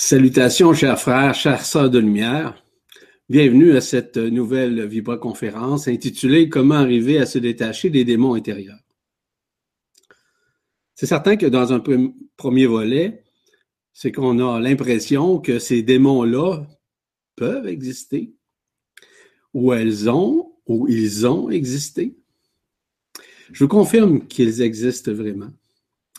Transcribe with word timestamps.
Salutations, 0.00 0.74
chers 0.74 1.00
frères, 1.00 1.34
chers 1.34 1.64
sœurs 1.64 1.90
de 1.90 1.98
lumière. 1.98 2.62
Bienvenue 3.28 3.76
à 3.76 3.80
cette 3.80 4.16
nouvelle 4.16 4.86
vibra-conférence 4.86 5.88
intitulée 5.88 6.48
Comment 6.48 6.76
arriver 6.76 7.18
à 7.18 7.26
se 7.26 7.40
détacher 7.40 7.90
des 7.90 8.04
démons 8.04 8.34
intérieurs. 8.34 8.78
C'est 10.94 11.06
certain 11.06 11.36
que 11.36 11.46
dans 11.46 11.72
un 11.72 11.82
premier 12.36 12.66
volet, 12.66 13.24
c'est 13.92 14.12
qu'on 14.12 14.38
a 14.38 14.60
l'impression 14.60 15.40
que 15.40 15.58
ces 15.58 15.82
démons-là 15.82 16.64
peuvent 17.34 17.66
exister, 17.66 18.32
ou 19.52 19.72
elles 19.72 20.08
ont, 20.08 20.52
ou 20.66 20.86
ils 20.86 21.26
ont 21.26 21.50
existé. 21.50 22.16
Je 23.50 23.64
vous 23.64 23.68
confirme 23.68 24.28
qu'ils 24.28 24.62
existent 24.62 25.12
vraiment. 25.12 25.50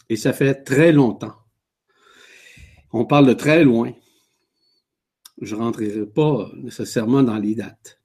Et 0.09 0.17
ça 0.17 0.33
fait 0.33 0.65
très 0.65 0.91
longtemps. 0.91 1.38
On 2.91 3.05
parle 3.05 3.27
de 3.27 3.33
très 3.33 3.63
loin. 3.63 3.91
Je 5.41 5.55
ne 5.55 5.61
rentrerai 5.61 6.05
pas 6.05 6.51
nécessairement 6.55 7.23
dans 7.23 7.37
les 7.37 7.55
dates. 7.55 8.01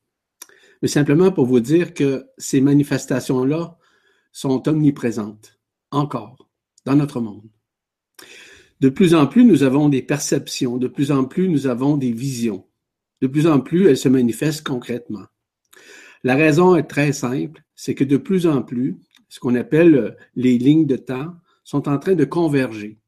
Mais 0.83 0.89
simplement 0.89 1.33
pour 1.33 1.47
vous 1.47 1.61
dire 1.61 1.95
que 1.95 2.27
ces 2.37 2.61
manifestations-là 2.61 3.79
sont 4.33 4.69
omniprésentes, 4.69 5.59
encore, 5.91 6.49
dans 6.85 6.97
notre 6.97 7.21
monde. 7.21 7.49
De 8.81 8.89
plus 8.91 9.15
en 9.15 9.27
plus, 9.27 9.45
nous 9.45 9.63
avons 9.63 9.89
des 9.89 10.03
perceptions, 10.03 10.77
de 10.77 10.89
plus 10.89 11.11
en 11.11 11.25
plus, 11.25 11.49
nous 11.49 11.67
avons 11.67 11.97
des 11.97 12.13
visions. 12.13 12.67
De 13.23 13.27
plus 13.27 13.47
en 13.47 13.61
plus, 13.61 13.89
elles 13.89 13.97
se 13.97 14.09
manifestent 14.09 14.67
concrètement. 14.67 15.25
La 16.25 16.35
raison 16.35 16.77
est 16.77 16.85
très 16.85 17.13
simple, 17.13 17.63
c'est 17.75 17.95
que 17.95 18.05
de 18.05 18.17
plus 18.17 18.47
en 18.47 18.63
plus, 18.63 18.99
ce 19.29 19.41
qu'on 19.41 19.55
appelle 19.55 20.17
les 20.35 20.59
lignes 20.59 20.87
de 20.87 20.97
temps 20.97 21.35
sont 21.65 21.89
en 21.89 21.99
train 21.99 22.15
de 22.15 22.25
converger, 22.25 22.99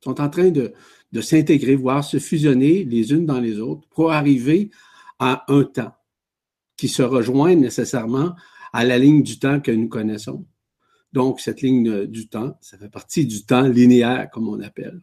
sont 0.00 0.20
en 0.20 0.28
train 0.28 0.50
de, 0.50 0.74
de 1.12 1.20
s'intégrer, 1.20 1.76
voire 1.76 2.04
se 2.04 2.18
fusionner 2.18 2.84
les 2.84 3.12
unes 3.12 3.26
dans 3.26 3.40
les 3.40 3.60
autres 3.60 3.86
pour 3.90 4.12
arriver 4.12 4.70
à 5.18 5.44
un 5.52 5.64
temps 5.64 5.94
qui 6.76 6.88
se 6.88 7.02
rejoint 7.02 7.54
nécessairement 7.54 8.34
à 8.72 8.84
la 8.84 8.98
ligne 8.98 9.22
du 9.22 9.38
temps 9.38 9.60
que 9.60 9.70
nous 9.70 9.88
connaissons. 9.88 10.44
Donc, 11.12 11.40
cette 11.40 11.60
ligne 11.60 12.06
du 12.06 12.28
temps, 12.28 12.56
ça 12.60 12.78
fait 12.78 12.88
partie 12.88 13.26
du 13.26 13.44
temps 13.44 13.62
linéaire, 13.68 14.30
comme 14.32 14.48
on 14.48 14.60
appelle. 14.60 15.00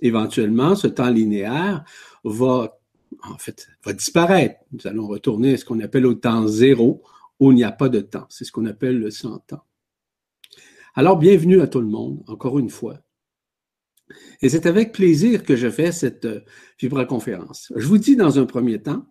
Éventuellement, 0.00 0.74
ce 0.74 0.88
temps 0.88 1.10
linéaire 1.10 1.84
va, 2.24 2.78
en 3.22 3.38
fait, 3.38 3.68
va 3.84 3.92
disparaître. 3.92 4.56
Nous 4.72 4.86
allons 4.86 5.06
retourner 5.06 5.54
à 5.54 5.56
ce 5.56 5.64
qu'on 5.64 5.80
appelle 5.80 6.06
au 6.06 6.14
temps 6.14 6.46
zéro, 6.48 7.02
où 7.38 7.52
il 7.52 7.54
n'y 7.54 7.64
a 7.64 7.72
pas 7.72 7.88
de 7.88 8.00
temps. 8.00 8.26
C'est 8.28 8.44
ce 8.44 8.50
qu'on 8.50 8.66
appelle 8.66 8.98
le 8.98 9.10
sans-temps. 9.12 9.62
Alors, 10.94 11.16
bienvenue 11.16 11.60
à 11.60 11.68
tout 11.68 11.80
le 11.80 11.86
monde, 11.86 12.24
encore 12.26 12.58
une 12.58 12.70
fois. 12.70 12.98
Et 14.42 14.48
c'est 14.48 14.66
avec 14.66 14.92
plaisir 14.92 15.42
que 15.42 15.56
je 15.56 15.70
fais 15.70 15.92
cette 15.92 16.24
euh, 16.24 17.04
conférence. 17.06 17.72
Je 17.76 17.86
vous 17.86 17.98
dis 17.98 18.16
dans 18.16 18.38
un 18.38 18.46
premier 18.46 18.80
temps 18.80 19.06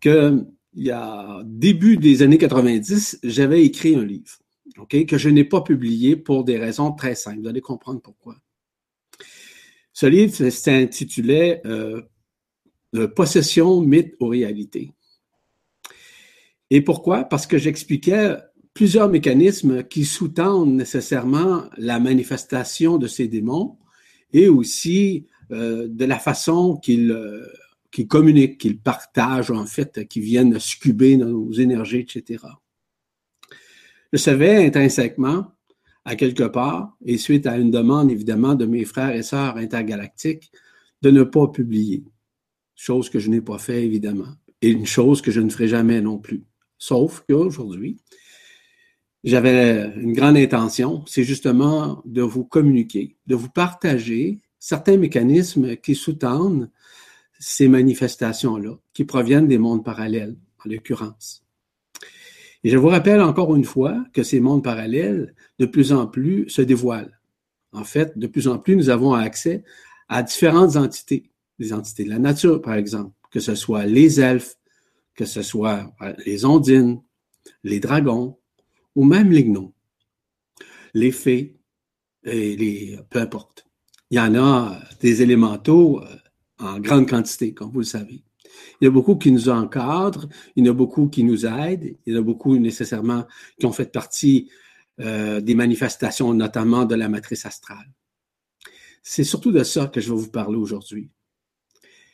que 0.00 0.44
il 0.74 0.84
y 0.84 0.90
a 0.90 1.42
début 1.44 1.96
des 1.96 2.22
années 2.22 2.38
90, 2.38 3.20
j'avais 3.24 3.64
écrit 3.64 3.96
un 3.96 4.04
livre, 4.04 4.38
ok, 4.78 5.04
que 5.04 5.18
je 5.18 5.28
n'ai 5.28 5.44
pas 5.44 5.62
publié 5.62 6.14
pour 6.14 6.44
des 6.44 6.58
raisons 6.58 6.92
très 6.92 7.16
simples. 7.16 7.40
Vous 7.40 7.48
allez 7.48 7.60
comprendre 7.60 8.00
pourquoi. 8.00 8.36
Ce 9.92 10.06
livre 10.06 10.48
s'intitulait 10.50 11.60
euh, 11.66 12.02
Possession, 13.14 13.80
mythe 13.80 14.14
ou 14.20 14.26
réalité. 14.26 14.92
Et 16.70 16.80
pourquoi? 16.80 17.24
Parce 17.24 17.46
que 17.46 17.58
j'expliquais 17.58 18.36
plusieurs 18.74 19.08
mécanismes 19.08 19.84
qui 19.84 20.04
sous-tendent 20.04 20.74
nécessairement 20.74 21.64
la 21.76 22.00
manifestation 22.00 22.98
de 22.98 23.06
ces 23.06 23.28
démons 23.28 23.79
et 24.32 24.48
aussi 24.48 25.26
euh, 25.52 25.88
de 25.88 26.04
la 26.04 26.18
façon 26.18 26.76
qu'ils 26.76 27.10
euh, 27.10 27.46
communiquent, 28.08 28.58
qu'ils 28.58 28.78
partagent, 28.78 29.50
en 29.50 29.66
fait, 29.66 30.06
qu'ils 30.08 30.22
viennent 30.22 30.58
scuber 30.58 31.16
nos 31.16 31.52
énergies, 31.52 32.00
etc. 32.00 32.44
Je 34.12 34.18
savais 34.18 34.66
intrinsèquement, 34.66 35.52
à 36.04 36.16
quelque 36.16 36.44
part, 36.44 36.96
et 37.04 37.18
suite 37.18 37.46
à 37.46 37.58
une 37.58 37.70
demande 37.70 38.10
évidemment 38.10 38.54
de 38.54 38.66
mes 38.66 38.84
frères 38.84 39.14
et 39.14 39.22
sœurs 39.22 39.56
intergalactiques, 39.56 40.50
de 41.02 41.10
ne 41.10 41.22
pas 41.22 41.48
publier. 41.48 42.04
Chose 42.74 43.10
que 43.10 43.18
je 43.18 43.28
n'ai 43.28 43.40
pas 43.40 43.58
fait, 43.58 43.84
évidemment. 43.84 44.34
Et 44.62 44.70
une 44.70 44.86
chose 44.86 45.20
que 45.20 45.30
je 45.30 45.40
ne 45.40 45.50
ferai 45.50 45.68
jamais 45.68 46.00
non 46.00 46.18
plus. 46.18 46.44
Sauf 46.78 47.24
qu'aujourd'hui, 47.28 47.98
j'avais 49.24 49.92
une 49.96 50.12
grande 50.12 50.36
intention, 50.36 51.04
c'est 51.06 51.24
justement 51.24 52.02
de 52.04 52.22
vous 52.22 52.44
communiquer, 52.44 53.16
de 53.26 53.34
vous 53.34 53.50
partager 53.50 54.40
certains 54.58 54.96
mécanismes 54.96 55.76
qui 55.76 55.94
sous-tendent 55.94 56.70
ces 57.38 57.68
manifestations-là, 57.68 58.78
qui 58.92 59.04
proviennent 59.04 59.48
des 59.48 59.58
mondes 59.58 59.84
parallèles, 59.84 60.36
en 60.64 60.68
l'occurrence. 60.68 61.44
Et 62.62 62.70
je 62.70 62.76
vous 62.76 62.88
rappelle 62.88 63.22
encore 63.22 63.56
une 63.56 63.64
fois 63.64 64.04
que 64.12 64.22
ces 64.22 64.40
mondes 64.40 64.62
parallèles, 64.62 65.34
de 65.58 65.66
plus 65.66 65.92
en 65.92 66.06
plus, 66.06 66.48
se 66.48 66.60
dévoilent. 66.60 67.18
En 67.72 67.84
fait, 67.84 68.18
de 68.18 68.26
plus 68.26 68.48
en 68.48 68.58
plus, 68.58 68.76
nous 68.76 68.90
avons 68.90 69.14
accès 69.14 69.64
à 70.08 70.22
différentes 70.22 70.76
entités, 70.76 71.30
les 71.58 71.72
entités 71.72 72.04
de 72.04 72.10
la 72.10 72.18
nature, 72.18 72.60
par 72.60 72.74
exemple, 72.74 73.14
que 73.30 73.40
ce 73.40 73.54
soit 73.54 73.86
les 73.86 74.20
elfes, 74.20 74.56
que 75.14 75.24
ce 75.24 75.40
soit 75.42 75.90
les 76.26 76.44
ondines, 76.44 77.00
les 77.64 77.80
dragons, 77.80 78.36
ou 79.00 79.04
même 79.04 79.32
les 79.32 79.44
gnomes, 79.44 79.72
les 80.92 81.10
fées, 81.10 81.58
et 82.22 82.54
les, 82.54 82.98
peu 83.08 83.18
importe. 83.18 83.66
Il 84.10 84.18
y 84.18 84.20
en 84.20 84.34
a 84.34 84.78
des 85.00 85.22
élémentaux 85.22 86.02
euh, 86.02 86.16
en 86.58 86.78
grande 86.80 87.08
quantité, 87.08 87.54
comme 87.54 87.70
vous 87.70 87.78
le 87.78 87.86
savez. 87.86 88.22
Il 88.78 88.84
y 88.84 88.88
a 88.88 88.90
beaucoup 88.90 89.16
qui 89.16 89.32
nous 89.32 89.48
encadrent, 89.48 90.28
il 90.54 90.66
y 90.66 90.68
en 90.68 90.72
a 90.72 90.76
beaucoup 90.76 91.08
qui 91.08 91.24
nous 91.24 91.46
aident, 91.46 91.96
il 92.04 92.12
y 92.12 92.14
en 92.14 92.20
a 92.20 92.22
beaucoup 92.22 92.58
nécessairement 92.58 93.26
qui 93.58 93.64
ont 93.64 93.72
fait 93.72 93.90
partie 93.90 94.50
euh, 95.00 95.40
des 95.40 95.54
manifestations, 95.54 96.34
notamment 96.34 96.84
de 96.84 96.94
la 96.94 97.08
matrice 97.08 97.46
astrale. 97.46 97.90
C'est 99.02 99.24
surtout 99.24 99.50
de 99.50 99.64
ça 99.64 99.86
que 99.86 100.02
je 100.02 100.12
vais 100.12 100.20
vous 100.20 100.30
parler 100.30 100.58
aujourd'hui. 100.58 101.08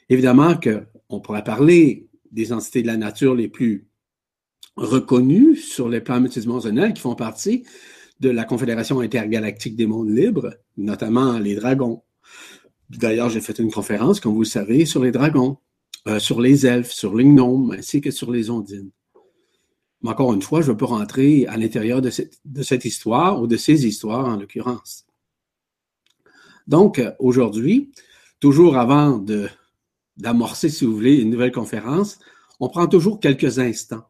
Évidemment 0.09 0.55
qu'on 0.55 1.21
pourrait 1.21 1.43
parler 1.43 2.09
des 2.31 2.53
entités 2.53 2.83
de 2.83 2.87
la 2.87 2.97
nature 2.97 3.35
les 3.35 3.49
plus 3.49 3.89
reconnus 4.77 5.73
sur 5.73 5.89
les 5.89 6.01
plans 6.01 6.21
multidimensionnels 6.21 6.93
qui 6.93 7.01
font 7.01 7.15
partie 7.15 7.65
de 8.21 8.31
la 8.31 8.45
Confédération 8.45 9.01
intergalactique 9.01 9.77
des 9.77 9.87
mondes 9.87 10.11
libres, 10.11 10.55
notamment 10.77 11.39
les 11.39 11.55
dragons. 11.55 12.03
D'ailleurs, 12.91 13.31
j'ai 13.31 13.41
fait 13.41 13.59
une 13.59 13.71
conférence, 13.71 14.21
comme 14.21 14.35
vous 14.35 14.43
le 14.43 14.47
savez, 14.47 14.87
sur 14.87 15.03
les 15.03 15.11
dragons, 15.11 15.59
euh, 16.09 16.19
sur 16.19 16.41
les 16.41 16.67
elfes, 16.67 16.93
sur 16.93 17.15
les 17.15 17.25
gnomes, 17.25 17.75
ainsi 17.77 18.01
que 18.01 18.11
sur 18.11 18.31
les 18.31 18.49
ondines. 18.51 18.91
Mais 20.03 20.11
encore 20.11 20.33
une 20.33 20.43
fois, 20.43 20.61
je 20.61 20.67
ne 20.67 20.73
veux 20.73 20.77
pas 20.77 20.87
rentrer 20.87 21.47
à 21.47 21.57
l'intérieur 21.57 22.01
de 22.01 22.11
cette, 22.11 22.39
de 22.45 22.63
cette 22.63 22.85
histoire 22.85 23.41
ou 23.41 23.47
de 23.47 23.57
ces 23.57 23.87
histoires 23.87 24.27
en 24.27 24.37
l'occurrence. 24.37 25.07
Donc, 26.67 27.03
aujourd'hui, 27.19 27.93
toujours 28.41 28.77
avant 28.77 29.25
d'amorcer, 30.17 30.69
si 30.69 30.85
vous 30.85 30.95
voulez, 30.95 31.17
une 31.17 31.31
nouvelle 31.31 31.53
conférence, 31.53 32.19
on 32.61 32.69
prend 32.69 32.87
toujours 32.87 33.21
quelques 33.21 33.59
instants 33.59 34.05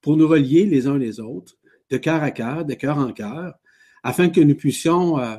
pour 0.00 0.16
nous 0.16 0.28
relier 0.28 0.66
les 0.66 0.86
uns 0.86 0.98
les 0.98 1.20
autres, 1.20 1.56
de 1.90 1.96
cœur 1.96 2.22
à 2.22 2.30
cœur, 2.30 2.64
de 2.64 2.74
cœur 2.74 2.98
en 2.98 3.12
cœur, 3.12 3.54
afin 4.02 4.28
que 4.28 4.40
nous 4.40 4.54
puissions 4.54 5.18
euh, 5.18 5.36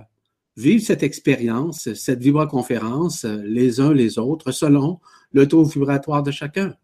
vivre 0.58 0.84
cette 0.84 1.04
expérience, 1.04 1.94
cette 1.94 2.20
vibra-conférence 2.20 3.26
euh, 3.26 3.42
les 3.44 3.80
uns 3.80 3.94
les 3.94 4.20
autres 4.20 4.52
selon 4.52 5.00
le 5.32 5.48
taux 5.48 5.64
vibratoire 5.64 6.24
de 6.24 6.32
chacun. 6.32 6.76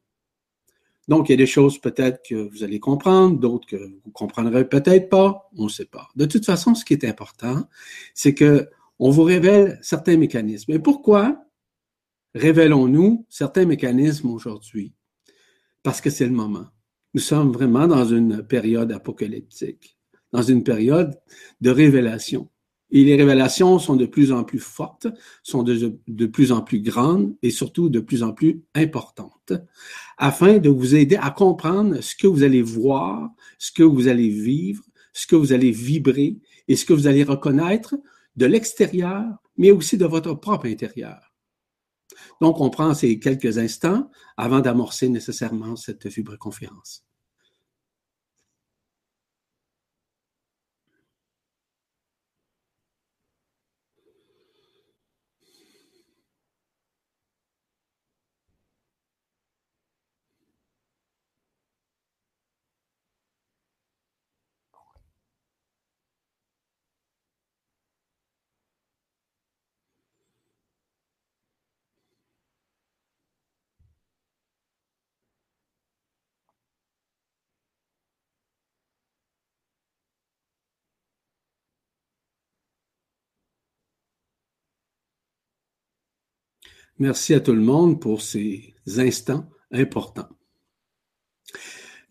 Donc, 1.08 1.30
il 1.30 1.34
y 1.34 1.36
a 1.36 1.38
des 1.38 1.46
choses 1.46 1.78
peut-être 1.78 2.22
que 2.28 2.36
vous 2.36 2.63
allez 2.63 2.80
comprendre, 2.80 3.40
d'autres 3.40 3.68
que 3.68 3.75
vous 3.75 4.12
comprendrez 4.12 4.68
peut-être 4.68 5.09
pas, 5.09 5.50
on 5.56 5.66
ne 5.66 5.69
sait 5.69 5.86
pas. 5.86 6.07
De 6.16 6.25
toute 6.25 6.45
façon, 6.45 6.74
ce 6.74 6.83
qui 6.83 6.94
est 6.94 7.06
important, 7.06 7.68
c'est 8.13 8.33
que 8.33 8.69
on 8.98 9.12
vous 9.12 9.24
révèle 9.24 9.77
certains 9.81 10.18
mécanismes. 10.18 10.72
Et 10.72 10.80
pourquoi 10.80 11.45
révélons-nous 12.33 13.25
certains 13.30 13.66
mécanismes 13.66 14.30
aujourd'hui? 14.30 14.94
Parce 15.83 16.01
que 16.01 16.10
c'est 16.10 16.25
le 16.25 16.31
moment. 16.31 16.66
Nous 17.15 17.21
sommes 17.21 17.53
vraiment 17.53 17.88
dans 17.88 18.03
une 18.03 18.44
période 18.44 18.91
apocalyptique, 18.91 19.97
dans 20.33 20.41
une 20.41 20.65
période 20.65 21.17
de 21.62 21.69
révélation. 21.69 22.50
Et 22.91 23.06
les 23.06 23.15
révélations 23.15 23.79
sont 23.79 23.95
de 23.95 24.06
plus 24.06 24.33
en 24.33 24.44
plus 24.44 24.59
fortes, 24.59 25.07
sont 25.41 25.63
de, 25.63 25.97
de, 26.09 26.25
plus 26.25 26.51
en 26.51 26.59
plus 26.59 26.81
grandes 26.81 27.33
et 27.41 27.51
surtout 27.51 27.88
de 27.88 28.01
plus 28.01 28.21
en 28.21 28.33
plus 28.33 28.63
importantes, 28.75 29.53
afin 30.17 30.57
de 30.57 30.67
vous 30.67 30.94
aider 30.94 31.15
à 31.15 31.31
comprendre 31.31 32.01
ce 32.01 32.17
que 32.17 32.27
vous 32.27 32.44
allez 32.44 32.62
voir, 32.62 33.29
ce 33.59 33.71
que 33.71 33.83
vous 33.83 34.09
allez 34.09 34.27
vivre, 34.27 34.83
ce 35.13 35.25
que 35.25 35.38
vous 35.38 35.53
allez 35.53 35.71
vibrer 35.71 36.38
et 36.67 36.75
ce 36.75 36.83
que 36.83 36.91
vous 36.91 37.07
allez 37.07 37.23
reconnaître 37.23 37.95
de 38.35 38.45
l'extérieur, 38.45 39.23
mais 39.57 39.71
aussi 39.71 39.97
de 39.97 40.06
votre 40.06 40.33
propre 40.33 40.65
intérieur. 40.65 41.25
Donc, 42.42 42.60
on 42.60 42.70
prend 42.70 42.94
ces 42.94 43.20
quelques 43.20 43.58
instants 43.58 44.10
avant 44.38 44.60
d'amorcer 44.60 45.10
nécessairement 45.10 45.76
cette 45.76 46.08
vibra-conférence. 46.08 47.06
Merci 86.97 87.33
à 87.33 87.42
tout 87.42 87.51
le 87.51 87.62
monde 87.62 88.00
pour 88.00 88.21
ces 88.21 88.74
instants 88.97 89.50
importants. 89.71 90.30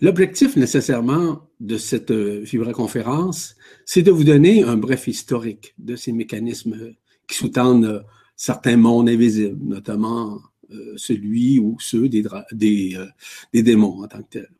L'objectif 0.00 0.56
nécessairement 0.56 1.48
de 1.60 1.78
cette 1.78 2.12
vibra-conférence, 2.12 3.56
c'est 3.86 4.02
de 4.02 4.10
vous 4.10 4.24
donner 4.24 4.62
un 4.62 4.76
bref 4.76 5.08
historique 5.08 5.74
de 5.78 5.96
ces 5.96 6.12
mécanismes 6.12 6.94
qui 7.26 7.36
sous-tendent 7.36 8.04
certains 8.36 8.76
mondes 8.76 9.08
invisibles, 9.08 9.64
notamment 9.64 10.40
euh, 10.70 10.94
celui 10.96 11.58
ou 11.58 11.78
ceux 11.80 12.08
des, 12.08 12.26
euh, 12.26 13.06
des, 13.52 13.62
démons 13.62 14.02
en 14.02 14.08
tant 14.08 14.22
que 14.22 14.28
tels. 14.28 14.50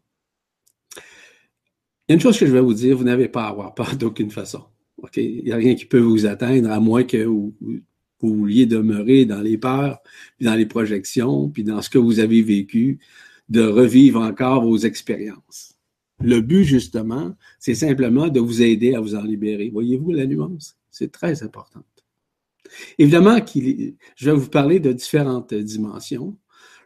Il 0.97 1.03
y 2.09 2.13
a 2.13 2.15
une 2.15 2.21
chose 2.21 2.39
que 2.39 2.47
je 2.47 2.53
vais 2.53 2.61
vous 2.61 2.75
dire, 2.75 2.97
vous 2.97 3.05
n'avez 3.05 3.29
pas 3.29 3.45
à 3.45 3.49
avoir 3.49 3.75
peur 3.75 3.97
d'aucune 3.99 4.31
façon. 4.31 4.65
Il 5.17 5.45
n'y 5.45 5.53
a 5.53 5.57
rien 5.57 5.75
qui 5.75 5.85
peut 5.85 5.99
vous 5.99 6.25
atteindre 6.25 6.71
à 6.71 6.81
moins 6.81 7.05
que 7.05 7.25
vous, 7.25 7.55
vous 8.27 8.35
vouliez 8.37 8.67
demeurer 8.67 9.25
dans 9.25 9.41
les 9.41 9.59
peurs, 9.59 9.99
puis 10.37 10.47
dans 10.47 10.55
les 10.55 10.67
projections, 10.67 11.49
puis 11.49 11.65
dans 11.65 11.83
ce 11.83 11.91
que 11.91 11.99
vous 11.99 12.21
avez 12.21 12.43
vécu, 12.43 12.99
de 13.49 13.63
revivre 13.63 14.21
encore 14.21 14.65
vos 14.65 14.79
expériences. 14.79 15.75
Le 16.21 16.41
but, 16.41 16.65
justement, 16.65 17.35
c'est 17.59 17.75
simplement 17.75 18.29
de 18.29 18.41
vous 18.41 18.63
aider 18.63 18.95
à 18.95 19.01
vous 19.01 19.15
en 19.15 19.23
libérer. 19.23 19.69
Voyez-vous 19.71 20.13
la 20.13 20.27
nuance? 20.27 20.77
C'est 20.91 21.11
très 21.11 21.43
important. 21.43 21.83
Évidemment, 22.99 23.39
je 24.17 24.31
vais 24.31 24.37
vous 24.37 24.49
parler 24.49 24.81
de 24.81 24.93
différentes 24.93 25.55
dimensions. 25.55 26.37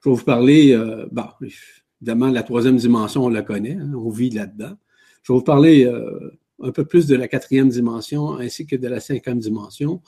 Je 0.02 0.10
vais 0.10 0.16
vous 0.16 0.24
parler, 0.24 0.72
euh, 0.72 1.06
bon, 1.12 1.26
évidemment, 2.00 2.28
la 2.28 2.42
troisième 2.42 2.76
dimension, 2.76 3.24
on 3.24 3.28
la 3.28 3.42
connaît, 3.42 3.76
hein, 3.76 3.92
on 3.94 4.10
vit 4.10 4.30
là-dedans. 4.30 4.76
Je 5.22 5.32
vais 5.32 5.38
vous 5.38 5.44
parler 5.44 5.84
euh, 5.84 6.38
un 6.62 6.72
peu 6.72 6.84
plus 6.84 7.06
de 7.06 7.16
la 7.16 7.28
quatrième 7.28 7.68
dimension 7.68 8.36
ainsi 8.36 8.66
que 8.66 8.76
de 8.76 8.88
la 8.88 9.00
cinquième 9.00 9.38
dimension. 9.38 10.02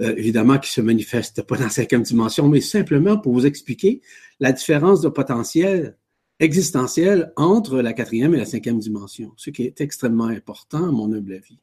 Euh, 0.00 0.14
évidemment, 0.16 0.58
qui 0.58 0.70
se 0.70 0.80
manifeste 0.80 1.42
pas 1.42 1.56
dans 1.56 1.64
la 1.64 1.70
cinquième 1.70 2.02
dimension, 2.02 2.48
mais 2.48 2.60
simplement 2.60 3.18
pour 3.18 3.32
vous 3.32 3.46
expliquer 3.46 4.00
la 4.38 4.52
différence 4.52 5.00
de 5.00 5.08
potentiel 5.08 5.96
existentiel 6.38 7.32
entre 7.34 7.80
la 7.80 7.92
quatrième 7.92 8.32
et 8.34 8.38
la 8.38 8.44
cinquième 8.44 8.78
dimension, 8.78 9.32
ce 9.36 9.50
qui 9.50 9.64
est 9.64 9.80
extrêmement 9.80 10.26
important 10.26 10.88
à 10.88 10.92
mon 10.92 11.12
humble 11.12 11.34
avis. 11.34 11.58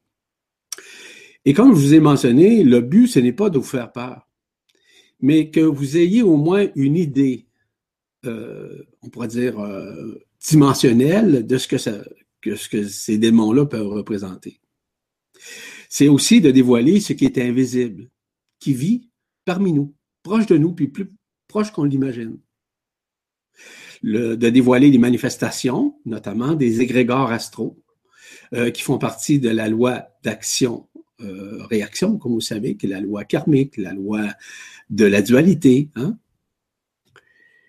Et 1.45 1.53
comme 1.53 1.69
je 1.69 1.79
vous 1.79 1.93
ai 1.93 2.01
mentionné, 2.01 2.65
le 2.65 2.81
but, 2.81 3.07
ce 3.07 3.19
n'est 3.19 3.31
pas 3.31 3.49
de 3.49 3.57
vous 3.57 3.63
faire 3.63 3.93
peur, 3.93 4.27
mais 5.21 5.49
que 5.49 5.61
vous 5.61 5.95
ayez 5.95 6.21
au 6.21 6.35
moins 6.35 6.67
une 6.75 6.97
idée, 6.97 7.45
euh, 8.25 8.83
on 9.01 9.09
pourrait 9.09 9.29
dire, 9.29 9.59
euh, 9.59 10.19
dimensionnelle 10.45 11.47
de 11.47 11.57
ce 11.57 11.69
que, 11.69 11.77
ça, 11.77 12.03
que, 12.41 12.57
ce 12.57 12.67
que 12.67 12.85
ces 12.85 13.17
démons-là 13.17 13.65
peuvent 13.65 13.87
représenter. 13.87 14.59
C'est 15.87 16.09
aussi 16.09 16.41
de 16.41 16.51
dévoiler 16.51 16.99
ce 16.99 17.13
qui 17.13 17.23
est 17.23 17.37
invisible, 17.37 18.09
qui 18.65 18.73
vit 18.73 19.11
parmi 19.45 19.73
nous, 19.73 19.93
proche 20.23 20.47
de 20.47 20.57
nous, 20.57 20.73
puis 20.73 20.87
plus 20.87 21.11
proche 21.47 21.69
qu'on 21.69 21.83
l'imagine. 21.83 22.39
de 24.01 24.49
dévoiler 24.49 24.89
les 24.89 24.97
manifestations, 24.97 25.99
notamment 26.03 26.55
des 26.55 26.81
égrégores 26.81 27.31
astraux, 27.31 27.77
euh, 28.53 28.71
qui 28.71 28.81
font 28.81 28.97
partie 28.97 29.37
de 29.37 29.49
la 29.49 29.69
loi 29.69 30.07
d'action 30.23 30.89
euh, 31.21 31.67
comme 32.19 32.33
vous 32.33 32.41
savez, 32.41 32.75
qui 32.75 32.87
est 32.87 32.89
la 32.89 33.01
loi 33.01 33.23
karmique, 33.23 33.77
la 33.77 33.93
loi 33.93 34.29
de 34.89 35.05
la 35.05 35.21
dualité. 35.21 35.91
Hein? 35.95 36.17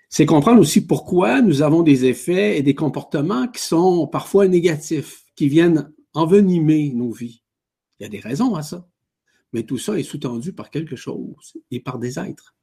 C'est 0.09 0.25
comprendre 0.25 0.63
aussi 0.63 0.87
pourquoi 0.87 1.43
nous 1.43 1.61
avons 1.61 1.83
des 1.83 2.07
effets 2.07 2.57
et 2.57 2.63
des 2.63 2.75
comportements 2.75 3.49
qui 3.49 3.63
sont 3.63 4.07
parfois 4.07 4.49
négatifs, 4.49 5.27
qui 5.35 5.49
viennent 5.51 5.93
envenimer 6.15 6.91
nos 6.95 7.13
vies. 7.13 7.43
Il 8.01 8.05
y 8.05 8.07
a 8.07 8.09
des 8.09 8.21
raisons 8.21 8.55
à 8.55 8.63
ça. 8.63 8.89
Mais 9.57 9.63
tout 9.63 9.79
ça 9.79 9.99
est 9.99 10.03
sous-tendu 10.03 10.53
par 10.53 10.69
quelque 10.69 10.97
chose 10.97 11.57
et 11.71 11.81
par 11.81 11.99
des 11.99 12.19
êtres. 12.19 12.55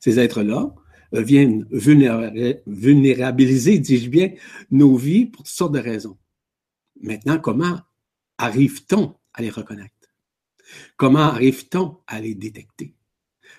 Ces 0.00 0.18
êtres-là 0.18 0.74
euh, 1.14 1.22
viennent 1.22 1.66
vulnérabiliser, 1.70 3.78
dis-je 3.78 4.10
bien, 4.10 4.34
nos 4.70 4.96
vies 4.96 5.24
pour 5.24 5.44
toutes 5.44 5.54
sortes 5.54 5.72
de 5.72 5.78
raisons. 5.78 6.18
Maintenant, 7.00 7.38
comment 7.38 7.80
arrive-t-on 8.36 9.14
à 9.32 9.40
les 9.40 9.48
reconnaître? 9.48 9.94
Comment 10.98 11.20
arrive-t-on 11.20 11.96
à 12.06 12.20
les 12.20 12.34
détecter? 12.34 12.94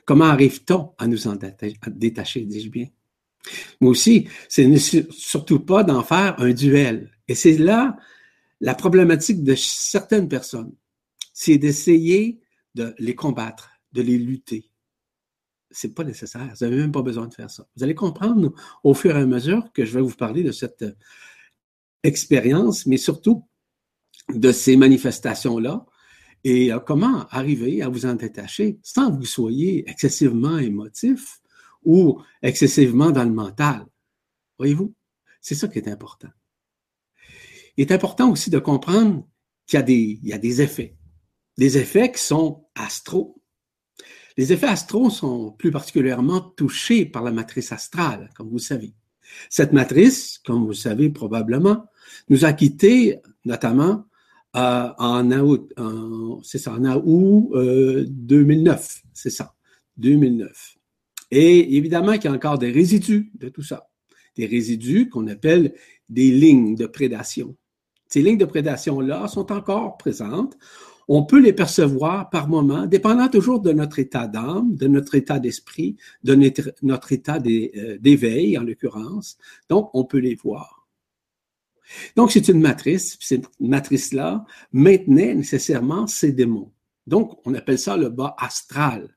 Comment 0.05 0.25
arrive-t-on 0.25 0.91
à 0.99 1.07
nous 1.07 1.27
en 1.27 1.39
détacher, 1.87 2.41
dis-je 2.41 2.69
bien? 2.69 2.89
Mais 3.81 3.87
aussi, 3.87 4.27
c'est 4.47 5.11
surtout 5.11 5.61
pas 5.61 5.83
d'en 5.83 6.03
faire 6.03 6.39
un 6.39 6.53
duel. 6.53 7.09
Et 7.27 7.33
c'est 7.33 7.57
là 7.57 7.97
la 8.59 8.75
problématique 8.75 9.43
de 9.43 9.55
certaines 9.55 10.29
personnes. 10.29 10.75
C'est 11.33 11.57
d'essayer 11.57 12.40
de 12.75 12.95
les 12.99 13.15
combattre, 13.15 13.71
de 13.93 14.01
les 14.01 14.17
lutter. 14.17 14.71
C'est 15.69 15.93
pas 15.93 16.03
nécessaire. 16.03 16.53
Vous 16.59 16.65
n'avez 16.65 16.77
même 16.77 16.91
pas 16.91 17.01
besoin 17.01 17.27
de 17.27 17.33
faire 17.33 17.49
ça. 17.49 17.65
Vous 17.75 17.83
allez 17.83 17.95
comprendre 17.95 18.53
au 18.83 18.93
fur 18.93 19.15
et 19.15 19.21
à 19.21 19.25
mesure 19.25 19.71
que 19.73 19.85
je 19.85 19.93
vais 19.93 20.01
vous 20.01 20.15
parler 20.15 20.43
de 20.43 20.51
cette 20.51 20.85
expérience, 22.03 22.85
mais 22.85 22.97
surtout 22.97 23.47
de 24.29 24.51
ces 24.51 24.75
manifestations-là 24.75 25.85
et 26.43 26.73
euh, 26.73 26.79
comment 26.79 27.27
arriver 27.29 27.81
à 27.81 27.89
vous 27.89 28.05
en 28.05 28.15
détacher 28.15 28.79
sans 28.81 29.11
que 29.11 29.17
vous 29.17 29.25
soyez 29.25 29.89
excessivement 29.89 30.57
émotif 30.57 31.41
ou 31.83 32.21
excessivement 32.41 33.11
dans 33.11 33.23
le 33.23 33.31
mental? 33.31 33.85
Voyez-vous? 34.57 34.93
C'est 35.39 35.55
ça 35.55 35.67
qui 35.67 35.79
est 35.79 35.87
important. 35.87 36.29
Il 37.77 37.81
est 37.81 37.91
important 37.91 38.31
aussi 38.31 38.49
de 38.49 38.59
comprendre 38.59 39.27
qu'il 39.65 39.79
y 40.23 40.33
a 40.33 40.37
des 40.37 40.61
effets. 40.61 40.95
Des 41.57 41.77
effets 41.77 42.11
qui 42.11 42.21
sont 42.21 42.65
astraux. 42.75 43.41
Les 44.37 44.53
effets 44.53 44.67
astraux 44.67 45.09
sont 45.09 45.51
plus 45.51 45.71
particulièrement 45.71 46.41
touchés 46.41 47.05
par 47.05 47.23
la 47.23 47.31
matrice 47.31 47.71
astrale, 47.71 48.29
comme 48.35 48.49
vous 48.49 48.59
savez. 48.59 48.93
Cette 49.49 49.73
matrice, 49.73 50.39
comme 50.45 50.61
vous 50.61 50.69
le 50.69 50.73
savez 50.73 51.09
probablement, 51.09 51.85
nous 52.29 52.45
a 52.45 52.53
quittés 52.53 53.19
notamment 53.45 54.05
euh, 54.55 54.89
en 54.97 55.31
août, 55.31 55.73
c'est 56.43 56.57
ça, 56.57 56.73
en 56.73 56.83
août 56.83 57.51
2009, 57.53 58.79
euh, 58.79 59.07
c'est 59.13 59.29
ça, 59.29 59.55
2009. 59.97 60.77
Et 61.31 61.77
évidemment 61.77 62.13
qu'il 62.13 62.25
y 62.25 62.27
a 62.27 62.33
encore 62.33 62.57
des 62.57 62.71
résidus 62.71 63.31
de 63.35 63.47
tout 63.47 63.63
ça, 63.63 63.87
des 64.35 64.45
résidus 64.45 65.09
qu'on 65.09 65.27
appelle 65.27 65.73
des 66.09 66.31
lignes 66.31 66.75
de 66.75 66.85
prédation. 66.85 67.55
Ces 68.07 68.21
lignes 68.21 68.37
de 68.37 68.45
prédation-là 68.45 69.29
sont 69.29 69.53
encore 69.53 69.95
présentes. 69.97 70.57
On 71.07 71.23
peut 71.23 71.39
les 71.39 71.53
percevoir 71.53 72.29
par 72.29 72.47
moment, 72.47 72.85
dépendant 72.85 73.27
toujours 73.27 73.59
de 73.59 73.71
notre 73.71 73.99
état 73.99 74.27
d'âme, 74.27 74.75
de 74.75 74.87
notre 74.87 75.15
état 75.15 75.39
d'esprit, 75.39 75.97
de 76.23 76.35
notre, 76.35 76.73
notre 76.83 77.11
état 77.11 77.37
euh, 77.37 77.97
d'éveil 77.99 78.57
en 78.57 78.63
l'occurrence. 78.63 79.37
Donc, 79.69 79.89
on 79.93 80.03
peut 80.05 80.19
les 80.19 80.35
voir. 80.35 80.87
Donc, 82.15 82.31
c'est 82.31 82.47
une 82.47 82.61
matrice. 82.61 83.17
Cette 83.19 83.47
matrice-là 83.59 84.45
maintenait 84.71 85.35
nécessairement 85.35 86.07
ces 86.07 86.31
démons. 86.31 86.71
Donc, 87.07 87.39
on 87.45 87.53
appelle 87.53 87.79
ça 87.79 87.97
le 87.97 88.09
bas 88.09 88.35
astral. 88.37 89.15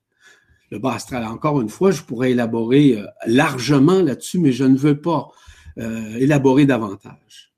Le 0.71 0.79
bas 0.79 0.95
astral, 0.95 1.25
encore 1.25 1.61
une 1.61 1.69
fois, 1.69 1.91
je 1.91 2.03
pourrais 2.03 2.33
élaborer 2.33 2.99
euh, 2.99 3.07
largement 3.27 4.01
là-dessus, 4.01 4.39
mais 4.39 4.53
je 4.53 4.65
ne 4.65 4.77
veux 4.77 5.01
pas 5.01 5.31
euh, 5.79 6.17
élaborer 6.17 6.67
davantage. 6.67 7.54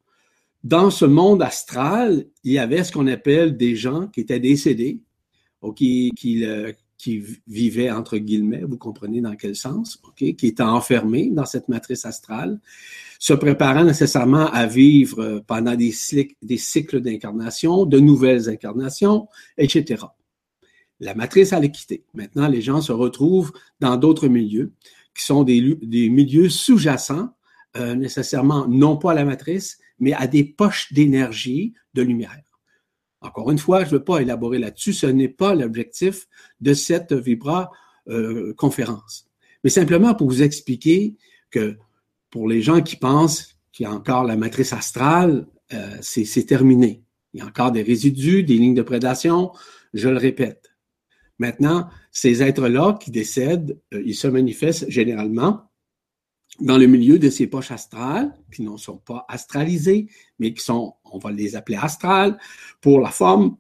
Dans 0.65 0.91
ce 0.91 1.05
monde 1.05 1.43
astral, 1.43 2.27
il 2.43 2.53
y 2.53 2.59
avait 2.59 2.83
ce 2.83 2.93
qu'on 2.93 3.07
appelle 3.07 3.57
des 3.57 3.77
gens 3.77 4.09
qui 4.09 4.21
étaient 4.21 4.41
décédés, 4.41 5.01
ou 5.63 5.73
qui, 5.73 6.13
vivaient, 7.47 7.91
entre 7.91 8.19
guillemets, 8.19 8.63
vous 8.63 8.79
comprenez 8.79 9.21
dans 9.21 9.37
quel 9.37 9.55
sens, 9.57 10.01
qui 10.17 10.29
étaient 10.29 10.63
enfermés 10.63 11.31
dans 11.31 11.45
cette 11.45 11.69
matrice 11.69 12.05
astrale 12.05 12.61
se 13.19 13.33
préparant 13.33 13.85
nécessairement 13.85 14.47
à 14.47 14.67
vivre 14.67 15.21
euh, 15.21 15.41
pendant 15.47 15.75
des, 15.75 15.91
cycles 15.91 17.01
d'incarnation, 17.01 17.87
de 17.87 17.99
nouvelles 17.99 18.49
incarnations, 18.49 19.29
etc. 19.59 20.05
La 21.01 21.15
matrice 21.15 21.53
allait 21.53 21.71
quitter. 21.71 22.05
Maintenant, 22.15 22.49
les 22.49 22.63
gens 22.63 22.81
se 22.81 22.93
retrouvent 22.93 23.53
dans 23.81 23.97
d'autres 23.97 24.29
milieux 24.29 24.73
qui 25.15 25.25
sont 25.25 25.45
des, 25.45 25.77
des 25.83 26.09
milieux 26.09 26.49
sous-jacents, 26.49 27.31
euh, 27.77 27.95
nécessairement 27.95 28.67
non 28.69 28.97
pas 28.97 29.13
à 29.13 29.15
la 29.15 29.25
matrice, 29.25 29.79
mais 29.99 30.13
à 30.13 30.27
des 30.27 30.45
poches 30.45 30.93
d'énergie, 30.93 31.75
de 31.95 32.03
lumière. 32.03 32.43
Encore 33.21 33.51
une 33.51 33.59
fois, 33.59 33.81
je 33.81 33.87
ne 33.87 33.91
veux 33.93 34.05
pas 34.05 34.21
élaborer 34.21 34.59
là-dessus, 34.59 34.93
ce 34.93 35.07
n'est 35.07 35.29
pas 35.29 35.55
l'objectif 35.55 36.29
de 36.61 36.75
cette 36.75 37.13
Vibra 37.13 37.71
euh, 38.09 38.55
conférence. 38.55 39.27
Mais 39.65 39.71
simplement 39.71 40.15
pour 40.15 40.29
vous 40.29 40.43
expliquer 40.43 41.17
que 41.51 41.77
pour 42.31 42.49
les 42.49 42.63
gens 42.63 42.83
qui 42.83 42.97
pensent 42.97 43.57
qu'il 43.73 43.85
y 43.85 43.87
a 43.87 43.93
encore 43.93 44.25
la 44.25 44.37
matrice 44.37 44.73
astrale, 44.73 45.47
euh, 45.73 45.97
c'est 46.01 46.47
terminé. 46.47 47.03
Il 47.35 47.41
y 47.41 47.43
a 47.43 47.47
encore 47.47 47.73
des 47.73 47.83
résidus, 47.83 48.45
des 48.45 48.59
lignes 48.59 48.75
de 48.75 48.83
prédation, 48.83 49.53
je 49.93 50.09
le 50.09 50.19
répète. 50.19 50.71
Maintenant, 51.39 51.89
ces 52.13 52.43
êtres-là 52.43 52.97
qui 53.01 53.11
décèdent, 53.11 53.79
euh, 53.93 54.03
ils 54.05 54.15
se 54.15 54.29
manifestent 54.29 54.89
généralement 54.89 55.66
dans 56.61 56.79
le 56.79 56.87
milieu 56.87 57.19
de 57.19 57.31
ces 57.31 57.47
poches 57.47 57.71
astrales, 57.71 58.33
qui 58.53 58.63
ne 58.63 58.77
sont 58.77 58.99
pas 58.99 59.25
astralisées, 59.29 60.09
mais 60.39 60.55
qui 60.55 60.65
sont, 60.65 60.95
on 61.05 61.19
va 61.19 61.31
les 61.31 61.57
appeler 61.57 61.79
astrales, 61.81 62.39
pour 62.81 63.01
la 63.01 63.11
forme, 63.11 63.57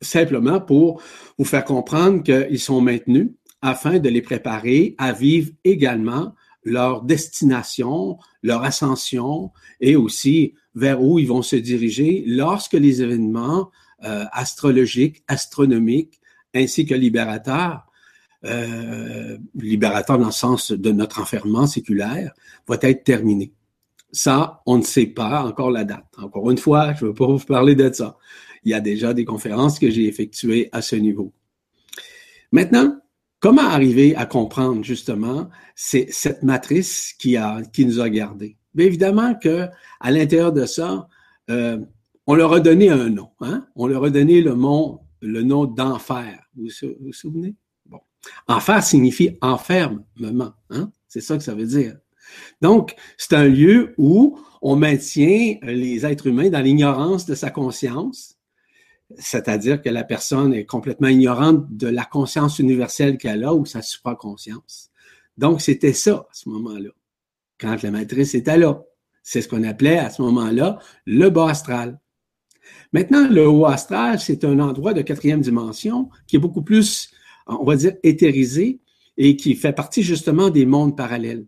simplement 0.00 0.60
pour 0.60 1.02
vous 1.36 1.44
faire 1.44 1.64
comprendre 1.64 2.22
qu'ils 2.22 2.60
sont 2.60 2.80
maintenus 2.80 3.30
afin 3.60 3.98
de 3.98 4.08
les 4.08 4.22
préparer 4.22 4.94
à 4.98 5.12
vivre 5.12 5.50
également 5.64 6.34
leur 6.62 7.02
destination, 7.02 8.18
leur 8.42 8.62
ascension 8.62 9.52
et 9.80 9.96
aussi 9.96 10.54
vers 10.74 11.02
où 11.02 11.18
ils 11.18 11.26
vont 11.26 11.42
se 11.42 11.56
diriger 11.56 12.24
lorsque 12.26 12.74
les 12.74 13.02
événements 13.02 13.70
euh, 14.04 14.24
astrologiques, 14.32 15.24
astronomiques, 15.26 16.20
ainsi 16.54 16.86
que 16.86 16.94
libérateurs, 16.94 17.87
euh, 18.44 19.36
libérateurs 19.54 20.18
dans 20.18 20.26
le 20.26 20.32
sens 20.32 20.72
de 20.72 20.92
notre 20.92 21.20
enfermement 21.20 21.66
séculaire, 21.66 22.32
vont 22.66 22.78
être 22.80 23.04
terminés. 23.04 23.52
Ça, 24.12 24.62
on 24.64 24.78
ne 24.78 24.82
sait 24.82 25.06
pas 25.06 25.42
encore 25.44 25.70
la 25.70 25.84
date. 25.84 26.06
Encore 26.16 26.50
une 26.50 26.58
fois, 26.58 26.94
je 26.94 27.04
ne 27.04 27.10
veux 27.10 27.14
pas 27.14 27.26
vous 27.26 27.38
parler 27.38 27.74
de 27.74 27.92
ça. 27.92 28.16
Il 28.64 28.70
y 28.70 28.74
a 28.74 28.80
déjà 28.80 29.12
des 29.12 29.24
conférences 29.24 29.78
que 29.78 29.90
j'ai 29.90 30.06
effectuées 30.06 30.68
à 30.72 30.82
ce 30.82 30.96
niveau. 30.96 31.32
Maintenant, 32.52 32.98
comment 33.40 33.68
arriver 33.68 34.16
à 34.16 34.24
comprendre 34.24 34.82
justement 34.82 35.50
cette 35.74 36.42
matrice 36.42 37.14
qui, 37.18 37.36
a, 37.36 37.60
qui 37.72 37.84
nous 37.84 38.00
a 38.00 38.08
gardés? 38.08 38.56
Bien 38.74 38.86
évidemment 38.86 39.34
que 39.34 39.66
à 40.00 40.10
l'intérieur 40.10 40.52
de 40.52 40.64
ça, 40.64 41.08
euh, 41.50 41.78
on 42.26 42.34
leur 42.34 42.52
a 42.52 42.60
donné 42.60 42.90
un 42.90 43.10
nom. 43.10 43.30
Hein? 43.40 43.66
On 43.74 43.86
leur 43.86 44.04
a 44.04 44.10
donné 44.10 44.40
le, 44.42 44.54
le 45.22 45.42
nom 45.42 45.64
d'enfer. 45.64 46.42
Vous, 46.56 46.68
vous 47.00 47.12
souvenez? 47.12 47.54
Enfer 48.46 48.82
signifie 48.82 49.36
enfermement. 49.40 50.52
Hein? 50.70 50.90
C'est 51.08 51.20
ça 51.20 51.36
que 51.36 51.42
ça 51.42 51.54
veut 51.54 51.66
dire. 51.66 51.96
Donc, 52.60 52.94
c'est 53.16 53.34
un 53.34 53.46
lieu 53.46 53.94
où 53.96 54.38
on 54.60 54.76
maintient 54.76 55.56
les 55.62 56.04
êtres 56.04 56.26
humains 56.26 56.50
dans 56.50 56.60
l'ignorance 56.60 57.26
de 57.26 57.34
sa 57.34 57.50
conscience, 57.50 58.36
c'est-à-dire 59.16 59.80
que 59.80 59.88
la 59.88 60.04
personne 60.04 60.52
est 60.52 60.66
complètement 60.66 61.08
ignorante 61.08 61.64
de 61.70 61.86
la 61.86 62.04
conscience 62.04 62.58
universelle 62.58 63.16
qu'elle 63.16 63.44
a 63.44 63.54
ou 63.54 63.64
sa 63.64 63.80
supraconscience. 63.80 64.90
Donc, 65.38 65.62
c'était 65.62 65.92
ça 65.92 66.26
à 66.28 66.34
ce 66.34 66.48
moment-là, 66.48 66.90
quand 67.58 67.82
la 67.82 67.90
matrice 67.90 68.34
était 68.34 68.58
là. 68.58 68.82
C'est 69.22 69.42
ce 69.42 69.48
qu'on 69.48 69.62
appelait 69.62 69.98
à 69.98 70.10
ce 70.10 70.22
moment-là 70.22 70.78
le 71.06 71.28
bas 71.28 71.50
astral. 71.50 72.00
Maintenant, 72.92 73.28
le 73.28 73.46
haut 73.46 73.66
astral, 73.66 74.18
c'est 74.18 74.44
un 74.44 74.58
endroit 74.58 74.94
de 74.94 75.02
quatrième 75.02 75.40
dimension 75.40 76.08
qui 76.26 76.36
est 76.36 76.40
beaucoup 76.40 76.62
plus, 76.62 77.10
on 77.48 77.64
va 77.64 77.76
dire, 77.76 77.94
éthérisé 78.02 78.80
et 79.16 79.36
qui 79.36 79.54
fait 79.54 79.72
partie 79.72 80.02
justement 80.02 80.50
des 80.50 80.66
mondes 80.66 80.96
parallèles. 80.96 81.46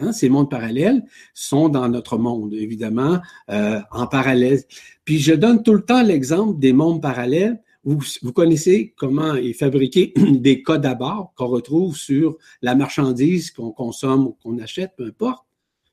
Hein, 0.00 0.12
ces 0.12 0.28
mondes 0.28 0.50
parallèles 0.50 1.02
sont 1.34 1.68
dans 1.68 1.88
notre 1.88 2.18
monde, 2.18 2.54
évidemment, 2.54 3.18
euh, 3.50 3.80
en 3.90 4.06
parallèle. 4.06 4.62
Puis 5.04 5.18
je 5.18 5.34
donne 5.34 5.62
tout 5.62 5.74
le 5.74 5.82
temps 5.82 6.02
l'exemple 6.02 6.58
des 6.60 6.72
mondes 6.72 7.02
parallèles. 7.02 7.60
Vous, 7.82 7.98
vous 8.22 8.32
connaissez 8.32 8.94
comment 8.96 9.34
est 9.34 9.54
fabriqué 9.54 10.12
des 10.16 10.62
codes 10.62 10.86
à 10.86 10.94
bord 10.94 11.32
qu'on 11.36 11.48
retrouve 11.48 11.96
sur 11.96 12.36
la 12.62 12.74
marchandise 12.74 13.50
qu'on 13.50 13.72
consomme 13.72 14.26
ou 14.28 14.36
qu'on 14.40 14.58
achète, 14.58 14.92
peu 14.96 15.06
importe. 15.06 15.44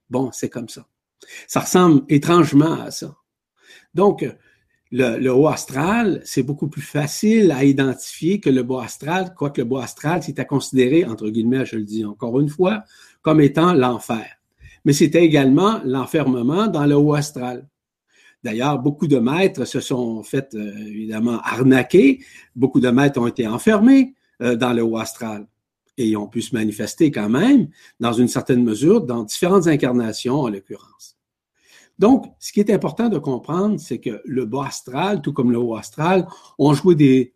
Bon, 0.09 0.29
c'est 0.31 0.49
comme 0.49 0.69
ça. 0.69 0.85
Ça 1.47 1.61
ressemble 1.61 2.03
étrangement 2.09 2.73
à 2.73 2.91
ça. 2.91 3.15
Donc, 3.95 4.23
le, 4.91 5.29
haut 5.29 5.47
astral, 5.47 6.21
c'est 6.23 6.43
beaucoup 6.43 6.67
plus 6.67 6.81
facile 6.81 7.51
à 7.51 7.63
identifier 7.63 8.39
que 8.39 8.49
le 8.49 8.63
bas 8.63 8.83
astral, 8.83 9.33
quoique 9.35 9.61
le 9.61 9.67
bas 9.67 9.83
astral, 9.83 10.21
c'est 10.23 10.39
à 10.39 10.45
considérer, 10.45 11.05
entre 11.05 11.29
guillemets, 11.29 11.65
je 11.65 11.77
le 11.77 11.83
dis 11.83 12.05
encore 12.05 12.39
une 12.39 12.49
fois, 12.49 12.83
comme 13.21 13.41
étant 13.41 13.73
l'enfer. 13.73 14.25
Mais 14.85 14.93
c'était 14.93 15.23
également 15.23 15.81
l'enfermement 15.83 16.67
dans 16.67 16.85
le 16.85 16.95
haut 16.95 17.13
astral. 17.13 17.67
D'ailleurs, 18.43 18.77
beaucoup 18.77 19.07
de 19.07 19.17
maîtres 19.17 19.65
se 19.65 19.79
sont 19.79 20.21
fait 20.21 20.53
euh, 20.53 20.71
évidemment 20.77 21.39
arnaquer, 21.41 22.23
beaucoup 22.55 22.79
de 22.79 22.89
maîtres 22.89 23.19
ont 23.19 23.25
été 23.25 23.47
enfermés 23.47 24.13
euh, 24.43 24.55
dans 24.55 24.71
le 24.71 24.83
haut 24.83 24.97
astral 24.97 25.47
et 25.97 26.15
ont 26.15 26.27
pu 26.27 26.43
se 26.43 26.53
manifester 26.53 27.09
quand 27.09 27.29
même, 27.29 27.69
dans 27.99 28.13
une 28.13 28.27
certaine 28.27 28.63
mesure, 28.63 29.01
dans 29.01 29.23
différentes 29.23 29.65
incarnations 29.65 30.41
en 30.41 30.49
l'occurrence. 30.49 31.17
Donc, 31.97 32.25
ce 32.39 32.51
qui 32.51 32.59
est 32.59 32.71
important 32.71 33.09
de 33.09 33.17
comprendre, 33.17 33.79
c'est 33.79 33.99
que 33.99 34.21
le 34.25 34.45
bas 34.45 34.65
astral, 34.67 35.21
tout 35.21 35.33
comme 35.33 35.51
le 35.51 35.57
haut 35.57 35.75
astral, 35.75 36.27
ont 36.57 36.73
joué 36.73 36.95
des, 36.95 37.35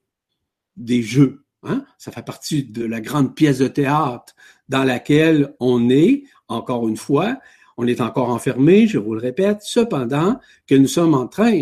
des 0.75 1.01
jeux. 1.01 1.45
Hein? 1.63 1.85
Ça 1.97 2.11
fait 2.11 2.25
partie 2.25 2.63
de 2.63 2.83
la 2.85 3.01
grande 3.01 3.35
pièce 3.35 3.59
de 3.59 3.67
théâtre 3.67 4.35
dans 4.67 4.83
laquelle 4.83 5.55
on 5.59 5.89
est, 5.89 6.23
encore 6.47 6.87
une 6.87 6.97
fois, 6.97 7.37
on 7.77 7.87
est 7.87 8.01
encore 8.01 8.29
enfermé, 8.29 8.87
je 8.87 8.97
vous 8.97 9.13
le 9.13 9.21
répète, 9.21 9.59
cependant 9.61 10.39
que 10.67 10.75
nous 10.75 10.87
sommes 10.87 11.13
en 11.13 11.27
train 11.27 11.57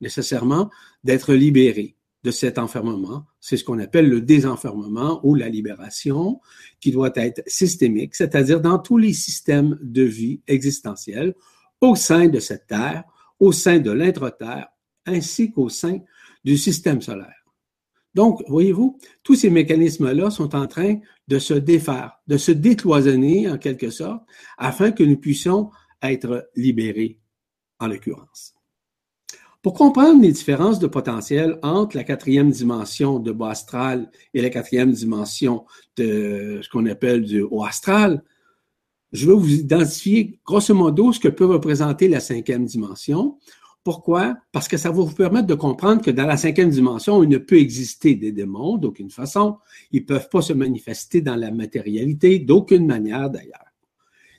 nécessairement 0.00 0.70
d'être 1.02 1.34
libérés 1.34 1.96
de 2.22 2.30
cet 2.30 2.58
enfermement. 2.58 3.24
C'est 3.40 3.56
ce 3.56 3.64
qu'on 3.64 3.78
appelle 3.78 4.08
le 4.08 4.20
désenfermement 4.20 5.20
ou 5.24 5.34
la 5.34 5.48
libération, 5.48 6.40
qui 6.80 6.90
doit 6.90 7.12
être 7.14 7.42
systémique, 7.46 8.14
c'est-à-dire 8.14 8.60
dans 8.60 8.78
tous 8.78 8.98
les 8.98 9.12
systèmes 9.12 9.78
de 9.82 10.02
vie 10.02 10.40
existentiels, 10.46 11.34
au 11.80 11.94
sein 11.94 12.28
de 12.28 12.40
cette 12.40 12.66
Terre, 12.66 13.04
au 13.38 13.52
sein 13.52 13.78
de 13.78 13.90
l'intra-Terre, 13.90 14.68
ainsi 15.04 15.50
qu'au 15.52 15.68
sein 15.68 16.00
du 16.44 16.56
système 16.56 17.02
solaire. 17.02 17.44
Donc, 18.14 18.42
voyez-vous, 18.48 18.98
tous 19.22 19.34
ces 19.34 19.50
mécanismes-là 19.50 20.30
sont 20.30 20.56
en 20.56 20.66
train 20.66 20.98
de 21.28 21.38
se 21.38 21.52
défaire, 21.52 22.18
de 22.26 22.38
se 22.38 22.50
décloisonner 22.50 23.48
en 23.50 23.58
quelque 23.58 23.90
sorte, 23.90 24.22
afin 24.56 24.90
que 24.90 25.02
nous 25.02 25.18
puissions 25.18 25.70
être 26.02 26.48
libérés, 26.56 27.18
en 27.78 27.88
l'occurrence. 27.88 28.54
Pour 29.60 29.74
comprendre 29.74 30.22
les 30.22 30.32
différences 30.32 30.78
de 30.78 30.86
potentiel 30.86 31.58
entre 31.62 31.96
la 31.96 32.04
quatrième 32.04 32.50
dimension 32.50 33.18
de 33.18 33.32
bas 33.32 33.50
astral 33.50 34.10
et 34.32 34.40
la 34.40 34.48
quatrième 34.48 34.92
dimension 34.92 35.66
de 35.96 36.60
ce 36.62 36.68
qu'on 36.68 36.86
appelle 36.86 37.24
du 37.24 37.42
haut 37.42 37.64
astral, 37.64 38.22
je 39.16 39.26
vais 39.26 39.36
vous 39.36 39.52
identifier 39.52 40.38
grosso 40.44 40.74
modo 40.74 41.12
ce 41.12 41.20
que 41.20 41.28
peut 41.28 41.46
représenter 41.46 42.08
la 42.08 42.20
cinquième 42.20 42.64
dimension 42.64 43.36
pourquoi? 43.86 44.36
Parce 44.50 44.66
que 44.66 44.78
ça 44.78 44.90
va 44.90 44.96
vous 44.96 45.14
permettre 45.14 45.46
de 45.46 45.54
comprendre 45.54 46.02
que 46.02 46.10
dans 46.10 46.26
la 46.26 46.36
cinquième 46.36 46.70
dimension, 46.70 47.22
il 47.22 47.28
ne 47.28 47.38
peut 47.38 47.60
exister 47.60 48.16
des 48.16 48.32
démons 48.32 48.78
d'aucune 48.78 49.10
façon. 49.10 49.58
Ils 49.92 50.00
ne 50.00 50.06
peuvent 50.06 50.28
pas 50.28 50.42
se 50.42 50.52
manifester 50.52 51.20
dans 51.20 51.36
la 51.36 51.52
matérialité 51.52 52.40
d'aucune 52.40 52.84
manière 52.84 53.30
d'ailleurs. 53.30 53.64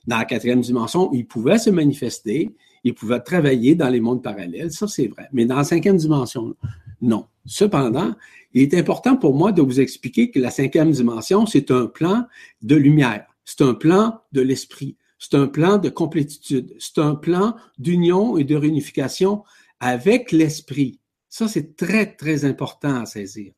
Dans 0.05 0.17
la 0.17 0.25
quatrième 0.25 0.59
dimension, 0.59 1.09
ils 1.13 1.25
pouvaient 1.25 1.59
se 1.59 1.69
manifester, 1.69 2.53
ils 2.83 2.93
pouvaient 2.93 3.21
travailler 3.21 3.73
dans 3.73 3.87
les 3.87 4.01
mondes 4.01 4.21
parallèles, 4.21 4.73
ça 4.73 4.85
c'est 4.85 5.07
vrai. 5.07 5.29
Mais 5.31 5.45
dans 5.45 5.55
la 5.55 5.63
cinquième 5.63 5.95
dimension, 5.95 6.53
non. 7.01 7.27
Cependant, 7.45 8.15
il 8.53 8.63
est 8.63 8.73
important 8.73 9.15
pour 9.15 9.33
moi 9.33 9.53
de 9.53 9.61
vous 9.61 9.79
expliquer 9.79 10.29
que 10.29 10.39
la 10.39 10.51
cinquième 10.51 10.91
dimension, 10.91 11.45
c'est 11.45 11.71
un 11.71 11.85
plan 11.85 12.25
de 12.63 12.75
lumière, 12.75 13.25
c'est 13.47 13.63
un 13.63 13.73
plan 13.73 14.19
de 14.33 14.41
l'esprit. 14.41 14.97
C'est 15.19 15.33
un 15.33 15.47
plan 15.47 15.77
de 15.77 15.87
complétude. 15.87 16.75
C'est 16.79 16.97
un 16.97 17.15
plan 17.15 17.55
d'union 17.77 18.37
et 18.37 18.43
de 18.43 18.57
réunification 18.57 19.45
avec 19.79 20.33
l'esprit. 20.33 20.99
Ça, 21.29 21.47
c'est 21.47 21.77
très, 21.77 22.13
très 22.13 22.43
important 22.43 23.01
à 23.01 23.05
saisir. 23.05 23.53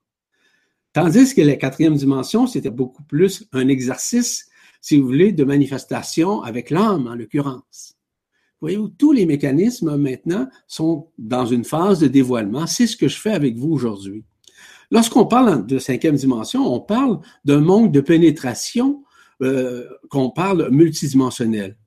Tandis 0.93 1.33
que 1.33 1.41
la 1.41 1.55
quatrième 1.55 1.95
dimension, 1.95 2.45
c'était 2.45 2.69
beaucoup 2.69 3.01
plus 3.01 3.47
un 3.51 3.67
exercice, 3.67 4.47
si 4.79 4.99
vous 4.99 5.07
voulez, 5.07 5.31
de 5.31 5.43
manifestation 5.43 6.43
avec 6.43 6.69
l'âme, 6.69 7.07
en 7.07 7.15
l'occurrence. 7.15 7.95
Voyez-vous, 8.61 8.89
tous 8.89 9.11
les 9.11 9.25
mécanismes 9.25 9.97
maintenant 9.97 10.47
sont 10.67 11.07
dans 11.17 11.47
une 11.47 11.65
phase 11.65 11.99
de 11.99 12.07
dévoilement. 12.07 12.67
C'est 12.67 12.85
ce 12.85 12.95
que 12.95 13.07
je 13.07 13.17
fais 13.17 13.31
avec 13.31 13.57
vous 13.57 13.71
aujourd'hui. 13.71 14.23
Lorsqu'on 14.91 15.25
parle 15.25 15.65
de 15.65 15.79
cinquième 15.79 16.15
dimension, 16.15 16.71
on 16.71 16.79
parle 16.79 17.21
d'un 17.43 17.61
manque 17.61 17.91
de 17.91 18.01
pénétration 18.01 19.03
euh, 19.41 19.87
qu'on 20.09 20.29
parle 20.29 20.69
multidimensionnel. 20.69 21.77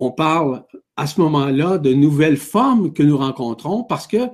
On 0.00 0.10
parle 0.10 0.64
à 0.96 1.06
ce 1.06 1.20
moment-là 1.20 1.78
de 1.78 1.92
nouvelles 1.92 2.36
formes 2.36 2.92
que 2.92 3.02
nous 3.02 3.18
rencontrons 3.18 3.84
parce 3.84 4.06
que 4.06 4.28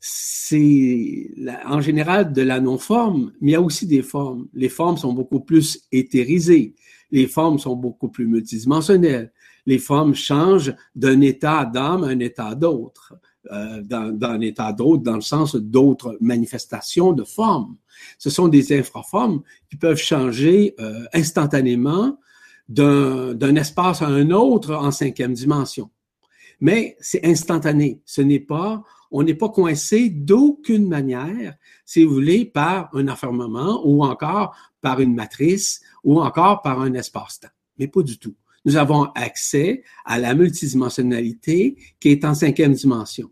c'est 0.00 1.30
en 1.64 1.80
général 1.80 2.32
de 2.32 2.42
la 2.42 2.60
non-forme, 2.60 3.32
mais 3.40 3.52
il 3.52 3.54
y 3.54 3.56
a 3.56 3.62
aussi 3.62 3.86
des 3.86 4.02
formes. 4.02 4.48
Les 4.52 4.68
formes 4.68 4.98
sont 4.98 5.14
beaucoup 5.14 5.40
plus 5.40 5.86
éthérisées, 5.92 6.74
les 7.10 7.26
formes 7.26 7.58
sont 7.58 7.74
beaucoup 7.74 8.08
plus 8.08 8.26
multidimensionnelles, 8.26 9.32
les 9.64 9.78
formes 9.78 10.14
changent 10.14 10.74
d'un 10.94 11.22
état 11.22 11.64
d'âme 11.64 12.04
à 12.04 12.08
un 12.08 12.18
état 12.18 12.54
d'autre. 12.54 13.14
Euh, 13.52 13.82
dans, 13.82 14.16
un 14.22 14.40
état 14.40 14.72
d'autre, 14.72 15.02
dans 15.02 15.16
le 15.16 15.20
sens 15.20 15.54
d'autres 15.54 16.16
manifestations 16.20 17.12
de 17.12 17.24
formes. 17.24 17.76
Ce 18.18 18.30
sont 18.30 18.48
des 18.48 18.78
infraformes 18.78 19.42
qui 19.68 19.76
peuvent 19.76 19.98
changer 19.98 20.74
euh, 20.80 21.04
instantanément 21.12 22.18
d'un 22.68 23.56
espace 23.56 24.00
à 24.00 24.06
un 24.06 24.30
autre 24.30 24.74
en 24.74 24.90
cinquième 24.90 25.34
dimension. 25.34 25.90
Mais 26.60 26.96
c'est 27.00 27.26
instantané. 27.26 28.00
Ce 28.06 28.22
n'est 28.22 28.40
pas, 28.40 28.82
on 29.10 29.22
n'est 29.22 29.34
pas 29.34 29.50
coincé 29.50 30.08
d'aucune 30.08 30.88
manière, 30.88 31.54
si 31.84 32.04
vous 32.04 32.14
voulez, 32.14 32.46
par 32.46 32.88
un 32.94 33.08
enfermement 33.08 33.82
ou 33.84 34.02
encore 34.02 34.56
par 34.80 35.00
une 35.00 35.14
matrice 35.14 35.82
ou 36.02 36.18
encore 36.22 36.62
par 36.62 36.80
un 36.80 36.94
espace-temps. 36.94 37.48
Mais 37.78 37.88
pas 37.88 38.02
du 38.02 38.18
tout 38.18 38.34
nous 38.64 38.76
avons 38.76 39.04
accès 39.14 39.82
à 40.04 40.18
la 40.18 40.34
multidimensionnalité 40.34 41.76
qui 42.00 42.08
est 42.08 42.24
en 42.24 42.34
cinquième 42.34 42.72
dimension. 42.72 43.30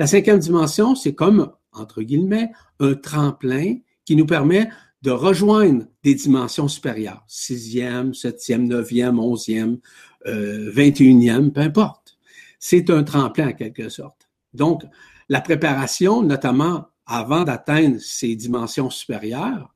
La 0.00 0.06
cinquième 0.06 0.38
dimension, 0.38 0.94
c'est 0.94 1.14
comme, 1.14 1.52
entre 1.74 2.00
guillemets, 2.00 2.52
un 2.78 2.94
tremplin 2.94 3.74
qui 4.06 4.16
nous 4.16 4.24
permet 4.24 4.70
de 5.02 5.10
rejoindre 5.10 5.84
des 6.02 6.14
dimensions 6.14 6.68
supérieures, 6.68 7.22
sixième, 7.28 8.14
septième, 8.14 8.66
neuvième, 8.66 9.18
onzième, 9.18 9.78
euh, 10.26 10.70
vingt 10.72 10.98
et 10.98 11.04
unième, 11.04 11.52
peu 11.52 11.60
importe. 11.60 12.16
C'est 12.58 12.88
un 12.88 13.02
tremplin 13.04 13.48
en 13.48 13.52
quelque 13.52 13.90
sorte. 13.90 14.30
Donc, 14.54 14.84
la 15.28 15.42
préparation, 15.42 16.22
notamment 16.22 16.86
avant 17.04 17.44
d'atteindre 17.44 17.98
ces 18.00 18.34
dimensions 18.36 18.88
supérieures, 18.88 19.74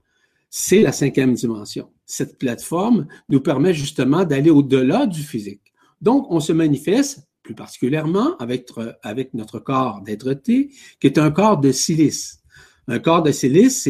c'est 0.48 0.80
la 0.80 0.92
cinquième 0.92 1.34
dimension. 1.34 1.90
Cette 2.06 2.38
plateforme 2.38 3.08
nous 3.28 3.42
permet 3.42 3.74
justement 3.74 4.24
d'aller 4.24 4.48
au-delà 4.48 5.04
du 5.04 5.22
physique. 5.22 5.74
Donc, 6.00 6.24
on 6.30 6.40
se 6.40 6.54
manifeste 6.54 7.28
plus 7.44 7.54
particulièrement 7.54 8.36
avec, 8.38 8.68
avec 9.02 9.34
notre 9.34 9.60
corps 9.60 10.00
d'être-té, 10.00 10.70
qui 10.98 11.06
est 11.06 11.18
un 11.18 11.30
corps 11.30 11.60
de 11.60 11.70
silice. 11.70 12.40
Un 12.88 12.98
corps 12.98 13.22
de 13.22 13.30
silice, 13.30 13.88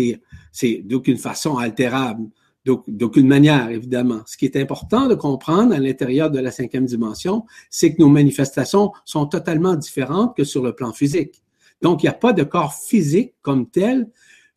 c'est 0.52 0.82
d'aucune 0.84 1.16
façon 1.16 1.56
altérable, 1.56 2.28
d'aucune 2.64 3.26
manière, 3.26 3.70
évidemment. 3.70 4.22
Ce 4.26 4.36
qui 4.36 4.44
est 4.44 4.56
important 4.56 5.06
de 5.06 5.14
comprendre 5.14 5.72
à 5.74 5.78
l'intérieur 5.78 6.30
de 6.30 6.40
la 6.40 6.50
cinquième 6.50 6.84
dimension, 6.84 7.44
c'est 7.70 7.94
que 7.94 8.02
nos 8.02 8.08
manifestations 8.08 8.92
sont 9.04 9.26
totalement 9.26 9.76
différentes 9.76 10.36
que 10.36 10.44
sur 10.44 10.62
le 10.62 10.74
plan 10.74 10.92
physique. 10.92 11.42
Donc, 11.80 12.02
il 12.02 12.06
n'y 12.06 12.10
a 12.10 12.14
pas 12.14 12.32
de 12.32 12.42
corps 12.42 12.74
physique 12.74 13.34
comme 13.42 13.68
tel 13.70 14.08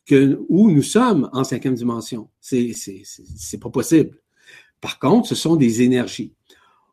que, 0.06 0.40
où 0.48 0.70
nous 0.70 0.82
sommes 0.82 1.28
en 1.32 1.44
cinquième 1.44 1.74
dimension. 1.74 2.28
C'est 2.40 3.60
pas 3.60 3.70
possible. 3.70 4.18
Par 4.80 4.98
contre, 4.98 5.28
ce 5.28 5.34
sont 5.34 5.56
des 5.56 5.82
énergies. 5.82 6.32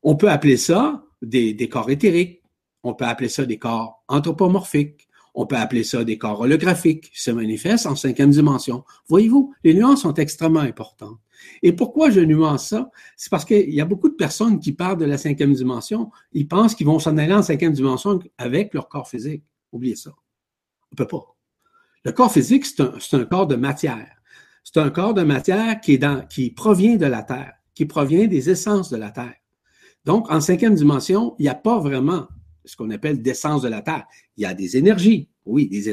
On 0.04 0.16
peut 0.16 0.30
appeler 0.30 0.58
ça 0.58 1.04
des, 1.30 1.70
corps 1.70 1.90
éthériques. 1.90 2.42
On 2.84 2.94
peut 2.94 3.06
appeler 3.06 3.30
ça 3.30 3.46
des 3.46 3.58
corps 3.58 4.04
anthropomorphiques. 4.08 5.08
On 5.34 5.46
peut 5.46 5.58
appeler 5.58 5.84
ça 5.84 6.04
des 6.04 6.18
corps 6.18 6.42
holographiques 6.42 7.12
qui 7.12 7.22
se 7.22 7.32
manifestent 7.32 7.88
en 7.88 7.96
cinquième 7.96 8.32
dimension. 8.32 8.86
Voyez-vous, 9.08 9.54
les 9.64 9.74
nuances 9.74 10.04
sont 10.04 10.14
extrêmement 10.14 10.62
importantes. 10.62 11.20
Et 11.62 11.74
pourquoi 11.74 12.10
je 12.10 12.22
nuance 12.22 12.70
ça? 12.70 12.90
C'est 13.18 13.30
parce 13.30 13.44
qu'il 13.44 13.74
y 13.74 13.82
a 13.82 13.86
beaucoup 13.86 14.08
de 14.08 14.16
personnes 14.16 14.60
qui 14.60 14.72
parlent 14.72 14.98
de 14.98 15.06
la 15.06 15.18
cinquième 15.18 15.54
dimension. 15.54 16.10
Ils 16.32 16.48
pensent 16.48 16.74
qu'ils 16.74 16.88
vont 16.88 17.00
s'en 17.00 17.18
aller 17.18 17.34
en 17.34 17.44
cinquième 17.44 17.74
dimension 17.74 18.20
avec 18.38 18.74
leur 18.74 18.88
corps 18.88 19.10
physique. 19.10 19.44
Oubliez 19.74 19.96
ça. 19.96 20.12
On 20.92 20.96
peut 20.96 21.08
pas. 21.08 21.36
Le 22.06 22.14
corps 22.14 22.32
physique, 22.32 22.66
c'est 22.66 22.82
un, 22.82 23.26
corps 23.26 23.48
de 23.48 23.56
matière. 23.56 24.10
C'est 24.64 24.78
un 24.78 24.90
corps 24.90 25.14
de 25.14 25.24
matière 25.24 25.82
qui 25.82 26.52
provient 26.52 26.96
de 26.96 27.06
la 27.06 27.24
Terre, 27.24 27.54
qui 27.74 27.86
provient 27.86 28.28
des 28.28 28.50
essences 28.50 28.90
de 28.90 28.98
la 28.98 29.12
Terre. 29.12 29.36
Donc, 30.06 30.32
en 30.32 30.40
cinquième 30.40 30.76
dimension, 30.76 31.36
il 31.40 31.44
n'y 31.44 31.50
a 31.50 31.56
pas 31.56 31.80
vraiment 31.80 32.28
ce 32.64 32.76
qu'on 32.76 32.90
appelle 32.92 33.22
d'essence 33.22 33.62
de 33.62 33.68
la 33.68 33.82
Terre. 33.82 34.06
Il 34.38 34.44
y 34.44 34.46
a 34.46 34.54
des 34.54 34.78
énergies, 34.78 35.30
oui, 35.46 35.68
des 35.68 35.90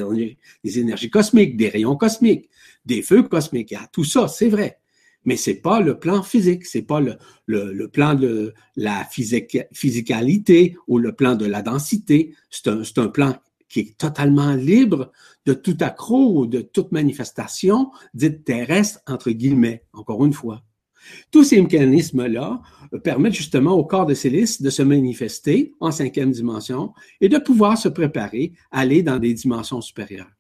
énergies, 0.79 1.11
cosmiques, 1.11 1.57
des 1.57 1.69
rayons 1.69 1.97
cosmiques, 1.97 2.49
des 2.85 3.03
feux 3.03 3.23
cosmiques, 3.23 3.71
il 3.71 3.75
y 3.75 3.77
a 3.77 3.87
tout 3.93 4.05
ça, 4.05 4.29
c'est 4.29 4.49
vrai. 4.49 4.79
Mais 5.25 5.37
c'est 5.37 5.55
pas 5.55 5.81
le 5.81 5.99
plan 5.99 6.23
physique, 6.23 6.67
c'est 6.67 6.83
pas 6.83 7.01
le, 7.01 7.89
plan 7.89 8.15
de 8.15 8.55
la 8.77 9.07
physicalité 9.73 10.77
ou 10.89 10.99
le 10.99 11.13
plan 11.13 11.37
de 11.37 11.47
la 11.47 11.63
densité. 11.63 12.35
C'est 12.51 12.69
un, 12.69 12.83
un 12.97 13.09
plan 13.09 13.37
qui 13.69 13.81
est 13.81 13.99
totalement 13.99 14.55
libre 14.55 15.13
de 15.47 15.55
tout 15.55 15.77
accroc 15.81 16.41
ou 16.41 16.47
de 16.47 16.61
toute 16.61 16.93
manifestation 16.93 17.91
dite 18.15 18.45
terrestre, 18.45 19.01
entre 19.07 19.31
guillemets, 19.31 19.85
encore 19.93 20.25
une 20.25 20.33
fois. 20.33 20.65
Tous 21.31 21.45
ces 21.45 21.61
mécanismes-là 21.61 22.61
permettent 23.05 23.35
justement 23.35 23.73
au 23.73 23.85
corps 23.85 24.07
de 24.07 24.15
Célis 24.15 24.59
de 24.61 24.71
se 24.71 24.83
manifester 24.83 25.75
en 25.81 25.91
cinquième 25.91 26.31
dimension 26.31 26.93
et 27.21 27.29
de 27.29 27.39
pouvoir 27.39 27.79
se 27.79 27.89
préparer 27.89 28.53
à 28.71 28.81
aller 28.81 29.03
dans 29.03 29.19
des 29.19 29.35
dimensions 29.35 29.81
supérieures. 29.81 30.31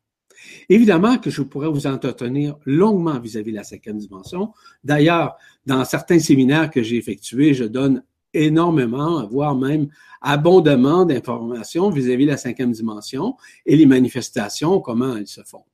Évidemment 0.69 1.19
que 1.19 1.31
je 1.31 1.43
pourrais 1.43 1.69
vous 1.69 1.87
entretenir 1.87 2.57
longuement 2.65 3.19
vis-à-vis 3.19 3.53
de 3.53 3.57
la 3.57 3.65
cinquième 3.65 3.99
dimension. 3.99 4.53
D'ailleurs, 4.83 5.37
dans 5.67 5.85
certains 5.85 6.19
séminaires 6.19 6.71
que 6.71 6.83
j'ai 6.83 6.97
effectués, 6.97 7.55
je 7.55 7.65
donne 7.65 8.03
énormément, 8.35 9.27
voire 9.27 9.55
même 9.55 9.89
abondamment 10.21 11.05
d'informations 11.05 11.91
vis-à-vis 11.91 12.25
de 12.25 12.31
la 12.31 12.37
cinquième 12.37 12.73
dimension 12.73 13.37
et 13.67 13.77
les 13.77 13.87
manifestations, 13.87 14.81
comment 14.81 15.17
elles 15.17 15.27
se 15.27 15.43
font. 15.43 15.65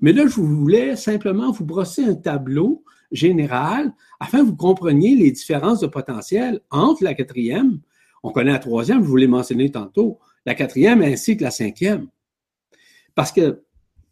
Mais 0.00 0.12
là, 0.12 0.26
je 0.26 0.40
voulais 0.40 0.96
simplement 0.96 1.52
vous 1.52 1.64
brosser 1.64 2.04
un 2.04 2.14
tableau 2.14 2.82
général 3.12 3.92
afin 4.20 4.40
que 4.40 4.46
vous 4.46 4.56
compreniez 4.56 5.14
les 5.14 5.30
différences 5.30 5.80
de 5.80 5.86
potentiel 5.86 6.60
entre 6.70 7.04
la 7.04 7.14
quatrième, 7.14 7.80
on 8.22 8.30
connaît 8.30 8.52
la 8.52 8.58
troisième, 8.58 9.02
je 9.02 9.08
vous 9.08 9.16
l'ai 9.16 9.26
mentionné 9.26 9.70
tantôt, 9.70 10.18
la 10.44 10.54
quatrième 10.54 11.02
ainsi 11.02 11.36
que 11.36 11.44
la 11.44 11.50
cinquième. 11.50 12.08
Parce 13.14 13.32
que 13.32 13.62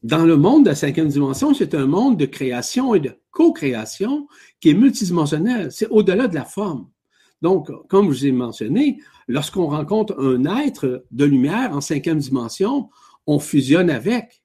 dans 0.02 0.24
le 0.24 0.36
monde 0.36 0.64
de 0.64 0.70
la 0.70 0.74
cinquième 0.74 1.08
dimension, 1.08 1.54
c'est 1.54 1.74
un 1.74 1.86
monde 1.86 2.18
de 2.18 2.26
création 2.26 2.94
et 2.94 3.00
de 3.00 3.18
co-création 3.30 4.28
qui 4.60 4.70
est 4.70 4.74
multidimensionnel. 4.74 5.72
C'est 5.72 5.88
au-delà 5.88 6.28
de 6.28 6.34
la 6.34 6.44
forme. 6.44 6.88
Donc, 7.42 7.70
comme 7.88 8.06
je 8.06 8.10
vous 8.10 8.26
ai 8.26 8.32
mentionné, 8.32 8.98
lorsqu'on 9.28 9.66
rencontre 9.66 10.18
un 10.18 10.44
être 10.64 11.04
de 11.10 11.24
lumière 11.24 11.72
en 11.72 11.80
cinquième 11.80 12.18
dimension, 12.18 12.90
on 13.26 13.38
fusionne 13.38 13.90
avec, 13.90 14.42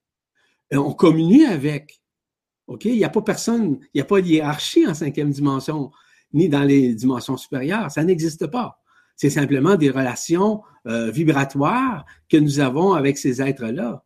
on 0.71 0.93
communie 0.93 1.45
avec, 1.45 1.98
OK? 2.69 2.85
Il 2.85 2.95
n'y 2.95 3.03
a 3.03 3.09
pas 3.09 3.21
personne, 3.21 3.79
il 3.81 3.97
n'y 3.97 4.01
a 4.01 4.05
pas 4.05 4.21
de 4.21 4.27
hiérarchie 4.27 4.87
en 4.87 4.93
cinquième 4.93 5.31
dimension, 5.31 5.91
ni 6.33 6.47
dans 6.47 6.63
les 6.63 6.93
dimensions 6.93 7.35
supérieures. 7.35 7.91
Ça 7.91 8.03
n'existe 8.03 8.47
pas. 8.47 8.79
C'est 9.15 9.31
simplement 9.31 9.75
des 9.75 9.89
relations 9.89 10.61
euh, 10.87 11.11
vibratoires 11.11 12.05
que 12.29 12.37
nous 12.37 12.59
avons 12.59 12.93
avec 12.93 13.17
ces 13.17 13.41
êtres-là. 13.41 14.03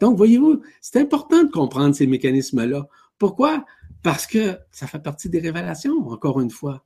Donc, 0.00 0.16
voyez-vous, 0.16 0.62
c'est 0.80 0.98
important 0.98 1.44
de 1.44 1.50
comprendre 1.50 1.94
ces 1.94 2.06
mécanismes-là. 2.06 2.88
Pourquoi? 3.18 3.64
Parce 4.02 4.26
que 4.26 4.58
ça 4.72 4.86
fait 4.86 4.98
partie 4.98 5.28
des 5.28 5.38
révélations, 5.38 6.08
encore 6.08 6.40
une 6.40 6.50
fois. 6.50 6.84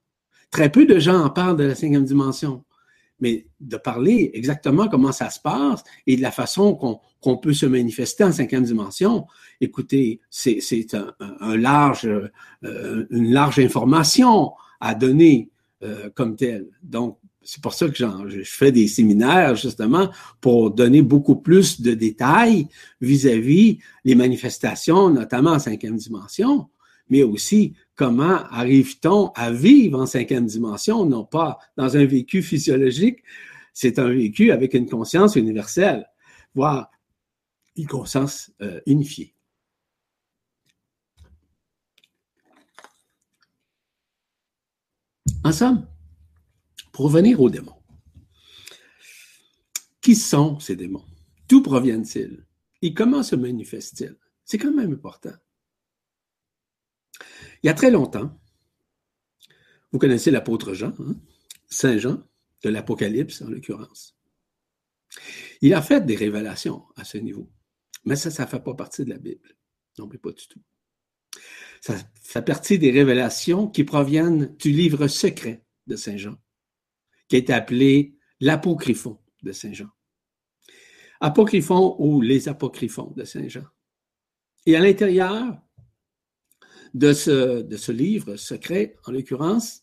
Très 0.50 0.70
peu 0.70 0.84
de 0.84 0.98
gens 0.98 1.24
en 1.24 1.30
parlent 1.30 1.56
de 1.56 1.64
la 1.64 1.74
cinquième 1.74 2.04
dimension 2.04 2.64
mais 3.20 3.46
de 3.61 3.76
parler 3.76 4.30
exactement 4.35 4.88
comment 4.88 5.12
ça 5.12 5.30
se 5.30 5.40
passe 5.40 5.83
et 6.06 6.16
de 6.16 6.22
la 6.22 6.30
façon 6.30 6.74
qu'on 7.20 7.37
peut 7.37 7.52
se 7.52 7.66
manifester 7.66 8.24
en 8.24 8.33
cinquième 8.33 8.64
dimension. 8.64 9.26
Écoutez, 9.61 10.20
c'est 10.30 10.94
un, 10.94 11.56
large, 11.56 12.09
euh, 12.64 13.06
une 13.11 13.33
large 13.33 13.59
information 13.59 14.52
à 14.80 14.94
donner 14.94 15.50
euh, 15.83 16.11
comme 16.14 16.37
telle. 16.37 16.68
Donc, 16.83 17.18
c'est 17.42 17.62
pour 17.62 17.72
ça 17.72 17.88
que 17.88 17.94
je 17.96 18.42
fais 18.44 18.70
des 18.70 18.87
séminaires 18.87 19.56
justement 19.56 20.11
pour 20.40 20.70
donner 20.70 21.00
beaucoup 21.00 21.37
plus 21.37 21.80
de 21.80 21.94
détails 21.94 22.68
vis-à-vis 23.00 23.72
-vis 23.72 23.78
les 24.04 24.14
manifestations, 24.14 25.09
notamment 25.11 25.52
en 25.52 25.59
cinquième 25.59 25.96
dimension, 25.96 26.68
mais 27.09 27.22
aussi 27.22 27.74
comment 28.00 28.46
arrive-t-on 28.46 29.26
à 29.34 29.52
vivre 29.52 30.00
en 30.00 30.06
cinquième 30.06 30.46
dimension, 30.46 31.04
non 31.04 31.26
pas 31.26 31.58
dans 31.76 31.98
un 31.98 32.06
vécu 32.06 32.42
physiologique, 32.42 33.22
c'est 33.74 33.98
un 33.98 34.08
vécu 34.08 34.52
avec 34.52 34.72
une 34.72 34.88
conscience 34.88 35.36
universelle, 35.36 36.08
voire 36.54 36.90
une 37.76 37.86
conscience 37.86 38.52
euh, 38.62 38.80
unifiée. 38.86 39.34
En 45.44 45.52
somme, 45.52 45.86
pour 46.92 47.04
revenir 47.04 47.38
aux 47.38 47.50
démons, 47.50 47.82
qui 50.00 50.14
sont 50.14 50.58
ces 50.58 50.74
démons? 50.74 51.04
D'où 51.50 51.60
proviennent-ils? 51.60 52.46
Et 52.80 52.94
comment 52.94 53.22
se 53.22 53.36
manifestent-ils? 53.36 54.16
C'est 54.46 54.56
quand 54.56 54.72
même 54.72 54.94
important. 54.94 55.34
Il 57.62 57.66
y 57.66 57.70
a 57.70 57.75
très 57.75 57.90
longtemps, 57.90 58.40
vous 59.92 59.99
connaissez 59.99 60.31
l'apôtre 60.31 60.73
Jean, 60.73 60.94
hein? 61.01 61.16
Saint 61.68 61.99
Jean, 61.99 62.23
de 62.62 62.68
l'Apocalypse 62.68 63.42
en 63.42 63.49
l'occurrence. 63.49 64.16
Il 65.61 65.75
a 65.75 65.83
fait 65.83 66.05
des 66.05 66.16
révélations 66.16 66.85
à 66.96 67.05
ce 67.05 67.18
niveau, 67.18 67.51
mais 68.05 68.16
ça, 68.16 68.31
ça 68.31 68.44
ne 68.44 68.49
fait 68.49 68.61
pas 68.61 68.75
partie 68.75 69.05
de 69.05 69.11
la 69.11 69.18
Bible. 69.18 69.57
Non, 69.99 70.09
mais 70.11 70.18
pas 70.18 70.33
du 70.33 70.46
tout. 70.46 70.61
Ça 71.81 71.96
fait 72.23 72.42
partie 72.42 72.79
des 72.79 72.90
révélations 72.90 73.68
qui 73.68 73.85
proviennent 73.85 74.55
du 74.57 74.70
livre 74.70 75.09
secret 75.09 75.64
de 75.87 75.96
Saint 75.96 76.16
Jean, 76.16 76.37
qui 77.29 77.37
est 77.37 77.51
appelé 77.51 78.16
l'Apocryphon 78.40 79.20
de 79.42 79.53
Saint 79.53 79.73
Jean. 79.73 79.90
Apocryphon 81.20 81.96
ou 81.99 82.20
les 82.20 82.49
Apocryphons 82.49 83.12
de 83.16 83.25
Saint 83.25 83.49
Jean. 83.49 83.64
Et 84.66 84.77
à 84.77 84.81
l'intérieur, 84.81 85.61
de 86.94 87.12
ce, 87.12 87.92
livre 87.92 88.37
secret, 88.37 88.96
en 89.07 89.12
l'occurrence, 89.12 89.83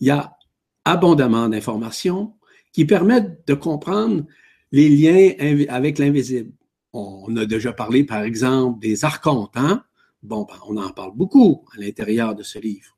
il 0.00 0.08
y 0.08 0.10
a 0.10 0.36
abondamment 0.84 1.48
d'informations 1.48 2.34
qui 2.72 2.84
permettent 2.84 3.46
de 3.46 3.54
comprendre 3.54 4.24
les 4.72 4.88
liens 4.88 5.66
avec 5.68 5.98
l'invisible. 5.98 6.52
On 6.92 7.36
a 7.36 7.46
déjà 7.46 7.72
parlé, 7.72 8.04
par 8.04 8.22
exemple, 8.22 8.80
des 8.80 9.04
archontes. 9.04 9.52
Hein? 9.54 9.84
Bon, 10.22 10.44
ben, 10.44 10.56
on 10.68 10.76
en 10.76 10.90
parle 10.90 11.12
beaucoup 11.14 11.64
à 11.74 11.80
l'intérieur 11.80 12.34
de 12.34 12.42
ce 12.42 12.58
livre. 12.58 12.96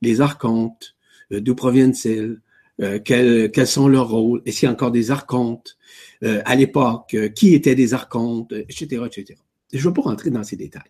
Les 0.00 0.20
archontes, 0.20 0.96
euh, 1.32 1.40
d'où 1.40 1.54
proviennent-ils? 1.54 2.40
Euh, 2.82 2.98
quels, 3.02 3.50
quels, 3.50 3.66
sont 3.66 3.88
leurs 3.88 4.10
rôles? 4.10 4.42
Est-ce 4.44 4.60
qu'il 4.60 4.66
y 4.66 4.70
a 4.70 4.72
encore 4.72 4.90
des 4.90 5.10
archontes? 5.10 5.76
Euh, 6.22 6.42
à 6.44 6.54
l'époque, 6.54 7.16
qui 7.34 7.54
étaient 7.54 7.74
des 7.74 7.94
archontes? 7.94 8.52
Etc., 8.52 9.02
etc. 9.06 9.38
Je 9.72 9.78
ne 9.78 9.82
vais 9.82 9.94
pas 9.94 10.02
rentrer 10.02 10.30
dans 10.30 10.44
ces 10.44 10.56
détails. 10.56 10.82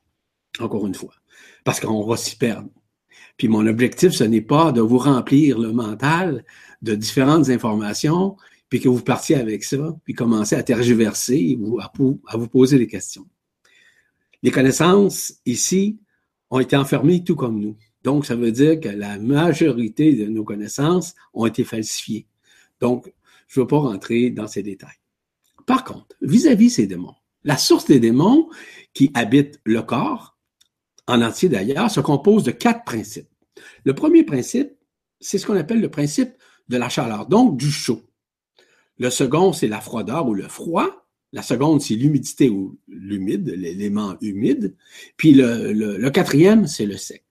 Encore 0.61 0.87
une 0.87 0.95
fois, 0.95 1.15
parce 1.65 1.81
qu'on 1.81 2.07
va 2.07 2.17
s'y 2.17 2.37
perdre. 2.37 2.69
Puis 3.37 3.49
mon 3.49 3.67
objectif, 3.67 4.13
ce 4.13 4.25
n'est 4.25 4.41
pas 4.41 4.73
de 4.73 4.81
vous 4.81 4.99
remplir 4.99 5.59
le 5.59 5.73
mental 5.73 6.45
de 6.83 6.95
différentes 6.95 7.51
informations, 7.51 8.37
puis 8.69 8.81
que 8.81 8.89
vous 8.89 9.03
partiez 9.03 9.37
avec 9.37 9.65
ça, 9.65 9.97
puis 10.05 10.15
commencez 10.15 10.57
à 10.57 10.63
tergiverser 10.63 11.57
ou 11.61 11.79
à, 11.81 11.93
vous 11.97 12.49
poser 12.49 12.79
des 12.79 12.87
questions. 12.87 13.27
Les 14.43 14.51
connaissannes 14.51 15.09
ici 15.45 15.99
ont 16.51 16.61
été 16.61 16.77
enfermées 16.77 17.25
tout 17.25 17.37
comme 17.37 17.61
nous. 17.61 17.77
Donc, 18.03 18.27
ça 18.27 18.37
veut 18.37 18.53
dire 18.53 18.81
que 18.81 18.89
la 18.89 19.19
majorité 19.19 20.15
de 20.15 20.27
nos 20.27 20.45
connaissances 20.45 21.15
ont 21.35 21.47
été 21.47 21.65
falsifiées. 21.65 22.27
Donc, 22.81 23.13
je 23.49 23.59
ne 23.59 23.65
veux 23.65 23.69
pas 23.69 23.79
rentrer 23.79 24.31
dans 24.31 24.47
ces 24.47 24.63
détails. 24.63 25.01
Par 25.67 25.85
contre, 25.85 26.15
vis-à-vis 26.21 26.71
ces 26.71 26.87
démons, 26.87 27.15
la 27.43 27.57
source 27.57 27.87
des 27.87 27.99
démons 27.99 28.49
qui 28.95 29.11
habitent 29.15 29.61
le 29.65 29.83
corps, 29.83 30.36
en 31.07 31.23
entier 31.23 31.49
d'ailleurs, 31.49 31.91
se 31.91 32.01
compose 32.01 32.45
de 32.45 32.51
quatre 32.51 32.85
principes. 32.85 33.29
Le 33.85 33.95
premier 33.95 34.25
principe, 34.25 34.73
c'est 35.21 35.39
ce 35.39 35.47
qu'on 35.47 35.57
appelle 35.57 35.81
le 35.81 35.91
principe 35.91 36.31
de 36.69 36.77
la 36.77 36.89
chaleur, 36.89 37.27
donc 37.27 37.57
du 37.57 37.71
chaud. 37.71 38.03
Le 38.99 39.11
second, 39.11 39.53
c'est 39.53 39.69
la 39.69 39.81
froideur 39.81 40.27
ou 40.27 40.35
le 40.35 40.49
froid. 40.49 41.07
La 41.33 41.43
seconde, 41.43 41.81
c'est 41.81 41.95
l'humidité 41.95 42.49
ou 42.49 42.79
l'humide, 42.89 43.49
l'élément 43.49 44.17
humide. 44.21 44.75
Puis 45.17 45.33
le, 45.33 46.09
quatrième, 46.11 46.67
c'est 46.67 46.87
le 46.87 46.97
sec. 46.97 47.25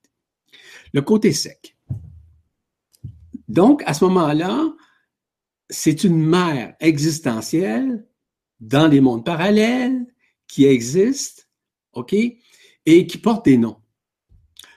Le 0.93 1.01
côté 1.01 1.33
sec. 1.33 1.75
Donc, 3.47 3.83
à 3.85 3.93
ce 3.93 4.03
moment-là, 4.05 4.73
c'est 5.69 6.03
une 6.03 6.23
mer 6.23 6.75
existentielle 6.79 8.05
dans 8.59 8.89
des 8.89 9.01
mondes 9.01 9.25
parallèles 9.25 10.05
qui 10.47 10.65
existent, 10.65 11.43
OK, 11.93 12.15
et 12.85 13.07
qui 13.07 13.17
portent 13.17 13.45
des 13.45 13.57
noms. 13.57 13.77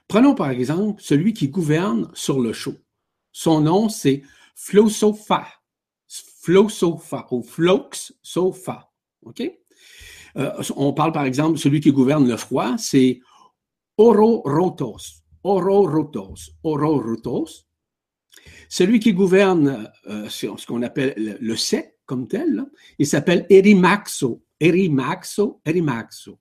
Prenons 0.09 0.35
par 0.35 0.51
exemple 0.51 1.03
celui 1.03 1.33
qui 1.33 1.49
gouverne 1.49 2.11
sur 2.15 2.41
le 2.41 2.53
chaud. 2.53 2.77
Son 3.33 3.61
nom, 3.61 3.89
c'est 3.89 4.23
Flosofa. 4.55 5.47
Flosofa 6.43 7.27
ou 7.31 7.43
Flox-Sofa. 7.43 8.91
OK? 9.23 9.43
Euh, 10.37 10.63
on 10.77 10.93
parle 10.93 11.13
par 11.13 11.25
exemple 11.25 11.59
celui 11.59 11.81
qui 11.81 11.93
gouverne 11.93 12.29
le 12.29 12.37
froid, 12.37 12.77
c'est 12.79 13.21
Ororotos. 13.99 15.23
Ororotos. 15.45 16.53
Ororotos. 16.63 17.67
Celui 18.69 19.01
qui 19.01 19.13
gouverne 19.13 19.91
euh, 20.09 20.29
ce 20.29 20.67
qu'on 20.67 20.83
appelle 20.83 21.39
le, 21.41 21.57
sec 21.57 21.99
comme 22.07 22.29
tel, 22.29 22.65
il 22.99 23.07
s'appelle 23.07 23.47
Erimaxo. 23.51 24.43
Erimaxo, 24.61 25.61
Erimaxo. 25.65 26.39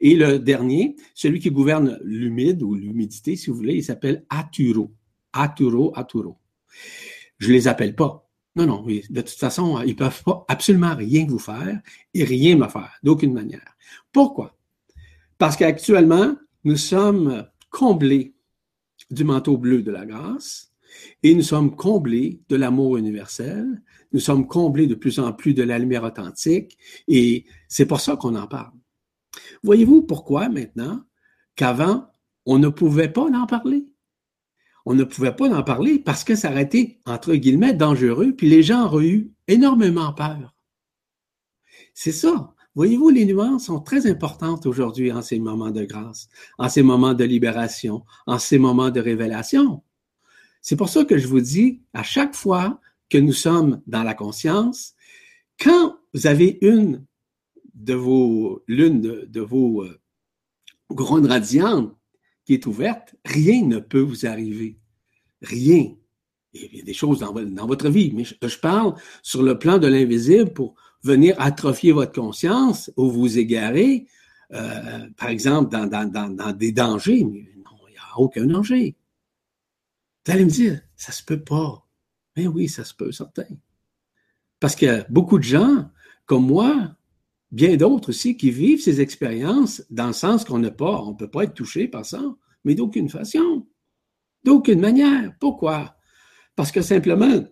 Et 0.00 0.16
le 0.16 0.38
dernier, 0.38 0.96
celui 1.14 1.40
qui 1.40 1.50
gouverne 1.50 1.98
l'humide 2.04 2.62
ou 2.62 2.74
l'humidité, 2.74 3.36
si 3.36 3.50
vous 3.50 3.56
voulez, 3.56 3.74
il 3.74 3.84
s'appelle 3.84 4.24
Aturo. 4.28 4.92
Aturo, 5.32 5.92
Aturo. 5.96 6.38
Je 7.38 7.52
les 7.52 7.68
appelle 7.68 7.94
pas. 7.94 8.28
Non, 8.56 8.66
non, 8.66 8.86
de 8.86 9.20
toute 9.20 9.30
façon, 9.30 9.82
ils 9.82 9.96
peuvent 9.96 10.22
pas 10.22 10.44
absolument 10.48 10.94
rien 10.94 11.26
vous 11.26 11.40
faire 11.40 11.80
et 12.12 12.24
rien 12.24 12.56
me 12.56 12.68
faire, 12.68 12.92
d'aucune 13.02 13.32
manière. 13.32 13.76
Pourquoi? 14.12 14.56
Parce 15.38 15.56
qu'actuellement, 15.56 16.36
nous 16.62 16.76
sommes 16.76 17.48
comblés 17.70 18.34
du 19.10 19.24
manteau 19.24 19.58
bleu 19.58 19.82
de 19.82 19.90
la 19.90 20.06
grâce 20.06 20.72
et 21.22 21.34
nous 21.34 21.42
sommes 21.42 21.74
comblés 21.74 22.40
de 22.48 22.56
l'amour 22.56 22.96
universel. 22.96 23.82
Nous 24.12 24.20
sommes 24.20 24.46
comblés 24.46 24.86
de 24.86 24.94
plus 24.94 25.18
en 25.18 25.32
plus 25.32 25.54
de 25.54 25.64
la 25.64 25.78
lumière 25.78 26.04
authentique 26.04 26.78
et 27.08 27.46
c'est 27.68 27.86
pour 27.86 28.00
ça 28.00 28.16
qu'on 28.16 28.36
en 28.36 28.46
parle. 28.46 28.72
Voyez-vous 29.62 30.02
pourquoi 30.02 30.48
maintenant 30.48 31.04
qu'avant, 31.56 32.10
on 32.46 32.58
ne 32.58 32.68
pouvait 32.68 33.12
pas 33.12 33.24
en 33.24 33.46
parler? 33.46 33.86
On 34.86 34.94
ne 34.94 35.04
pouvait 35.04 35.34
pas 35.34 35.48
en 35.48 35.62
parler 35.62 35.98
parce 35.98 36.24
que 36.24 36.34
ça 36.34 36.50
aurait 36.50 36.64
été, 36.64 37.00
entre 37.06 37.34
guillemets, 37.34 37.72
dangereux, 37.72 38.34
puis 38.36 38.48
les 38.48 38.62
gens 38.62 38.86
auraient 38.86 39.08
eu 39.08 39.32
énormément 39.48 40.12
peur. 40.12 40.54
C'est 41.94 42.12
ça. 42.12 42.54
Voyez-vous, 42.74 43.08
les 43.08 43.24
nuances 43.24 43.66
sont 43.66 43.80
très 43.80 44.08
importantes 44.08 44.66
aujourd'hui 44.66 45.12
en 45.12 45.22
ces 45.22 45.38
moments 45.38 45.70
de 45.70 45.84
grâce, 45.84 46.28
en 46.58 46.68
ces 46.68 46.82
moments 46.82 47.14
de 47.14 47.24
libération, 47.24 48.04
en 48.26 48.38
ces 48.38 48.58
moments 48.58 48.90
de 48.90 49.00
révélation. 49.00 49.82
C'est 50.60 50.76
pour 50.76 50.88
ça 50.88 51.04
que 51.04 51.16
je 51.16 51.28
vous 51.28 51.40
dis, 51.40 51.82
à 51.92 52.02
chaque 52.02 52.34
fois 52.34 52.80
que 53.08 53.18
nous 53.18 53.32
sommes 53.32 53.80
dans 53.86 54.02
la 54.02 54.14
conscience, 54.14 54.94
quand 55.60 55.96
vous 56.14 56.26
avez 56.26 56.58
une 56.62 57.06
de 57.74 57.94
vos, 57.94 58.62
l'une 58.66 59.00
de, 59.00 59.40
vos 59.40 59.82
euh, 59.82 60.00
grandes 60.90 61.26
radiantes 61.26 61.94
qui 62.44 62.54
est 62.54 62.66
ouverte, 62.66 63.14
rien 63.24 63.64
ne 63.64 63.78
peut 63.78 64.00
vous 64.00 64.26
arriver. 64.26 64.78
Rien. 65.42 65.94
Il 66.52 66.76
y 66.76 66.80
a 66.80 66.84
des 66.84 66.94
choses 66.94 67.18
dans, 67.18 67.66
votre 67.66 67.88
vie, 67.88 68.12
mais 68.14 68.24
je, 68.24 68.58
parle 68.58 68.94
sur 69.22 69.42
le 69.42 69.58
plan 69.58 69.78
de 69.78 69.88
l'invisible 69.88 70.52
pour 70.52 70.76
venir 71.02 71.34
atrophier 71.38 71.90
votre 71.90 72.12
conscience 72.12 72.92
ou 72.96 73.10
vous 73.10 73.38
égarer, 73.38 74.06
euh, 74.52 75.08
par 75.16 75.28
exemple, 75.30 75.70
dans, 75.70 76.52
des 76.52 76.70
dangers. 76.70 77.24
Mais 77.24 77.48
non, 77.56 77.76
il 77.88 77.92
n'y 77.92 77.98
a 77.98 78.18
aucun 78.18 78.46
danger. 78.46 78.94
Vous 80.24 80.32
allez 80.32 80.44
me 80.44 80.50
dire, 80.50 80.80
ça 80.96 81.10
se 81.10 81.24
peut 81.24 81.42
pas. 81.42 81.84
Mais 82.36 82.46
oui, 82.46 82.68
ça 82.68 82.84
se 82.84 82.94
peut, 82.94 83.10
certain. 83.10 83.46
Parce 84.60 84.76
que 84.76 85.04
beaucoup 85.10 85.38
de 85.38 85.44
gens, 85.44 85.90
comme 86.24 86.46
moi, 86.46 86.96
bien 87.54 87.76
d'autres 87.76 88.08
aussi 88.08 88.36
qui 88.36 88.50
vivent 88.50 88.82
ces 88.82 89.00
expériences 89.00 89.84
dans 89.88 90.08
le 90.08 90.12
sens 90.12 90.44
qu'on 90.44 90.58
n'a 90.58 90.72
pas, 90.72 91.00
on 91.02 91.12
ne 91.12 91.16
peut 91.16 91.30
pas 91.30 91.44
être 91.44 91.54
touché 91.54 91.86
par 91.86 92.04
ça, 92.04 92.20
mais 92.64 92.74
d'aucune 92.74 93.08
façon, 93.08 93.68
d'aucune 94.42 94.80
manière. 94.80 95.32
Pourquoi? 95.38 95.96
Parce 96.56 96.72
que 96.72 96.82
simplement, 96.82 97.44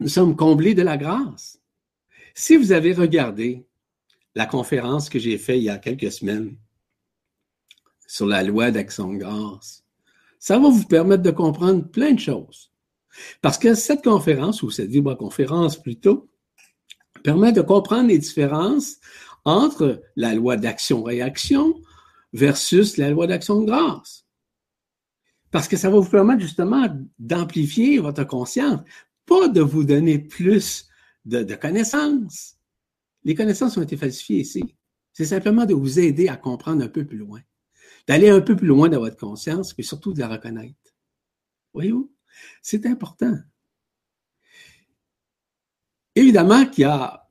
nous 0.00 0.08
sommes 0.08 0.34
comblés 0.34 0.74
de 0.74 0.82
la 0.82 0.96
grâce. 0.96 1.60
Si 2.34 2.56
vous 2.56 2.72
avez 2.72 2.92
regardé 2.92 3.64
la 4.34 4.46
conférence 4.46 5.08
que 5.08 5.20
j'ai 5.20 5.38
faite 5.38 5.58
il 5.58 5.64
y 5.64 5.70
a 5.70 5.78
quelques 5.78 6.10
semaines 6.10 6.56
sur 8.08 8.26
la 8.26 8.42
loi 8.42 8.72
d'action 8.72 9.12
de 9.12 9.18
grâce, 9.18 9.84
ça 10.40 10.58
va 10.58 10.68
vous 10.68 10.86
permettre 10.86 11.22
de 11.22 11.30
comprendre 11.30 11.88
plein 11.88 12.12
de 12.12 12.18
choses. 12.18 12.72
Parce 13.40 13.58
que 13.58 13.76
cette 13.76 14.02
conférence, 14.02 14.64
ou 14.64 14.70
cette 14.70 14.90
vibra-conférence 14.90 15.80
plutôt, 15.80 16.28
permet 17.24 17.52
de 17.52 17.62
comprendre 17.62 18.08
les 18.08 18.18
différences 18.18 18.98
entre 19.44 20.02
la 20.14 20.34
loi 20.34 20.56
d'action-réaction 20.56 21.80
versus 22.32 22.96
la 22.98 23.10
loi 23.10 23.26
d'action 23.26 23.60
de 23.60 23.66
grâce. 23.66 24.26
Parce 25.50 25.66
que 25.66 25.76
ça 25.76 25.90
va 25.90 25.98
vous 25.98 26.08
permettre 26.08 26.42
justement 26.42 26.86
d'amplifier 27.18 27.98
votre 27.98 28.24
conscience, 28.24 28.80
pas 29.26 29.48
de 29.48 29.62
vous 29.62 29.84
donner 29.84 30.18
plus 30.18 30.86
de, 31.24 31.42
de 31.42 31.54
connaissances. 31.54 32.56
Les 33.24 33.34
connaissances 33.34 33.76
ont 33.78 33.82
été 33.82 33.96
falsifiées 33.96 34.40
ici. 34.40 34.76
C'est 35.12 35.24
simplement 35.24 35.64
de 35.64 35.74
vous 35.74 35.98
aider 35.98 36.28
à 36.28 36.36
comprendre 36.36 36.84
un 36.84 36.88
peu 36.88 37.06
plus 37.06 37.18
loin, 37.18 37.40
d'aller 38.06 38.28
un 38.28 38.42
peu 38.42 38.54
plus 38.54 38.66
loin 38.66 38.88
dans 38.88 38.98
votre 39.00 39.16
conscience, 39.16 39.74
mais 39.78 39.84
surtout 39.84 40.12
de 40.12 40.20
la 40.20 40.28
reconnaître. 40.28 40.94
Voyez-vous? 41.72 42.12
C'est 42.60 42.84
important. 42.84 43.38
Évidemment 46.16 46.66
qu'il 46.66 46.82
y 46.82 46.84
a 46.84 47.28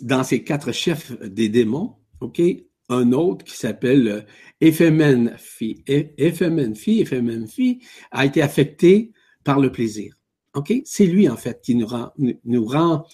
dans 0.00 0.22
ces 0.22 0.44
quatre 0.44 0.72
chefs 0.72 1.12
des 1.20 1.48
démons, 1.48 1.96
OK, 2.20 2.40
un 2.88 3.12
autre 3.12 3.44
qui 3.44 3.56
s'appelle 3.56 4.26
Ephemenfi. 4.60 5.82
Ephemenfi, 5.86 7.00
Ephemenfi 7.00 7.80
a 8.10 8.26
été 8.26 8.42
affecté 8.42 9.12
par 9.44 9.60
le 9.60 9.72
plaisir. 9.72 10.14
OK? 10.54 10.72
C'est 10.84 11.06
lui, 11.06 11.28
en 11.28 11.36
fait, 11.36 11.60
qui 11.62 11.74
nous 11.74 11.86
rend, 11.86 12.12
nous 12.18 12.64
rend 12.66 13.06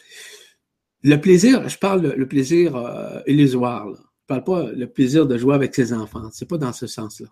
le 1.02 1.20
plaisir, 1.20 1.68
je 1.68 1.78
parle 1.78 2.14
le 2.16 2.26
plaisir 2.26 2.74
euh, 2.74 3.20
illusoire. 3.26 3.86
Là. 3.86 3.98
Je 4.22 4.26
parle 4.26 4.44
pas 4.44 4.72
le 4.72 4.90
plaisir 4.90 5.26
de 5.26 5.38
jouer 5.38 5.54
avec 5.54 5.74
ses 5.74 5.92
enfants. 5.92 6.28
C'est 6.32 6.48
pas 6.48 6.58
dans 6.58 6.72
ce 6.72 6.88
sens-là. 6.88 7.28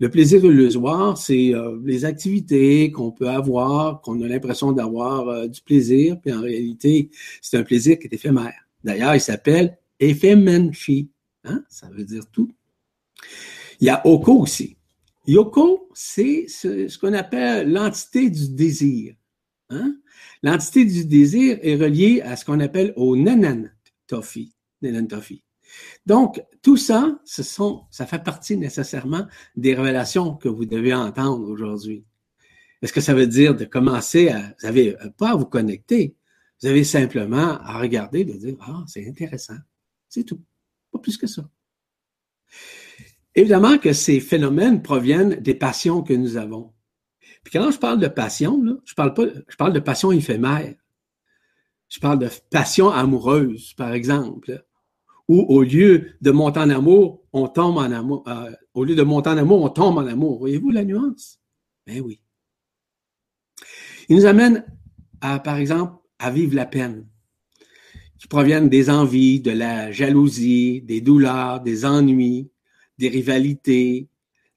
Le 0.00 0.08
plaisir 0.08 0.42
illusoire, 0.42 1.18
c'est 1.18 1.54
euh, 1.54 1.78
les 1.84 2.06
activités 2.06 2.90
qu'on 2.90 3.12
peut 3.12 3.28
avoir, 3.28 4.00
qu'on 4.00 4.22
a 4.22 4.26
l'impression 4.26 4.72
d'avoir 4.72 5.28
euh, 5.28 5.46
du 5.46 5.60
plaisir, 5.60 6.18
puis 6.18 6.32
en 6.32 6.40
réalité, 6.40 7.10
c'est 7.42 7.58
un 7.58 7.62
plaisir 7.62 7.98
qui 7.98 8.06
est 8.06 8.14
éphémère. 8.14 8.66
D'ailleurs, 8.82 9.14
il 9.14 9.20
s'appelle 9.20 9.76
éphémenchi. 10.00 11.10
Hein? 11.44 11.62
Ça 11.68 11.90
veut 11.90 12.04
dire 12.04 12.24
tout. 12.32 12.50
Il 13.78 13.88
y 13.88 13.90
a 13.90 14.00
Oko 14.06 14.40
aussi. 14.40 14.78
Yoko, 15.26 15.90
c'est 15.92 16.46
ce, 16.48 16.98
qu'on 16.98 17.12
appelle 17.12 17.70
l'entité 17.70 18.30
du 18.30 18.48
désir. 18.48 19.14
Hein? 19.68 19.96
L'entité 20.42 20.86
du 20.86 21.04
désir 21.04 21.58
est 21.60 21.76
reliée 21.76 22.22
à 22.22 22.36
ce 22.36 22.46
qu'on 22.46 22.60
appelle 22.60 22.94
au 22.96 23.16
Nanan 23.16 23.70
Tofi. 24.06 24.54
Donc, 26.06 26.42
tout 26.62 26.76
ça, 26.76 27.20
ça 27.24 28.06
fait 28.06 28.22
partie 28.22 28.56
nécessairement 28.56 29.26
des 29.56 29.74
révélations 29.74 30.34
que 30.34 30.48
vous 30.48 30.64
devez 30.64 30.94
entendre 30.94 31.48
aujourd'hui. 31.48 32.04
Est-ce 32.82 32.92
que 32.92 33.00
ça 33.00 33.14
veut 33.14 33.26
dire 33.26 33.54
de 33.54 33.64
commencer 33.64 34.28
à, 34.28 34.40
vous 34.40 34.66
n'avez 34.66 34.96
pas 35.18 35.30
à 35.30 35.36
vous 35.36 35.46
connecter, 35.46 36.16
vous 36.60 36.68
avez 36.68 36.84
simplement 36.84 37.58
à 37.60 37.78
regarder, 37.78 38.24
de 38.24 38.32
dire, 38.32 38.56
ah, 38.60 38.84
c'est 38.86 39.06
intéressant. 39.06 39.56
C'est 40.08 40.24
tout. 40.24 40.42
Pas 40.92 40.98
plus 40.98 41.16
que 41.16 41.26
ça. 41.26 41.48
Évidemment 43.34 43.78
que 43.78 43.92
ces 43.92 44.20
phénomènes 44.20 44.82
proviennent 44.82 45.36
des 45.36 45.54
passions 45.54 46.02
que 46.02 46.12
nous 46.12 46.36
avons. 46.36 46.72
Puis 47.44 47.52
quand 47.52 47.70
je 47.70 47.78
parle 47.78 48.00
de 48.00 48.08
passion, 48.08 48.60
je 48.84 48.94
parle 48.94 49.14
pas, 49.14 49.24
je 49.48 49.56
parle 49.56 49.72
de 49.72 49.80
passion 49.80 50.12
éphémère. 50.12 50.74
Je 51.88 51.98
parle 51.98 52.18
de 52.18 52.28
passion 52.50 52.90
amoureuse, 52.90 53.72
par 53.74 53.92
exemple, 53.92 54.64
où 55.30 55.46
au 55.48 55.62
lieu 55.62 56.08
de 56.20 56.32
monter 56.32 56.58
en 56.58 56.70
amour, 56.70 57.22
on 57.32 57.46
tombe 57.46 57.76
en 57.76 57.92
amour. 57.92 58.24
Euh, 58.26 58.50
au 58.74 58.82
lieu 58.82 58.96
de 58.96 59.02
monter 59.04 59.30
en 59.30 59.36
amour, 59.36 59.62
on 59.62 59.68
tombe 59.68 59.98
en 59.98 60.06
amour. 60.06 60.40
Voyez-vous 60.40 60.70
la 60.70 60.84
nuance? 60.84 61.38
Ben 61.86 62.00
oui. 62.00 62.20
Il 64.08 64.16
nous 64.16 64.26
amène 64.26 64.64
par 65.20 65.56
exemple, 65.56 65.94
à 66.18 66.30
vivre 66.30 66.56
la 66.56 66.66
peine 66.66 67.06
qui 68.18 68.26
proviennent 68.26 68.68
des 68.68 68.90
envies, 68.90 69.40
de 69.40 69.52
la 69.52 69.92
jalousie, 69.92 70.82
des 70.82 71.00
douleurs, 71.00 71.60
des 71.60 71.84
ennuis, 71.84 72.50
des 72.98 73.08
rivalités, 73.08 74.08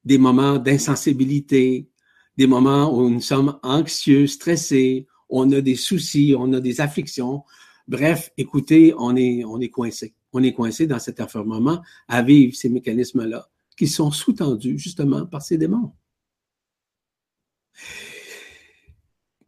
des 0.04 0.18
moments 0.18 0.58
d'insensibilité, 0.58 1.88
des 2.36 2.48
moments 2.48 2.98
où 2.98 3.10
nous 3.10 3.22
sommes 3.22 3.60
anxieux, 3.62 4.26
stressés, 4.26 5.06
on 5.30 5.52
a 5.52 5.62
des 5.62 5.76
soucis, 5.76 6.34
on 6.36 6.52
a 6.54 6.60
des 6.60 6.82
afflictions. 6.82 7.44
Bref, 7.88 8.32
écoutez, 8.38 8.94
on 8.98 9.16
est, 9.16 9.44
on 9.46 9.60
est 9.60 9.70
coincé. 9.70 10.16
On 10.34 10.43
est 10.43 10.54
coincé 10.54 10.88
dans 10.88 11.00
cet 11.00 11.22
enfermement 11.22 11.82
à 12.08 12.22
vivre 12.22 12.56
ces 12.56 12.69
mécanismes-là 12.69 13.48
qui 13.78 13.88
sont 13.88 14.12
sous-tendus 14.12 14.78
justement 14.78 15.26
par 15.26 15.41
ces 15.41 15.58
démons. 15.58 15.93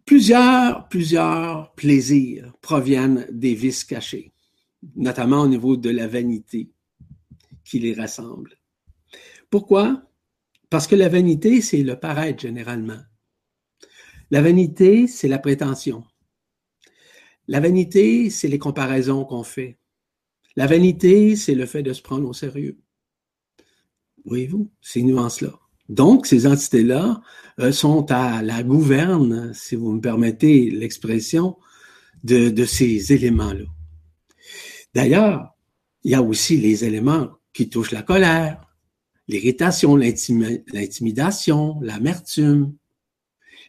Plusieurs, 0.06 0.88
plusieurs 0.88 1.74
plaisirs 1.74 2.54
proviennent 2.62 3.28
des 3.32 3.56
vices 3.56 3.84
cachés, 3.84 4.34
notamment 4.96 5.42
au 5.42 5.48
niveau 5.48 5.78
de 5.78 5.90
la 5.90 6.08
vanité 6.08 6.72
qui 7.64 7.80
les 7.80 7.94
rassemble. 7.94 8.60
Pourquoi? 9.50 10.04
Parce 10.70 10.88
que 10.88 10.96
la 10.96 11.10
vanité, 11.10 11.62
c'est 11.62 11.82
le 11.82 12.00
paraître 12.00 12.42
généralement. 12.42 13.00
La 14.32 14.42
vanité, 14.42 15.08
c'est 15.08 15.28
la 15.28 15.40
prétention. 15.40 16.04
La 17.48 17.60
vanité, 17.60 18.30
c'est 18.30 18.48
les 18.48 18.60
comparaisons 18.60 19.24
qu'on 19.26 19.44
fait. 19.44 19.78
La 20.56 20.68
vanité, 20.68 21.36
c'est 21.36 21.56
le 21.56 21.66
fait 21.66 21.84
de 21.84 21.94
se 21.94 22.02
prendre 22.02 22.28
au 22.28 22.34
sérieux. 22.34 22.78
Voyez-vous, 24.26 24.72
ces 24.82 25.04
nuances-là. 25.04 25.54
Donc, 25.90 26.26
ces 26.26 26.48
entités-là 26.48 27.22
euh, 27.60 27.72
sont 27.72 28.12
à 28.12 28.42
la 28.42 28.64
gouverne, 28.64 29.54
si 29.54 29.76
vous 29.76 29.92
me 29.92 30.02
permettez 30.02 30.72
l'expression, 30.72 31.58
de, 32.24 32.50
de 32.50 32.66
ces 32.66 33.14
éléments-là. 33.14 33.66
D'ailleurs, 34.96 35.56
il 36.04 36.12
y 36.12 36.16
a 36.16 36.24
aussi 36.24 36.58
les 36.58 36.86
éléments 36.86 37.30
qui 37.54 37.70
touchent 37.70 37.92
la 37.92 38.02
colère, 38.02 38.66
l'irritation, 39.28 39.96
l'intimidation, 39.96 41.80
l'amertume, 41.82 42.76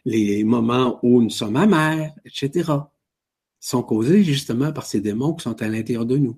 les 0.05 0.43
moments 0.43 0.99
où 1.03 1.21
nous 1.21 1.29
sommes 1.29 1.57
amers, 1.57 2.13
etc., 2.25 2.71
sont 3.59 3.83
causés 3.83 4.23
justement 4.23 4.71
par 4.71 4.85
ces 4.85 5.01
démons 5.01 5.33
qui 5.33 5.43
sont 5.43 5.61
à 5.61 5.67
l'intérieur 5.67 6.05
de 6.05 6.17
nous. 6.17 6.37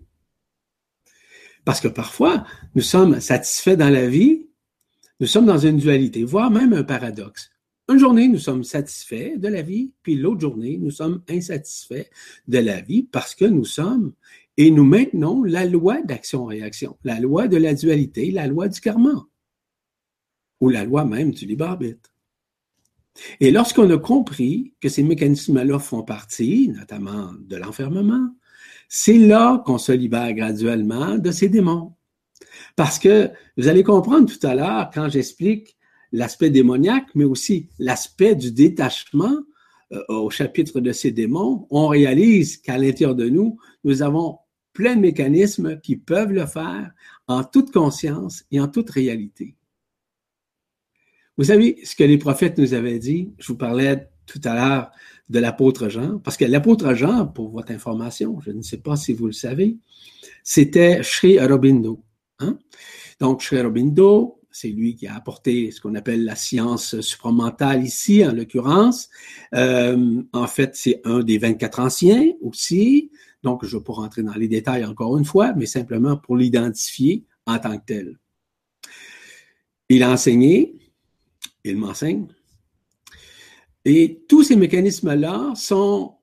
Parce 1.66 1.82
que 1.82 1.88
parfois, 1.88 2.46
nous 2.76 2.82
sommes 2.82 3.20
satisfaits 3.20 3.76
dans 3.76 3.90
la 3.90 4.08
vie, 4.08 4.48
nous 5.20 5.28
sommes 5.28 5.46
dans 5.46 5.58
une 5.58 5.78
dualité, 5.78 6.24
voire 6.24 6.50
même 6.52 6.74
un 6.74 6.84
paradoxe. 6.84 7.52
Une 7.90 7.98
journée, 7.98 8.28
nous 8.28 8.40
sommes 8.40 8.64
satisfaits 8.64 9.38
de 9.38 9.48
la 9.48 9.64
vie, 9.64 9.92
puis 10.04 10.16
l'autre 10.16 10.42
journée, 10.42 10.78
nous 10.78 10.92
sommes 10.92 11.24
insatisfaits 11.28 12.08
de 12.48 12.60
la 12.60 12.82
vie 12.82 13.04
parce 13.04 13.34
que 13.34 13.46
nous 13.46 13.66
sommes 13.66 14.14
et 14.58 14.72
nous 14.72 14.84
maintenons 14.84 15.44
la 15.44 15.66
loi 15.66 16.02
d'action-réaction, 16.02 16.98
la 17.04 17.20
loi 17.20 17.48
de 17.48 17.58
la 17.58 17.74
dualité, 17.74 18.30
la 18.30 18.46
loi 18.46 18.68
du 18.68 18.80
karma, 18.80 19.28
ou 20.60 20.70
la 20.70 20.84
loi 20.84 21.06
même 21.06 21.32
du 21.32 21.46
libre 21.46 21.66
arbitre. 21.66 22.14
Et 23.40 23.52
lorsqu'on 23.52 23.90
a 23.90 23.98
compris 23.98 24.74
que 24.82 24.90
ces 24.90 25.04
mécanismes-là 25.04 25.80
font 25.80 26.04
partie, 26.04 26.70
notamment 26.70 27.34
de 27.40 27.56
l'enfermement, 27.56 28.30
c'est 28.90 29.18
là 29.18 29.62
qu'on 29.66 29.78
se 29.78 29.92
libère 29.92 30.34
graduellement 30.34 31.18
de 31.18 31.32
ces 31.32 31.48
démons. 31.48 31.94
Parce 32.76 32.98
que 32.98 33.30
vous 33.56 33.68
allez 33.68 33.84
comprendre 33.84 34.30
tout 34.30 34.46
à 34.46 34.56
l'heure 34.56 34.90
quand 34.94 35.10
j'explique 35.10 35.78
l'aspect 36.12 36.50
démoniaque, 36.50 37.08
mais 37.14 37.24
aussi 37.24 37.70
l'aspect 37.78 38.36
du 38.36 38.52
détachement 38.52 39.38
euh, 39.92 40.04
au 40.10 40.30
chapitre 40.32 40.80
de 40.80 40.92
ces 40.92 41.12
démons, 41.12 41.68
on 41.70 41.88
réalise 41.88 42.58
qu'à 42.58 42.78
l'intérieur 42.78 43.16
de 43.16 43.30
nous, 43.30 43.60
nous 43.84 44.02
avons 44.02 44.40
plein 44.74 44.96
de 44.96 45.02
mécanismes 45.02 45.80
qui 45.82 45.96
peuvent 45.96 46.32
le 46.32 46.48
faire 46.48 46.92
en 47.28 47.44
toute 47.44 47.72
conscience 47.72 48.44
et 48.52 48.60
en 48.60 48.68
toute 48.68 48.90
réalité. 48.90 49.56
Vous 51.38 51.46
savez 51.46 51.80
ce 51.84 51.96
que 51.96 52.04
les 52.04 52.18
prophètes 52.18 52.58
nous 52.58 52.74
avaient 52.74 53.00
dit? 53.00 53.34
Je 53.38 53.48
vous 53.48 53.58
parlais 53.58 54.10
tout 54.26 54.42
à 54.44 54.56
l'heure 54.56 54.92
de 55.30 55.40
l'apôtre 55.40 55.90
Jean, 55.90 56.20
parce 56.20 56.38
que 56.38 56.46
l'apôtre 56.46 56.94
Jean, 56.94 57.28
pour 57.28 57.50
votre 57.50 57.72
information, 57.72 58.40
je 58.42 58.52
ne 58.52 58.62
sais 58.62 58.78
pas 58.78 58.96
si 58.96 59.14
vous 59.14 59.28
le 59.28 59.32
savez, 59.32 59.78
c'était 60.44 61.02
Sri 61.04 61.40
Aurobindo. 61.40 62.04
Hein? 62.40 62.58
Donc, 63.20 63.44
Sri 63.44 63.60
Aurobindo, 63.60 64.40
c'est 64.52 64.70
lui 64.70 64.96
qui 64.96 65.08
a 65.08 65.16
apporté 65.16 65.72
ce 65.72 65.80
qu'on 65.82 65.96
appelle 65.96 66.26
la 66.26 66.36
science 66.36 67.00
supramentale 67.02 67.84
ici, 67.84 68.26
en 68.26 68.32
l'occurrence. 68.32 69.10
Euh, 69.54 70.22
en 70.34 70.48
fait, 70.48 70.76
c'est 70.76 71.02
un 71.06 71.20
des 71.20 71.38
24 71.38 71.80
anciens 71.80 72.32
aussi. 72.42 73.12
Donc, 73.44 73.64
je 73.66 73.76
ne 73.76 73.80
vais 73.80 73.84
pas 73.84 73.94
rentrer 73.94 74.24
dans 74.24 74.34
les 74.34 74.48
détails 74.48 74.84
encore 74.84 75.18
une 75.18 75.26
fois, 75.26 75.54
mais 75.54 75.66
simplement 75.66 76.18
pour 76.18 76.36
l'identifier 76.36 77.26
en 77.46 77.60
tant 77.60 77.78
que 77.78 77.86
tel. 77.86 78.20
Il 79.90 80.04
a 80.04 80.12
enseigné, 80.12 80.76
il 81.64 81.78
m'enseigne, 81.78 82.28
et 83.86 84.24
tous 84.28 84.44
ces 84.44 84.56
mécanismes-là 84.56 85.54
sont 85.56 86.16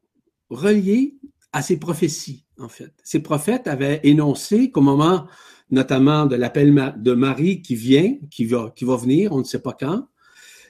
reliés 0.50 1.16
à 1.52 1.62
ces 1.62 1.78
prophéties, 1.78 2.44
en 2.58 2.68
fait. 2.68 2.92
Ces 3.02 3.20
prophètes 3.20 3.66
avaient 3.66 4.00
énoncé 4.04 4.70
qu'au 4.70 4.82
moment, 4.82 5.26
notamment 5.70 6.26
de 6.26 6.36
l'appel 6.36 6.94
de 6.98 7.12
Marie 7.12 7.62
qui 7.62 7.74
vient, 7.74 8.14
qui 8.30 8.44
va, 8.44 8.72
venir, 8.96 9.32
on 9.32 9.38
ne 9.38 9.44
sait 9.44 9.62
pas 9.62 9.76
quand, 9.78 10.06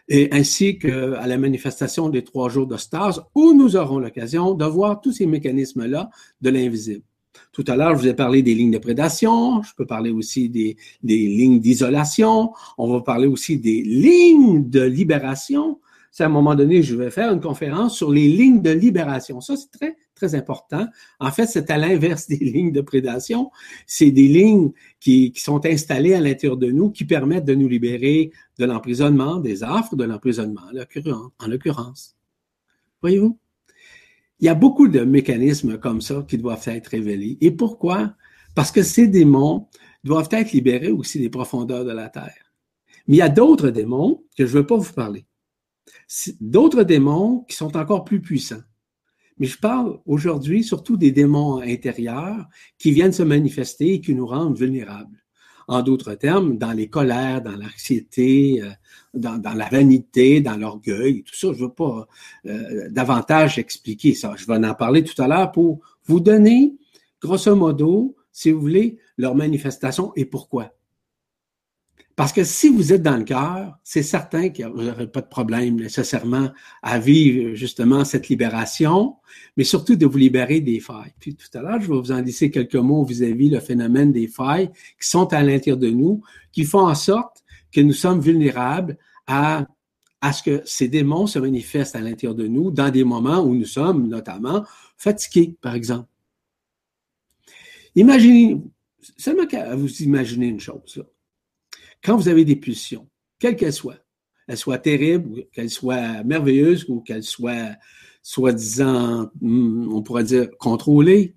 et 0.08 0.28
ainsi 0.32 0.78
qu'à 0.78 1.26
la 1.26 1.38
manifestation 1.38 2.08
des 2.08 2.22
trois 2.22 2.48
jours 2.48 2.66
de 2.66 2.76
où 3.34 3.52
nous 3.52 3.74
aurons 3.76 3.98
l'occasion 3.98 4.54
de 4.54 4.64
voir 4.64 5.00
tous 5.00 5.12
ces 5.12 5.26
mécanismes-là 5.26 6.10
de 6.40 6.50
l'invisible. 6.50 7.02
Tout 7.52 7.64
à 7.66 7.76
l'heure, 7.76 7.96
je 7.96 8.02
vous 8.02 8.08
ai 8.08 8.14
parlé 8.14 8.42
des 8.42 8.54
lignes 8.54 8.70
de 8.70 8.78
prédation, 8.78 9.62
je 9.62 9.72
peux 9.76 9.86
parler 9.86 10.10
aussi 10.10 10.48
des 10.48 10.76
lignes 11.02 11.58
d'isolation, 11.58 12.52
on 12.78 12.92
va 12.92 13.00
parler 13.00 13.26
aussi 13.26 13.58
des 13.58 13.82
lignes 13.82 14.70
de 14.70 14.82
libération. 14.82 15.80
C'est 16.16 16.22
à 16.22 16.28
un 16.28 16.30
moment 16.30 16.54
donné, 16.54 16.82
je 16.82 16.96
vais 16.96 17.10
faire 17.10 17.30
une 17.30 17.42
conférence 17.42 17.94
sur 17.94 18.10
les 18.10 18.26
lignes 18.26 18.62
de 18.62 18.70
libération. 18.70 19.42
Ça, 19.42 19.54
c'est 19.54 19.70
très, 19.70 19.98
très 20.14 20.34
important. 20.34 20.86
En 21.20 21.30
fait, 21.30 21.44
c'est 21.44 21.70
à 21.70 21.76
l'inverse 21.76 22.26
des 22.28 22.38
lignes 22.38 22.72
de 22.72 22.80
prédation. 22.80 23.50
C'est 23.86 24.12
des 24.12 24.26
lignes 24.26 24.72
qui, 24.98 25.30
qui, 25.32 25.40
sont 25.42 25.66
installées 25.66 26.14
à 26.14 26.20
l'intérieur 26.20 26.56
de 26.56 26.70
nous 26.70 26.90
qui 26.90 27.04
permettent 27.04 27.44
de 27.44 27.54
nous 27.54 27.68
libérer 27.68 28.30
de 28.58 28.64
l'emprisonnement, 28.64 29.36
des 29.36 29.62
affres 29.62 29.94
de 29.94 30.04
l'emprisonnement, 30.04 30.62
en 31.38 31.48
l'occurrence. 31.48 32.16
Voyez-vous? 33.02 33.38
Il 34.40 34.46
y 34.46 34.48
a 34.48 34.54
beaucoup 34.54 34.88
de 34.88 35.00
mécanismes 35.00 35.76
comme 35.76 36.00
ça 36.00 36.24
qui 36.26 36.38
doivent 36.38 36.66
être 36.66 36.86
révélés. 36.86 37.36
Et 37.42 37.50
pourquoi? 37.50 38.14
Parce 38.54 38.72
que 38.72 38.82
ces 38.82 39.06
démons 39.06 39.68
doivent 40.02 40.30
être 40.30 40.52
libérés 40.52 40.92
aussi 40.92 41.20
des 41.20 41.28
profondeurs 41.28 41.84
de 41.84 41.92
la 41.92 42.08
terre. 42.08 42.54
Mais 43.06 43.16
il 43.16 43.18
y 43.18 43.22
a 43.22 43.28
d'autres 43.28 43.68
démons 43.68 44.24
que 44.34 44.46
je 44.46 44.56
ne 44.56 44.62
veux 44.62 44.66
pas 44.66 44.78
vous 44.78 44.94
parler. 44.94 45.26
D'autres 46.40 46.82
démons 46.82 47.44
qui 47.48 47.56
sont 47.56 47.76
encore 47.76 48.04
plus 48.04 48.20
puissants. 48.20 48.62
Mais 49.38 49.46
je 49.46 49.58
parle 49.58 49.98
aujourd'hui 50.06 50.64
surtout 50.64 50.96
des 50.96 51.12
démons 51.12 51.60
intérieurs 51.60 52.48
qui 52.78 52.92
viennent 52.92 53.12
se 53.12 53.22
manifester 53.22 53.94
et 53.94 54.00
qui 54.00 54.14
nous 54.14 54.26
rendent 54.26 54.58
vulnérables. 54.58 55.22
En 55.68 55.82
d'autres 55.82 56.14
termes, 56.14 56.58
dans 56.58 56.72
les 56.72 56.88
colères, 56.88 57.42
dans 57.42 57.56
l'anxiété, 57.56 58.62
euh, 58.62 58.70
dans, 59.14 59.42
la 59.42 59.68
vanité, 59.68 60.40
dans 60.40 60.56
l'orgueil, 60.56 61.24
tout 61.24 61.34
ça, 61.34 61.48
je 61.52 61.58
ne 61.58 61.66
veux 61.66 61.72
pas 61.72 62.06
euh, 62.46 62.88
davantage 62.88 63.58
expliquer 63.58 64.14
ça. 64.14 64.34
Je 64.36 64.46
vais 64.46 64.64
en 64.64 64.74
parler 64.74 65.02
tout 65.02 65.20
à 65.20 65.26
l'heure 65.26 65.50
pour 65.50 65.80
vous 66.04 66.20
donner, 66.20 66.76
grosso 67.20 67.54
modo, 67.56 68.16
si 68.30 68.52
vous 68.52 68.60
voulez, 68.60 68.98
leur 69.18 69.34
manifestation 69.34 70.12
et 70.14 70.24
pourquoi. 70.24 70.75
Parce 72.16 72.32
que 72.32 72.44
si 72.44 72.70
vous 72.70 72.94
êtes 72.94 73.02
dans 73.02 73.18
le 73.18 73.24
cœur, 73.24 73.78
c'est 73.84 74.02
certain 74.02 74.48
que 74.48 74.62
vous 74.62 74.82
n'aurez 74.82 75.06
pas 75.06 75.20
de 75.20 75.28
problème 75.28 75.76
nécessairement 75.76 76.48
à 76.82 76.98
vivre 76.98 77.54
justement 77.54 78.06
cette 78.06 78.30
libération, 78.30 79.16
mais 79.58 79.64
surtout 79.64 79.96
de 79.96 80.06
vous 80.06 80.16
libérer 80.16 80.62
des 80.62 80.80
failles. 80.80 81.12
Puis 81.20 81.36
tout 81.36 81.46
à 81.52 81.60
l'heure, 81.60 81.78
je 81.78 81.92
vais 81.92 82.00
vous 82.00 82.12
en 82.12 82.22
laisser 82.22 82.50
quelques 82.50 82.76
mots 82.76 83.04
vis-à-vis 83.04 83.50
le 83.50 83.60
phénomène 83.60 84.12
des 84.12 84.28
failles 84.28 84.70
qui 84.98 85.06
sont 85.06 85.30
à 85.34 85.42
l'intérieur 85.42 85.76
de 85.76 85.90
nous, 85.90 86.22
qui 86.52 86.64
font 86.64 86.88
en 86.88 86.94
sorte 86.94 87.44
que 87.70 87.82
nous 87.82 87.92
sommes 87.92 88.20
vulnérables 88.20 88.96
à, 89.26 89.66
à 90.22 90.32
ce 90.32 90.42
que 90.42 90.62
ces 90.64 90.88
démons 90.88 91.26
se 91.26 91.38
manifestent 91.38 91.96
à 91.96 92.00
l'intérieur 92.00 92.34
de 92.34 92.46
nous 92.46 92.70
dans 92.70 92.88
des 92.88 93.04
moments 93.04 93.40
où 93.40 93.54
nous 93.54 93.66
sommes 93.66 94.08
notamment 94.08 94.64
fatigués, 94.96 95.54
par 95.60 95.74
exemple. 95.74 96.08
Imaginez, 97.94 98.58
seulement 99.18 99.44
vous 99.76 100.02
imaginer 100.02 100.46
une 100.46 100.60
chose. 100.60 100.96
Là 100.96 101.04
quand 102.06 102.16
vous 102.16 102.28
avez 102.28 102.44
des 102.44 102.54
pulsions, 102.54 103.08
quelles 103.40 103.56
qu'elles 103.56 103.72
soient, 103.72 103.98
qu'elles 104.46 104.56
soient 104.56 104.78
terribles, 104.78 105.44
qu'elles 105.52 105.70
soient 105.70 106.22
merveilleuses 106.22 106.86
ou 106.88 107.00
qu'elles 107.00 107.24
soient 107.24 107.72
soi-disant, 108.22 109.28
hmm, 109.40 109.92
on 109.92 110.02
pourrait 110.02 110.24
dire, 110.24 110.48
contrôlées, 110.58 111.34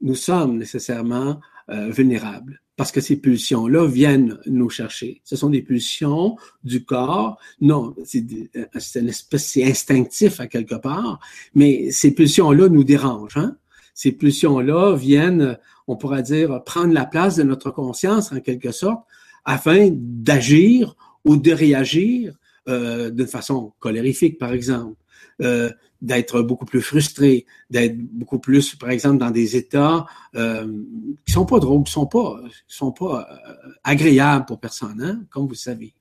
nous 0.00 0.16
sommes 0.16 0.58
nécessairement 0.58 1.40
euh, 1.70 1.90
vulnérables 1.90 2.60
parce 2.76 2.90
que 2.90 3.00
ces 3.00 3.16
pulsions-là 3.16 3.86
viennent 3.86 4.38
nous 4.46 4.70
chercher. 4.70 5.20
Ce 5.24 5.36
sont 5.36 5.50
des 5.50 5.62
pulsions 5.62 6.36
du 6.64 6.84
corps. 6.84 7.38
Non, 7.60 7.94
c'est 8.04 8.24
une 8.96 9.08
espèce, 9.08 9.46
c'est 9.46 9.64
instinctif 9.64 10.40
à 10.40 10.48
quelque 10.48 10.74
part, 10.74 11.20
mais 11.54 11.92
ces 11.92 12.12
pulsions-là 12.12 12.68
nous 12.68 12.82
dérangent. 12.82 13.36
Hein? 13.36 13.56
Ces 13.94 14.10
pulsions-là 14.12 14.96
viennent, 14.96 15.58
on 15.86 15.96
pourrait 15.96 16.22
dire, 16.22 16.64
prendre 16.64 16.92
la 16.92 17.04
place 17.04 17.36
de 17.36 17.44
notre 17.44 17.70
conscience 17.70 18.32
en 18.32 18.40
quelque 18.40 18.72
sorte, 18.72 19.04
afin 19.44 19.88
d'agir 19.92 20.96
ou 21.24 21.36
de 21.36 21.52
réagir 21.52 22.34
euh, 22.68 23.10
d'une 23.10 23.26
façon 23.26 23.72
colérifique, 23.78 24.38
par 24.38 24.52
exemple, 24.52 24.96
euh, 25.40 25.70
d'être 26.00 26.42
beaucoup 26.42 26.64
plus 26.64 26.82
frustré, 26.82 27.46
d'être 27.70 27.96
beaucoup 27.96 28.40
plus, 28.40 28.74
par 28.74 28.90
exemple, 28.90 29.18
dans 29.18 29.30
des 29.30 29.56
états 29.56 30.04
euh, 30.34 30.66
qui 31.24 31.32
sont 31.32 31.46
pas 31.46 31.60
drôles, 31.60 31.84
qui 31.84 31.92
sont 31.92 32.06
pas, 32.06 32.40
sont 32.66 32.90
pas 32.90 33.28
euh, 33.30 33.70
agréables 33.84 34.44
pour 34.46 34.58
personne, 34.58 35.00
hein, 35.00 35.22
comme 35.30 35.46
vous 35.46 35.54
savez. 35.54 35.94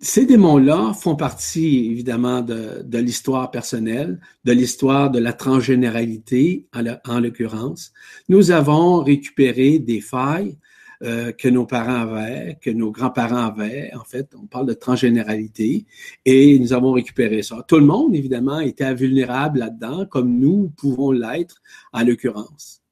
Ces 0.00 0.26
démons-là 0.26 0.92
font 0.92 1.14
partie, 1.14 1.86
évidemment, 1.86 2.40
de, 2.40 2.82
de 2.84 2.98
l'histoire 2.98 3.52
personnelle, 3.52 4.20
de 4.44 4.52
l'histoire 4.52 5.12
de 5.12 5.20
la 5.20 5.32
transgénéralité, 5.32 6.66
en 7.04 7.20
l'occurrence. 7.20 7.92
Nous 8.28 8.50
avons 8.50 9.04
récupéré 9.04 9.78
des 9.78 10.00
failles 10.00 10.58
euh, 11.02 11.32
que 11.32 11.48
nos 11.48 11.66
parents 11.66 12.08
avaient, 12.08 12.58
que 12.60 12.70
nos 12.70 12.90
grands-parents 12.90 13.46
avaient. 13.46 13.92
En 13.94 14.04
fait, 14.04 14.32
on 14.40 14.46
parle 14.46 14.66
de 14.66 14.72
transgénéralité 14.72 15.86
et 16.24 16.58
nous 16.58 16.72
avons 16.72 16.92
récupéré 16.92 17.42
ça. 17.42 17.64
Tout 17.66 17.78
le 17.78 17.86
monde, 17.86 18.14
évidemment, 18.14 18.60
était 18.60 18.94
vulnérable 18.94 19.58
là-dedans, 19.58 20.06
comme 20.06 20.38
nous 20.38 20.72
pouvons 20.76 21.12
l'être 21.12 21.62
en 21.92 22.04
l'occurrence. 22.04 22.82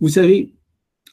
Vous 0.00 0.08
savez, 0.08 0.54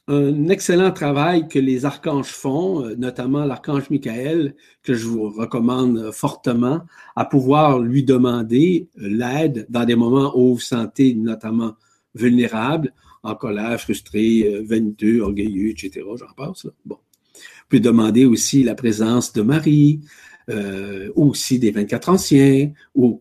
un 0.07 0.49
excellent 0.49 0.91
travail 0.91 1.47
que 1.47 1.59
les 1.59 1.85
archanges 1.85 2.31
font, 2.31 2.83
euh, 2.83 2.95
notamment 2.95 3.45
l'archange 3.45 3.89
Michael, 3.89 4.55
que 4.83 4.93
je 4.93 5.07
vous 5.07 5.29
recommande 5.29 6.11
fortement, 6.11 6.81
à 7.15 7.23
pouvoir 7.23 7.79
lui 7.79 8.03
demander 8.03 8.89
l'aide 8.95 9.65
dans 9.69 9.85
des 9.85 9.95
moments 9.95 10.33
où 10.35 10.49
vous 10.49 10.53
vous 10.55 10.59
sentez 10.59 11.13
notamment 11.13 11.75
vulnérable, 12.15 12.93
en 13.23 13.35
colère, 13.35 13.79
frustré, 13.79 14.43
euh, 14.43 14.63
vaniteux, 14.65 15.21
orgueilleux, 15.21 15.69
etc. 15.69 16.05
J'en 16.15 16.33
passe. 16.35 16.65
Là. 16.65 16.71
Bon. 16.85 16.97
Vous 17.33 17.77
pouvez 17.77 17.79
demander 17.79 18.25
aussi 18.25 18.63
la 18.63 18.75
présence 18.75 19.33
de 19.33 19.41
Marie, 19.41 20.01
euh, 20.49 21.11
aussi 21.15 21.59
des 21.59 21.71
24 21.71 22.09
anciens, 22.09 22.73
ou, 22.95 23.19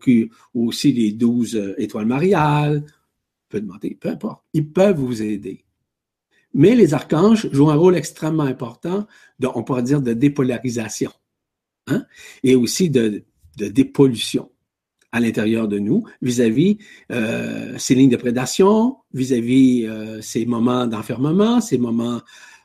aussi 0.53 0.91
les 0.91 1.11
12 1.11 1.55
euh, 1.55 1.75
étoiles 1.77 2.05
mariales. 2.05 2.79
Vous 2.81 3.47
pouvez 3.49 3.61
demander, 3.61 3.97
peu 3.99 4.09
importe. 4.09 4.43
Ils 4.53 4.67
peuvent 4.67 4.97
vous 4.97 5.21
aider. 5.21 5.63
Mais 6.53 6.75
les 6.75 6.93
archanges 6.93 7.49
jouent 7.51 7.69
un 7.69 7.75
rôle 7.75 7.95
extrêmement 7.95 8.43
important, 8.43 9.07
de, 9.39 9.47
on 9.55 9.63
pourrait 9.63 9.83
dire, 9.83 10.01
de 10.01 10.11
dépolarisation, 10.11 11.11
hein? 11.87 12.05
et 12.43 12.55
aussi 12.55 12.89
de, 12.89 13.23
de 13.57 13.67
dépollution 13.67 14.50
à 15.11 15.19
l'intérieur 15.19 15.67
de 15.67 15.79
nous 15.79 16.03
vis-à-vis 16.21 16.77
euh, 17.11 17.77
ces 17.77 17.95
lignes 17.95 18.09
de 18.09 18.17
prédation, 18.17 18.97
vis-à-vis 19.13 19.85
euh, 19.85 20.21
ces 20.21 20.45
moments 20.45 20.87
d'enfermement, 20.87 21.59
ces 21.61 21.77
moments 21.77 22.21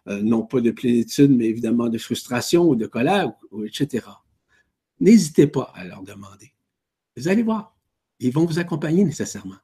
euh, 0.09 0.23
non 0.23 0.43
pas 0.43 0.61
de 0.61 0.71
plénitude, 0.71 1.31
mais 1.31 1.47
évidemment 1.47 1.89
de 1.89 1.99
frustration 1.99 2.69
ou 2.69 2.77
de 2.77 2.87
colère, 2.87 3.33
ou, 3.51 3.65
etc. 3.65 4.07
N'hésitez 5.01 5.49
pas 5.49 5.73
à 5.75 5.85
leur 5.85 6.03
demander. 6.03 6.53
Vous 7.17 7.29
allez 7.29 7.43
voir, 7.43 7.77
ils 8.21 8.33
vont 8.33 8.45
vous 8.45 8.59
accompagner 8.59 9.05
nécessairement. 9.05 9.57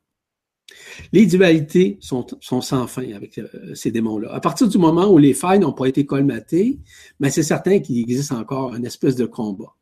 Les 1.12 1.26
dualités 1.26 1.98
sont, 2.00 2.26
sont 2.40 2.60
sans 2.60 2.86
fin 2.86 3.12
avec 3.12 3.38
euh, 3.38 3.74
ces 3.74 3.92
démons-là. 3.92 4.32
À 4.32 4.40
partir 4.40 4.68
du 4.68 4.78
moment 4.78 5.08
où 5.08 5.18
les 5.18 5.34
failles 5.34 5.60
n'ont 5.60 5.72
pas 5.72 5.86
été 5.86 6.06
colmatées, 6.06 6.80
mais 7.20 7.30
c'est 7.30 7.42
certain 7.42 7.78
qu'il 7.78 8.00
existe 8.00 8.32
encore 8.32 8.74
une 8.74 8.84
espèce 8.84 9.14
de 9.14 9.26
combat. 9.26 9.76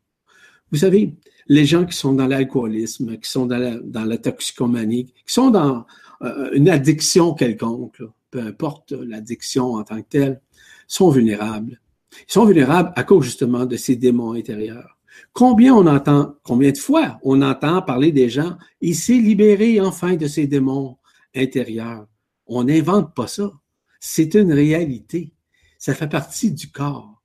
Vous 0.71 0.77
savez, 0.77 1.15
les 1.47 1.65
gens 1.65 1.85
qui 1.85 1.95
sont 1.95 2.13
dans 2.13 2.27
l'alcoolisme, 2.27 3.17
qui 3.17 3.29
sont 3.29 3.45
dans 3.45 4.05
la, 4.05 4.17
toxicomanie, 4.17 5.05
qui 5.05 5.33
sont 5.33 5.49
dans 5.49 5.85
euh, 6.21 6.49
une 6.53 6.69
addiction 6.69 7.33
quelconque, 7.33 8.01
peu 8.29 8.39
importe 8.39 8.91
l'addiction 8.91 9.73
en 9.73 9.83
tant 9.83 10.01
que 10.01 10.07
telle, 10.09 10.41
sont 10.87 11.09
vulnérables. 11.09 11.79
Ils 12.11 12.31
sont 12.31 12.45
vulnérables 12.45 12.91
à 12.95 13.03
cause 13.03 13.25
justement 13.25 13.65
de 13.65 13.77
ces 13.77 13.95
démons 13.95 14.33
intérieurs. 14.33 14.97
Combien 15.33 15.73
on 15.75 15.87
entend, 15.87 16.35
combien 16.43 16.71
de 16.71 16.77
fois 16.77 17.19
on 17.23 17.41
entend 17.41 17.81
parler 17.81 18.11
des 18.11 18.29
gens, 18.29 18.57
il 18.81 18.95
s'est 18.95 19.13
libéré 19.13 19.79
enfin 19.79 20.15
de 20.15 20.27
ces 20.27 20.47
démons 20.47 20.97
intérieurs. 21.35 22.07
On 22.47 22.63
n'invente 22.63 23.13
pas 23.15 23.27
ça. 23.27 23.51
C'est 23.99 24.33
une 24.33 24.51
réalité. 24.51 25.33
Ça 25.77 25.93
fait 25.93 26.09
partie 26.09 26.51
du 26.51 26.69
corps. 26.69 27.21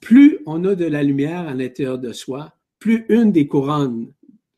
Plus 0.00 0.40
on 0.46 0.64
a 0.64 0.74
de 0.74 0.84
la 0.84 1.02
lumière 1.02 1.48
à 1.48 1.54
l'intérieur 1.54 1.98
de 1.98 2.12
soi, 2.12 2.56
plus 2.82 3.06
une 3.10 3.30
des 3.30 3.46
couronnes 3.46 4.12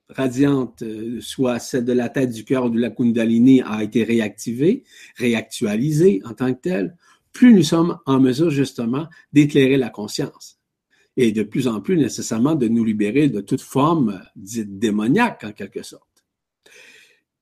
radiantes, 0.08 0.82
euh, 0.82 1.20
soit 1.20 1.58
celle 1.58 1.84
de 1.84 1.92
la 1.92 2.08
tête 2.08 2.30
du 2.30 2.42
cœur 2.42 2.64
ou 2.64 2.70
de 2.70 2.80
la 2.80 2.88
Kundalini, 2.88 3.60
a 3.60 3.84
été 3.84 4.02
réactivée, 4.02 4.84
réactualisée 5.16 6.22
en 6.24 6.32
tant 6.32 6.54
que 6.54 6.58
telle, 6.58 6.96
plus 7.34 7.52
nous 7.52 7.62
sommes 7.62 7.98
en 8.06 8.20
mesure 8.20 8.48
justement 8.48 9.08
d'éclairer 9.34 9.76
la 9.76 9.90
conscience 9.90 10.58
et 11.18 11.32
de 11.32 11.42
plus 11.42 11.68
en 11.68 11.82
plus 11.82 11.98
nécessairement 11.98 12.54
de 12.54 12.66
nous 12.66 12.82
libérer 12.82 13.28
de 13.28 13.42
toute 13.42 13.60
forme 13.60 14.22
dite 14.36 14.78
démoniaque 14.78 15.44
en 15.44 15.52
quelque 15.52 15.82
sorte. 15.82 16.24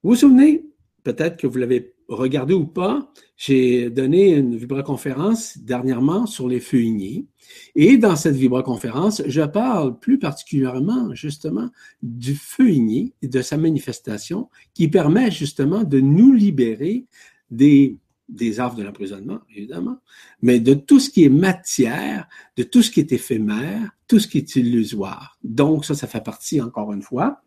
Vous 0.03 0.11
vous 0.11 0.16
souvenez, 0.16 0.64
peut-être 1.05 1.37
que 1.37 1.47
vous 1.47 1.59
l'avez 1.59 1.95
regardé 2.14 2.55
ou 2.55 2.66
pas, 2.66 3.12
j'ai 3.37 3.90
donné 3.90 4.35
une 4.35 4.57
vibra-conférence 4.57 5.59
dernièrement 5.59 6.27
sur 6.27 6.48
les 6.48 6.61
feuilliers. 6.61 7.27
Et 7.75 7.96
dans 7.96 8.16
cette 8.16 8.37
vibra-conférence, 8.37 9.22
je 9.27 9.42
parle 9.42 9.98
plus 9.98 10.18
particulièrement 10.18 11.14
justement 11.14 11.70
du 12.03 12.35
feuillier 12.35 13.14
et 13.22 13.29
de 13.29 13.42
sa 13.42 13.57
manifestation 13.57 14.48
qui 14.75 14.88
permet 14.88 15.31
justement 15.31 15.85
de 15.85 16.01
nous 16.01 16.33
libérer 16.33 17.07
des, 17.51 17.98
des 18.29 18.61
affres 18.61 18.77
de 18.77 18.83
l'emprisonnement, 18.83 19.40
évidemment, 19.55 19.98
mais 20.40 20.61
de 20.61 20.75
tout 20.75 21.01
ce 21.01 21.11
qui 21.11 21.25
est 21.25 21.29
matière, 21.29 22.29
de 22.57 22.62
tout 22.62 22.83
ce 22.83 22.90
qui 22.90 23.01
est 23.01 23.12
éphémère, 23.12 23.90
tout 24.09 24.18
ce 24.18 24.29
qui 24.29 24.38
est 24.38 24.57
illusoire. 24.57 25.38
Donc 25.42 25.85
ça, 25.85 25.94
ça 25.94 26.07
fait 26.07 26.22
partie, 26.22 26.61
encore 26.61 26.92
une 26.92 27.03
fois, 27.03 27.42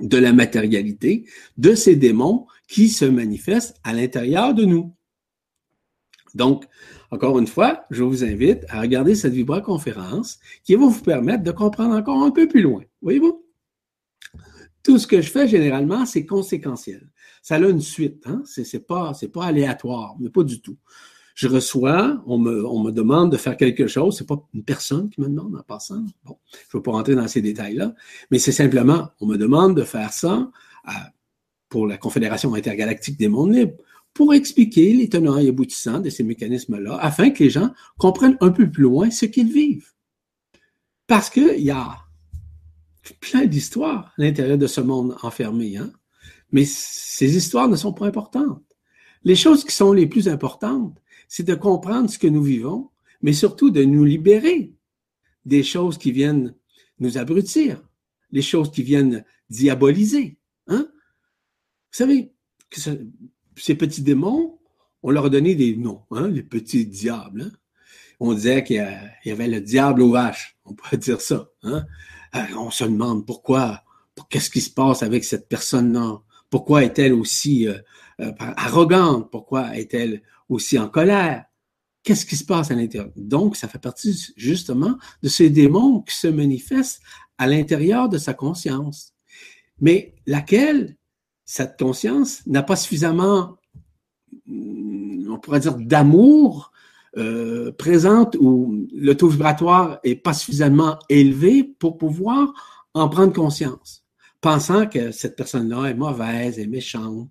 de 0.00 0.18
la 0.18 0.32
matérialité, 0.32 1.28
de 1.58 1.74
ces 1.74 1.96
démons 1.96 2.46
qui 2.68 2.88
se 2.88 3.04
manifestent 3.04 3.76
à 3.84 3.92
l'intérieur 3.92 4.54
de 4.54 4.64
nous. 4.64 4.94
Donc, 6.34 6.64
encore 7.10 7.38
une 7.38 7.46
fois, 7.46 7.84
je 7.90 8.02
vous 8.02 8.24
invite 8.24 8.64
à 8.70 8.80
regarder 8.80 9.14
cette 9.14 9.34
vibra-conférence 9.34 10.38
qui 10.64 10.74
va 10.74 10.86
vous 10.86 11.02
permettre 11.02 11.44
de 11.44 11.50
comprendre 11.50 11.94
encore 11.94 12.22
un 12.22 12.30
peu 12.30 12.48
plus 12.48 12.62
loin. 12.62 12.82
Voyez-vous? 13.02 13.44
Tout 14.82 14.98
ce 14.98 15.06
que 15.06 15.20
je 15.20 15.30
fais 15.30 15.46
généralement, 15.46 16.06
c'est 16.06 16.26
conséquentiel. 16.26 17.08
Ça 17.42 17.56
a 17.56 17.58
une 17.58 17.80
suite, 17.80 18.26
hein? 18.26 18.42
C'est 18.46 18.86
pas, 18.86 19.12
pas 19.32 19.44
aléatoire, 19.44 20.16
mais 20.18 20.30
pas 20.30 20.42
du 20.42 20.60
tout. 20.60 20.78
Je 21.34 21.48
reçois, 21.48 22.22
on 22.26 22.38
me, 22.38 22.66
on 22.66 22.82
me 22.82 22.90
demande 22.90 23.32
de 23.32 23.36
faire 23.36 23.56
quelque 23.56 23.86
chose. 23.86 24.16
C'est 24.18 24.26
pas 24.26 24.42
une 24.54 24.64
personne 24.64 25.08
qui 25.08 25.20
me 25.20 25.28
demande 25.28 25.56
en 25.56 25.62
passant. 25.62 26.04
Bon, 26.24 26.38
je 26.52 26.58
ne 26.58 26.78
veux 26.78 26.82
pas 26.82 26.92
rentrer 26.92 27.14
dans 27.14 27.28
ces 27.28 27.40
détails-là, 27.40 27.94
mais 28.30 28.38
c'est 28.38 28.52
simplement, 28.52 29.10
on 29.20 29.26
me 29.26 29.36
demande 29.36 29.76
de 29.76 29.84
faire 29.84 30.12
ça 30.12 30.50
pour 31.68 31.86
la 31.86 31.96
Confédération 31.96 32.54
intergalactique 32.54 33.18
des 33.18 33.28
mondes 33.28 33.54
libres 33.54 33.74
pour 34.14 34.34
expliquer 34.34 34.92
les 34.92 35.08
tenants 35.08 35.38
et 35.38 35.48
aboutissants 35.48 36.00
de 36.00 36.10
ces 36.10 36.22
mécanismes-là, 36.22 36.98
afin 37.00 37.30
que 37.30 37.42
les 37.42 37.50
gens 37.50 37.72
comprennent 37.98 38.36
un 38.40 38.50
peu 38.50 38.70
plus 38.70 38.82
loin 38.82 39.10
ce 39.10 39.24
qu'ils 39.26 39.50
vivent. 39.50 39.90
Parce 41.06 41.30
qu'il 41.30 41.60
y 41.60 41.70
a 41.70 41.96
plein 43.20 43.46
d'histoires 43.46 44.12
à 44.16 44.22
l'intérieur 44.22 44.58
de 44.58 44.66
ce 44.66 44.80
monde 44.80 45.16
enfermé, 45.22 45.76
hein? 45.76 45.90
mais 46.50 46.64
ces 46.66 47.36
histoires 47.36 47.68
ne 47.68 47.76
sont 47.76 47.92
pas 47.92 48.06
importantes. 48.06 48.62
Les 49.24 49.36
choses 49.36 49.64
qui 49.64 49.74
sont 49.74 49.92
les 49.92 50.06
plus 50.06 50.28
importantes, 50.28 50.98
c'est 51.34 51.44
de 51.44 51.54
comprendre 51.54 52.10
ce 52.10 52.18
que 52.18 52.26
nous 52.26 52.42
vivons, 52.42 52.90
mais 53.22 53.32
surtout 53.32 53.70
de 53.70 53.82
nous 53.84 54.04
libérer 54.04 54.74
des 55.46 55.62
choses 55.62 55.96
qui 55.96 56.12
viennent 56.12 56.54
nous 56.98 57.16
abrutir, 57.16 57.82
les 58.32 58.42
choses 58.42 58.70
qui 58.70 58.82
viennent 58.82 59.24
diaboliser. 59.48 60.36
Hein? 60.66 60.86
Vous 60.90 61.96
savez, 61.96 62.34
que 62.68 62.80
ces 63.56 63.74
petits 63.74 64.02
démons, 64.02 64.58
on 65.02 65.10
leur 65.10 65.24
a 65.24 65.30
donné 65.30 65.54
des 65.54 65.74
noms, 65.74 66.02
hein, 66.10 66.28
les 66.28 66.42
petits 66.42 66.84
diables. 66.84 67.44
Hein. 67.44 67.58
On 68.20 68.34
disait 68.34 68.62
qu'il 68.62 68.86
y 69.24 69.30
avait 69.30 69.48
le 69.48 69.62
diable 69.62 70.02
aux 70.02 70.10
vaches, 70.10 70.58
on 70.66 70.74
pourrait 70.74 70.98
dire 70.98 71.22
ça. 71.22 71.48
Hein. 71.62 71.86
Euh, 72.34 72.44
on 72.58 72.70
se 72.70 72.84
demande 72.84 73.24
pourquoi, 73.24 73.82
qu'est-ce 74.28 74.50
qui 74.50 74.60
se 74.60 74.70
passe 74.70 75.02
avec 75.02 75.24
cette 75.24 75.48
personne-là? 75.48 76.20
Pourquoi 76.50 76.84
est-elle 76.84 77.14
aussi 77.14 77.66
euh, 77.66 77.78
euh, 78.20 78.32
arrogante? 78.38 79.30
Pourquoi 79.30 79.76
est-elle 79.76 80.22
aussi 80.48 80.78
en 80.78 80.88
colère? 80.88 81.44
qu'est-ce 82.02 82.26
qui 82.26 82.36
se 82.36 82.44
passe 82.44 82.70
à 82.70 82.74
l'intérieur? 82.74 83.12
Donc, 83.16 83.56
ça 83.56 83.68
fait 83.68 83.78
partie 83.78 84.32
justement 84.36 84.96
de 85.22 85.28
ces 85.28 85.50
démons 85.50 86.00
qui 86.00 86.16
se 86.16 86.26
manifestent 86.28 87.00
à 87.38 87.46
l'intérieur 87.46 88.08
de 88.08 88.18
sa 88.18 88.34
conscience. 88.34 89.14
Mais 89.80 90.14
laquelle, 90.26 90.96
cette 91.44 91.78
conscience, 91.78 92.46
n'a 92.46 92.62
pas 92.62 92.76
suffisamment, 92.76 93.56
on 94.48 95.38
pourrait 95.40 95.60
dire, 95.60 95.76
d'amour 95.76 96.72
euh, 97.18 97.72
présente 97.72 98.36
ou 98.40 98.86
le 98.94 99.14
taux 99.14 99.28
vibratoire 99.28 99.98
est 100.02 100.14
pas 100.14 100.32
suffisamment 100.32 100.98
élevé 101.08 101.62
pour 101.62 101.98
pouvoir 101.98 102.52
en 102.94 103.08
prendre 103.08 103.32
conscience, 103.32 104.04
pensant 104.40 104.86
que 104.86 105.10
cette 105.10 105.36
personne-là 105.36 105.90
est 105.90 105.94
mauvaise, 105.94 106.58
est 106.58 106.66
méchante, 106.66 107.28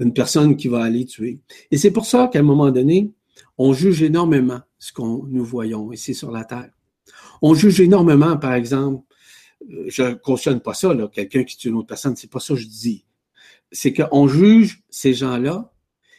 une 0.00 0.12
personne 0.12 0.56
qui 0.56 0.68
va 0.68 0.82
aller 0.82 1.04
tuer. 1.04 1.38
Et 1.70 1.78
c'est 1.78 1.90
pour 1.90 2.06
ça 2.06 2.28
qu'à 2.32 2.40
un 2.40 2.42
moment 2.42 2.70
donné, 2.70 3.12
on 3.58 3.72
juge 3.72 4.02
énormément 4.02 4.60
ce 4.78 4.92
qu'on 4.92 5.24
nous 5.28 5.44
voyons 5.44 5.92
ici 5.92 6.14
sur 6.14 6.30
la 6.30 6.44
Terre. 6.44 6.70
On 7.42 7.54
juge 7.54 7.80
énormément, 7.80 8.36
par 8.36 8.54
exemple, 8.54 9.04
euh, 9.70 9.84
je 9.88 10.02
ne 10.02 10.14
cautionne 10.14 10.60
pas 10.60 10.74
ça, 10.74 10.94
quelqu'un 11.12 11.44
qui 11.44 11.56
tue 11.56 11.68
une 11.68 11.76
autre 11.76 11.86
personne, 11.86 12.16
c'est 12.16 12.30
pas 12.30 12.40
ça 12.40 12.54
que 12.54 12.60
je 12.60 12.66
dis. 12.66 13.04
C'est 13.72 13.92
qu'on 13.92 14.26
juge 14.26 14.82
ces 14.88 15.14
gens-là, 15.14 15.72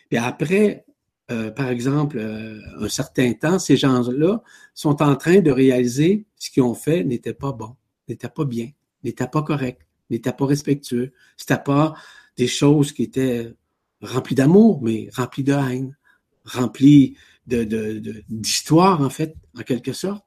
puis 0.10 0.18
après, 0.18 0.86
euh, 1.32 1.50
par 1.50 1.70
exemple, 1.70 2.18
euh, 2.20 2.60
un 2.80 2.90
certain 2.90 3.34
temps, 3.34 3.60
ces 3.60 3.78
gens-là 3.78 4.44
sont 4.74 5.02
en 5.02 5.16
train 5.16 5.40
de 5.40 5.52
réaliser 5.52 6.26
ce 6.38 6.50
qu'ils 6.50 6.64
ont 6.64 6.76
fait 6.76 7.04
n'était 7.04 7.34
pas 7.34 7.52
bon, 7.52 7.76
n'était 8.08 8.30
pas 8.30 8.46
bien, 8.46 8.70
n'était 9.04 9.28
pas 9.28 9.42
correct, 9.42 9.82
n'était 10.10 10.34
pas 10.34 10.46
respectueux, 10.46 11.14
c'était 11.38 11.62
pas 11.64 11.96
des 12.38 12.48
choses 12.48 12.92
qui 12.92 13.04
étaient 13.04 13.54
remplies 14.02 14.36
d'amour, 14.36 14.82
mais 14.82 15.10
remplies 15.14 15.44
de 15.44 15.54
haine, 15.54 15.98
remplies 16.46 17.18
d'histoire, 17.48 19.02
en 19.02 19.10
fait, 19.10 19.36
en 19.58 19.64
quelque 19.64 19.94
sorte. 19.94 20.26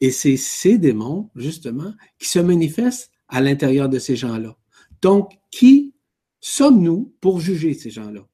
Et 0.00 0.10
c'est 0.10 0.36
ces 0.36 0.78
démons, 0.78 1.30
justement, 1.34 1.92
qui 2.18 2.28
se 2.28 2.38
manifestent 2.38 3.10
à 3.28 3.40
l'intérieur 3.40 3.88
de 3.88 3.98
ces 3.98 4.16
gens-là. 4.16 4.56
Donc, 5.02 5.32
qui 5.50 5.94
sommes-nous 6.40 7.14
pour 7.20 7.40
juger 7.40 7.74
ces 7.74 7.90
gens-là? 7.90 8.26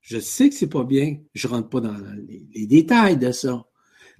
Je 0.00 0.18
sais 0.18 0.48
que 0.48 0.54
c'est 0.54 0.68
pas 0.68 0.84
bien, 0.84 1.18
je 1.34 1.48
rentre 1.48 1.68
pas 1.68 1.80
dans 1.80 1.96
les, 2.26 2.66
détails 2.66 3.18
de 3.18 3.30
ça. 3.30 3.66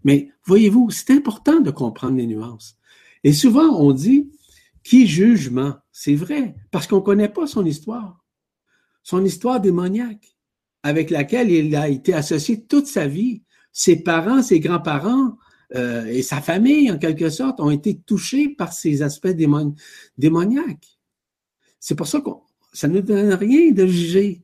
Mais 0.04 0.30
voyez-vous, 0.44 0.90
c'est 0.90 1.12
important 1.12 1.60
de 1.60 1.70
comprendre 1.70 2.16
les 2.16 2.26
nuances. 2.26 2.76
Et 3.24 3.32
souvent, 3.32 3.80
on 3.80 3.92
dit, 3.92 4.30
qui 4.84 5.06
jugement? 5.06 5.76
C'est 5.92 6.14
vrai, 6.14 6.54
parce 6.70 6.86
qu'on 6.86 6.96
ne 6.96 7.02
connaît 7.02 7.28
pas 7.28 7.46
son 7.46 7.64
histoire. 7.64 8.22
Son 9.08 9.24
histoire 9.24 9.58
démoniaque, 9.58 10.36
avec 10.82 11.08
laquelle 11.08 11.50
il 11.50 11.74
a 11.74 11.88
été 11.88 12.12
associé 12.12 12.66
toute 12.66 12.86
sa 12.86 13.06
vie. 13.06 13.42
Ses 13.72 14.02
parents, 14.02 14.42
ses 14.42 14.60
grands-parents, 14.60 15.38
euh, 15.76 16.04
et 16.04 16.20
sa 16.20 16.42
famille, 16.42 16.92
en 16.92 16.98
quelque 16.98 17.30
sorte, 17.30 17.58
ont 17.58 17.70
été 17.70 17.98
touchés 18.00 18.50
par 18.50 18.74
ces 18.74 19.00
aspects 19.00 19.34
démoniaques. 20.18 20.98
C'est 21.80 21.94
pour 21.94 22.06
ça 22.06 22.20
que 22.20 22.28
ça 22.74 22.86
ne 22.86 23.00
donne 23.00 23.32
rien 23.32 23.72
de 23.72 23.86
juger. 23.86 24.42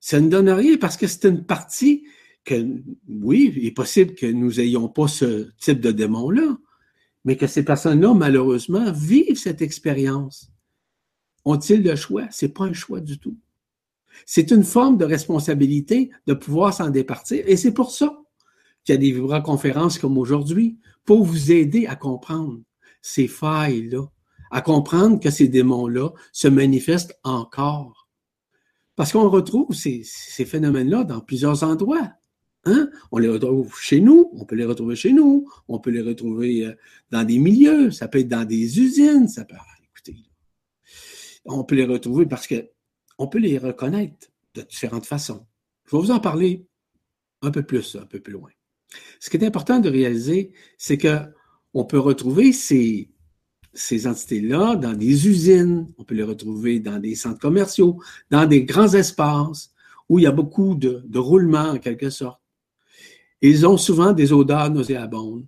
Ça 0.00 0.20
ne 0.20 0.28
donne 0.28 0.50
rien 0.50 0.76
parce 0.76 0.96
que 0.96 1.06
c'est 1.06 1.28
une 1.28 1.46
partie 1.46 2.04
que, 2.44 2.66
oui, 3.08 3.54
il 3.56 3.64
est 3.64 3.70
possible 3.70 4.16
que 4.16 4.26
nous 4.26 4.58
ayons 4.58 4.88
pas 4.88 5.06
ce 5.06 5.50
type 5.60 5.78
de 5.78 5.92
démon-là, 5.92 6.58
mais 7.24 7.36
que 7.36 7.46
ces 7.46 7.64
personnes-là, 7.64 8.12
malheureusement, 8.12 8.90
vivent 8.90 9.38
cette 9.38 9.62
expérience. 9.62 10.50
Ont-ils 11.44 11.84
le 11.84 11.94
choix? 11.94 12.26
C'est 12.32 12.48
pas 12.48 12.64
un 12.64 12.72
choix 12.72 12.98
du 12.98 13.20
tout. 13.20 13.36
C'est 14.26 14.50
une 14.50 14.64
forme 14.64 14.96
de 14.96 15.04
responsabilité 15.04 16.10
de 16.26 16.34
pouvoir 16.34 16.72
s'en 16.72 16.90
départir 16.90 17.44
et 17.46 17.56
c'est 17.56 17.74
pour 17.74 17.90
ça 17.90 18.16
qu'il 18.84 18.94
y 18.94 18.98
a 18.98 19.00
des 19.00 19.12
vibra-conférences 19.12 19.98
comme 19.98 20.18
aujourd'hui 20.18 20.78
pour 21.04 21.24
vous 21.24 21.52
aider 21.52 21.86
à 21.86 21.96
comprendre 21.96 22.60
ces 23.02 23.28
failles-là, 23.28 24.06
à 24.50 24.60
comprendre 24.60 25.20
que 25.20 25.30
ces 25.30 25.48
démons-là 25.48 26.10
se 26.32 26.48
manifestent 26.48 27.18
encore. 27.24 28.08
Parce 28.96 29.12
qu'on 29.12 29.28
retrouve 29.28 29.74
ces, 29.74 30.04
phénomènes-là 30.44 31.04
dans 31.04 31.20
plusieurs 31.20 31.62
endroits. 31.64 32.12
Hein? 32.64 32.88
On 33.10 33.18
les 33.18 33.28
retrouve 33.28 33.76
chez 33.78 34.00
nous, 34.00 34.30
on 34.34 34.44
peut 34.44 34.54
les 34.54 34.64
retrouver 34.64 34.96
chez 34.96 35.12
nous, 35.12 35.46
on 35.68 35.78
peut 35.80 35.90
les 35.90 36.00
retrouver 36.00 36.66
euh, 36.66 36.74
dans 37.10 37.24
des 37.24 37.38
milieux, 37.38 37.90
ça 37.90 38.08
peut 38.08 38.20
être 38.20 38.28
dans 38.28 38.46
des 38.46 38.80
usines, 38.80 39.28
ça 39.28 39.44
peut. 39.44 39.56
Écoutez, 39.90 40.16
on 41.44 41.64
peut 41.64 41.74
les 41.74 41.84
retrouver 41.84 42.24
parce 42.24 42.46
que 42.46 42.70
on 43.18 43.28
peut 43.28 43.38
les 43.38 43.58
reconnaître 43.58 44.28
de 44.54 44.62
différentes 44.62 45.06
façons. 45.06 45.46
Je 45.86 45.96
vais 45.96 46.02
vous 46.02 46.10
en 46.10 46.20
parler 46.20 46.66
un 47.42 47.50
peu 47.50 47.62
plus, 47.62 47.96
un 47.96 48.06
peu 48.06 48.20
plus 48.20 48.32
loin. 48.32 48.50
Ce 49.20 49.30
qui 49.30 49.36
est 49.36 49.44
important 49.44 49.80
de 49.80 49.88
réaliser, 49.88 50.52
c'est 50.78 50.98
que 50.98 51.18
on 51.74 51.84
peut 51.84 51.98
retrouver 51.98 52.52
ces, 52.52 53.10
entités-là 54.06 54.76
dans 54.76 54.92
des 54.92 55.26
usines, 55.28 55.92
on 55.98 56.04
peut 56.04 56.14
les 56.14 56.22
retrouver 56.22 56.78
dans 56.78 56.98
des 56.98 57.16
centres 57.16 57.40
commerciaux, 57.40 58.00
dans 58.30 58.46
des 58.46 58.64
grands 58.64 58.94
espaces 58.94 59.72
où 60.08 60.18
il 60.18 60.22
y 60.22 60.26
a 60.26 60.32
beaucoup 60.32 60.76
de, 60.76 61.02
de 61.04 61.18
roulement 61.18 61.70
en 61.70 61.78
quelque 61.78 62.10
sorte. 62.10 62.40
Ils 63.40 63.66
ont 63.66 63.76
souvent 63.76 64.12
des 64.12 64.32
odeurs 64.32 64.70
nauséabondes 64.70 65.46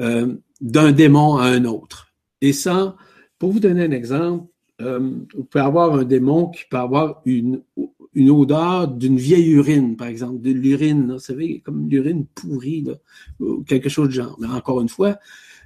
euh, 0.00 0.34
d'un 0.60 0.92
démon 0.92 1.36
à 1.36 1.44
un 1.44 1.64
autre. 1.64 2.08
Et 2.40 2.52
ça, 2.52 2.96
pour 3.38 3.52
vous 3.52 3.60
donner 3.60 3.84
un 3.84 3.92
exemple, 3.92 4.48
euh, 4.80 4.98
vous 5.34 5.44
pouvez 5.44 5.64
avoir 5.64 5.94
un 5.94 6.04
démon 6.04 6.48
qui 6.48 6.64
peut 6.68 6.76
avoir 6.76 7.22
une, 7.24 7.62
odeur 8.16 8.88
d'une 8.88 9.16
vieille 9.16 9.50
urine, 9.50 9.96
par 9.96 10.08
exemple, 10.08 10.40
de 10.40 10.50
l'urine, 10.50 11.12
vous 11.12 11.18
savez, 11.18 11.60
comme 11.60 11.88
l'urine 11.88 12.26
pourrie, 12.26 12.84
ou 13.40 13.62
quelque 13.62 13.88
chose 13.88 14.08
de 14.08 14.14
genre. 14.14 14.36
Mais 14.40 14.48
encore 14.48 14.80
une 14.80 14.88
fois, 14.88 15.18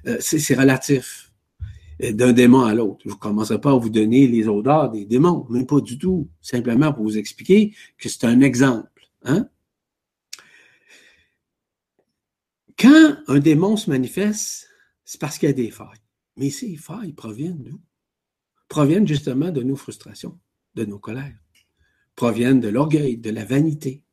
euh, 0.07 0.17
c'est 0.19 0.55
relatif 0.55 1.31
euh, 2.03 2.11
d'un 2.11 2.33
démon 2.33 2.61
à 2.61 2.73
l'autre. 2.73 3.01
Je 3.05 3.09
ne 3.09 3.15
commencerai 3.15 3.59
pas 3.59 3.71
à 3.71 3.77
vous 3.77 3.89
donner 3.89 4.27
les 4.27 4.47
odeurs 4.47 4.91
des 4.91 5.05
démons, 5.05 5.45
même 5.49 5.65
pas 5.65 5.81
du 5.81 5.97
tout. 5.97 6.27
Simplement 6.41 6.93
pour 6.93 7.03
vous 7.03 7.17
expliquer 7.17 7.73
que 7.97 8.09
c'est 8.09 8.25
un 8.25 8.41
exemple. 8.41 9.09
Hein? 9.23 9.47
Quand 12.77 13.17
un 13.27 13.39
démon 13.39 13.75
se 13.75 13.89
manifeste, 13.89 14.69
c'est 15.03 15.19
parce 15.19 15.37
qu'il 15.37 15.49
y 15.49 15.51
a 15.51 15.55
des 15.55 15.71
failles. 15.71 15.87
Mais 16.37 16.49
ces 16.49 16.77
failles 16.77 17.13
proviennent 17.13 17.63
d'où? 17.63 17.79
Proviennent 18.69 19.07
justement 19.07 19.51
de 19.51 19.61
nos 19.61 19.75
frustrations, 19.75 20.39
de 20.75 20.85
nos 20.85 20.99
colères 20.99 21.35
proviennent 22.19 22.59
de 22.59 22.67
l'orgueil, 22.67 23.15
de 23.15 23.29
la 23.29 23.45
vanité, 23.45 24.03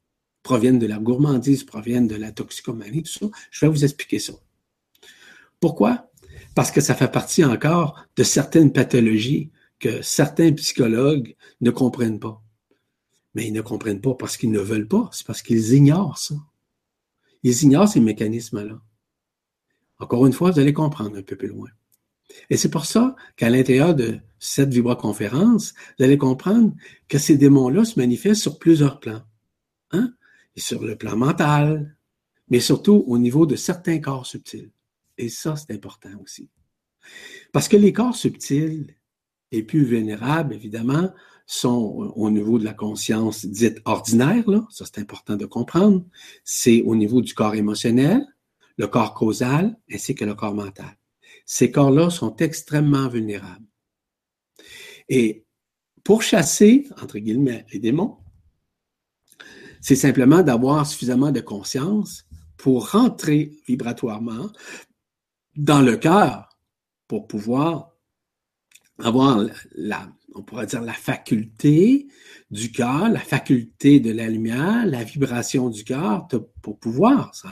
proviennent 0.45 0.79
de 0.79 0.87
la 0.87 0.99
gourmandise, 0.99 1.65
proviennent 1.65 2.07
de 2.07 2.15
la 2.15 2.31
toxicomanie, 2.31 3.03
tout 3.03 3.11
ça. 3.11 3.27
Je 3.51 3.67
vais 3.67 3.73
vous 3.73 3.83
expliquer 3.83 4.21
ça. 4.21 4.33
Pourquoi? 5.59 6.09
Parce 6.55 6.71
que 6.71 6.81
ça 6.81 6.95
fait 6.95 7.11
partie 7.11 7.45
encore 7.45 8.01
de 8.15 8.23
certaines 8.23 8.73
pathologies 8.73 9.51
que 9.81 10.03
certains 10.03 10.53
psychologues 10.53 11.35
ne 11.61 11.73
comprennent 11.73 12.21
pas. 12.21 12.41
Mais 13.35 13.49
ils 13.49 13.53
ne 13.53 13.61
comprennent 13.61 14.01
pas 14.01 14.15
parce 14.15 14.37
qu'ils 14.37 14.53
ne 14.53 14.61
veulent 14.61 14.87
pas, 14.87 15.11
c'est 15.13 15.27
parce 15.27 15.43
qu'ils 15.43 15.73
ignorent 15.73 16.19
ça. 16.19 16.37
Ils 17.43 17.65
ignorent 17.65 17.89
ces 17.89 17.99
mécanismes-là. 17.99 18.81
Encore 19.99 20.27
une 20.27 20.33
fois, 20.33 20.53
vous 20.53 20.61
allez 20.61 20.73
comprendre 20.73 21.17
un 21.17 21.23
peu 21.23 21.35
plus 21.35 21.49
loin. 21.49 21.71
Et 22.51 22.57
c'est 22.57 22.71
pour 22.71 22.87
ça 22.87 23.17
qu'à 23.35 23.51
l'intérieur 23.51 23.97
de 23.97 24.21
cette 24.47 24.73
vibra-conférence, 24.73 25.75
vous 25.99 26.05
allez 26.05 26.19
comprendre 26.19 26.73
que 27.09 27.19
ces 27.19 27.37
démons-là 27.37 27.85
se 27.85 27.99
manifestent 27.99 28.43
sur 28.43 28.59
plusieurs 28.59 29.01
plans. 29.01 29.23
Hein? 29.93 30.15
Et 30.55 30.61
sur 30.61 30.83
le 30.83 30.97
plan 30.97 31.17
mental, 31.17 31.97
mais 32.49 32.61
surtout 32.61 33.05
au 33.07 33.19
niveau 33.19 33.47
de 33.47 33.57
certains 33.57 34.01
corps 34.01 34.27
subtils. 34.27 34.71
Et 35.19 35.29
ça, 35.29 35.57
c'est 35.57 35.75
important 35.75 36.11
aussi. 36.23 36.49
Parce 37.53 37.69
que 37.69 37.77
les 37.77 37.93
corps 37.93 38.17
subtils 38.17 38.95
et 39.53 39.63
plus 39.63 39.85
vulnérables, 39.85 40.55
évidemment, 40.55 41.13
sont 41.47 42.13
au 42.17 42.31
niveau 42.31 42.59
de 42.59 42.65
la 42.65 42.75
conscience 42.75 43.47
dite 43.47 43.81
ordinaire, 43.85 44.49
là, 44.51 44.67
ça 44.71 44.85
c'est 44.85 45.01
important 45.01 45.37
de 45.37 45.47
comprendre, 45.47 46.05
c'est 46.43 46.83
au 46.83 46.97
niveau 46.97 47.21
du 47.21 47.35
corps 47.35 47.55
émotionnel, 47.55 48.27
le 48.77 48.89
corps 48.89 49.15
causal 49.15 49.79
ainsi 49.91 50.17
que 50.17 50.25
le 50.25 50.35
corps 50.35 50.55
mental 50.55 50.97
ces 51.47 51.71
corps-là 51.71 52.11
sont 52.11 52.37
extrêmement 52.37 53.09
vulnérables. 53.09 53.65
Et 55.09 55.45
pour 56.05 56.23
chasser, 56.23 56.87
entre 57.01 57.19
guillemets, 57.19 57.67
les 57.73 57.79
démons, 57.79 58.17
c'est 59.81 59.97
simplement 59.97 60.43
d'avoir 60.43 60.87
suffisamment 60.87 61.31
de 61.31 61.41
conscience 61.41 62.25
pour 62.57 62.91
rentrer 62.91 63.53
vibratoirement 63.69 64.51
dans 65.57 65.81
le 65.81 65.97
cœur 65.97 66.49
pour 67.07 67.27
pouvoir 67.27 67.93
avoir 68.99 69.47
la, 69.75 70.09
on 70.35 70.43
pourrait 70.43 70.67
dire 70.67 70.83
la 70.83 70.93
faculté 70.93 72.09
du 72.51 72.73
cœur, 72.73 73.09
la 73.09 73.21
faculté 73.21 74.01
de 74.01 74.13
la 74.13 74.29
lumière, 74.29 74.87
la 74.87 75.05
vibration 75.05 75.71
du 75.71 75.85
cœur 75.85 76.29
pour 76.63 76.79
pouvoir 76.79 77.35
s'en 77.35 77.51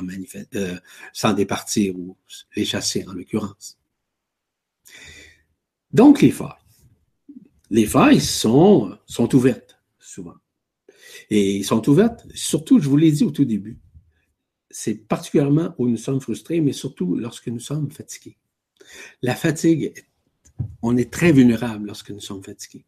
euh, 0.54 0.76
s'en 1.12 1.32
départir 1.32 1.96
ou 1.96 2.16
les 2.56 2.64
chasser 2.64 3.04
en 3.06 3.12
l'occurrence. 3.12 3.78
Donc, 5.92 6.20
les 6.20 6.30
failles. 6.30 6.63
Les 7.74 7.86
failles 7.86 8.20
sont, 8.20 8.96
sont 9.04 9.34
ouvertes, 9.34 9.80
souvent. 9.98 10.36
Et 11.28 11.64
sont 11.64 11.88
ouvertes, 11.88 12.24
surtout, 12.32 12.78
je 12.78 12.88
vous 12.88 12.96
l'ai 12.96 13.10
dit 13.10 13.24
au 13.24 13.32
tout 13.32 13.44
début, 13.44 13.80
c'est 14.70 14.94
particulièrement 14.94 15.74
où 15.78 15.88
nous 15.88 15.96
sommes 15.96 16.20
frustrés, 16.20 16.60
mais 16.60 16.72
surtout 16.72 17.16
lorsque 17.16 17.48
nous 17.48 17.58
sommes 17.58 17.90
fatigués. 17.90 18.36
La 19.22 19.34
fatigue, 19.34 19.92
on 20.82 20.96
est 20.96 21.12
très 21.12 21.32
vulnérable 21.32 21.88
lorsque 21.88 22.10
nous 22.10 22.20
sommes 22.20 22.44
fatigués. 22.44 22.86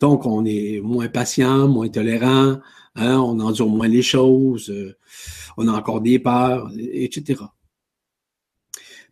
Donc, 0.00 0.26
on 0.26 0.44
est 0.44 0.82
moins 0.82 1.08
patient, 1.08 1.66
moins 1.66 1.88
tolérant, 1.88 2.60
hein, 2.96 3.18
on 3.20 3.40
endure 3.40 3.70
moins 3.70 3.88
les 3.88 4.02
choses, 4.02 4.68
euh, 4.68 4.98
on 5.56 5.66
a 5.66 5.72
encore 5.72 6.02
des 6.02 6.18
peurs, 6.18 6.70
etc. 6.76 7.42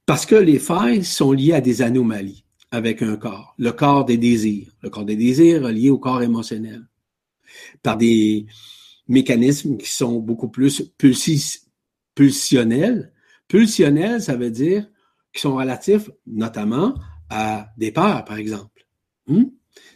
Parce 0.05 0.27
que 0.27 0.35
les 0.35 0.59
failles 0.59 1.03
sont 1.03 1.33
liées 1.33 1.55
à 1.55 1.63
des 1.63 1.81
anomalies 1.81 2.45
avec 2.71 3.03
un 3.03 3.17
corps. 3.17 3.55
Le 3.59 3.73
corps 3.73 4.05
des 4.05 4.19
désirs. 4.19 4.71
Le 4.83 4.91
corps 4.91 5.05
des 5.05 5.17
désirs 5.17 5.69
lié 5.69 5.91
au 5.91 5.99
corps 5.99 6.23
émotionnel. 6.23 6.87
Par 7.83 7.97
des 7.97 8.47
mécanismes 9.09 9.77
qui 9.79 9.91
sont 9.91 10.19
beaucoup 10.19 10.49
plus 10.49 10.83
pulsionnels. 12.15 13.13
Pulsionnels, 13.49 14.23
ça 14.23 14.37
veut 14.37 14.51
dire 14.51 14.87
qui 15.33 15.41
sont 15.41 15.57
relatifs 15.57 16.11
notamment 16.27 16.95
à 17.31 17.69
des 17.77 17.93
peurs, 17.93 18.25
par 18.25 18.37
exemple. 18.37 18.87
Hmm? 19.27 19.45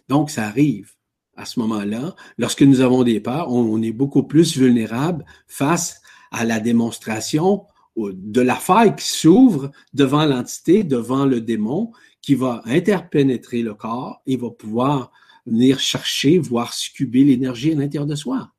Donc, 0.08 0.30
ça 0.30 0.46
arrive 0.46 0.92
à 1.36 1.44
ce 1.44 1.60
moment-là. 1.60 2.14
Lorsque 2.38 2.62
nous 2.62 2.80
avons 2.80 3.02
des 3.02 3.20
peurs, 3.20 3.50
on, 3.50 3.82
est 3.82 3.92
beaucoup 3.92 4.22
plus 4.22 4.56
vulnérable 4.56 5.24
face 5.46 6.00
à 6.30 6.44
la 6.44 6.60
démonstration 6.60 7.64
de 7.96 8.40
la 8.40 8.54
faille 8.54 8.96
qui 8.96 9.06
s'ouvre 9.06 9.70
devant 9.92 10.24
l'entité, 10.24 10.82
devant 10.82 11.26
le 11.26 11.40
démon, 11.40 11.92
qui 12.22 12.34
va 12.34 12.62
interpénétrer 12.64 13.62
le 13.62 13.74
corps 13.74 14.22
et 14.26 14.36
va 14.36 14.50
pouvoir 14.50 15.10
venir 15.44 15.80
chercher, 15.80 16.38
voire 16.38 16.72
succuber 16.72 17.24
l'énergie 17.24 17.72
à 17.72 17.74
l'intérieur 17.74 18.06
de 18.06 18.14
soi. 18.14 18.52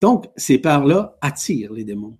Donc, 0.00 0.26
ces 0.36 0.58
peurs-là 0.58 1.18
attirent 1.20 1.72
les 1.72 1.84
démons. 1.84 2.16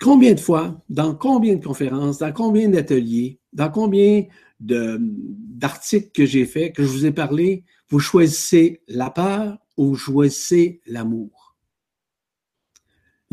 Combien 0.00 0.34
de 0.34 0.40
fois, 0.40 0.82
dans 0.88 1.14
combien 1.14 1.56
de 1.56 1.64
conférences, 1.64 2.18
dans 2.18 2.32
combien 2.32 2.68
d'ateliers, 2.68 3.38
dans 3.52 3.70
combien 3.70 4.24
d'articles 4.60 6.10
que 6.12 6.26
j'ai 6.26 6.44
faits, 6.44 6.74
que 6.74 6.82
je 6.82 6.88
vous 6.88 7.06
ai 7.06 7.12
parlé, 7.12 7.64
vous 7.88 8.00
choisissez 8.00 8.82
la 8.88 9.10
peur 9.10 9.58
ou 9.76 9.94
choisissez 9.94 10.82
l'amour? 10.86 11.30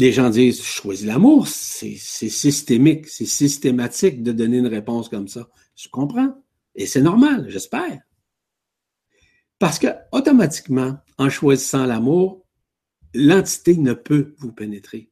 Les 0.01 0.11
gens 0.11 0.31
disent, 0.31 0.63
choisis 0.63 1.05
l'amour, 1.05 1.47
c'est 1.47 1.95
systémique, 1.95 3.07
c'est 3.07 3.27
systématique 3.27 4.23
de 4.23 4.31
donner 4.31 4.57
une 4.57 4.65
réponse 4.65 5.09
comme 5.09 5.27
ça. 5.27 5.47
Je 5.75 5.89
comprends. 5.89 6.43
Et 6.73 6.87
c'est 6.87 7.03
normal, 7.03 7.45
j'espère. 7.49 8.01
Parce 9.59 9.77
que 9.77 9.89
automatiquement, 10.11 10.97
en 11.19 11.29
choisissant 11.29 11.85
l'amour, 11.85 12.43
l'entité 13.13 13.77
ne 13.77 13.93
peut 13.93 14.33
vous 14.39 14.51
pénétrer. 14.51 15.11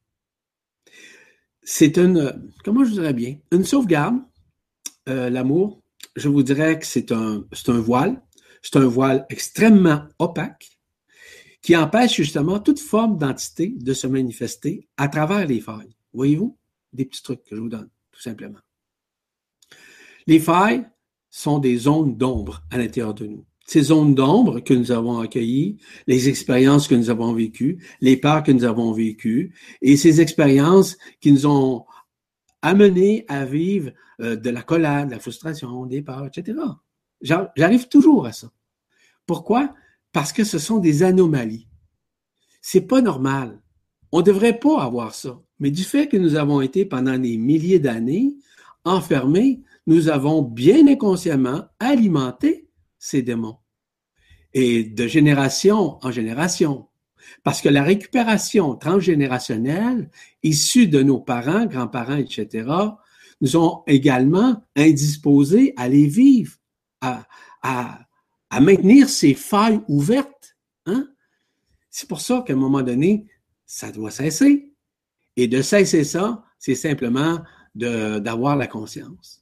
C'est 1.62 1.98
une, 1.98 2.50
comment 2.66 2.84
je 2.84 2.94
dirais 2.94 3.14
bien, 3.14 3.38
une 3.52 3.66
sauvegarde, 3.66 4.18
euh, 5.08 5.30
l'amour. 5.30 5.84
Je 6.16 6.30
vous 6.30 6.42
dirais 6.42 6.80
que 6.80 6.88
c'est 6.88 7.12
un, 7.12 7.46
c'est 7.54 7.70
un 7.70 7.80
voile. 7.80 8.24
C'est 8.64 8.78
un 8.78 8.88
voile 8.88 9.28
extrêmement 9.30 10.08
opaque 10.18 10.79
qui 11.62 11.76
empêche 11.76 12.16
justement 12.16 12.60
toute 12.60 12.80
forme 12.80 13.18
d'entité 13.18 13.74
de 13.78 13.94
se 13.94 14.08
manifester 14.08 14.88
à 14.98 15.08
travers 15.08 15.46
les 15.46 15.60
failles. 15.60 15.96
Voyez-vous? 16.14 16.58
Des 16.94 17.06
petits 17.06 17.22
trucs 17.22 17.44
que 17.44 17.56
je 17.56 17.62
vous 17.62 17.70
donne, 17.70 17.90
tout 18.12 18.22
simplement. 18.22 18.60
Les 20.26 20.40
failles 20.40 20.86
sont 21.30 21.60
des 21.60 21.78
zones 21.78 22.18
d'ombre 22.18 22.64
à 22.72 22.78
l'intérieur 22.78 23.14
de 23.14 23.28
nous. 23.28 23.46
Ces 23.66 23.82
zones 23.82 24.16
d'ombre 24.16 24.62
que 24.62 24.74
nous 24.74 24.92
avons 24.92 25.20
accueillies, 25.20 25.78
les 26.08 26.28
expériences 26.28 26.88
que 26.88 26.96
nous 26.96 27.12
avons 27.12 27.34
vécues, 27.34 27.84
les 28.02 28.18
peurs 28.18 28.42
que 28.42 28.52
nous 28.52 28.64
avons 28.64 28.92
vécues, 28.94 29.54
et 29.82 29.96
ces 29.96 30.22
expériences 30.22 30.98
qui 31.22 31.32
nous 31.32 31.46
ont 31.46 31.86
amenés 32.64 33.26
à 33.28 33.46
vivre 33.46 33.92
euh, 34.22 34.36
de 34.36 34.50
la 34.50 34.64
colère, 34.64 35.06
de 35.06 35.12
la 35.12 35.20
frustration, 35.20 35.86
des 35.86 36.02
peurs, 36.02 36.26
etc. 36.26 36.58
J'arrive 37.22 37.88
toujours 37.88 38.26
à 38.26 38.32
ça. 38.32 38.52
Pourquoi? 39.26 39.74
Parce 40.12 40.34
que 40.34 40.44
ce 40.44 40.60
sont 40.60 40.78
des 40.78 41.04
anomalies. 41.04 41.68
C'est 42.62 42.88
pas 42.88 43.02
normal. 43.02 43.62
On 44.12 44.20
ne 44.20 44.24
devrait 44.24 44.60
pas 44.60 44.82
avoir 44.82 45.14
ça. 45.14 45.40
Mais 45.60 45.72
du 45.72 45.84
fait 45.84 46.08
que 46.08 46.18
nous 46.18 46.36
avons 46.36 46.62
été 46.62 46.86
pendant 46.86 47.18
des 47.18 47.38
milliers 47.38 47.80
d'années 47.80 48.36
enfermés, 48.86 49.62
nous 49.88 50.10
avons 50.10 50.42
bien 50.42 50.88
inconsciemment 50.88 51.66
alimenté 51.80 52.70
ces 52.98 53.22
démons. 53.22 53.58
Et 54.54 54.84
de 54.84 55.08
génération 55.08 56.00
en 56.02 56.12
génération. 56.12 56.88
Parce 57.44 57.62
que 57.62 57.70
la 57.70 57.84
récupération 57.84 58.76
transgénérationnelle, 58.76 60.10
issue 60.42 60.88
de 60.88 61.04
nos 61.04 61.20
parents, 61.20 61.66
grands-parents, 61.66 62.18
etc., 62.18 62.68
nous 63.42 63.56
ont 63.56 63.84
également 63.88 64.64
indisposés 64.76 65.74
à 65.78 65.88
les 65.88 66.08
vivre, 66.08 66.56
à, 67.02 67.28
à 67.62 68.09
à 68.50 68.60
maintenir 68.60 69.10
ces 69.10 69.34
failles 69.34 69.82
ouvertes. 69.88 70.58
Hein? 70.86 71.08
C'est 71.90 72.08
pour 72.08 72.22
ça 72.22 72.44
qu'à 72.46 72.54
un 72.54 72.58
moment 72.58 72.82
donné, 72.82 73.28
ça 73.66 73.92
doit 73.92 74.12
cesser. 74.12 74.74
Et 75.36 75.48
de 75.48 75.62
cesser 75.62 76.04
ça, 76.04 76.44
c'est 76.58 76.76
simplement 76.76 77.40
d'avoir 77.76 78.56
la 78.56 78.68
conscience. 78.68 79.42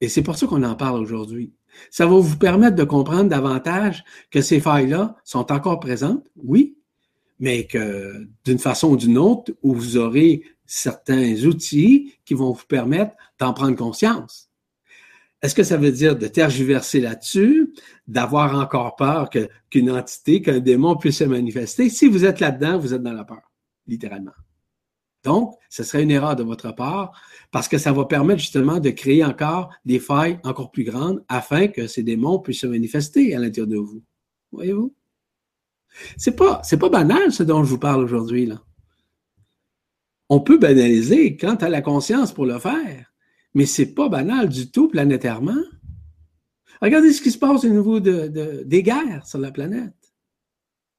Et 0.00 0.08
c'est 0.08 0.22
pour 0.22 0.36
ça 0.36 0.46
qu'on 0.46 0.62
en 0.62 0.74
parle 0.74 1.00
aujourd'hui. 1.00 1.52
Ça 1.90 2.06
va 2.06 2.18
vous 2.18 2.36
permettre 2.36 2.76
de 2.76 2.84
comprendre 2.84 3.30
davantage 3.30 4.04
que 4.30 4.42
ces 4.42 4.60
failles-là 4.60 5.16
sont 5.24 5.50
encore 5.50 5.80
présentes, 5.80 6.26
oui, 6.36 6.76
mais 7.40 7.66
que 7.66 8.28
d'une 8.44 8.58
façon 8.58 8.90
ou 8.90 8.96
d'une 8.96 9.18
autre, 9.18 9.52
vous 9.62 9.96
aurez 9.96 10.42
certains 10.66 11.34
outils 11.44 12.14
qui 12.24 12.34
vont 12.34 12.52
vous 12.52 12.66
permettre 12.66 13.14
d'en 13.38 13.52
prendre 13.52 13.76
conscience. 13.76 14.51
Est-ce 15.42 15.56
que 15.56 15.64
ça 15.64 15.76
veut 15.76 15.90
dire 15.90 16.16
de 16.16 16.28
tergiverser 16.28 17.00
là-dessus, 17.00 17.74
d'avoir 18.06 18.54
encore 18.54 18.94
peur 18.94 19.28
qu'une 19.70 19.90
entité, 19.90 20.40
qu'un 20.40 20.60
démon 20.60 20.96
puisse 20.96 21.18
se 21.18 21.24
manifester? 21.24 21.88
Si 21.88 22.06
vous 22.06 22.24
êtes 22.24 22.38
là-dedans, 22.38 22.78
vous 22.78 22.94
êtes 22.94 23.02
dans 23.02 23.12
la 23.12 23.24
peur, 23.24 23.50
littéralement. 23.88 24.32
Donc, 25.24 25.54
ce 25.68 25.82
serait 25.82 26.04
une 26.04 26.10
erreur 26.10 26.36
de 26.36 26.42
votre 26.44 26.72
part 26.74 27.20
parce 27.50 27.68
que 27.68 27.78
ça 27.78 27.92
va 27.92 28.04
permettre 28.04 28.40
justement 28.40 28.78
de 28.78 28.90
créer 28.90 29.24
encore 29.24 29.72
des 29.84 29.98
failles 29.98 30.38
encore 30.44 30.70
plus 30.70 30.84
grandes 30.84 31.24
afin 31.28 31.68
que 31.68 31.86
ces 31.86 32.02
démons 32.02 32.38
puissent 32.38 32.60
se 32.60 32.66
manifester 32.66 33.34
à 33.34 33.38
l'intérieur 33.38 33.68
de 33.68 33.76
vous. 33.76 34.02
Voyez-vous? 34.52 34.94
C'est 36.16 36.36
pas, 36.36 36.60
c'est 36.64 36.78
pas 36.78 36.88
banal 36.88 37.32
ce 37.32 37.42
dont 37.42 37.62
je 37.64 37.70
vous 37.70 37.78
parle 37.78 38.02
aujourd'hui, 38.02 38.46
là. 38.46 38.62
On 40.28 40.40
peut 40.40 40.56
banaliser 40.56 41.36
quant 41.36 41.56
à 41.56 41.68
la 41.68 41.82
conscience 41.82 42.32
pour 42.32 42.46
le 42.46 42.58
faire 42.58 43.11
mais 43.54 43.66
c'est 43.66 43.94
pas 43.94 44.08
banal 44.08 44.48
du 44.48 44.70
tout 44.70 44.88
planétairement. 44.88 45.62
Regardez 46.80 47.12
ce 47.12 47.22
qui 47.22 47.30
se 47.30 47.38
passe 47.38 47.64
au 47.64 47.68
niveau 47.68 48.00
de, 48.00 48.62
des 48.64 48.82
guerres 48.82 49.26
sur 49.26 49.38
la 49.38 49.52
planète. 49.52 49.94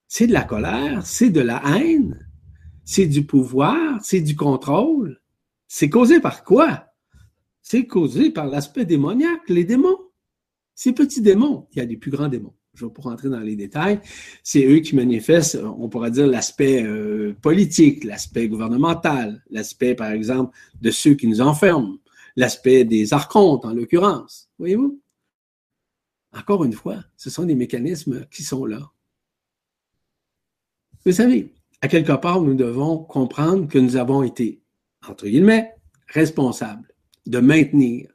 C'est 0.07 0.27
de 0.27 0.33
la 0.33 0.43
colère, 0.43 1.05
c'est 1.05 1.29
de 1.29 1.41
la 1.41 1.61
haine, 1.75 2.29
c'est 2.85 3.07
du 3.07 3.25
pouvoir, 3.25 3.99
c'est 4.03 4.21
du 4.21 4.35
contrôle. 4.35 5.19
C'est 5.67 5.89
causé 5.89 6.19
par 6.19 6.43
quoi? 6.43 6.85
C'est 7.61 7.87
causé 7.87 8.29
par 8.29 8.45
l'aspect 8.45 8.85
démoniaque, 8.85 9.49
les 9.49 9.63
démons. 9.63 9.97
Ces 10.75 10.93
petits 10.93 11.21
démons, 11.21 11.67
il 11.71 11.79
y 11.79 11.81
a 11.81 11.85
des 11.85 11.97
plus 11.97 12.11
grands 12.11 12.27
démons. 12.27 12.53
Je 12.75 12.85
vais 12.85 12.91
pas 12.91 13.03
rentrer 13.03 13.29
dans 13.29 13.39
les 13.39 13.55
détails. 13.55 13.99
C'est 14.43 14.65
eux 14.65 14.79
qui 14.79 14.95
manifestent, 14.95 15.59
on 15.63 15.89
pourrait 15.89 16.11
dire, 16.11 16.27
l'aspect 16.27 16.83
euh, 16.83 17.35
politique, 17.41 18.03
l'aspect 18.03 18.47
gouvernemental, 18.47 19.43
l'aspect, 19.49 19.95
par 19.95 20.11
exemple, 20.11 20.55
de 20.81 20.91
ceux 20.91 21.13
qui 21.13 21.27
nous 21.27 21.41
enferment, 21.41 21.97
l'aspect 22.36 22.84
des 22.84 23.13
archontes, 23.13 23.65
en 23.65 23.73
l'occurrence. 23.73 24.49
Voyez-vous? 24.59 25.01
Encore 26.34 26.63
une 26.63 26.73
fois, 26.73 27.03
ce 27.15 27.29
sont 27.29 27.43
des 27.43 27.55
mécanismes 27.55 28.25
qui 28.31 28.43
sont 28.43 28.65
là. 28.65 28.91
Vous 31.05 31.11
savez, 31.11 31.53
à 31.81 31.88
quelque 31.88 32.13
part, 32.13 32.41
nous 32.41 32.55
devons 32.55 32.97
comprendre 32.97 33.67
que 33.67 33.77
nous 33.77 33.97
avons 33.97 34.23
été, 34.23 34.61
entre 35.07 35.27
guillemets, 35.27 35.75
responsables 36.07 36.88
de 37.25 37.39
maintenir. 37.39 38.09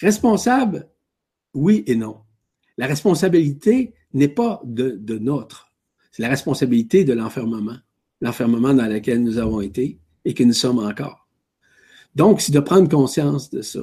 Responsables, 0.00 0.88
oui 1.52 1.84
et 1.86 1.96
non. 1.96 2.20
La 2.76 2.86
responsabilité 2.86 3.94
n'est 4.12 4.28
pas 4.28 4.60
de, 4.64 4.90
de 4.90 5.18
notre, 5.18 5.72
c'est 6.14 6.22
la 6.22 6.28
responsabilité 6.28 7.02
de 7.02 7.12
l'enfermement, 7.12 7.76
l'enfermement 8.20 8.72
dans 8.72 8.86
lequel 8.86 9.22
nous 9.22 9.38
avons 9.38 9.60
été 9.60 9.98
et 10.24 10.32
que 10.32 10.44
nous 10.44 10.52
sommes 10.52 10.78
encore. 10.78 11.23
Donc, 12.14 12.40
c'est 12.40 12.52
de 12.52 12.60
prendre 12.60 12.88
conscience 12.88 13.50
de 13.50 13.62
ça. 13.62 13.80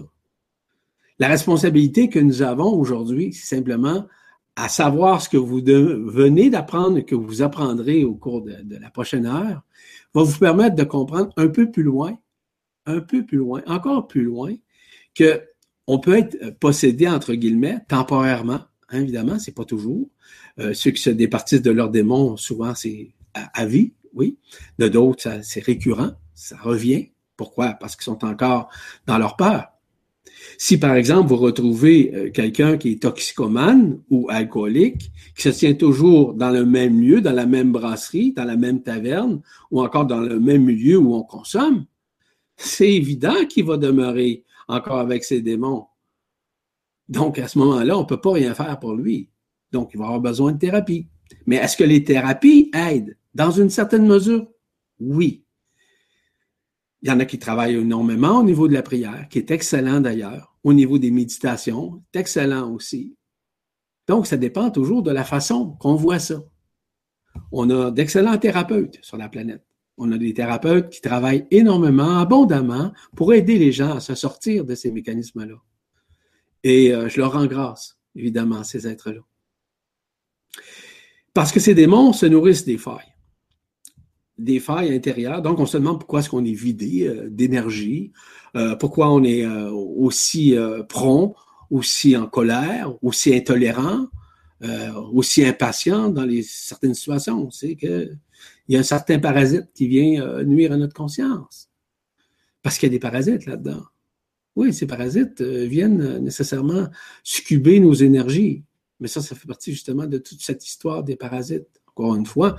La 1.19 1.27
responsabilité 1.27 2.09
que 2.09 2.19
nous 2.19 2.41
avons 2.41 2.73
aujourd'hui, 2.73 3.33
c'est 3.33 3.55
simplement 3.55 4.07
à 4.55 4.69
savoir 4.69 5.21
ce 5.21 5.29
que 5.29 5.37
vous 5.37 5.61
venez 5.63 6.49
d'apprendre 6.49 6.97
et 6.97 7.05
que 7.05 7.15
vous 7.15 7.41
apprendrez 7.41 8.03
au 8.03 8.15
cours 8.15 8.41
de, 8.41 8.77
la 8.77 8.89
prochaine 8.89 9.25
heure, 9.25 9.63
va 10.13 10.23
vous 10.23 10.37
permettre 10.37 10.75
de 10.75 10.83
comprendre 10.83 11.31
un 11.37 11.47
peu 11.47 11.71
plus 11.71 11.83
loin, 11.83 12.17
un 12.85 12.99
peu 12.99 13.25
plus 13.25 13.37
loin, 13.37 13.61
encore 13.65 14.07
plus 14.07 14.23
loin, 14.23 14.53
que 15.15 15.41
on 15.87 15.99
peut 15.99 16.17
être 16.17 16.57
possédé, 16.59 17.07
entre 17.07 17.33
guillemets, 17.33 17.79
temporairement, 17.87 18.61
hein, 18.89 19.01
évidemment, 19.01 19.39
c'est 19.39 19.55
pas 19.55 19.65
toujours. 19.65 20.07
Euh, 20.59 20.73
ceux 20.73 20.91
qui 20.91 21.01
se 21.01 21.09
départissent 21.09 21.61
de 21.61 21.71
leurs 21.71 21.89
démons, 21.89 22.37
souvent, 22.37 22.75
c'est 22.75 23.11
à, 23.33 23.65
vie, 23.65 23.93
oui. 24.13 24.37
De 24.79 24.87
d'autres, 24.87 25.39
c'est 25.43 25.63
récurrent, 25.63 26.11
ça 26.33 26.57
revient. 26.57 27.09
Pourquoi? 27.37 27.73
Parce 27.79 27.95
qu'ils 27.95 28.05
sont 28.05 28.23
encore 28.25 28.69
dans 29.07 29.17
leur 29.17 29.35
peur. 29.35 29.67
Si, 30.57 30.77
par 30.77 30.95
exemple, 30.95 31.29
vous 31.29 31.37
retrouvez 31.37 32.11
euh, 32.13 32.31
quelqu'un 32.31 32.77
qui 32.77 32.93
est 32.93 33.01
toxicomane 33.01 33.99
ou 34.09 34.27
alcoolique, 34.29 35.11
qui 35.35 35.41
se 35.41 35.49
tient 35.49 35.73
toujours 35.73 36.33
dans 36.33 36.51
le 36.51 36.65
même 36.65 37.01
lieu, 37.01 37.21
dans 37.21 37.33
la 37.33 37.45
même 37.45 37.71
brasserie, 37.71 38.33
dans 38.33 38.43
la 38.43 38.57
même 38.57 38.81
taverne, 38.81 39.41
ou 39.71 39.81
encore 39.81 40.05
dans 40.05 40.19
le 40.19 40.39
même 40.39 40.63
milieu 40.63 40.97
où 40.97 41.15
on 41.15 41.23
consomme, 41.23 41.85
c'est 42.57 42.91
évident 42.91 43.45
qu'il 43.49 43.65
va 43.65 43.77
demeurer 43.77 44.43
encore 44.67 44.99
avec 44.99 45.23
ses 45.23 45.41
démons. 45.41 45.85
Donc, 47.09 47.39
à 47.39 47.47
ce 47.47 47.57
moment-là, 47.59 47.97
on 47.97 48.01
ne 48.01 48.05
peut 48.07 48.21
pas 48.21 48.33
rien 48.33 48.53
faire 48.53 48.79
pour 48.79 48.93
lui. 48.93 49.29
Donc, 49.71 49.91
il 49.93 49.97
va 49.97 50.05
avoir 50.05 50.21
besoin 50.21 50.53
de 50.53 50.59
thérapie. 50.59 51.07
Mais 51.45 51.57
est-ce 51.57 51.77
que 51.77 51.83
les 51.83 52.03
thérapies 52.03 52.71
aident? 52.73 53.17
Dans 53.33 53.51
une 53.51 53.69
certaine 53.69 54.05
mesure, 54.05 54.47
oui. 54.99 55.43
Il 57.01 57.09
y 57.09 57.11
en 57.11 57.19
a 57.19 57.25
qui 57.25 57.39
travaillent 57.39 57.75
énormément 57.75 58.39
au 58.39 58.43
niveau 58.43 58.67
de 58.67 58.73
la 58.73 58.83
prière, 58.83 59.27
qui 59.29 59.39
est 59.39 59.51
excellent 59.51 60.01
d'ailleurs, 60.01 60.55
au 60.63 60.73
niveau 60.73 60.99
des 60.99 61.11
méditations, 61.11 62.03
c'est 62.13 62.19
excellent 62.19 62.71
aussi. 62.71 63.15
Donc, 64.07 64.27
ça 64.27 64.37
dépend 64.37 64.69
toujours 64.69 65.01
de 65.01 65.11
la 65.11 65.23
façon 65.23 65.75
qu'on 65.79 65.95
voit 65.95 66.19
ça. 66.19 66.43
On 67.51 67.69
a 67.69 67.91
d'excellents 67.91 68.37
thérapeutes 68.37 68.99
sur 69.01 69.17
la 69.17 69.29
planète. 69.29 69.65
On 69.97 70.11
a 70.11 70.17
des 70.17 70.33
thérapeutes 70.33 70.89
qui 70.89 71.01
travaillent 71.01 71.47
énormément, 71.51 72.19
abondamment, 72.19 72.91
pour 73.15 73.33
aider 73.33 73.57
les 73.57 73.71
gens 73.71 73.95
à 73.95 73.99
se 73.99 74.15
sortir 74.15 74.65
de 74.65 74.75
ces 74.75 74.91
mécanismes-là. 74.91 75.55
Et 76.63 76.93
euh, 76.93 77.09
je 77.09 77.19
leur 77.19 77.33
rends 77.33 77.45
grâce, 77.45 77.97
évidemment, 78.15 78.63
ces 78.63 78.87
êtres-là. 78.87 79.21
Parce 81.33 81.51
que 81.51 81.59
ces 81.59 81.73
démons 81.73 82.13
se 82.13 82.25
nourrissent 82.25 82.65
des 82.65 82.77
failles 82.77 83.15
des 84.43 84.59
failles 84.59 84.93
intérieures. 84.93 85.41
Donc, 85.41 85.59
on 85.59 85.65
se 85.65 85.77
demande 85.77 85.99
pourquoi 85.99 86.19
est-ce 86.19 86.29
qu'on 86.29 86.43
est 86.43 86.53
vidé 86.53 87.07
euh, 87.07 87.29
d'énergie, 87.29 88.11
euh, 88.55 88.75
pourquoi 88.75 89.11
on 89.11 89.23
est 89.23 89.45
euh, 89.45 89.69
aussi 89.71 90.55
prompt, 90.89 91.35
aussi 91.69 92.17
en 92.17 92.27
colère, 92.27 92.93
aussi 93.01 93.33
intolérant, 93.33 94.07
aussi 95.13 95.43
impatient 95.43 96.09
dans 96.09 96.29
certaines 96.43 96.93
situations. 96.93 97.49
C'est 97.49 97.75
qu'il 97.75 98.19
y 98.67 98.75
a 98.75 98.79
un 98.79 98.83
certain 98.83 99.17
parasite 99.19 99.69
qui 99.73 99.87
vient 99.87 100.43
nuire 100.43 100.73
à 100.73 100.77
notre 100.77 100.93
conscience. 100.93 101.69
Parce 102.61 102.77
qu'il 102.77 102.87
y 102.87 102.91
a 102.91 102.95
des 102.95 102.99
parasites 102.99 103.45
là-dedans. 103.45 103.83
Oui, 104.55 104.73
ces 104.73 104.85
parasites 104.85 105.41
viennent 105.41 106.19
nécessairement 106.19 106.89
succuber 107.23 107.79
nos 107.79 107.93
énergies. 107.93 108.63
Mais 108.99 109.07
ça, 109.07 109.21
ça 109.21 109.33
fait 109.33 109.47
partie 109.47 109.71
justement 109.71 110.05
de 110.05 110.17
toute 110.17 110.41
cette 110.41 110.67
histoire 110.67 111.03
des 111.03 111.15
parasites. 111.15 111.81
Encore 111.87 112.15
une 112.15 112.25
fois, 112.25 112.55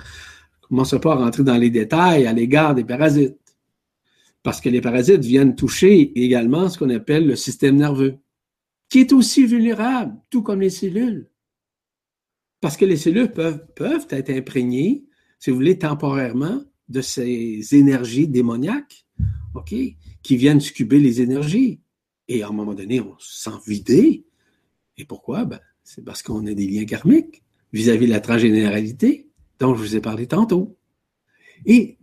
commence 0.73 0.99
pas 1.03 1.23
à 1.23 1.31
dans 1.31 1.59
les 1.59 1.69
détails 1.69 2.27
à 2.27 2.33
l'égard 2.33 2.75
des 2.75 2.85
parasites. 2.85 3.37
Parce 4.43 4.59
que 4.59 4.71
les 4.71 4.81
parasites 4.81 5.23
viennent 5.23 5.55
toucher 5.55 6.19
également 6.19 6.71
ce 6.71 6.79
qu'on 6.79 6.89
appelle 6.89 7.27
le 7.27 7.37
système 7.37 7.77
nerveux, 7.77 8.17
qui 8.89 9.01
est 9.01 9.13
aussi 9.13 9.45
vulnérable, 9.45 10.17
tout 10.31 10.43
comme 10.43 10.63
les 10.63 10.71
cellules. 10.71 11.29
Parce 12.63 12.79
que 12.79 12.87
les 12.87 12.97
cellules 12.97 13.33
peuvent, 13.33 14.07
être 14.09 14.31
imprégnées, 14.31 15.05
si 15.39 15.51
vous 15.51 15.57
voulez, 15.57 15.77
temporairement, 15.79 16.63
de 16.89 17.03
ces 17.03 17.61
énergies 17.73 18.27
démoniaques, 18.27 19.05
qui 19.67 20.37
viennent 20.37 20.61
scuber 20.61 21.01
les 21.01 21.21
énergies. 21.21 21.83
Et 22.29 22.43
à 22.43 22.49
un 22.49 22.53
moment 22.53 22.73
donné, 22.73 22.99
on 23.03 23.15
se 23.19 23.43
sent 23.43 23.59
vidé. 23.67 24.25
Et 24.97 25.05
pourquoi? 25.05 25.45
Ben, 25.45 25.61
c'est 25.85 26.03
parce 26.03 26.23
qu'on 26.23 26.47
a 26.47 26.55
des 26.55 26.67
liens 26.67 26.87
karmiques 26.87 27.43
vis-à-vis 27.75 28.07
-vis 28.07 28.09
de 28.09 28.13
la 28.13 28.21
transgénéralité 28.21 29.32
dont 29.63 29.77
je 29.77 29.81
vous 29.81 29.95
ai 29.95 30.01
parlé 30.01 30.27
tantôt. 30.27 30.77
Et 31.67 31.97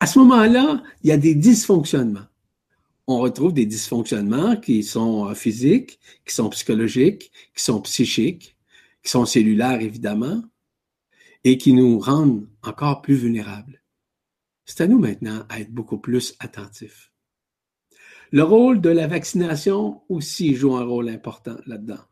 à 0.00 0.06
ce 0.06 0.18
moment-là, 0.20 0.82
il 1.02 1.10
y 1.10 1.12
a 1.12 1.18
des 1.18 1.34
dysfonctionnements. 1.34 2.28
On 3.06 3.18
retrouve 3.18 3.52
des 3.52 3.66
dysfonctionnements 3.66 4.56
qui 4.56 4.82
sont 4.82 5.28
euh, 5.28 5.34
physiques, 5.34 6.00
qui 6.24 6.34
sont 6.34 6.48
psychologiques, 6.48 7.30
qui 7.54 7.62
sont 7.62 7.82
psychiques, 7.82 8.56
qui 9.02 9.10
sont 9.10 9.26
cellulaires, 9.26 9.82
évidemment, 9.82 10.42
et 11.44 11.58
qui 11.58 11.74
nous 11.74 11.98
rendent 11.98 12.48
encore 12.62 13.02
plus 13.02 13.16
vulnérables. 13.16 13.82
C'est 14.64 14.80
à 14.80 14.86
nous 14.86 14.98
maintenant 14.98 15.44
à 15.50 15.60
être 15.60 15.72
beaucoup 15.72 15.98
plus 15.98 16.36
attentifs. 16.40 17.12
Le 18.32 18.42
rôle 18.42 18.80
de 18.80 18.88
la 18.88 19.06
vaccination 19.06 20.00
aussi 20.08 20.56
joue 20.56 20.74
un 20.74 20.84
rôle 20.84 21.10
important 21.10 21.58
là-dedans. 21.66 22.04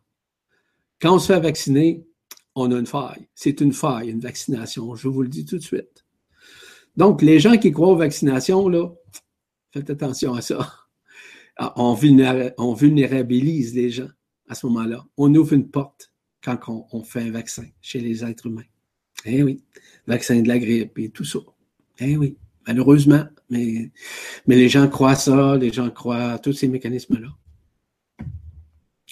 Quand 1.01 1.15
on 1.15 1.19
se 1.19 1.33
fait 1.33 1.41
vacciner, 1.41 2.07
on 2.55 2.71
a 2.73 2.79
une 2.79 2.87
faille. 2.87 3.29
C'est 3.35 3.61
une 3.61 3.73
faille, 3.73 4.11
une 4.11 4.21
vaccination. 4.21 4.95
Je 4.95 5.09
vous 5.09 5.23
le 5.23 5.29
dis 5.29 5.45
tout 5.45 5.59
de 5.59 5.63
suite. 5.63 6.05
Donc, 6.97 7.23
les 7.23 7.41
gens 7.41 7.57
qui 7.57 7.73
croient 7.73 7.89
aux 7.89 7.97
vaccinations, 7.97 8.69
là, 8.69 8.91
faites 9.73 9.91
attention 9.91 10.35
à 10.35 10.41
ça. 10.41 10.73
Ah, 11.57 11.73
on, 11.77 11.95
vulnérabilise 11.95 13.75
les 13.75 13.91
gens 13.91 14.09
à 14.49 14.55
ce 14.55 14.67
moment-là. 14.67 15.05
On 15.17 15.33
ouvre 15.35 15.53
une 15.53 15.69
porte 15.69 16.13
quand 16.43 16.59
on, 16.93 17.03
fait 17.05 17.23
un 17.23 17.31
vaccin 17.31 17.65
chez 17.81 18.01
les 18.01 18.25
êtres 18.25 18.47
humains. 18.47 18.65
Eh 19.25 19.43
oui, 19.43 19.63
vaccin 20.07 20.43
de 20.43 20.49
la 20.49 20.59
grippe 20.59 20.99
et 20.99 21.11
tout 21.11 21.25
ça. 21.25 21.39
Eh 22.01 22.17
oui, 22.17 22.37
malheureusement, 22.67 23.25
mais, 23.51 23.93
mais 24.47 24.57
les 24.57 24.69
gens 24.69 24.89
croient 24.89 25.15
ça, 25.15 25.57
les 25.57 25.73
gens 25.73 25.91
croient 25.91 26.33
à 26.33 26.39
tous 26.39 26.53
ces 26.53 26.69
mécanismes-là. 26.69 27.29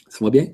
Ça 0.09 0.25
va 0.25 0.31
bien? 0.31 0.53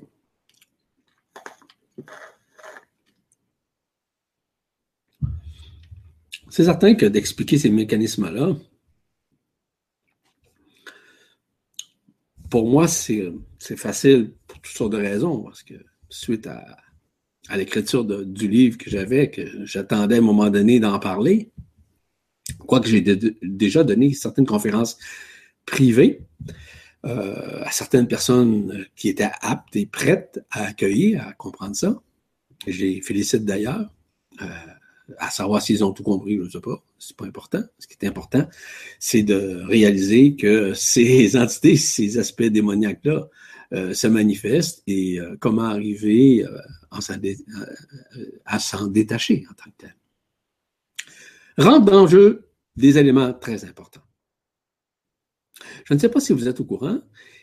C'est 6.59 6.65
certain 6.65 6.93
que 6.93 7.05
d'expliquer 7.05 7.57
ces 7.57 7.69
mécanismes-là, 7.69 8.53
pour 12.49 12.69
moi, 12.69 12.85
c'est 12.85 13.31
facile 13.77 14.33
pour 14.45 14.59
toutes 14.59 14.75
sortes 14.75 14.91
de 14.91 14.97
raisons, 14.97 15.41
parce 15.43 15.63
que 15.63 15.75
suite 16.09 16.47
à, 16.47 16.65
l'écriture 17.55 18.03
du 18.03 18.49
livre 18.49 18.77
que 18.77 18.89
j'avais, 18.89 19.31
que 19.31 19.65
j'attendais 19.65 20.15
à 20.15 20.17
un 20.17 20.21
moment 20.21 20.49
donné 20.49 20.81
d'en 20.81 20.99
parler, 20.99 21.49
quoique 22.67 22.89
j'ai 22.89 22.99
déjà 23.41 23.85
donné 23.85 24.11
certaines 24.11 24.45
conférences 24.45 24.97
privées 25.65 26.27
euh, 27.05 27.63
à 27.63 27.71
certaines 27.71 28.09
personnes 28.09 28.85
qui 28.97 29.07
étaient 29.07 29.31
aptes 29.39 29.77
et 29.77 29.85
prêtes 29.85 30.41
à 30.51 30.65
accueillir, 30.65 31.25
à 31.25 31.31
comprendre 31.31 31.77
ça. 31.77 32.01
Je 32.67 32.81
les 32.81 33.01
félicite 33.01 33.45
d'ailleurs. 33.45 33.89
Euh, 34.41 34.45
à 35.17 35.29
savoir 35.29 35.61
s'ils 35.61 35.83
ont 35.83 35.91
tout 35.91 36.03
compris, 36.03 36.37
je 36.37 36.43
ne 36.43 36.49
sais 36.49 36.59
pas, 36.59 36.83
c'est 36.97 37.15
pas 37.15 37.25
important. 37.25 37.63
Ce 37.79 37.87
qui 37.87 37.95
est 38.01 38.07
important, 38.07 38.47
c'est 38.99 39.23
de 39.23 39.61
réaliser 39.65 40.35
que 40.35 40.73
ces 40.73 41.37
entités, 41.41 41.75
ces 41.75 42.17
aspects 42.17 42.43
démoniaques-là, 42.43 43.27
euh, 43.71 43.93
se 43.93 44.07
manifestent 44.07 44.81
et 44.87 45.19
euh, 45.19 45.37
comment 45.39 45.65
arriver 45.65 46.43
euh, 46.43 46.59
à 48.45 48.57
s'en 48.59 48.87
détacher 48.87 49.45
en 49.47 49.53
tant 49.53 49.69
que 49.69 49.75
tel. 49.77 49.95
Rentre 51.55 51.85
dans 51.85 52.07
jeu 52.07 52.49
des 52.75 52.97
éléments 52.97 53.31
très 53.31 53.65
importants. 53.65 54.01
Je 55.85 55.93
ne 55.93 55.99
sais 55.99 56.09
pas 56.09 56.19
si 56.19 56.33
vous 56.33 56.47
êtes 56.47 56.59
au 56.59 56.65
courant, 56.65 56.99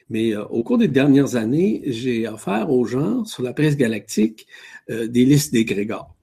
mais 0.09 0.35
au 0.35 0.64
cours 0.64 0.79
des 0.79 0.89
dernières 0.89 1.37
années, 1.37 1.83
j'ai 1.87 2.27
offert 2.27 2.71
aux 2.71 2.87
gens 2.87 3.25
sur 3.25 3.45
la 3.45 3.53
presse 3.53 3.77
galactique 3.77 4.49
des 4.89 5.25
listes 5.25 5.53
d'égrégores. 5.53 6.16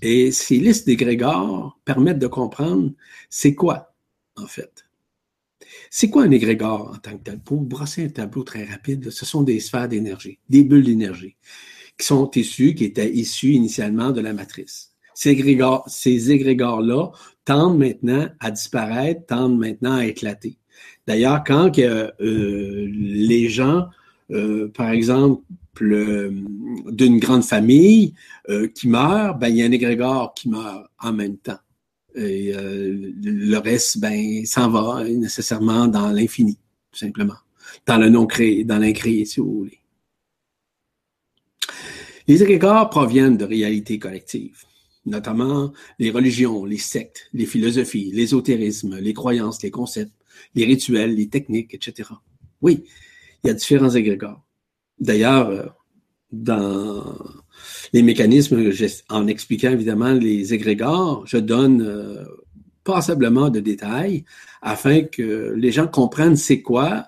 Et 0.00 0.32
ces 0.32 0.56
listes 0.56 0.86
d'égrégores 0.86 1.78
permettent 1.84 2.18
de 2.18 2.26
comprendre 2.26 2.92
c'est 3.28 3.54
quoi, 3.54 3.94
en 4.36 4.46
fait. 4.46 4.86
C'est 5.90 6.10
quoi 6.10 6.24
un 6.24 6.30
égrégore 6.30 6.92
en 6.94 6.98
tant 6.98 7.16
que 7.18 7.22
tel? 7.22 7.38
Pour 7.40 7.60
brosser 7.60 8.04
un 8.06 8.08
tableau 8.08 8.42
très 8.42 8.64
rapide, 8.64 9.10
ce 9.10 9.26
sont 9.26 9.42
des 9.42 9.60
sphères 9.60 9.88
d'énergie, 9.88 10.38
des 10.48 10.64
bulles 10.64 10.84
d'énergie, 10.84 11.36
qui 11.98 12.06
sont 12.06 12.30
issues, 12.34 12.74
qui 12.74 12.84
étaient 12.84 13.12
issues 13.12 13.52
initialement 13.52 14.10
de 14.10 14.20
la 14.20 14.32
matrice. 14.32 14.92
Ces 15.14 15.30
égrégores, 15.30 15.84
ces 15.88 16.30
égrégores-là 16.30 17.10
tendent 17.44 17.78
maintenant 17.78 18.28
à 18.40 18.50
disparaître, 18.50 19.26
tendent 19.26 19.58
maintenant 19.58 19.96
à 19.96 20.06
éclater. 20.06 20.56
D'ailleurs, 21.06 21.42
quand 21.44 21.78
euh, 21.78 22.10
les 22.18 23.48
gens, 23.48 23.88
euh, 24.30 24.68
par 24.74 24.90
exemple, 24.90 25.42
d'une 25.80 27.18
grande 27.18 27.44
famille 27.44 28.14
euh, 28.48 28.68
qui 28.68 28.88
meurt, 28.88 29.38
ben, 29.38 29.48
il 29.48 29.56
y 29.56 29.62
a 29.62 29.66
un 29.66 29.72
égrégore 29.72 30.34
qui 30.34 30.48
meurt 30.48 30.86
en 31.00 31.12
même 31.12 31.38
temps. 31.38 31.58
Et 32.14 32.54
euh, 32.54 33.12
le 33.22 33.56
reste, 33.56 33.98
ben, 33.98 34.44
s'en 34.44 34.68
va 34.68 35.04
nécessairement 35.04 35.86
dans 35.86 36.10
l'infini, 36.10 36.58
tout 36.90 36.98
simplement. 36.98 37.38
Dans 37.86 37.96
le 37.96 38.10
non 38.10 38.26
créé, 38.26 38.64
dans 38.64 38.78
l'incréé, 38.78 39.24
si 39.24 39.40
vous 39.40 39.52
voulez. 39.52 39.78
Les 42.28 42.42
égrégores 42.42 42.90
proviennent 42.90 43.36
de 43.36 43.44
réalités 43.44 43.98
collectives, 43.98 44.64
notamment 45.06 45.72
les 45.98 46.10
religions, 46.10 46.64
les 46.64 46.78
sectes, 46.78 47.28
les 47.32 47.46
philosophies, 47.46 48.12
l'ésotérisme, 48.12 48.98
les 48.98 49.14
croyances, 49.14 49.62
les 49.62 49.70
concepts, 49.70 50.12
les 50.54 50.64
rituels, 50.64 51.14
les 51.14 51.28
techniques, 51.28 51.74
etc. 51.74 52.10
Oui, 52.60 52.84
il 53.42 53.48
y 53.48 53.50
a 53.50 53.54
différents 53.54 53.90
égrégores. 53.90 54.44
D'ailleurs, 54.98 55.50
euh, 55.50 55.66
dans 56.30 57.16
les 57.92 58.02
mécanismes, 58.02 58.70
en 59.08 59.26
expliquant 59.26 59.70
évidemment 59.70 60.12
les 60.12 60.54
égrégores, 60.54 61.26
je 61.26 61.38
donne 61.38 61.82
euh, 61.82 62.24
passablement 62.84 63.50
de 63.50 63.60
détails 63.60 64.24
afin 64.62 65.02
que 65.02 65.52
les 65.56 65.72
gens 65.72 65.86
comprennent 65.86 66.36
c'est 66.36 66.62
quoi 66.62 67.06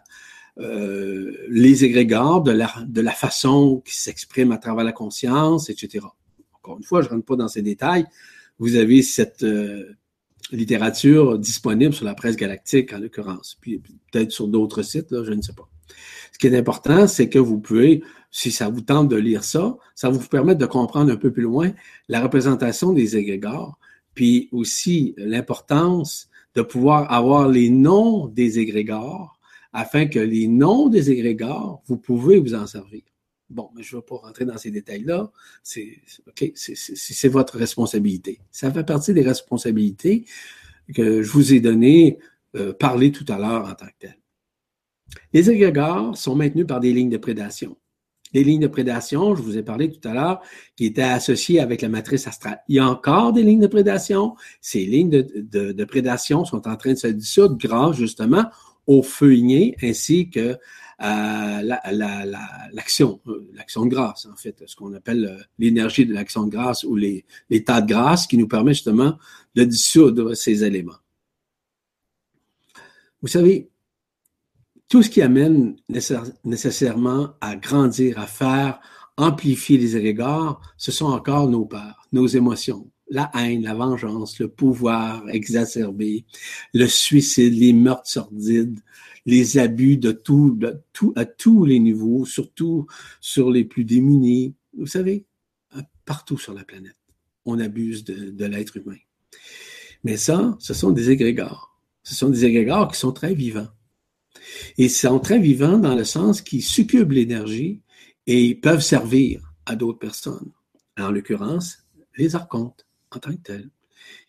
euh, 0.59 1.33
les 1.49 1.85
égrégores 1.85 2.43
de 2.43 2.53
la, 2.53 3.13
façon 3.13 3.83
qui 3.85 3.97
s'exprime 3.97 4.53
à 4.53 4.59
travers 4.59 4.85
la 4.85 4.93
conscience, 4.93 5.71
etc. 5.71 6.07
Encore 6.55 6.79
une 6.79 6.85
fois, 6.85 7.03
je 7.03 7.09
ne 7.09 7.15
rentre 7.15 7.27
pas 7.27 7.37
dans 7.37 7.49
ces 7.49 7.63
détails. 7.63 8.05
Vous 8.59 8.77
avez 8.77 9.03
cette 9.03 9.45
littérature 10.53 11.39
disponible 11.39 11.95
sur 11.95 12.05
la 12.05 12.15
presse 12.15 12.37
galactique, 12.37 12.93
en 12.93 12.99
l'occurrence, 12.99 13.57
puis 13.61 13.83
peut-être 14.13 14.31
sur 14.31 14.47
d'autres 14.49 14.83
sites, 14.83 15.09
je 15.11 15.33
ne 15.33 15.43
sais 15.43 15.55
pas. 15.55 15.69
Ce 16.35 16.39
qui 16.41 16.49
est 16.49 16.59
important, 16.59 17.07
c'est 17.07 17.29
que 17.29 17.39
vous 17.39 17.61
pouvez, 17.61 18.03
si 18.33 18.51
ça 18.51 18.69
vous 18.69 18.81
tente 18.81 19.09
de 19.09 19.15
lire 19.15 19.45
ça, 19.45 19.77
ça 19.95 20.09
vous 20.09 20.19
permettre 20.27 20.59
de 20.59 20.67
comprendre 20.67 21.13
un 21.13 21.17
peu 21.17 21.33
plus 21.33 21.45
loin 21.45 21.71
la 22.09 22.21
représentation 22.21 22.93
des 22.93 23.17
égrégores, 23.17 23.79
puis 24.15 24.49
aussi 24.51 25.15
l'importance 25.17 26.29
de 26.57 26.63
pouvoir 26.63 27.13
avoir 27.13 27.49
les 27.49 27.71
noms 27.71 28.27
des 28.27 28.59
égrégores 28.59 29.39
afin 29.73 30.07
que 30.07 30.19
les 30.19 30.49
noms 30.49 30.89
des 30.89 31.13
égrégores, 31.13 31.83
vous 31.87 31.99
pouvez 31.99 32.41
vous 32.41 32.55
en 32.55 32.67
servir. 32.67 33.03
Bon, 33.49 33.71
mais 33.77 33.85
je 33.85 33.95
ne 33.95 34.01
vais 34.01 34.07
pas 34.07 34.17
rentrer 34.17 34.45
dans 34.45 34.59
ces 34.59 34.73
détails-là. 34.73 35.31
C'est 35.63 36.01
OK, 36.27 36.51
c'est 36.57 37.29
votre 37.29 37.59
responsabilité. 37.59 38.41
Ça 38.51 38.73
fait 38.73 38.85
partie 38.85 39.15
des 39.15 39.23
responsabilités 39.23 40.25
que 40.93 41.23
je 41.23 41.31
vous 41.31 41.55
ai 41.55 41.61
donné 41.61 42.19
euh, 42.57 42.73
parler 42.73 43.13
tout 43.13 43.27
à 43.29 43.39
l'heure 43.39 43.69
en 43.69 43.75
tant 43.75 43.87
que 43.87 43.99
tel. 44.01 44.17
Les 45.33 45.51
égrégores 45.51 46.17
sont 46.17 46.35
maintenus 46.35 46.67
par 46.67 46.81
des 46.81 46.93
lignes 46.93 47.11
de 47.11 47.19
prédation. 47.19 47.77
Les 48.33 48.43
lignes 48.43 48.63
de 48.63 48.67
prédation, 48.67 49.37
je 49.37 49.43
vous 49.43 49.57
ai 49.57 49.63
parlé 49.63 49.91
tout 49.91 50.07
à 50.09 50.13
l'heure, 50.13 50.43
qui 50.77 50.87
étaient 50.87 51.03
associées 51.03 51.61
avec 51.61 51.83
la 51.83 51.89
matrice 51.89 52.27
astrale. 52.27 52.61
Il 52.69 52.77
y 52.77 52.81
a 52.81 52.89
encore 52.89 53.33
des 53.33 53.45
lignes 53.45 53.61
de 53.61 53.69
prédation. 53.69 54.35
Ces 54.61 54.85
lignes 54.85 55.11
de, 55.11 55.85
prédation 55.85 56.45
sont 56.45 56.67
en 56.67 56.77
train 56.77 56.93
de 56.93 56.99
se 56.99 57.07
dissoudre 57.07 57.57
grâce 57.57 57.97
justement 57.97 58.47
au 58.87 59.03
feu 59.03 59.33
ainsi 59.83 60.31
que 60.31 60.59
à 60.99 61.63
l'action, 62.73 63.21
euh, 63.27 63.51
l'action 63.53 63.85
de 63.85 63.91
grâce, 63.91 64.27
en 64.27 64.37
fait, 64.37 64.63
ce 64.67 64.77
qu'on 64.77 64.93
appelle 64.95 65.25
euh, 65.25 65.43
l'énergie 65.59 66.07
de 66.07 66.15
l'action 66.15 66.45
de 66.45 66.51
grâce 66.51 66.85
ou 66.85 66.95
l'état 66.95 67.81
de 67.81 67.89
grâce 67.89 68.27
qui 68.29 68.39
nous 68.39 68.47
permet 68.47 68.75
justement 68.75 69.19
de 69.55 69.65
dissoudre 69.65 70.35
ces 70.35 70.63
éléments. 70.63 70.99
Vous 73.23 73.29
savez, 73.29 73.71
tout 74.89 75.03
ce 75.03 75.11
qui 75.11 75.23
amène 75.23 75.77
nécessairement 76.45 77.35
à 77.41 77.57
grandir, 77.57 78.19
à 78.19 78.27
faire 78.27 78.81
amplifier 79.17 79.79
les 79.79 79.97
égrégores, 79.97 80.61
ce 80.77 80.93
sont 80.93 81.07
encore 81.07 81.49
nos 81.49 81.65
peurs, 81.65 82.09
nos 82.13 82.27
émotions, 82.27 82.91
la 83.09 83.31
haine, 83.35 83.63
la 83.63 83.75
vengeance, 83.75 84.39
le 84.39 84.49
pouvoir 84.49 85.29
exacerbé, 85.29 86.25
le 86.73 86.87
suicide, 86.87 87.55
les 87.55 87.73
meurtres 87.73 88.11
sordides, 88.11 88.81
les 89.27 89.59
abus 89.59 89.97
de 89.97 90.13
tout, 90.13 90.55
de 90.57 90.81
tout, 90.93 91.13
à 91.17 91.25
tous 91.25 91.65
les 91.65 91.79
niveaux, 91.79 92.25
surtout 92.25 92.87
sur 93.21 93.51
les 93.51 93.65
plus 93.65 93.85
démunis. 93.85 94.55
Vous 94.77 94.87
savez, 94.87 95.25
partout 96.05 96.39
sur 96.39 96.55
la 96.55 96.65
planète, 96.65 96.99
on 97.45 97.59
abuse 97.59 98.05
de, 98.05 98.31
de 98.31 98.45
l'être 98.45 98.77
humain. 98.77 98.99
Mais 100.03 100.17
ça, 100.17 100.57
ce 100.59 100.75
sont 100.75 100.91
des 100.91 101.11
égrégores. 101.11 101.79
Ce 102.03 102.15
sont 102.15 102.29
des 102.29 102.45
égrégores 102.45 102.93
qui 102.93 102.99
sont 102.99 103.13
très 103.13 103.35
vivants. 103.35 103.69
Ils 104.77 104.91
sont 104.91 105.19
très 105.19 105.39
vivants 105.39 105.79
dans 105.79 105.95
le 105.95 106.05
sens 106.05 106.43
qu'ils 106.43 106.63
succubent 106.63 107.13
l'énergie 107.13 107.81
et 108.27 108.55
peuvent 108.55 108.83
servir 108.83 109.41
à 109.67 109.77
d'autres 109.77 109.99
personnes. 109.99 110.51
En 110.99 111.11
l'occurrence, 111.11 111.79
les 112.17 112.37
archontes 112.37 112.87
en 113.11 113.19
tant 113.19 113.33
que 113.33 113.43
tels, 113.43 113.71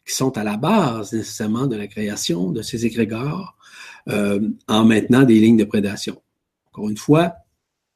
qui 0.05 0.13
sont 0.13 0.37
à 0.37 0.43
la 0.43 0.57
base 0.57 1.13
nécessairement 1.13 1.67
de 1.67 1.75
la 1.75 1.87
création 1.87 2.51
de 2.51 2.61
ces 2.61 2.85
égrégores 2.85 3.57
euh, 4.09 4.49
en 4.67 4.85
maintenant 4.85 5.23
des 5.23 5.39
lignes 5.39 5.57
de 5.57 5.63
prédation. 5.63 6.21
Encore 6.67 6.89
une 6.89 6.97
fois, 6.97 7.35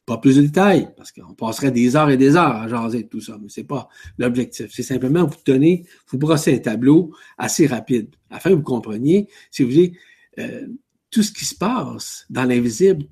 pas 0.05 0.18
plus 0.18 0.38
de 0.38 0.41
détails, 0.41 0.89
parce 0.97 1.12
qu'on 1.12 1.36
passerait 1.36 1.72
des 1.72 1.95
heures 1.95 2.10
et 2.10 2.18
des 2.18 2.36
heures 2.36 2.55
à 2.55 2.68
jaser 2.68 3.03
de 3.03 3.07
tout 3.07 3.22
ça, 3.22 3.38
mais 3.39 3.49
c'est 3.49 3.64
pas 3.64 3.89
l'objectif. 4.18 4.72
C'est 4.74 4.82
simplement 4.82 5.26
vous 5.26 5.36
donner, 5.45 5.86
vous 6.07 6.18
brosser 6.18 6.55
un 6.55 6.60
tableau 6.60 7.14
assez 7.38 7.68
rapide, 7.68 8.16
afin 8.32 8.49
que 8.49 8.55
vous 8.55 8.64
compreniez, 8.64 9.28
si 9.51 9.64
vous 9.64 9.70
voulez, 9.70 9.93
euh, 10.39 10.66
tout 11.12 11.24
ce 11.24 11.32
qui 11.32 11.45
se 11.45 11.55
passe 11.55 12.26
dans 12.30 12.45
l'invisible 12.45 13.05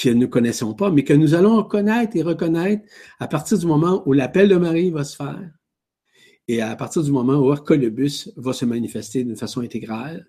que 0.00 0.08
nous 0.08 0.20
ne 0.20 0.26
connaissons 0.26 0.74
pas, 0.74 0.90
mais 0.90 1.04
que 1.04 1.12
nous 1.12 1.34
allons 1.34 1.62
connaître 1.64 2.16
et 2.16 2.22
reconnaître 2.22 2.84
à 3.18 3.28
partir 3.28 3.58
du 3.58 3.66
moment 3.66 4.02
où 4.06 4.12
l'appel 4.12 4.48
de 4.48 4.56
Marie 4.56 4.90
va 4.90 5.04
se 5.04 5.16
faire 5.16 5.50
et 6.48 6.60
à 6.60 6.74
partir 6.76 7.02
du 7.02 7.12
moment 7.12 7.34
où 7.34 7.50
Arcolobus 7.50 8.30
va 8.36 8.52
se 8.52 8.64
manifester 8.64 9.24
d'une 9.24 9.36
façon 9.36 9.60
intégrale. 9.60 10.26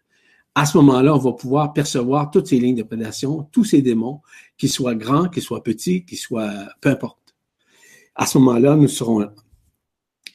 À 0.56 0.66
ce 0.66 0.78
moment-là, 0.78 1.16
on 1.16 1.20
va 1.20 1.34
pouvoir 1.34 1.74
percevoir 1.74 2.30
toutes 2.30 2.48
ces 2.48 2.60
lignes 2.60 2.76
de 2.76 2.84
prédation, 2.84 3.44
tous 3.52 3.64
ces 3.64 3.82
démons, 3.82 4.22
qu'ils 4.58 4.70
soient 4.70 4.96
grands, 4.96 5.28
qu'ils 5.28 5.42
soient 5.42 5.64
petits, 5.64 6.06
qu'ils 6.06 6.20
soient 6.20 6.70
peu 6.80 6.90
importe. 6.90 7.36
À 8.14 8.28
ce 8.28 8.38
moment-là, 8.38 8.76
nous 8.76 8.88
serons 8.88 9.28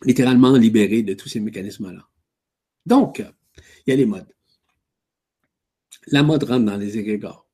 littéralement 0.02 0.52
libérés 0.52 1.02
de 1.02 1.14
tous 1.14 1.28
ces 1.28 1.38
mécanismes-là. 1.38 2.08
Donc, 2.84 3.22
il 3.86 3.90
y 3.90 3.92
a 3.92 3.96
les 3.96 4.06
modes. 4.06 4.32
La 6.10 6.22
mode 6.22 6.44
rentre 6.44 6.64
dans 6.64 6.76
les 6.76 6.96
égrégores, 6.96 7.46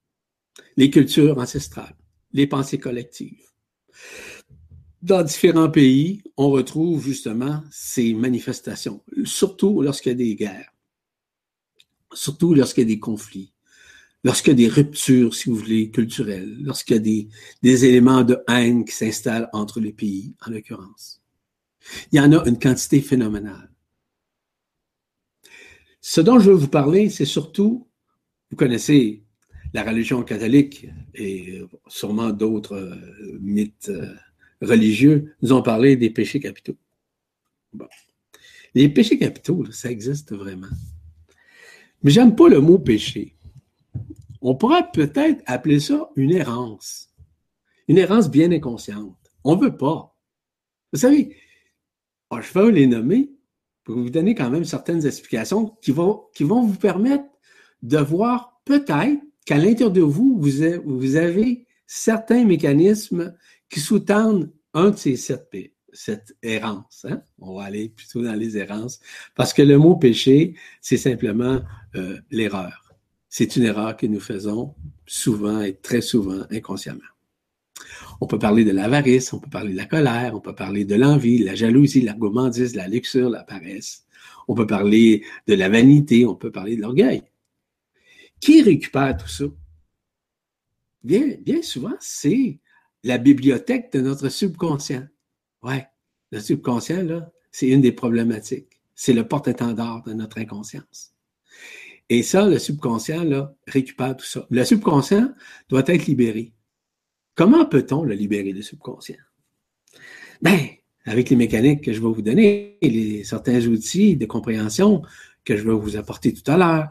les 0.77 0.89
cultures 0.89 1.39
ancestrales, 1.39 1.97
les 2.33 2.47
pensées 2.47 2.79
collectives. 2.79 3.49
Dans 5.03 5.23
différents 5.23 5.71
pays, 5.71 6.23
on 6.37 6.51
retrouve 6.51 7.05
justement 7.05 7.65
ces 7.71 8.15
manifestations, 8.15 9.03
surtout 9.25 9.83
lorsqu'il 9.83 10.13
y 10.13 10.15
a 10.15 10.19
des 10.19 10.37
guerres, 10.37 10.73
surtout 12.13 12.55
lorsqu'il 12.55 12.83
y 12.83 12.93
a 12.93 12.95
des 12.95 13.01
conflits, 13.01 13.53
lorsqu'il 14.23 14.53
y 14.53 14.65
a 14.65 14.69
des 14.69 14.73
ruptures, 14.73 15.35
si 15.35 15.51
vous 15.51 15.57
voulez, 15.57 15.91
culturelles, 15.91 16.57
lorsqu'il 16.63 16.95
y 16.95 16.99
a 16.99 17.03
des, 17.03 17.29
des 17.63 17.85
éléments 17.87 18.23
de 18.23 18.39
haine 18.49 18.85
qui 18.85 18.95
s'installent 18.95 19.49
entre 19.53 19.81
les 19.81 19.93
pays, 19.93 20.33
en 20.47 20.51
l'occurrence. 20.53 21.21
Il 22.13 22.19
y 22.19 22.21
en 22.21 22.33
a 22.33 22.49
une 22.49 22.59
quantité 22.59 23.01
phénoménale. 23.01 23.73
Ce 26.01 26.21
dont 26.21 26.39
je 26.39 26.51
veux 26.51 26.57
vous 26.57 26.69
parler, 26.69 27.11
c'est 27.11 27.25
surtout 27.25 27.89
vous 28.55 28.59
connaissez 28.59 29.25
la 29.73 29.83
religion 29.83 30.23
catholique 30.23 30.87
et 31.13 31.61
sûrement 31.89 32.31
d'autres 32.31 32.77
euh, 32.77 33.39
mythes 33.41 33.89
euh, 33.89 34.15
religieux 34.63 35.35
nous 35.43 35.53
ont 35.53 35.61
parlé 35.61 35.97
des 35.97 36.09
péchés 36.09 36.39
capitaux. 36.39 36.77
Les 38.73 38.89
péchés 38.89 39.19
capitaux, 39.19 39.65
ça 39.73 39.91
existe 39.91 40.33
vraiment. 40.33 40.69
Mais 42.05 42.13
j'aime 42.13 42.37
pas 42.37 42.49
le 42.49 42.61
mot 42.61 42.79
péché. 42.79 43.35
On 44.41 44.55
pourrait 44.55 44.89
peut-être 44.93 45.43
appeler 45.47 45.81
ça 45.81 46.09
une 46.15 46.31
errance. 46.31 47.11
Une 47.89 47.99
errance 47.99 48.31
bien 48.31 48.53
inconsciente. 48.53 49.33
On 49.43 49.57
veut 49.57 49.77
pas. 49.77 50.17
Vous 50.93 51.01
savez, 51.01 51.37
ah, 52.31 52.41
je 52.41 52.57
vais 52.57 52.71
les 52.71 52.87
nommer 52.87 53.33
pour 53.83 53.97
vous 53.97 54.11
donner 54.11 54.37
quand 54.37 54.49
même 54.49 54.65
certaines 54.65 55.05
explications 55.05 55.71
qui 55.83 55.91
vont, 55.91 56.27
qui 56.37 56.45
vont 56.45 56.63
vous 56.63 56.79
permettre 56.79 57.25
de 57.85 57.99
voir 57.99 58.61
peut-être 58.65 59.21
qu'à 59.45 59.59
l'intérieur 59.59 59.93
de 59.93 60.01
vous, 60.01 60.41
vous 60.41 61.17
avez, 61.17 61.67
certains 61.87 62.45
mécanismes 62.45 63.37
qui 63.69 63.79
sous-tendent 63.79 64.51
un 64.73 64.91
de 64.91 64.97
ces 64.97 65.17
sept 65.17 65.51
P, 65.51 65.75
cette 65.93 66.35
errance. 66.43 67.07
Hein? 67.09 67.23
On 67.39 67.57
va 67.57 67.65
aller 67.65 67.91
plutôt 67.91 68.23
dans 68.23 68.35
les 68.35 68.57
errances, 68.57 69.01
parce 69.37 69.53
que 69.53 69.63
le 69.63 69.77
mot 69.79 69.97
péché, 69.97 70.55
c'est 70.81 70.97
simplement 70.97 71.61
euh, 71.95 72.19
l'erreur. 72.31 72.95
C'est 73.29 73.55
une 73.57 73.65
erreur 73.65 73.97
que 73.97 74.07
nous 74.07 74.19
faisons 74.19 74.75
souvent 75.07 75.61
et 75.61 75.75
très 75.75 76.01
souvent 76.01 76.47
inconsciemment. 76.51 77.01
On 78.21 78.27
peut 78.27 78.39
parler 78.39 78.65
de 78.65 78.71
l'avarice, 78.71 79.33
on 79.35 79.41
peut 79.41 79.51
parler 79.51 79.73
de 79.73 79.77
la 79.77 79.85
colère, 79.85 80.35
on 80.35 80.41
peut 80.41 80.55
parler 80.55 80.87
de 80.87 80.95
l'envie, 80.95 81.39
la 81.39 81.55
jalousie, 81.55 82.01
la 82.01 82.15
gourmandise, 82.15 82.75
la 82.75 82.89
luxure, 82.89 83.29
la 83.29 83.43
paresse. 83.43 84.07
On 84.49 84.55
peut 84.55 84.67
parler 84.67 85.23
de 85.47 85.55
la 85.55 85.69
vanité, 85.69 86.25
on 86.25 86.35
peut 86.35 86.51
parler 86.51 86.77
de 86.77 86.83
l'orgueil. 86.83 87.23
Qui 88.41 88.63
récupère 88.63 89.17
tout 89.17 89.29
ça? 89.29 89.45
Bien, 91.03 91.37
bien 91.41 91.63
souvent, 91.63 91.95
c'est 92.01 92.59
la 93.03 93.19
bibliothèque 93.19 93.93
de 93.93 94.01
notre 94.01 94.29
subconscient. 94.29 95.07
Ouais, 95.63 95.87
le 96.31 96.41
subconscient, 96.41 97.03
là, 97.03 97.31
c'est 97.53 97.69
une 97.69 97.81
des 97.81 97.93
problématiques. 97.93 98.81
C'est 98.95 99.13
le 99.13 99.27
porte-étendard 99.27 100.03
de 100.05 100.13
notre 100.13 100.39
inconscience. 100.39 101.15
Et 102.09 102.23
ça, 102.23 102.49
le 102.49 102.59
subconscient, 102.59 103.25
là, 103.25 103.55
récupère 103.67 104.17
tout 104.17 104.27
ça. 104.27 104.47
Le 104.51 104.65
subconscient 104.65 105.33
doit 105.69 105.85
être 105.87 106.07
libéré. 106.07 106.53
Comment 107.35 107.67
peut-on 107.67 108.05
le 108.05 108.15
libérer, 108.15 108.53
le 108.53 108.63
subconscient? 108.63 109.17
Ben, 110.43 110.69
avec 111.05 111.31
les 111.31 111.37
mécaniques 111.37 111.83
que 111.83 111.93
je 111.93 112.01
vais 112.01 112.09
vous 112.09 112.23
donner, 112.23 112.79
les, 112.83 113.25
certains 113.25 113.67
outils 113.67 114.17
de 114.17 114.27
compréhension 114.27 115.03
que 115.45 115.57
je 115.57 115.63
vais 115.63 115.75
vous 115.75 115.97
apporter 115.97 116.33
tout 116.33 116.49
à 116.51 116.57
l'heure, 116.57 116.89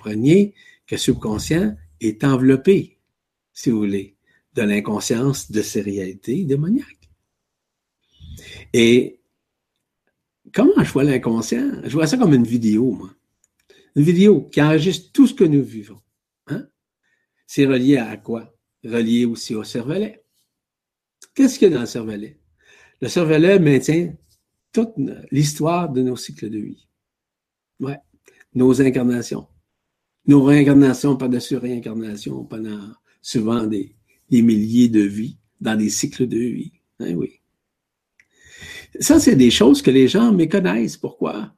comprenez 0.00 0.54
que 0.86 0.94
le 0.94 0.98
subconscient 0.98 1.76
est 2.00 2.24
enveloppé, 2.24 2.98
si 3.52 3.70
vous 3.70 3.78
voulez, 3.78 4.16
de 4.54 4.62
l'inconscience 4.62 5.50
de 5.50 5.62
ces 5.62 5.80
réalités 5.80 6.44
démoniaques. 6.44 7.10
Et 8.72 9.20
comment 10.52 10.82
je 10.82 10.92
vois 10.92 11.04
l'inconscient? 11.04 11.82
Je 11.84 11.90
vois 11.90 12.06
ça 12.06 12.16
comme 12.16 12.34
une 12.34 12.46
vidéo, 12.46 12.92
moi. 12.92 13.10
Une 13.96 14.02
vidéo 14.02 14.42
qui 14.42 14.62
enregistre 14.62 15.12
tout 15.12 15.26
ce 15.26 15.34
que 15.34 15.44
nous 15.44 15.62
vivons. 15.62 16.00
Hein? 16.46 16.66
C'est 17.46 17.66
relié 17.66 17.98
à 17.98 18.16
quoi? 18.16 18.56
Relié 18.84 19.24
aussi 19.26 19.54
au 19.54 19.64
cervelet. 19.64 20.24
Qu'est-ce 21.34 21.58
qu'il 21.58 21.68
y 21.68 21.72
a 21.72 21.74
dans 21.74 21.80
le 21.80 21.86
cervelet? 21.86 22.38
Le 23.00 23.08
cervelet 23.08 23.58
maintient 23.58 24.14
toute 24.72 24.94
l'histoire 25.30 25.90
de 25.90 26.02
nos 26.02 26.16
cycles 26.16 26.48
de 26.48 26.58
vie. 26.58 26.88
Ouais. 27.80 27.98
Nos 28.54 28.80
incarnations. 28.80 29.49
Nos 30.30 30.44
réincarnations 30.44 31.16
par-dessus 31.16 31.56
réincarnations 31.56 32.44
pendant 32.44 32.92
souvent 33.20 33.66
des, 33.66 33.96
des 34.28 34.42
milliers 34.42 34.88
de 34.88 35.00
vies 35.00 35.36
dans 35.60 35.76
des 35.76 35.90
cycles 35.90 36.28
de 36.28 36.38
vie. 36.38 36.72
Hein, 37.00 37.14
oui. 37.14 37.40
Ça, 39.00 39.18
c'est 39.18 39.34
des 39.34 39.50
choses 39.50 39.82
que 39.82 39.90
les 39.90 40.06
gens 40.06 40.30
méconnaissent. 40.32 40.96
Pourquoi? 40.96 41.52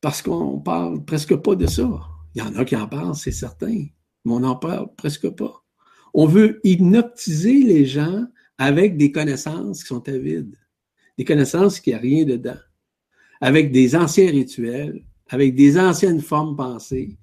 Parce 0.00 0.22
qu'on 0.22 0.58
parle 0.58 1.04
presque 1.04 1.36
pas 1.36 1.54
de 1.54 1.66
ça. 1.66 2.00
Il 2.34 2.38
y 2.38 2.42
en 2.42 2.56
a 2.56 2.64
qui 2.64 2.76
en 2.76 2.88
parlent, 2.88 3.14
c'est 3.14 3.30
certain, 3.30 3.84
mais 4.24 4.32
on 4.32 4.40
n'en 4.40 4.56
parle 4.56 4.88
presque 4.96 5.28
pas. 5.28 5.62
On 6.14 6.24
veut 6.24 6.60
hypnotiser 6.64 7.62
les 7.62 7.84
gens 7.84 8.24
avec 8.56 8.96
des 8.96 9.12
connaissances 9.12 9.82
qui 9.82 9.88
sont 9.88 10.08
avides, 10.08 10.56
des 11.18 11.26
connaissances 11.26 11.78
qui 11.78 11.92
a 11.92 11.98
rien 11.98 12.24
dedans, 12.24 12.62
avec 13.42 13.70
des 13.70 13.94
anciens 13.94 14.30
rituels, 14.30 15.04
avec 15.28 15.54
des 15.54 15.78
anciennes 15.78 16.22
formes 16.22 16.56
pensées. 16.56 17.18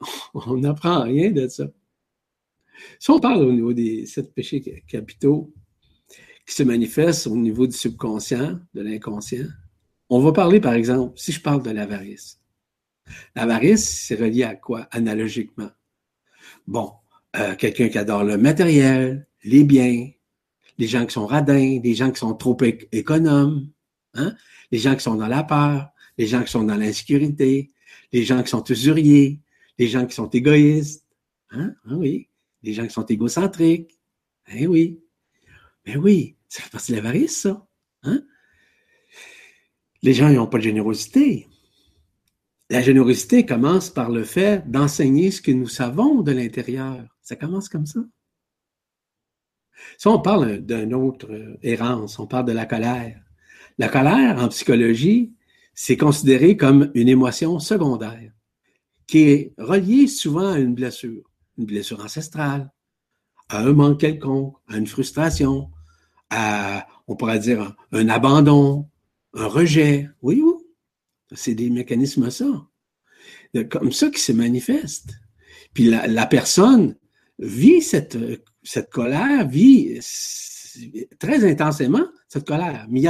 On 0.34 0.56
n'apprend 0.58 1.02
rien 1.02 1.30
de 1.30 1.48
ça. 1.48 1.66
Si 2.98 3.10
on 3.10 3.20
parle 3.20 3.42
au 3.42 3.52
niveau 3.52 3.72
des 3.74 4.06
sept 4.06 4.32
péchés 4.32 4.82
capitaux 4.88 5.52
qui 6.46 6.54
se 6.54 6.62
manifestent 6.62 7.26
au 7.26 7.36
niveau 7.36 7.66
du 7.66 7.76
subconscient, 7.76 8.58
de 8.74 8.80
l'inconscient, 8.80 9.46
on 10.08 10.20
va 10.20 10.32
parler, 10.32 10.60
par 10.60 10.72
exemple, 10.72 11.12
si 11.16 11.30
je 11.32 11.40
parle 11.40 11.62
de 11.62 11.70
l'avarice. 11.70 12.40
L'avarice, 13.36 14.06
c'est 14.06 14.14
relié 14.14 14.44
à 14.44 14.54
quoi, 14.54 14.88
analogiquement? 14.90 15.70
Bon, 16.66 16.92
euh, 17.36 17.54
quelqu'un 17.54 17.88
qui 17.88 17.98
adore 17.98 18.24
le 18.24 18.38
matériel, 18.38 19.26
les 19.44 19.64
biens, 19.64 20.08
les 20.78 20.86
gens 20.86 21.06
qui 21.06 21.12
sont 21.12 21.26
radins, 21.26 21.80
les 21.82 21.94
gens 21.94 22.10
qui 22.10 22.18
sont 22.18 22.34
trop 22.34 22.56
économes, 22.92 23.68
hein? 24.14 24.34
les 24.72 24.78
gens 24.78 24.94
qui 24.94 25.02
sont 25.02 25.14
dans 25.14 25.28
la 25.28 25.44
peur, 25.44 25.90
les 26.18 26.26
gens 26.26 26.42
qui 26.42 26.50
sont 26.50 26.64
dans 26.64 26.76
l'insécurité, 26.76 27.70
les 28.12 28.24
gens 28.24 28.42
qui 28.42 28.50
sont 28.50 28.64
usuriers, 28.64 29.40
les 29.80 29.88
gens 29.88 30.06
qui 30.06 30.14
sont 30.14 30.28
égoïstes. 30.28 31.06
Hein? 31.50 31.74
Ah 31.86 31.96
oui 31.96 32.30
des 32.62 32.72
gens 32.72 32.86
qui 32.86 32.92
sont 32.92 33.06
égocentriques. 33.06 33.98
Eh 34.52 34.66
oui. 34.66 35.02
Ben 35.84 35.96
oui, 35.96 36.36
ça 36.48 36.62
fait 36.62 36.70
partie 36.70 36.92
de 36.92 36.96
l'avarice, 36.96 37.42
ça. 37.42 37.66
Hein? 38.02 38.22
Les 40.02 40.12
gens 40.12 40.28
n'ont 40.28 40.46
pas 40.46 40.58
de 40.58 40.64
générosité. 40.64 41.48
La 42.68 42.82
générosité 42.82 43.46
commence 43.46 43.90
par 43.90 44.10
le 44.10 44.24
fait 44.24 44.70
d'enseigner 44.70 45.30
ce 45.30 45.40
que 45.40 45.50
nous 45.50 45.68
savons 45.68 46.22
de 46.22 46.32
l'intérieur. 46.32 47.04
Ça 47.22 47.36
commence 47.36 47.68
comme 47.68 47.86
ça. 47.86 48.00
Si 49.96 50.06
on 50.06 50.20
parle 50.20 50.58
d'une 50.58 50.94
autre 50.94 51.56
errance, 51.62 52.18
on 52.18 52.26
parle 52.26 52.44
de 52.44 52.52
la 52.52 52.66
colère. 52.66 53.18
La 53.78 53.88
colère, 53.88 54.38
en 54.38 54.48
psychologie, 54.48 55.32
c'est 55.72 55.96
considéré 55.96 56.56
comme 56.56 56.90
une 56.94 57.08
émotion 57.08 57.58
secondaire 57.58 58.32
qui 59.10 59.22
est 59.22 59.54
reliée 59.58 60.06
souvent 60.06 60.52
à 60.52 60.58
une 60.60 60.72
blessure 60.72 61.24
une 61.58 61.66
blessure 61.66 62.00
ancestrale, 62.00 62.70
à 63.48 63.58
un 63.58 63.72
manque 63.72 64.00
quelconque, 64.00 64.54
à 64.68 64.76
une 64.76 64.86
frustration, 64.86 65.68
à, 66.30 66.86
on 67.08 67.16
pourrait 67.16 67.40
dire, 67.40 67.74
un, 67.90 68.08
abandon, 68.08 68.88
un 69.34 69.46
rejet. 69.46 70.08
Oui, 70.22 70.40
oui. 70.40 70.52
C'est 71.32 71.56
des 71.56 71.68
mécanismes 71.68 72.30
ça. 72.30 72.68
Comme 73.68 73.90
ça 73.90 74.10
qui 74.10 74.20
se 74.20 74.32
manifeste. 74.32 75.10
Puis 75.74 75.86
la, 75.90 76.26
personne 76.26 76.96
vit 77.40 77.82
cette, 77.82 78.16
cette 78.62 78.90
colère, 78.90 79.48
vit 79.48 79.98
très 81.18 81.44
intensément 81.44 82.06
cette 82.28 82.46
colère. 82.46 82.86
Mais 82.88 83.00
il 83.00 83.04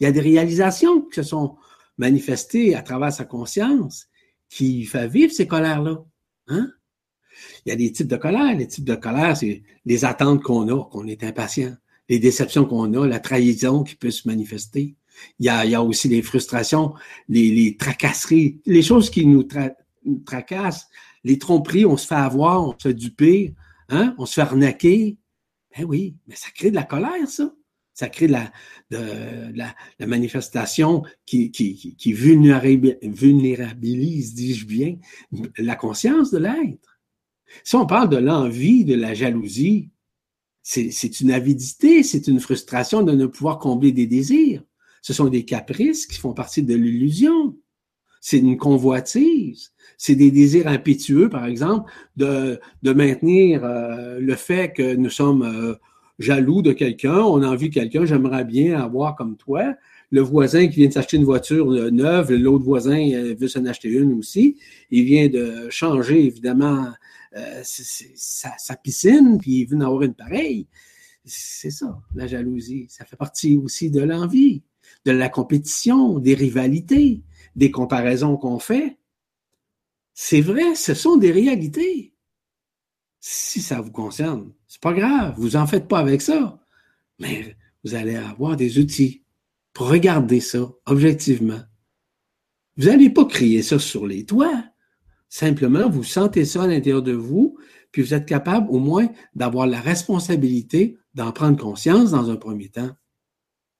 y 0.00 0.06
a 0.06 0.12
des 0.12 0.20
réalisations 0.20 1.00
qui 1.00 1.16
se 1.16 1.22
sont 1.22 1.56
manifestées 1.96 2.74
à 2.74 2.82
travers 2.82 3.12
sa 3.14 3.24
conscience 3.24 4.08
qui 4.52 4.84
fait 4.84 5.08
vivre 5.08 5.32
ces 5.32 5.46
colères-là. 5.46 6.04
Hein? 6.48 6.70
Il 7.64 7.70
y 7.70 7.72
a 7.72 7.76
des 7.76 7.90
types 7.90 8.06
de 8.06 8.16
colère. 8.16 8.54
Les 8.54 8.68
types 8.68 8.84
de 8.84 8.94
colère, 8.94 9.34
c'est 9.34 9.62
les 9.86 10.04
attentes 10.04 10.42
qu'on 10.42 10.68
a, 10.68 10.84
qu'on 10.90 11.06
est 11.06 11.24
impatient, 11.24 11.74
les 12.10 12.18
déceptions 12.18 12.66
qu'on 12.66 12.92
a, 12.92 13.06
la 13.06 13.18
trahison 13.18 13.82
qui 13.82 13.96
peut 13.96 14.10
se 14.10 14.28
manifester. 14.28 14.94
Il 15.38 15.46
y 15.46 15.48
a, 15.48 15.82
aussi 15.82 16.08
les 16.08 16.20
frustrations, 16.20 16.92
les, 17.30 17.50
les 17.50 17.78
tracasseries, 17.78 18.60
les 18.66 18.82
choses 18.82 19.08
qui 19.08 19.26
nous, 19.26 19.48
tracassent, 20.26 20.86
les 21.24 21.38
tromperies, 21.38 21.86
on 21.86 21.96
se 21.96 22.06
fait 22.06 22.14
avoir, 22.14 22.62
on 22.66 22.72
se 22.72 22.88
fait 22.88 22.94
duper, 22.94 23.54
hein? 23.88 24.14
on 24.18 24.26
se 24.26 24.34
fait 24.34 24.42
arnaquer. 24.42 25.16
Ben 25.74 25.86
oui, 25.86 26.16
mais 26.26 26.34
ça 26.34 26.48
crée 26.54 26.70
de 26.70 26.74
la 26.74 26.84
colère, 26.84 27.26
ça. 27.26 27.54
Ça 27.94 28.08
crée 28.08 28.26
de 28.26 28.32
la, 28.32 28.52
de, 28.90 29.52
la, 29.54 29.74
la, 29.98 30.06
manifestation 30.06 31.02
qui, 31.26 31.50
qui, 31.50 31.94
qui 31.96 32.12
vulnérabilise, 32.12 34.34
dis-je 34.34 34.66
bien, 34.66 34.96
la 35.58 35.76
conscience 35.76 36.30
de 36.30 36.38
l'être. 36.38 37.00
Si 37.64 37.76
on 37.76 37.86
parle 37.86 38.08
de 38.08 38.16
l'envie, 38.16 38.84
de 38.84 38.94
la 38.94 39.14
jalousie, 39.14 39.90
c'est 40.62 41.20
une 41.20 41.32
avidité, 41.32 42.02
c'est 42.02 42.28
une 42.28 42.40
frustration 42.40 43.02
de 43.02 43.12
ne 43.12 43.26
pouvoir 43.26 43.58
combler 43.58 43.92
des 43.92 44.06
désirs. 44.06 44.62
Ce 45.02 45.12
sont 45.12 45.28
des 45.28 45.44
caprices 45.44 46.06
qui 46.06 46.18
font 46.18 46.32
partie 46.32 46.62
de 46.62 46.74
l'illusion. 46.74 47.56
C'est 48.20 48.38
une 48.38 48.56
convoitise. 48.56 49.72
C'est 49.98 50.14
des 50.14 50.30
désirs 50.30 50.68
impétueux, 50.68 51.28
par 51.28 51.46
exemple, 51.46 51.90
de, 52.16 52.60
de 52.82 52.92
maintenir 52.92 53.64
euh, 53.64 54.20
le 54.20 54.36
fait 54.36 54.72
que 54.72 54.94
nous 54.94 55.10
sommes 55.10 55.42
euh, 55.42 55.74
jaloux 56.22 56.62
de 56.62 56.72
quelqu'un, 56.72 57.18
on 57.18 57.42
a 57.42 57.48
envie 57.48 57.70
quelqu'un, 57.70 58.04
j'aimerais 58.04 58.44
bien 58.44 58.80
avoir 58.80 59.16
comme 59.16 59.36
toi. 59.36 59.74
Le 60.10 60.20
voisin 60.20 60.68
qui 60.68 60.86
vient 60.86 60.88
de 60.88 61.16
une 61.16 61.24
voiture 61.24 61.70
euh, 61.72 61.90
neuve, 61.90 62.32
l'autre 62.32 62.64
voisin 62.64 63.34
veut 63.38 63.48
s'en 63.48 63.64
acheter 63.64 63.88
une 63.88 64.12
aussi. 64.12 64.58
Il 64.90 65.04
vient 65.04 65.28
de 65.28 65.68
changer, 65.70 66.24
évidemment, 66.24 66.86
euh, 67.36 67.62
sa, 67.64 68.76
piscine, 68.76 69.38
puis 69.40 69.60
il 69.60 69.66
veut 69.66 69.76
en 69.78 69.80
avoir 69.80 70.02
une 70.02 70.14
pareille. 70.14 70.66
C'est 71.24 71.70
ça, 71.70 71.98
la 72.14 72.26
jalousie. 72.26 72.86
Ça 72.90 73.06
fait 73.06 73.16
partie 73.16 73.56
aussi 73.56 73.90
de 73.90 74.02
l'envie, 74.02 74.62
de 75.06 75.12
la 75.12 75.28
compétition, 75.30 76.18
des 76.18 76.34
rivalités, 76.34 77.22
des 77.56 77.70
comparaisons 77.70 78.36
qu'on 78.36 78.58
fait. 78.58 78.98
C'est 80.12 80.42
vrai, 80.42 80.74
ce 80.74 80.92
sont 80.92 81.16
des 81.16 81.32
réalités. 81.32 82.11
Si 83.24 83.62
ça 83.62 83.80
vous 83.80 83.92
concerne, 83.92 84.52
c'est 84.66 84.80
pas 84.80 84.92
grave, 84.92 85.34
vous 85.38 85.54
en 85.54 85.64
faites 85.68 85.86
pas 85.86 86.00
avec 86.00 86.20
ça. 86.20 86.58
Mais 87.20 87.56
vous 87.84 87.94
allez 87.94 88.16
avoir 88.16 88.56
des 88.56 88.80
outils 88.80 89.22
pour 89.72 89.88
regarder 89.88 90.40
ça 90.40 90.68
objectivement. 90.86 91.60
Vous 92.76 92.86
n'allez 92.86 93.10
pas 93.10 93.24
crier 93.24 93.62
ça 93.62 93.78
sur 93.78 94.08
les 94.08 94.26
toits. 94.26 94.64
Simplement, 95.28 95.88
vous 95.88 96.02
sentez 96.02 96.44
ça 96.44 96.64
à 96.64 96.66
l'intérieur 96.66 97.00
de 97.00 97.12
vous, 97.12 97.56
puis 97.92 98.02
vous 98.02 98.12
êtes 98.12 98.26
capable 98.26 98.68
au 98.70 98.80
moins 98.80 99.08
d'avoir 99.36 99.68
la 99.68 99.80
responsabilité 99.80 100.98
d'en 101.14 101.30
prendre 101.30 101.56
conscience 101.56 102.10
dans 102.10 102.28
un 102.28 102.36
premier 102.36 102.70
temps. 102.70 102.90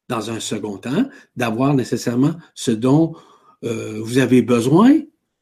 Dans 0.08 0.30
un 0.30 0.38
second 0.38 0.78
temps, 0.78 1.08
d'avoir 1.34 1.74
nécessairement 1.74 2.36
ce 2.54 2.70
dont 2.70 3.16
euh, 3.64 4.00
vous 4.04 4.18
avez 4.18 4.42
besoin 4.42 5.00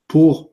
pour 0.08 0.52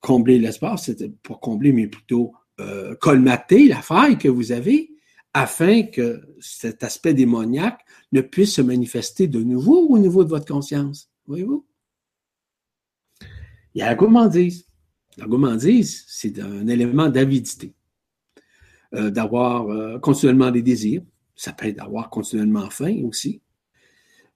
combler 0.00 0.38
l'espace, 0.38 0.92
pour 1.24 1.40
combler, 1.40 1.72
mais 1.72 1.88
plutôt 1.88 2.34
euh, 2.60 2.96
colmater 2.96 3.68
la 3.68 3.80
faille 3.82 4.18
que 4.18 4.28
vous 4.28 4.50
avez, 4.50 4.90
afin 5.32 5.84
que 5.84 6.20
cet 6.40 6.82
aspect 6.82 7.14
démoniaque 7.14 7.80
ne 8.10 8.20
puisse 8.20 8.54
se 8.54 8.62
manifester 8.62 9.28
de 9.28 9.40
nouveau 9.40 9.86
au 9.88 9.98
niveau 9.98 10.24
de 10.24 10.28
votre 10.28 10.46
conscience. 10.46 11.08
Voyez-vous? 11.26 11.64
Il 13.74 13.78
y 13.78 13.82
a 13.82 13.86
la 13.86 13.94
gourmandise. 13.94 14.66
La 15.18 15.26
gourmandise, 15.26 16.04
c'est 16.08 16.40
un 16.40 16.66
élément 16.66 17.08
d'avidité, 17.08 17.74
euh, 18.94 19.10
d'avoir 19.10 19.68
euh, 19.68 20.00
continuellement 20.00 20.50
des 20.50 20.62
désirs. 20.62 21.02
Ça 21.36 21.52
peut 21.52 21.66
être 21.66 21.76
d'avoir 21.76 22.10
continuellement 22.10 22.70
faim 22.70 23.02
aussi. 23.04 23.40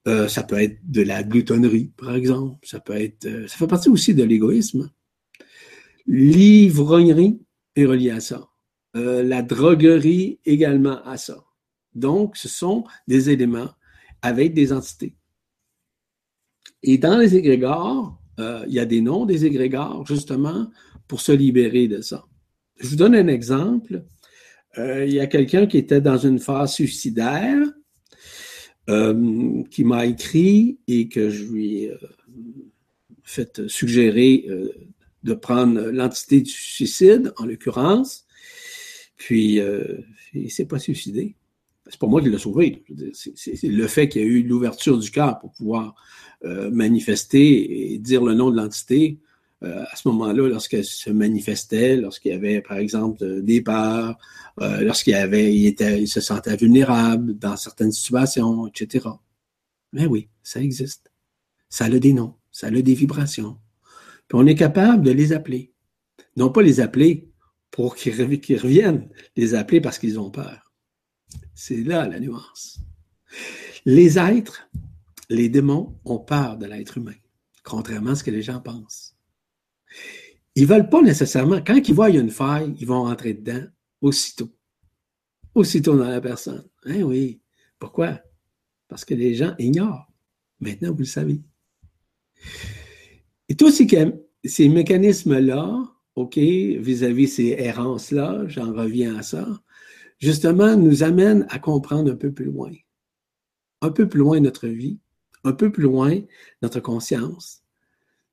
Ça 0.05 0.43
peut 0.43 0.61
être 0.61 0.79
de 0.83 1.03
la 1.03 1.23
gloutonnerie, 1.23 1.93
par 1.97 2.15
exemple. 2.17 2.59
Ça 2.67 2.81
peut 2.81 2.97
être, 2.97 3.49
ça 3.49 3.57
fait 3.57 3.67
partie 3.69 3.89
aussi 3.89 4.15
de 4.15 4.25
l'égoïsme. 4.25 4.91
L'ivrognerie 6.07 7.41
est 7.77 7.85
reliée 7.85 8.11
à 8.11 8.21
ça. 8.21 8.49
la 8.95 9.43
droguerie 9.43 10.39
également 10.45 11.03
à 11.05 11.17
ça. 11.17 11.45
Donc, 11.95 12.37
ce 12.37 12.49
sont 12.49 12.85
des 13.07 13.31
éléments 13.31 13.71
avec 14.23 14.55
des 14.55 14.73
entités. 14.73 15.15
Et 16.83 16.99
dans 16.99 17.19
les 17.19 17.37
égrégores, 17.37 18.19
euh, 18.39 18.65
il 18.67 18.75
y 18.75 18.81
a 18.81 18.87
des 18.87 19.01
noms 19.01 19.27
des 19.27 19.45
égrégores, 19.45 20.07
justement, 20.07 20.71
pour 21.07 21.21
se 21.21 21.33
libérer 21.33 21.89
de 21.89 22.01
ça. 22.01 22.25
Je 22.79 22.89
vous 22.89 22.97
donne 22.97 23.15
un 23.15 23.29
exemple. 23.29 24.05
euh, 24.79 25.05
il 25.05 25.13
y 25.13 25.21
a 25.21 25.27
quelqu'un 25.27 25.67
qui 25.67 25.79
était 25.79 26.01
dans 26.01 26.17
une 26.17 26.39
phase 26.39 26.73
suicidaire, 26.73 27.59
euh, 28.89 29.63
qui 29.71 29.85
m'a 29.85 30.07
écrit 30.07 30.81
et 30.89 31.09
que 31.09 31.31
je 31.31 31.45
lui 31.45 31.85
ai 31.85 31.95
fait 33.23 33.69
suggérer 33.69 34.47
de 35.23 35.35
prendre 35.35 35.81
l'entité 35.91 36.41
du 36.41 36.51
suicide, 36.51 37.33
en 37.37 37.47
l'occurrence. 37.47 38.27
Puis, 39.17 39.61
il 40.35 40.45
ne 40.45 40.49
s'est 40.49 40.67
pas 40.67 40.79
suicidé. 40.79 41.37
C'est 41.89 41.99
pas 41.99 42.07
moi 42.07 42.21
qui 42.23 42.31
l'ai 42.31 42.39
sauvé. 42.39 42.85
C'est 43.15 43.63
le 43.63 43.87
fait 43.87 44.09
qu'il 44.09 44.23
y 44.23 44.25
a 44.25 44.29
eu 44.29 44.43
l'ouverture 44.43 44.99
du 44.99 45.11
cœur 45.11 45.39
pour 45.39 45.53
pouvoir 45.53 45.95
manifester 46.45 47.93
et 47.93 47.99
dire 47.99 48.25
le 48.25 48.35
nom 48.35 48.51
de 48.51 48.57
l'entité 48.57 49.21
euh, 49.63 49.85
à 49.91 49.97
ce 49.97 50.09
moment-là, 50.09 50.49
lorsqu'elle 50.49 50.85
se 50.85 51.11
manifestait, 51.11 51.97
lorsqu'il 51.97 52.33
y 52.33 52.35
avait, 52.35 52.61
par 52.61 52.79
exemple, 52.79 53.43
des 53.43 53.63
peurs, 53.63 54.19
euh, 54.61 54.81
lorsqu'il 54.81 55.15
avait, 55.15 55.55
il, 55.55 55.75
il 55.81 56.09
se 56.09 56.21
sentait 56.21 56.57
vulnérable 56.57 57.39
dans 57.39 57.57
certaines 57.57 57.93
situations, 57.93 58.67
etc. 58.67 59.07
Mais 59.93 60.07
oui, 60.07 60.29
ça 60.43 60.61
existe. 60.61 61.13
Ça 61.69 61.85
a 61.85 61.91
des 61.91 62.13
noms, 62.13 62.35
ça 62.51 62.69
a 62.69 62.71
des 62.71 62.95
vibrations. 62.95 63.57
On 64.33 64.47
est 64.47 64.55
capable 64.55 65.03
de 65.03 65.11
les 65.11 65.33
appeler. 65.33 65.73
Non 66.37 66.51
pas 66.51 66.63
les 66.63 66.81
appeler 66.81 67.31
pour 67.71 67.97
qu'ils 67.97 68.15
reviennent, 68.21 69.09
les 69.37 69.55
appeler 69.55 69.81
parce 69.81 69.99
qu'ils 69.99 70.19
ont 70.19 70.31
peur. 70.31 70.73
C'est 71.55 71.83
là 71.83 72.09
la 72.09 72.21
nuance. 72.21 72.81
Les 73.85 74.19
êtres, 74.19 74.69
les 75.29 75.49
démons 75.49 75.99
ont 76.05 76.19
peur 76.19 76.57
de 76.57 76.67
l'être 76.67 76.99
humain, 76.99 77.15
contrairement 77.65 78.11
à 78.11 78.15
ce 78.15 78.25
que 78.25 78.31
les 78.31 78.43
gens 78.43 78.61
pensent. 78.61 79.17
Ils 80.55 80.67
veulent 80.67 80.89
pas 80.89 81.03
nécessairement, 81.03 81.63
quand 81.63 81.89
ils 81.89 81.95
voient 81.95 82.11
une 82.11 82.31
faille, 82.31 82.75
ils 82.79 82.87
vont 82.87 83.05
rentrer 83.05 83.35
dedans 83.35 83.67
aussitôt. 84.01 84.55
Aussitôt 85.55 85.97
dans 85.97 86.09
la 86.09 86.21
personne. 86.21 86.69
Hein, 86.85 87.03
oui. 87.03 87.41
Pourquoi? 87.79 88.21
Parce 88.89 89.05
que 89.05 89.15
les 89.15 89.35
gens 89.35 89.55
ignorent. 89.59 90.11
Maintenant, 90.61 90.93
vous 90.93 91.01
le 91.01 91.05
savez. 91.05 91.43
Et 93.53 93.55
tous 93.55 93.71
ces, 93.71 93.87
ces 94.47 94.67
mécanismes-là, 94.71 95.85
OK, 96.15 96.39
vis-à-vis 96.39 97.29
ces 97.29 97.55
errances-là, 97.59 98.45
j'en 98.47 98.73
reviens 98.73 99.19
à 99.19 99.23
ça, 99.23 99.47
justement, 100.21 100.75
nous 100.75 101.03
amènent 101.03 101.47
à 101.51 101.59
comprendre 101.59 102.11
un 102.11 102.17
peu 102.17 102.33
plus 102.33 102.47
loin. 102.47 102.73
Un 103.83 103.91
peu 103.91 104.09
plus 104.09 104.21
loin 104.21 104.41
notre 104.41 104.69
vie, 104.69 105.01
un 105.45 105.53
peu 105.53 105.71
plus 105.71 105.83
loin 105.83 106.19
notre 106.63 106.81
conscience, 106.81 107.63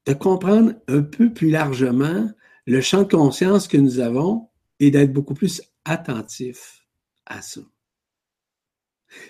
de 0.05 0.13
comprendre 0.13 0.76
un 0.88 1.01
peu 1.01 1.34
plus 1.34 1.49
largement 1.49 2.32
le 2.65 2.80
champ 2.80 3.03
de 3.03 3.11
conscience 3.11 3.67
que 3.67 3.76
nous 3.76 3.99
avons 3.99 4.47
et 4.80 4.89
d'être 4.89 5.11
beaucoup 5.11 5.34
plus 5.34 5.61
attentif 5.84 6.88
à 7.26 7.41
ça. 7.41 7.59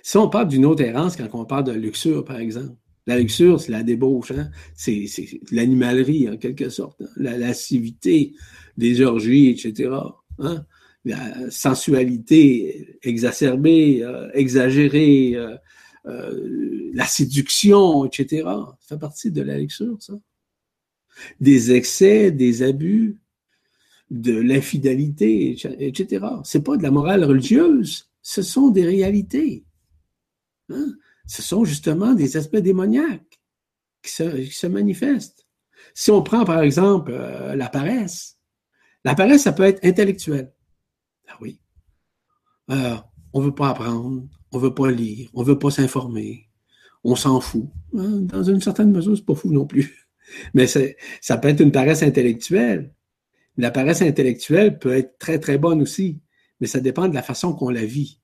Si 0.04 0.18
on 0.18 0.30
parle 0.30 0.50
d'une 0.50 0.68
autre 0.68 0.84
errance, 0.84 1.16
quand 1.16 1.30
on 1.34 1.46
parle 1.46 1.64
de 1.64 1.72
luxure, 1.72 2.24
par 2.24 2.38
exemple, 2.38 2.76
la 3.10 3.18
luxure, 3.18 3.60
c'est 3.60 3.72
la 3.72 3.82
débauche, 3.82 4.32
hein? 4.32 4.52
c'est 4.76 5.08
l'animalerie 5.52 6.30
en 6.30 6.38
quelque 6.38 6.70
sorte, 6.70 7.02
hein? 7.02 7.10
la 7.18 7.38
lascivité, 7.38 8.34
des 8.78 9.02
orgies, 9.02 9.50
etc. 9.50 9.90
Hein? 10.38 10.66
La 11.06 11.50
sensualité 11.50 13.00
exacerbée, 13.02 14.04
euh, 14.04 14.30
exagérée, 14.34 15.32
euh, 15.36 15.56
euh, 16.06 16.92
la 16.94 17.06
séduction, 17.06 18.06
etc. 18.06 18.44
Ça 18.80 18.96
fait 18.96 19.00
partie 19.00 19.32
de 19.32 19.42
la 19.42 19.58
luxure, 19.58 19.98
ça 20.00 20.14
des 21.42 21.74
excès, 21.74 22.32
des 22.32 22.64
abus, 22.64 23.18
de 24.12 24.36
l'infidélité, 24.36 25.58
etc. 25.80 26.26
C'est 26.44 26.64
pas 26.64 26.78
de 26.78 26.84
la 26.84 26.92
morale 26.92 27.26
religieuse, 27.26 28.10
ce 28.22 28.42
sont 28.42 28.70
des 28.70 28.86
réalités. 28.86 29.66
Ce 31.30 31.44
sont 31.44 31.64
justement 31.64 32.16
des 32.16 32.38
aspects 32.38 32.58
démoniaques 32.58 33.40
qui 34.02 34.10
se, 34.10 34.66
manifestent. 34.66 35.46
Si 35.94 36.10
on 36.10 36.24
prend 36.24 36.44
par 36.44 36.60
exemple 36.62 37.12
euh, 37.14 37.56
la 37.56 37.70
paresse, 37.70 38.40
la 39.06 39.14
paresse, 39.14 39.44
ça 39.44 39.54
peut 39.54 39.64
être 39.64 39.86
intellectuel. 39.86 40.52
Ah 41.28 41.38
oui. 41.40 41.62
Euh, 42.72 42.96
on 43.32 43.42
veut 43.42 43.54
pas 43.54 43.70
apprendre, 43.70 44.28
on 44.52 44.58
veut 44.58 44.74
pas 44.74 44.90
lire, 44.90 45.30
on 45.36 45.44
veut 45.44 45.60
pas 45.60 45.70
s'informer, 45.70 46.50
on 47.04 47.16
s'en 47.16 47.40
fout. 47.40 47.70
Hein? 47.96 48.22
Dans 48.22 48.44
une 48.44 48.60
certaine 48.60 48.92
mesure, 48.92 49.16
c'est 49.16 49.24
pas 49.24 49.36
fou 49.36 49.52
non 49.52 49.68
plus. 49.68 50.08
Mais 50.56 50.66
ça 50.66 51.38
peut 51.38 51.50
être 51.50 51.62
une 51.62 51.72
paresse 51.72 52.02
intellectuelle. 52.02 52.92
La 53.56 53.70
paresse 53.70 54.02
intellectuelle 54.02 54.80
peut 54.80 54.98
être 54.98 55.20
très, 55.20 55.38
très 55.38 55.60
bonne 55.60 55.84
aussi, 55.84 56.22
mais 56.60 56.68
ça 56.68 56.80
dépend 56.80 57.08
de 57.08 57.14
la 57.16 57.24
façon 57.24 57.54
qu'on 57.54 57.70
la 57.70 57.84
vit. 57.84 58.22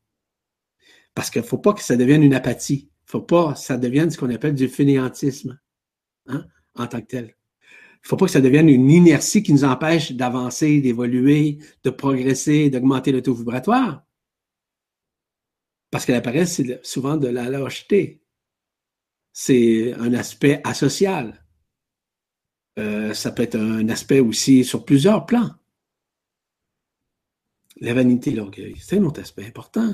Parce 1.14 1.30
qu'il 1.30 1.42
ne 1.42 1.48
faut 1.48 1.58
pas 1.58 1.74
que 1.74 1.82
ça 1.82 1.98
devienne 1.98 2.24
une 2.24 2.34
apathie. 2.34 2.90
Faut 3.06 3.22
pas 3.22 3.54
que 3.54 3.60
ça 3.60 3.78
devienne 3.78 4.10
ce 4.10 4.18
qu'on 4.18 4.30
appelle 4.30 4.56
du 4.56 4.68
fainéantisme 4.68 5.60
hein, 6.28 6.46
en 6.76 6.88
tant 6.88 7.02
que 7.02 7.08
tel. 7.08 7.36
Il 8.04 8.08
faut 8.08 8.18
pas 8.18 8.26
que 8.26 8.32
ça 8.32 8.42
devienne 8.42 8.70
une 8.70 8.90
inertie 8.92 9.42
qui 9.42 9.54
nous 9.54 9.64
empêche 9.64 10.12
d'avancer, 10.12 10.80
d'évoluer, 10.80 11.60
de 11.84 11.90
progresser, 11.90 12.70
d'augmenter 12.70 13.12
le 13.12 13.22
taux 13.22 13.34
vibratoire. 13.34 14.04
Parce 15.90 16.06
que 16.06 16.12
la 16.12 16.22
paresse, 16.22 16.54
c'est 16.56 16.86
souvent 16.86 17.18
de 17.18 17.28
la 17.28 17.50
lâcheté. 17.50 18.22
C'est 19.32 19.94
un 19.94 20.14
aspect 20.14 20.62
asocial. 20.64 21.46
Euh, 22.78 23.14
ça 23.14 23.32
peut 23.32 23.44
être 23.44 23.56
un 23.56 23.88
aspect 23.90 24.20
aussi 24.20 24.64
sur 24.64 24.86
plusieurs 24.86 25.26
plans. 25.26 25.52
La 27.78 27.94
vanité 27.94 28.32
et 28.32 28.36
l'orgueil, 28.36 28.76
c'est 28.78 28.98
un 28.98 29.04
autre 29.04 29.22
aspect 29.22 29.46
important. 29.46 29.94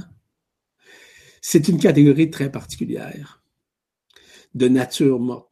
C'est 1.42 1.68
une 1.68 1.80
catégorie 1.80 2.30
très 2.30 2.52
particulière, 2.52 3.44
de 4.54 4.68
nature 4.68 5.20
morte. 5.20 5.52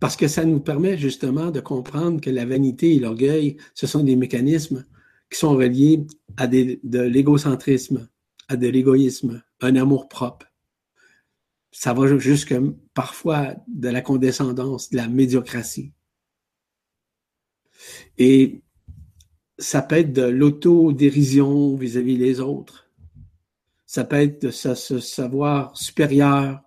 Parce 0.00 0.16
que 0.16 0.28
ça 0.28 0.44
nous 0.44 0.60
permet 0.60 0.98
justement 0.98 1.50
de 1.50 1.60
comprendre 1.60 2.20
que 2.20 2.30
la 2.30 2.44
vanité 2.44 2.94
et 2.94 2.98
l'orgueil, 2.98 3.56
ce 3.74 3.86
sont 3.86 4.02
des 4.02 4.16
mécanismes 4.16 4.84
qui 5.30 5.38
sont 5.38 5.54
reliés 5.54 6.06
à 6.36 6.46
de 6.46 7.00
l'égocentrisme, 7.00 8.08
à 8.48 8.56
de 8.56 8.66
l'égoïsme, 8.66 9.42
un 9.60 9.76
amour 9.76 10.08
propre. 10.08 10.46
Ça 11.70 11.92
va 11.92 12.18
jusque 12.18 12.54
parfois 12.94 13.54
de 13.68 13.88
la 13.88 14.00
condescendance, 14.00 14.90
de 14.90 14.96
la 14.96 15.06
médiocratie. 15.06 15.92
Et 18.16 18.62
ça 19.58 19.82
peut 19.82 19.96
être 19.96 20.12
de 20.12 20.22
l'autodérision 20.22 21.76
vis-à-vis 21.76 22.16
des 22.16 22.40
autres. 22.40 22.87
Ça 23.88 24.04
peut 24.04 24.16
être 24.16 24.42
de 24.42 24.50
se, 24.50 24.74
savoir 25.00 25.74
supérieur, 25.74 26.60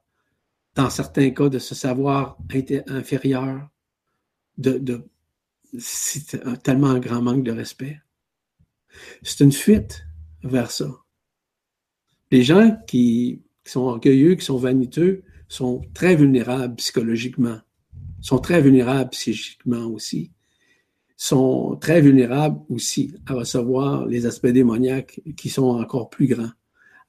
dans 0.74 0.89
certains 0.89 1.30
cas, 1.30 1.49
de 1.49 1.59
se 1.59 1.76
savoir 1.76 2.36
inférieur. 2.88 3.69
De, 4.57 5.07
c'est 5.78 6.63
tellement 6.63 6.88
un 6.88 6.99
grand 6.99 7.22
manque 7.22 7.43
de 7.43 7.51
respect. 7.51 8.01
C'est 9.22 9.43
une 9.43 9.51
fuite 9.51 10.03
vers 10.43 10.72
ça. 10.72 10.89
Les 12.32 12.41
gens 12.41 12.76
qui, 12.88 13.43
qui 13.63 13.72
sont 13.72 13.82
orgueilleux, 13.82 14.34
qui 14.34 14.43
sont 14.43 14.57
vaniteux, 14.57 15.22
sont 15.47 15.84
très 15.93 16.15
vulnérables 16.15 16.76
psychologiquement, 16.78 17.59
sont 18.19 18.39
très 18.39 18.61
vulnérables 18.61 19.11
psychiquement 19.11 19.86
aussi 19.86 20.32
sont 21.17 21.78
très 21.80 22.01
vulnérables 22.01 22.59
aussi 22.69 23.13
à 23.28 23.36
recevoir 23.36 24.07
les 24.07 24.26
aspects 24.26 24.47
démoniaques 24.47 25.22
qui 25.38 25.49
sont 25.49 25.67
encore 25.67 26.09
plus 26.09 26.26
grands 26.26 26.49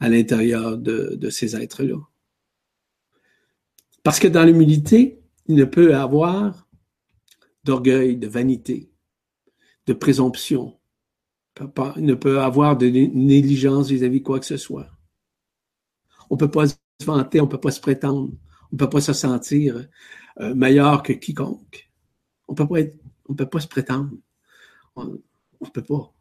à 0.02 0.08
l'intérieur 0.08 0.78
de, 0.78 1.30
ces 1.30 1.54
êtres-là. 1.54 1.96
Parce 4.02 4.18
que 4.18 4.26
dans 4.26 4.42
l'humilité, 4.42 5.22
il 5.46 5.54
ne 5.54 5.64
peut 5.64 5.94
avoir 5.94 6.68
d'orgueil, 7.62 8.16
de 8.16 8.26
vanité, 8.26 8.90
de 9.86 9.92
présomption. 9.92 10.76
Il 11.96 12.04
ne 12.04 12.14
peut 12.14 12.40
avoir 12.40 12.76
de 12.76 12.88
négligence 12.88 13.90
vis-à-vis 13.90 14.18
de 14.18 14.24
quoi 14.24 14.40
que 14.40 14.46
ce 14.46 14.56
soit. 14.56 14.88
On 16.30 16.34
ne 16.34 16.40
peut 16.40 16.50
pas 16.50 16.66
se 16.66 16.74
vanter, 17.04 17.40
on 17.40 17.44
ne 17.44 17.50
peut 17.50 17.60
pas 17.60 17.70
se 17.70 17.80
prétendre, 17.80 18.32
on 18.72 18.74
ne 18.74 18.78
peut 18.78 18.90
pas 18.90 19.00
se 19.00 19.12
sentir 19.12 19.86
euh, 20.40 20.52
meilleur 20.52 21.04
que 21.04 21.12
quiconque. 21.12 21.92
On 22.48 22.54
ne 22.54 23.34
peut 23.36 23.48
pas 23.48 23.60
se 23.60 23.68
prétendre. 23.68 24.10
On 24.96 25.04
ne 25.04 25.70
peut 25.72 25.84
pas. 25.84 26.12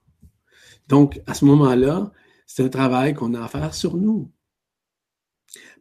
Donc, 0.87 1.19
à 1.25 1.33
ce 1.33 1.45
moment-là, 1.45 2.11
c'est 2.53 2.63
un 2.63 2.69
travail 2.69 3.13
qu'on 3.13 3.33
a 3.33 3.41
à 3.41 3.47
faire 3.47 3.73
sur 3.73 3.95
nous. 3.95 4.29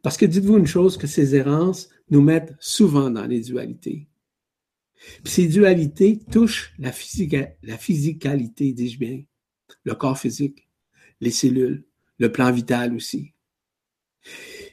Parce 0.03 0.15
que 0.15 0.25
dites-vous 0.25 0.57
une 0.57 0.67
chose, 0.67 0.95
que 0.95 1.05
ces 1.05 1.35
errances 1.35 1.89
nous 2.09 2.21
mettent 2.21 2.55
souvent 2.61 3.09
dans 3.09 3.25
les 3.25 3.41
dualités. 3.41 4.07
Puis 5.21 5.33
ces 5.33 5.47
dualités 5.47 6.19
touchent 6.31 6.73
la, 6.79 6.93
physicalité, 6.93 8.71
dis-je 8.71 8.97
bien, 8.97 9.21
le 9.83 9.95
corps 9.95 10.17
physique, 10.17 10.69
les 11.19 11.31
cellules, 11.31 11.85
le 12.19 12.31
plan 12.31 12.53
vital 12.53 12.95
aussi. 12.95 13.33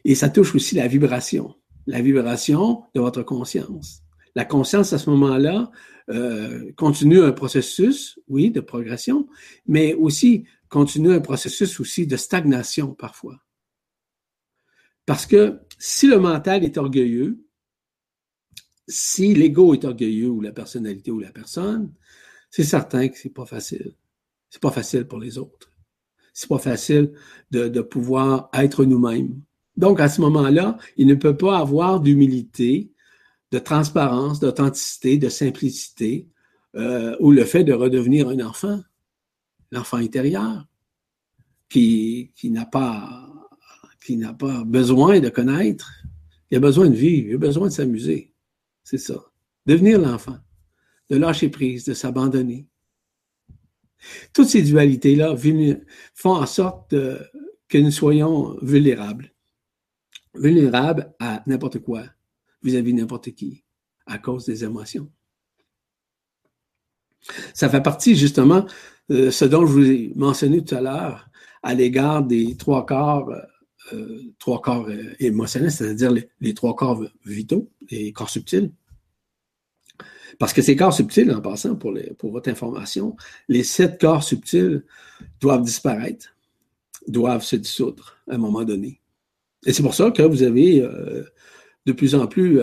Et 0.04 0.14
ça 0.14 0.28
touche 0.28 0.54
aussi 0.54 0.76
la 0.76 0.86
vibration, 0.86 1.56
la 1.88 2.00
vibration 2.00 2.84
de 2.94 3.00
votre 3.00 3.24
conscience. 3.24 4.04
La 4.36 4.44
conscience, 4.44 4.92
à 4.92 4.98
ce 4.98 5.10
moment-là, 5.10 5.72
euh, 6.10 6.70
continue 6.76 7.20
un 7.20 7.32
processus, 7.32 8.20
oui, 8.28 8.52
de 8.52 8.60
progression, 8.60 9.26
mais 9.66 9.94
aussi 9.94 10.44
continue 10.68 11.12
un 11.12 11.20
processus 11.20 11.80
aussi 11.80 12.06
de 12.06 12.16
stagnation 12.16 12.94
parfois. 12.94 13.38
Parce 15.06 15.26
que 15.26 15.60
si 15.78 16.06
le 16.06 16.18
mental 16.18 16.64
est 16.64 16.76
orgueilleux, 16.76 17.42
si 18.86 19.34
l'ego 19.34 19.74
est 19.74 19.84
orgueilleux 19.84 20.28
ou 20.28 20.40
la 20.40 20.52
personnalité 20.52 21.10
ou 21.10 21.20
la 21.20 21.30
personne, 21.30 21.92
c'est 22.50 22.64
certain 22.64 23.08
que 23.08 23.18
c'est 23.18 23.32
pas 23.32 23.46
facile. 23.46 23.94
C'est 24.50 24.62
pas 24.62 24.70
facile 24.70 25.06
pour 25.06 25.18
les 25.18 25.38
autres. 25.38 25.70
C'est 26.32 26.48
pas 26.48 26.58
facile 26.58 27.12
de, 27.50 27.80
pouvoir 27.80 28.48
être 28.54 28.84
nous-mêmes. 28.84 29.40
Donc, 29.76 30.00
à 30.00 30.08
ce 30.08 30.20
moment-là, 30.20 30.78
il 30.96 31.06
ne 31.06 31.14
peut 31.14 31.36
pas 31.36 31.58
avoir 31.58 32.00
d'humilité, 32.00 32.92
de 33.50 33.58
transparence, 33.58 34.40
d'authenticité, 34.40 35.18
de 35.18 35.28
simplicité, 35.28 36.28
euh, 36.76 37.16
ou 37.20 37.32
le 37.32 37.44
fait 37.44 37.64
de 37.64 37.72
redevenir 37.72 38.28
un 38.28 38.40
enfant, 38.40 38.80
l'enfant 39.70 39.98
intérieur, 39.98 40.66
qui, 41.68 42.32
qui 42.34 42.50
n'a 42.50 42.66
pas 42.66 43.24
qui 44.04 44.16
n'a 44.16 44.32
pas 44.32 44.64
besoin 44.64 45.20
de 45.20 45.28
connaître, 45.28 45.92
il 46.50 46.56
a 46.56 46.60
besoin 46.60 46.88
de 46.88 46.94
vivre, 46.94 47.28
il 47.28 47.34
a 47.34 47.38
besoin 47.38 47.68
de 47.68 47.72
s'amuser. 47.72 48.32
C'est 48.82 48.96
ça. 48.96 49.22
Devenir 49.66 50.00
l'enfant, 50.00 50.38
de 51.10 51.16
lâcher 51.16 51.50
prise, 51.50 51.84
de 51.84 51.92
s'abandonner. 51.92 52.66
Toutes 54.32 54.48
ces 54.48 54.62
dualités-là 54.62 55.36
font 56.14 56.36
en 56.36 56.46
sorte 56.46 56.94
que 57.68 57.78
nous 57.78 57.90
soyons 57.90 58.56
vulnérables. 58.62 59.34
Vulnérables 60.34 61.12
à 61.18 61.42
n'importe 61.46 61.80
quoi, 61.80 62.04
vis-à-vis 62.62 62.94
n'importe 62.94 63.34
qui, 63.34 63.64
à 64.06 64.18
cause 64.18 64.46
des 64.46 64.64
émotions. 64.64 65.10
Ça 67.52 67.68
fait 67.68 67.82
partie 67.82 68.16
justement 68.16 68.66
de 69.08 69.30
ce 69.30 69.44
dont 69.44 69.66
je 69.66 69.72
vous 69.72 69.90
ai 69.90 70.12
mentionné 70.16 70.64
tout 70.64 70.74
à 70.74 70.80
l'heure 70.80 71.28
à 71.62 71.74
l'égard 71.74 72.22
des 72.22 72.56
trois 72.56 72.86
corps, 72.86 73.30
euh, 73.92 74.20
trois 74.38 74.60
corps 74.60 74.88
euh, 74.88 75.14
émotionnels, 75.18 75.72
c'est-à-dire 75.72 76.12
les, 76.40 76.54
trois 76.54 76.76
corps 76.76 77.02
vitaux, 77.24 77.70
les 77.90 78.12
corps 78.12 78.30
subtils. 78.30 78.72
Parce 80.38 80.52
que 80.52 80.62
ces 80.62 80.76
corps 80.76 80.92
subtils, 80.92 81.32
en 81.32 81.40
passant 81.40 81.74
pour, 81.74 81.98
pour 82.18 82.30
votre 82.30 82.48
information, 82.48 83.16
les 83.48 83.64
sept 83.64 84.00
corps 84.00 84.22
subtils 84.22 84.84
doivent 85.40 85.62
disparaître, 85.62 86.36
doivent 87.08 87.42
se 87.42 87.56
dissoudre 87.56 88.16
à 88.28 88.34
un 88.34 88.38
moment 88.38 88.64
donné. 88.64 89.00
Et 89.66 89.72
c'est 89.72 89.82
pour 89.82 89.94
ça 89.94 90.10
que 90.10 90.22
vous 90.22 90.42
avez 90.42 90.80
euh, 90.82 91.24
de 91.86 91.92
plus 91.92 92.14
en 92.14 92.26
plus 92.26 92.60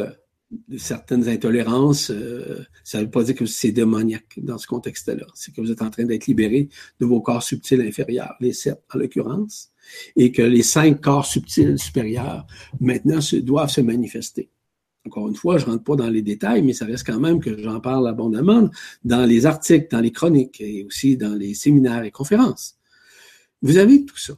certaines 0.77 1.27
intolérances, 1.27 2.11
euh, 2.11 2.63
ça 2.83 2.99
ne 2.99 3.05
veut 3.05 3.09
pas 3.09 3.23
dire 3.23 3.35
que 3.35 3.45
c'est 3.45 3.71
démoniaque 3.71 4.39
dans 4.41 4.57
ce 4.57 4.67
contexte-là. 4.67 5.25
C'est 5.33 5.53
que 5.53 5.61
vous 5.61 5.71
êtes 5.71 5.81
en 5.81 5.89
train 5.89 6.03
d'être 6.03 6.27
libéré 6.27 6.69
de 6.99 7.05
vos 7.05 7.21
corps 7.21 7.43
subtils 7.43 7.81
inférieurs, 7.81 8.35
les 8.39 8.53
sept 8.53 8.81
en 8.93 8.97
l'occurrence, 8.97 9.71
et 10.15 10.31
que 10.31 10.41
les 10.41 10.63
cinq 10.63 11.01
corps 11.01 11.25
subtils 11.25 11.79
supérieurs 11.79 12.45
maintenant 12.79 13.19
doivent 13.43 13.69
se 13.71 13.81
manifester. 13.81 14.49
Encore 15.05 15.27
une 15.27 15.35
fois, 15.35 15.57
je 15.57 15.65
ne 15.65 15.71
rentre 15.71 15.83
pas 15.83 15.95
dans 15.95 16.09
les 16.09 16.23
détails, 16.23 16.63
mais 16.63 16.73
ça 16.73 16.85
reste 16.85 17.05
quand 17.05 17.19
même 17.19 17.39
que 17.39 17.61
j'en 17.61 17.79
parle 17.79 18.07
abondamment 18.07 18.69
dans 19.03 19.25
les 19.25 19.45
articles, 19.45 19.87
dans 19.91 19.99
les 19.99 20.11
chroniques 20.11 20.59
et 20.61 20.83
aussi 20.83 21.15
dans 21.15 21.35
les 21.35 21.53
séminaires 21.53 22.03
et 22.03 22.11
conférences. 22.11 22.77
Vous 23.61 23.77
avez 23.77 24.03
tout 24.03 24.17
ça. 24.17 24.33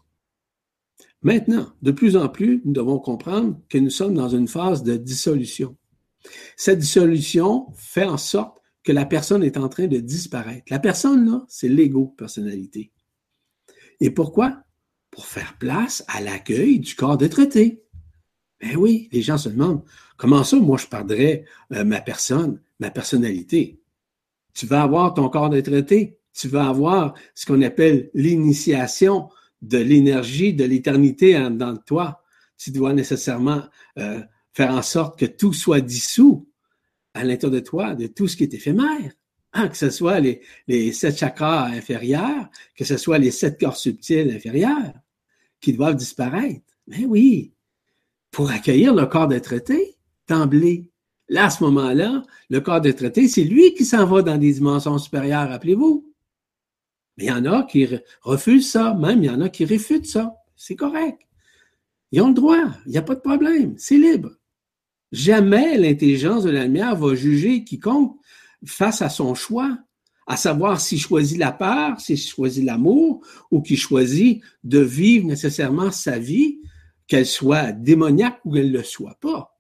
Maintenant, 1.22 1.68
de 1.82 1.92
plus 1.92 2.16
en 2.16 2.30
plus, 2.30 2.62
nous 2.66 2.74
devons 2.74 3.00
comprendre 3.00 3.60
que 3.70 3.78
nous 3.78 3.90
sommes 3.90 4.14
dans 4.14 4.30
une 4.30 4.48
phase 4.48 4.84
de 4.84 4.98
dissolution. 4.98 5.76
Cette 6.56 6.80
dissolution 6.80 7.68
fait 7.76 8.06
en 8.06 8.18
sorte 8.18 8.58
que 8.84 8.92
la 8.92 9.06
personne 9.06 9.44
est 9.44 9.58
en 9.58 9.70
train 9.70 9.88
de 9.88 9.98
disparaître. 9.98 10.66
La 10.70 10.80
personne, 10.80 11.30
là, 11.30 11.46
c'est 11.50 11.68
l'ego 11.68 12.14
personnalité. 12.18 12.92
Et 14.00 14.12
pourquoi? 14.12 14.64
Pour 15.12 15.26
faire 15.26 15.58
place 15.58 16.04
à 16.08 16.22
l'accueil 16.22 16.80
du 16.80 16.96
corps 16.96 17.18
de 17.18 17.28
traité. 17.28 17.84
Ben 18.62 18.76
oui, 18.76 19.10
les 19.12 19.22
gens 19.22 19.38
se 19.38 19.50
demandent, 19.50 19.84
comment 20.16 20.44
ça, 20.44 20.58
moi, 20.58 20.78
je 20.78 20.88
perdrais 20.88 21.46
euh, 21.74 21.84
ma 21.84 22.02
personne, 22.02 22.62
ma 22.80 22.90
personnalité? 22.90 23.80
Tu 24.54 24.66
vas 24.66 24.84
avoir 24.84 25.14
ton 25.14 25.30
corps 25.30 25.50
de 25.50 25.62
traité, 25.62 26.18
tu 26.34 26.48
vas 26.48 26.68
avoir 26.68 27.14
ce 27.36 27.46
qu'on 27.46 27.62
appelle 27.62 28.10
l'initiation 28.14 29.30
de 29.62 29.78
l'énergie 29.78 30.54
de 30.54 30.64
l'éternité 30.64 31.38
dans 31.52 31.76
toi. 31.78 32.24
Tu 32.58 32.72
dois 32.72 32.94
nécessairement 32.94 33.64
euh, 33.98 34.22
faire 34.58 34.72
en 34.72 34.82
sorte 34.82 35.20
que 35.20 35.28
tout 35.28 35.54
soit 35.54 35.82
dissous 35.82 36.50
à 37.14 37.24
l'intérieur 37.24 37.62
de 37.62 37.64
toi, 37.64 37.94
de 37.94 38.08
tout 38.08 38.28
ce 38.28 38.36
qui 38.36 38.42
est 38.42 38.56
éphémère. 38.56 39.12
Hein, 39.54 39.68
que 39.68 39.78
ce 39.78 39.92
soit 39.92 40.20
les, 40.20 40.92
sept 40.94 41.20
chakras 41.20 41.68
inférieurs, 41.68 42.50
que 42.76 42.84
ce 42.84 42.98
soit 42.98 43.20
les 43.20 43.30
sept 43.30 43.60
corps 43.60 43.78
subtils 43.78 44.32
inférieurs, 44.32 44.94
qui 45.62 45.74
doivent 45.74 45.96
disparaître. 45.96 46.74
Mais 46.88 47.06
oui, 47.06 47.54
pour 48.32 48.50
accueillir 48.50 48.96
le 48.96 49.06
corps 49.06 49.28
des 49.28 49.42
traités, 49.42 49.96
d'emblée. 50.28 50.90
Là, 51.30 51.46
à 51.46 51.50
ce 51.52 51.64
moment-là, 51.64 52.24
le 52.50 52.60
corps 52.60 52.82
des 52.82 52.96
traités, 52.96 53.28
c'est 53.28 53.44
lui 53.44 53.76
qui 53.76 53.86
s'en 53.86 54.08
va 54.08 54.24
dans 54.24 54.38
des 54.38 54.54
dimensions 54.54 54.98
supérieures, 54.98 55.50
rappelez-vous. 55.50 56.12
Mais 57.18 57.26
il 57.26 57.28
y 57.28 57.32
en 57.32 57.46
a 57.46 57.62
qui 57.64 57.88
refusent 58.22 58.72
ça, 58.72 58.96
même 58.96 59.24
il 59.24 59.28
y 59.28 59.30
en 59.30 59.42
a 59.42 59.50
qui 59.50 59.66
réfutent 59.66 60.08
ça. 60.08 60.36
C'est 60.56 60.76
correct. 60.76 61.22
Ils 62.12 62.22
ont 62.22 62.30
le 62.30 62.34
droit, 62.34 62.66
il 62.88 62.92
n'y 62.92 62.98
a 62.98 63.04
pas 63.04 63.16
de 63.16 63.22
problème, 63.22 63.76
c'est 63.78 63.98
libre. 63.98 64.37
Jamais 65.12 65.78
l'intelligence 65.78 66.44
de 66.44 66.50
la 66.50 66.64
lumière 66.64 66.96
va 66.96 67.16
juger 67.16 67.64
quiconque 67.64 68.18
face 68.66 69.02
à 69.02 69.10
son 69.10 69.36
choix, 69.36 69.78
à 70.26 70.36
savoir 70.36 70.82
s'il 70.82 71.00
choisit 71.00 71.38
la 71.38 71.52
peur, 71.52 72.00
s'il 72.02 72.18
choisit 72.18 72.66
l'amour 72.66 73.26
ou 73.50 73.62
qu'il 73.62 73.78
choisit 73.78 74.44
de 74.64 74.80
vivre 74.80 75.26
nécessairement 75.26 75.92
sa 75.92 76.20
vie, 76.20 76.60
qu'elle 77.08 77.26
soit 77.26 77.72
démoniaque 77.72 78.40
ou 78.44 78.54
qu'elle 78.54 78.72
ne 78.72 78.78
le 78.78 78.84
soit 78.84 79.18
pas. 79.22 79.58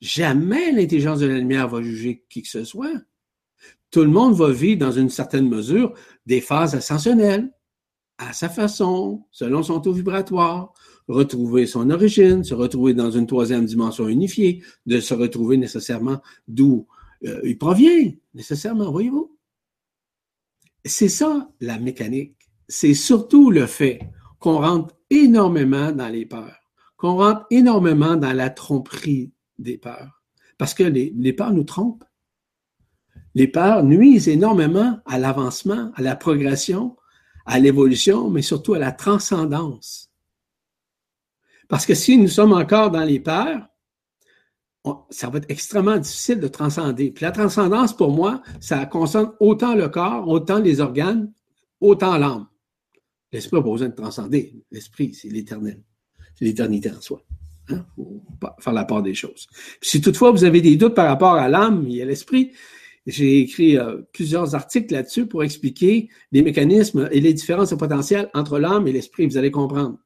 Jamais 0.00 0.70
l'intelligence 0.72 1.20
de 1.20 1.26
la 1.26 1.38
lumière 1.38 1.68
va 1.68 1.82
juger 1.82 2.24
qui 2.28 2.42
que 2.42 2.48
ce 2.48 2.64
soit. 2.64 2.92
Tout 3.90 4.02
le 4.02 4.08
monde 4.08 4.34
va 4.34 4.50
vivre 4.50 4.78
dans 4.78 4.92
une 4.92 5.08
certaine 5.08 5.48
mesure 5.48 5.94
des 6.26 6.40
phases 6.40 6.74
ascensionnelles, 6.74 7.50
à 8.18 8.32
sa 8.32 8.48
façon, 8.48 9.26
selon 9.30 9.62
son 9.62 9.80
taux 9.80 9.92
vibratoire, 9.92 10.72
retrouver 11.08 11.66
son 11.66 11.90
origine, 11.90 12.44
se 12.44 12.54
retrouver 12.54 12.94
dans 12.94 13.10
une 13.10 13.26
troisième 13.26 13.64
dimension 13.64 14.08
unifiée, 14.08 14.62
de 14.86 15.00
se 15.00 15.14
retrouver 15.14 15.56
nécessairement 15.56 16.20
d'où 16.48 16.86
euh, 17.24 17.40
il 17.44 17.58
provient, 17.58 18.12
nécessairement, 18.34 18.90
voyez-vous? 18.90 19.36
C'est 20.84 21.08
ça 21.08 21.48
la 21.60 21.78
mécanique. 21.78 22.36
C'est 22.68 22.94
surtout 22.94 23.50
le 23.50 23.66
fait 23.66 24.00
qu'on 24.38 24.58
rentre 24.58 24.94
énormément 25.10 25.92
dans 25.92 26.08
les 26.08 26.26
peurs, 26.26 26.60
qu'on 26.96 27.16
rentre 27.16 27.46
énormément 27.50 28.16
dans 28.16 28.32
la 28.32 28.50
tromperie 28.50 29.32
des 29.58 29.78
peurs. 29.78 30.22
Parce 30.58 30.74
que 30.74 30.84
les, 30.84 31.12
les 31.16 31.32
peurs 31.32 31.52
nous 31.52 31.64
trompent. 31.64 32.04
Les 33.34 33.48
peurs 33.48 33.84
nuisent 33.84 34.28
énormément 34.28 34.98
à 35.04 35.18
l'avancement, 35.18 35.92
à 35.94 36.02
la 36.02 36.16
progression, 36.16 36.96
à 37.44 37.60
l'évolution, 37.60 38.30
mais 38.30 38.42
surtout 38.42 38.74
à 38.74 38.78
la 38.78 38.92
transcendance. 38.92 40.05
Parce 41.68 41.86
que 41.86 41.94
si 41.94 42.18
nous 42.18 42.28
sommes 42.28 42.52
encore 42.52 42.90
dans 42.90 43.04
les 43.04 43.20
peurs, 43.20 43.68
ça 45.10 45.28
va 45.28 45.38
être 45.38 45.50
extrêmement 45.50 45.96
difficile 45.96 46.38
de 46.38 46.48
transcender. 46.48 47.10
Puis 47.10 47.24
la 47.24 47.32
transcendance, 47.32 47.96
pour 47.96 48.12
moi, 48.12 48.42
ça 48.60 48.86
concerne 48.86 49.32
autant 49.40 49.74
le 49.74 49.88
corps, 49.88 50.28
autant 50.28 50.58
les 50.58 50.80
organes, 50.80 51.32
autant 51.80 52.16
l'âme. 52.18 52.46
L'esprit 53.32 53.56
n'a 53.56 53.62
pas 53.62 53.70
besoin 53.70 53.88
de 53.88 53.94
transcender. 53.94 54.54
L'esprit, 54.70 55.12
c'est 55.12 55.28
l'éternel. 55.28 55.82
C'est 56.34 56.44
l'éternité 56.44 56.90
en 56.90 57.00
soi. 57.00 57.22
Hein? 57.68 57.84
faut 57.96 58.22
faire 58.60 58.72
la 58.72 58.84
part 58.84 59.02
des 59.02 59.14
choses. 59.14 59.48
Puis 59.80 59.90
si 59.90 60.00
toutefois 60.00 60.30
vous 60.30 60.44
avez 60.44 60.60
des 60.60 60.76
doutes 60.76 60.94
par 60.94 61.08
rapport 61.08 61.34
à 61.34 61.48
l'âme 61.48 61.86
et 61.90 62.02
à 62.02 62.04
l'esprit, 62.04 62.52
j'ai 63.06 63.40
écrit 63.40 63.76
euh, 63.76 64.02
plusieurs 64.12 64.54
articles 64.54 64.92
là-dessus 64.92 65.26
pour 65.26 65.42
expliquer 65.42 66.08
les 66.30 66.42
mécanismes 66.42 67.08
et 67.10 67.20
les 67.20 67.34
différences 67.34 67.74
potentielles 67.76 68.30
entre 68.34 68.58
l'âme 68.58 68.86
et 68.86 68.92
l'esprit. 68.92 69.26
Vous 69.26 69.36
allez 69.36 69.50
comprendre 69.50 69.98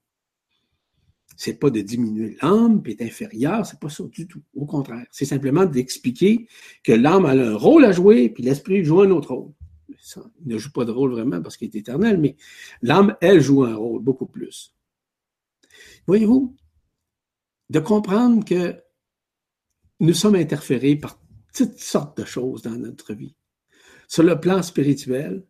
c'est 1.40 1.54
pas 1.54 1.70
de 1.70 1.80
diminuer 1.80 2.36
l'âme 2.42 2.82
puis 2.82 2.92
est 2.92 3.02
inférieur, 3.02 3.64
c'est 3.64 3.80
pas 3.80 3.88
ça 3.88 4.04
du 4.04 4.28
tout. 4.28 4.42
Au 4.54 4.66
contraire, 4.66 5.06
c'est 5.10 5.24
simplement 5.24 5.64
d'expliquer 5.64 6.46
que 6.84 6.92
l'âme 6.92 7.24
a 7.24 7.30
un 7.30 7.56
rôle 7.56 7.86
à 7.86 7.92
jouer 7.92 8.28
puis 8.28 8.42
l'esprit 8.42 8.84
joue 8.84 9.00
un 9.00 9.10
autre 9.10 9.34
rôle. 9.34 9.54
il 9.88 10.52
ne 10.52 10.58
joue 10.58 10.70
pas 10.70 10.84
de 10.84 10.90
rôle 10.90 11.12
vraiment 11.12 11.40
parce 11.40 11.56
qu'il 11.56 11.68
est 11.68 11.78
éternel, 11.78 12.18
mais 12.18 12.36
l'âme, 12.82 13.16
elle, 13.22 13.40
joue 13.40 13.64
un 13.64 13.74
rôle 13.74 14.02
beaucoup 14.02 14.26
plus. 14.26 14.74
Voyez-vous, 16.06 16.54
de 17.70 17.80
comprendre 17.80 18.44
que 18.44 18.78
nous 19.98 20.12
sommes 20.12 20.34
interférés 20.34 20.96
par 20.96 21.18
toutes 21.54 21.78
sortes 21.78 22.18
de 22.18 22.26
choses 22.26 22.60
dans 22.60 22.76
notre 22.76 23.14
vie. 23.14 23.34
Sur 24.08 24.24
le 24.24 24.38
plan 24.38 24.62
spirituel, 24.62 25.46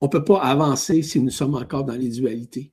on 0.00 0.06
ne 0.06 0.10
peut 0.12 0.24
pas 0.24 0.38
avancer 0.38 1.02
si 1.02 1.18
nous 1.18 1.30
sommes 1.30 1.56
encore 1.56 1.84
dans 1.84 1.96
les 1.96 2.10
dualités 2.10 2.72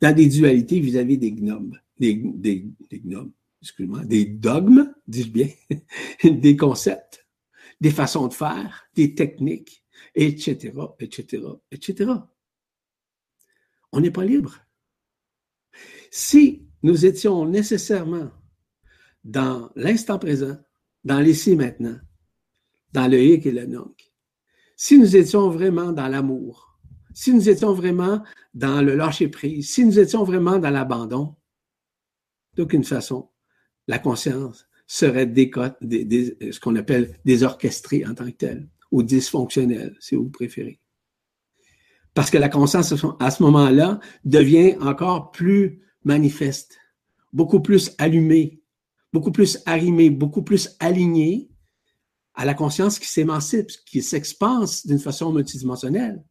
dans 0.00 0.14
des 0.14 0.26
dualités 0.26 0.80
vis-à-vis 0.80 1.18
des 1.18 1.32
gnomes, 1.32 1.78
des, 1.98 2.14
des, 2.14 2.66
des 2.90 3.00
gnomes, 3.00 3.32
excuse-moi, 3.62 4.04
des 4.04 4.24
dogmes, 4.24 4.92
dis-je 5.06 5.30
bien, 5.30 5.48
des 6.24 6.56
concepts, 6.56 7.26
des 7.80 7.90
façons 7.90 8.28
de 8.28 8.34
faire, 8.34 8.84
des 8.94 9.14
techniques, 9.14 9.84
etc., 10.14 10.72
etc., 10.98 11.42
etc. 11.70 12.12
on 13.92 14.00
n'est 14.00 14.10
pas 14.10 14.24
libre. 14.24 14.56
Si 16.10 16.66
nous 16.82 17.06
étions 17.06 17.46
nécessairement 17.46 18.30
dans 19.24 19.70
l'instant 19.76 20.18
présent, 20.18 20.56
dans 21.04 21.20
l'ici 21.20 21.56
maintenant, 21.56 21.98
dans 22.92 23.08
le 23.08 23.22
hic 23.22 23.46
et 23.46 23.52
le 23.52 23.66
nunc, 23.66 24.12
si 24.76 24.98
nous 24.98 25.16
étions 25.16 25.50
vraiment 25.50 25.92
dans 25.92 26.08
l'amour, 26.08 26.69
si 27.14 27.32
nous 27.34 27.48
étions 27.48 27.72
vraiment 27.72 28.22
dans 28.54 28.82
le 28.82 28.94
lâcher-prise, 28.94 29.70
si 29.70 29.84
nous 29.84 29.98
étions 29.98 30.24
vraiment 30.24 30.58
dans 30.58 30.70
l'abandon, 30.70 31.36
d'aucune 32.56 32.84
façon, 32.84 33.30
la 33.86 33.98
conscience 33.98 34.66
serait 34.86 35.32
ce 35.34 36.60
qu'on 36.60 36.76
appelle 36.76 37.18
désorchestrée 37.24 38.04
en 38.06 38.14
tant 38.14 38.26
que 38.26 38.36
telle, 38.36 38.68
ou 38.90 39.02
dysfonctionnelle, 39.02 39.96
si 40.00 40.16
vous 40.16 40.28
préférez. 40.28 40.80
Parce 42.12 42.30
que 42.30 42.38
la 42.38 42.48
conscience, 42.48 42.92
à 43.20 43.30
ce 43.30 43.42
moment-là, 43.42 44.00
devient 44.24 44.76
encore 44.80 45.30
plus 45.30 45.82
manifeste, 46.04 46.76
beaucoup 47.32 47.60
plus 47.60 47.92
allumée, 47.98 48.62
beaucoup 49.12 49.30
plus 49.30 49.62
arrimée, 49.64 50.10
beaucoup 50.10 50.42
plus 50.42 50.76
alignée 50.80 51.50
à 52.34 52.44
la 52.44 52.54
conscience 52.54 52.98
qui 52.98 53.06
s'émancipe, 53.06 53.70
qui 53.86 54.02
s'expanse 54.02 54.86
d'une 54.86 54.98
façon 54.98 55.32
multidimensionnelle. 55.32 56.24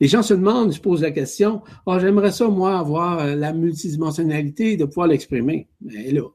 Les 0.00 0.08
gens 0.08 0.22
se 0.22 0.34
demandent, 0.34 0.72
se 0.72 0.80
posent 0.80 1.02
la 1.02 1.10
question, 1.10 1.62
oh, 1.86 1.98
j'aimerais 1.98 2.32
ça, 2.32 2.48
moi, 2.48 2.78
avoir 2.78 3.20
euh, 3.20 3.34
la 3.34 3.52
multidimensionnalité 3.52 4.76
de 4.76 4.84
pouvoir 4.84 5.06
l'exprimer. 5.06 5.68
Mais 5.80 6.10
là, 6.10 6.28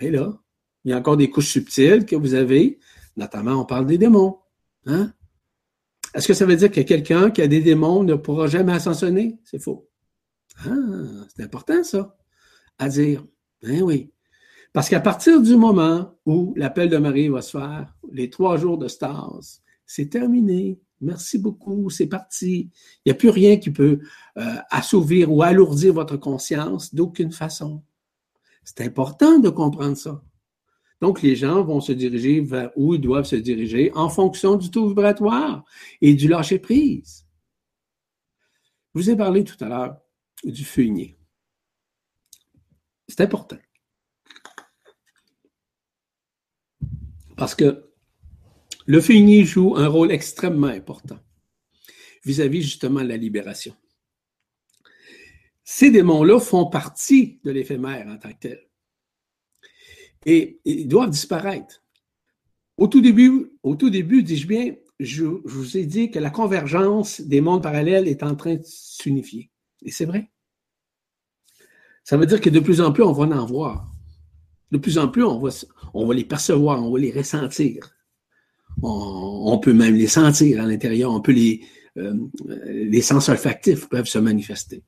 et 0.00 0.10
là, 0.10 0.40
il 0.84 0.90
y 0.90 0.94
a 0.94 0.98
encore 0.98 1.16
des 1.16 1.30
couches 1.30 1.50
subtiles 1.50 2.06
que 2.06 2.16
vous 2.16 2.34
avez, 2.34 2.78
notamment 3.16 3.60
on 3.60 3.64
parle 3.64 3.86
des 3.86 3.98
démons. 3.98 4.38
Hein? 4.86 5.12
Est-ce 6.14 6.26
que 6.26 6.34
ça 6.34 6.46
veut 6.46 6.56
dire 6.56 6.70
que 6.70 6.80
quelqu'un 6.80 7.30
qui 7.30 7.42
a 7.42 7.46
des 7.46 7.60
démons 7.60 8.02
ne 8.02 8.14
pourra 8.14 8.46
jamais 8.46 8.72
ascensionner? 8.72 9.38
C'est 9.44 9.62
faux. 9.62 9.88
Ah, 10.64 10.74
c'est 11.34 11.44
important 11.44 11.82
ça, 11.84 12.16
à 12.78 12.88
dire. 12.88 13.24
Ben 13.62 13.82
oui. 13.82 14.12
Parce 14.72 14.88
qu'à 14.88 15.00
partir 15.00 15.40
du 15.40 15.56
moment 15.56 16.18
où 16.26 16.54
l'appel 16.56 16.88
de 16.88 16.96
Marie 16.96 17.28
va 17.28 17.42
se 17.42 17.58
faire, 17.58 17.94
les 18.12 18.30
trois 18.30 18.56
jours 18.56 18.78
de 18.78 18.88
stase, 18.88 19.62
c'est 19.84 20.08
terminé. 20.08 20.80
Merci 21.00 21.38
beaucoup, 21.38 21.88
c'est 21.88 22.06
parti. 22.06 22.70
Il 23.04 23.08
n'y 23.08 23.12
a 23.12 23.14
plus 23.14 23.30
rien 23.30 23.56
qui 23.56 23.70
peut 23.70 24.00
euh, 24.36 24.56
assouvir 24.70 25.32
ou 25.32 25.42
alourdir 25.42 25.94
votre 25.94 26.16
conscience 26.16 26.94
d'aucune 26.94 27.32
façon. 27.32 27.82
C'est 28.64 28.82
important 28.82 29.38
de 29.38 29.48
comprendre 29.48 29.96
ça. 29.96 30.22
Donc, 31.00 31.22
les 31.22 31.34
gens 31.34 31.64
vont 31.64 31.80
se 31.80 31.92
diriger 31.92 32.42
vers 32.42 32.70
où 32.76 32.94
ils 32.94 33.00
doivent 33.00 33.24
se 33.24 33.36
diriger 33.36 33.90
en 33.94 34.10
fonction 34.10 34.56
du 34.56 34.70
taux 34.70 34.88
vibratoire 34.88 35.64
et 36.02 36.12
du 36.14 36.28
lâcher-prise. 36.28 37.26
Je 38.94 39.00
vous 39.00 39.10
ai 39.10 39.16
parlé 39.16 39.44
tout 39.44 39.56
à 39.64 39.68
l'heure 39.68 39.96
du 40.44 40.64
feuillier. 40.64 41.16
C'est 43.08 43.22
important. 43.22 43.56
Parce 47.36 47.54
que 47.54 47.89
le 48.90 49.00
feuillier 49.00 49.44
joue 49.44 49.76
un 49.76 49.86
rôle 49.86 50.10
extrêmement 50.10 50.66
important 50.66 51.20
vis-à-vis 52.24 52.62
justement 52.62 53.02
de 53.02 53.06
la 53.06 53.16
libération. 53.16 53.72
Ces 55.62 55.92
démons-là 55.92 56.40
font 56.40 56.66
partie 56.66 57.38
de 57.44 57.52
l'éphémère 57.52 58.08
en 58.08 58.18
tant 58.18 58.32
que 58.32 58.40
tel. 58.40 58.68
Et 60.26 60.60
ils 60.64 60.88
doivent 60.88 61.10
disparaître. 61.10 61.84
Au 62.78 62.88
tout 62.88 63.00
début, 63.00 63.52
début, 63.62 64.24
dis-je 64.24 64.48
bien, 64.48 64.74
je, 64.98 65.22
vous 65.24 65.76
ai 65.76 65.86
dit 65.86 66.10
que 66.10 66.18
la 66.18 66.30
convergence 66.30 67.20
des 67.20 67.40
mondes 67.40 67.62
parallèles 67.62 68.08
est 68.08 68.24
en 68.24 68.34
train 68.34 68.56
de 68.56 68.64
s'unifier. 68.64 69.52
Et 69.82 69.92
c'est 69.92 70.04
vrai. 70.04 70.32
Ça 72.02 72.16
veut 72.16 72.26
dire 72.26 72.40
que 72.40 72.50
de 72.50 72.58
plus 72.58 72.80
en 72.80 72.90
plus, 72.90 73.04
on 73.04 73.12
va 73.12 73.36
en 73.36 73.46
voir. 73.46 73.86
De 74.72 74.78
plus 74.78 74.98
en 74.98 75.06
plus, 75.06 75.22
on 75.22 76.06
va 76.06 76.14
les 76.14 76.24
percevoir, 76.24 76.84
on 76.84 76.90
va 76.90 76.98
les 76.98 77.12
ressentir. 77.12 77.94
On, 78.82 79.58
peut 79.58 79.72
même 79.72 79.94
les 79.94 80.06
sentir 80.06 80.62
à 80.62 80.66
l'intérieur. 80.66 81.12
On 81.12 81.20
peut 81.20 81.32
les, 81.32 81.66
euh, 81.98 82.14
les 82.66 83.02
sens 83.02 83.28
olfactifs 83.28 83.88
peuvent 83.88 84.08
se 84.08 84.18
manifester. 84.18 84.82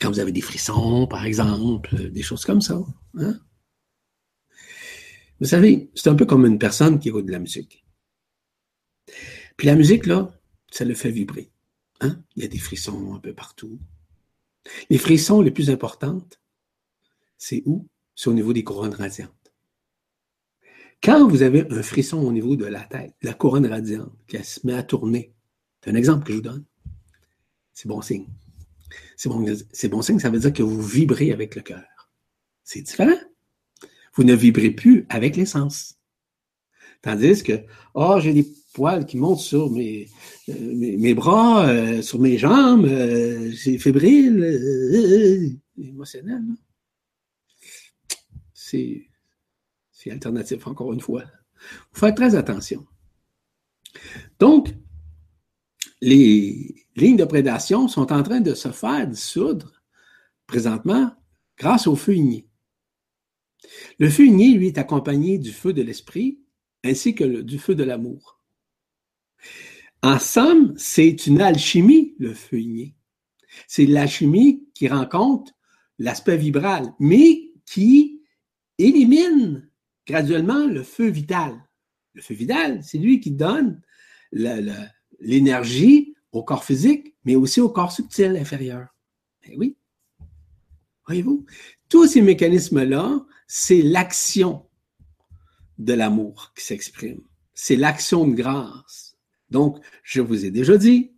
Quand 0.00 0.10
vous 0.10 0.20
avez 0.20 0.32
des 0.32 0.40
frissons, 0.40 1.06
par 1.06 1.24
exemple, 1.24 2.10
des 2.10 2.22
choses 2.22 2.44
comme 2.44 2.60
ça. 2.60 2.80
Hein? 3.16 3.38
Vous 5.40 5.46
savez, 5.46 5.90
c'est 5.94 6.08
un 6.08 6.14
peu 6.14 6.26
comme 6.26 6.46
une 6.46 6.58
personne 6.58 6.98
qui 6.98 7.08
écoute 7.08 7.26
de 7.26 7.32
la 7.32 7.38
musique. 7.38 7.84
Puis 9.56 9.66
la 9.66 9.76
musique, 9.76 10.06
là, 10.06 10.32
ça 10.70 10.84
le 10.84 10.94
fait 10.94 11.10
vibrer. 11.10 11.50
Hein? 12.00 12.22
Il 12.36 12.42
y 12.42 12.46
a 12.46 12.48
des 12.48 12.58
frissons 12.58 13.14
un 13.14 13.20
peu 13.20 13.32
partout. 13.32 13.78
Les 14.90 14.98
frissons 14.98 15.40
les 15.40 15.50
plus 15.50 15.70
importantes, 15.70 16.40
c'est 17.36 17.62
où? 17.66 17.88
C'est 18.14 18.28
au 18.28 18.34
niveau 18.34 18.52
des 18.52 18.64
couronnes 18.64 18.94
radiantes. 18.94 19.32
Quand 21.02 21.28
vous 21.28 21.42
avez 21.42 21.66
un 21.70 21.82
frisson 21.82 22.18
au 22.18 22.32
niveau 22.32 22.56
de 22.56 22.66
la 22.66 22.80
tête, 22.80 23.14
la 23.22 23.34
couronne 23.34 23.66
radiante, 23.66 24.12
qui 24.26 24.42
se 24.42 24.66
met 24.66 24.74
à 24.74 24.82
tourner, 24.82 25.32
c'est 25.82 25.90
un 25.90 25.94
exemple 25.94 26.24
que 26.24 26.32
je 26.32 26.38
vous 26.38 26.42
donne, 26.42 26.64
c'est 27.72 27.88
bon 27.88 28.02
signe. 28.02 28.26
C'est 29.16 29.88
bon, 29.88 30.02
signe, 30.02 30.18
ça 30.18 30.30
veut 30.30 30.38
dire 30.38 30.52
que 30.52 30.62
vous 30.62 30.82
vibrez 30.82 31.32
avec 31.32 31.54
le 31.54 31.62
cœur. 31.62 31.84
C'est 32.64 32.82
différent. 32.82 33.18
Vous 34.14 34.24
ne 34.24 34.34
vibrez 34.34 34.70
plus 34.70 35.06
avec 35.08 35.36
l'essence. 35.36 35.96
Tandis 37.02 37.42
que, 37.42 37.64
oh, 37.94 38.18
j'ai 38.20 38.32
des 38.32 38.46
poils 38.72 39.06
qui 39.06 39.16
montent 39.16 39.40
sur 39.40 39.70
mes, 39.70 40.08
euh, 40.48 40.54
mes, 40.74 41.14
bras, 41.14 41.68
euh, 41.68 42.02
sur 42.02 42.18
mes 42.18 42.38
jambes, 42.38 42.86
euh, 42.86 43.52
c'est 43.52 43.78
fébrile, 43.78 45.60
émotionnel. 45.76 46.42
C'est, 48.52 49.07
c'est 49.98 50.12
alternatif, 50.12 50.64
encore 50.68 50.92
une 50.92 51.00
fois. 51.00 51.24
Il 51.92 51.98
faut 51.98 52.12
très 52.12 52.36
attention. 52.36 52.86
Donc, 54.38 54.68
les 56.00 56.86
lignes 56.94 57.16
de 57.16 57.24
prédation 57.24 57.88
sont 57.88 58.12
en 58.12 58.22
train 58.22 58.40
de 58.40 58.54
se 58.54 58.70
faire 58.70 59.08
dissoudre 59.08 59.82
présentement 60.46 61.10
grâce 61.58 61.88
au 61.88 61.96
feu 61.96 62.14
igné. 62.14 62.46
Le 63.98 64.08
feu 64.08 64.26
igné, 64.26 64.52
lui, 64.52 64.68
est 64.68 64.78
accompagné 64.78 65.36
du 65.36 65.50
feu 65.50 65.72
de 65.72 65.82
l'esprit 65.82 66.38
ainsi 66.84 67.16
que 67.16 67.42
du 67.42 67.58
feu 67.58 67.74
de 67.74 67.82
l'amour. 67.82 68.40
En 70.04 70.20
somme, 70.20 70.74
c'est 70.76 71.26
une 71.26 71.40
alchimie, 71.40 72.14
le 72.20 72.34
feu 72.34 72.60
igné. 72.60 72.94
C'est 73.66 73.86
l'alchimie 73.86 74.68
qui 74.74 74.86
rencontre 74.86 75.52
l'aspect 75.98 76.36
vibral, 76.36 76.94
mais 77.00 77.50
qui 77.66 78.22
élimine 78.78 79.67
graduellement 80.08 80.66
le 80.66 80.82
feu 80.82 81.08
vital. 81.08 81.54
Le 82.14 82.22
feu 82.22 82.34
vital, 82.34 82.82
c'est 82.82 82.98
lui 82.98 83.20
qui 83.20 83.30
donne 83.30 83.80
l'énergie 85.20 86.14
au 86.32 86.42
corps 86.42 86.64
physique, 86.64 87.14
mais 87.24 87.36
aussi 87.36 87.60
au 87.60 87.68
corps 87.68 87.92
subtil 87.92 88.36
inférieur. 88.36 88.88
Eh 89.44 89.56
oui. 89.56 89.76
Voyez-vous? 91.06 91.44
Tous 91.88 92.06
ces 92.06 92.22
mécanismes-là, 92.22 93.24
c'est 93.46 93.82
l'action 93.82 94.66
de 95.78 95.92
l'amour 95.92 96.52
qui 96.56 96.64
s'exprime. 96.64 97.20
C'est 97.54 97.76
l'action 97.76 98.26
de 98.26 98.34
grâce. 98.34 99.16
Donc, 99.50 99.78
je 100.02 100.20
vous 100.20 100.44
ai 100.44 100.50
déjà 100.50 100.76
dit 100.76 101.12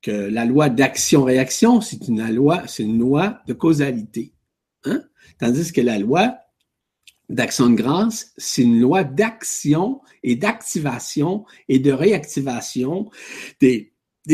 que 0.00 0.10
la 0.10 0.44
loi 0.44 0.68
d'action-réaction, 0.68 1.80
c'est 1.80 2.08
une 2.08 2.30
loi, 2.32 2.66
c'est 2.66 2.82
une 2.82 2.98
loi 2.98 3.40
de 3.46 3.52
causalité. 3.52 4.34
Hein? 4.84 5.02
Tandis 5.38 5.72
que 5.72 5.80
la 5.80 5.98
loi 5.98 6.38
d'action 7.28 7.70
de 7.70 7.74
grâce, 7.74 8.32
c'est 8.36 8.62
une 8.62 8.80
loi 8.80 9.04
d'action 9.04 10.02
et 10.22 10.36
d'activation 10.36 11.44
et 11.68 11.78
de 11.78 11.92
réactivation 11.92 13.10
des, 13.60 13.92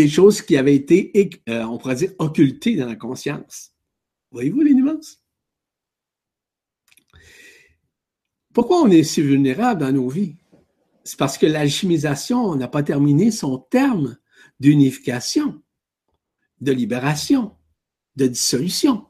choses 0.08 0.42
qui 0.42 0.56
avaient 0.56 0.74
été, 0.74 1.42
euh, 1.48 1.64
on 1.64 1.78
pourrait 1.78 1.96
dire, 1.96 2.12
occultées 2.18 2.76
dans 2.76 2.86
la 2.86 2.96
conscience. 2.96 3.72
Voyez-vous 4.32 4.62
les 4.62 4.74
nuances? 4.74 5.22
Pourquoi 8.52 8.82
on 8.82 8.90
est 8.90 9.04
si 9.04 9.22
vulnérable 9.22 9.80
dans 9.80 9.92
nos 9.92 10.08
vies? 10.08 10.36
C'est 11.04 11.18
parce 11.18 11.38
que 11.38 11.46
l'alchimisation 11.46 12.54
n'a 12.56 12.68
pas 12.68 12.82
terminé 12.82 13.30
son 13.30 13.58
terme 13.58 14.18
d'unification, 14.58 15.62
de 16.60 16.72
libération, 16.72 17.56
de 18.16 18.26
dissolution. 18.26 19.06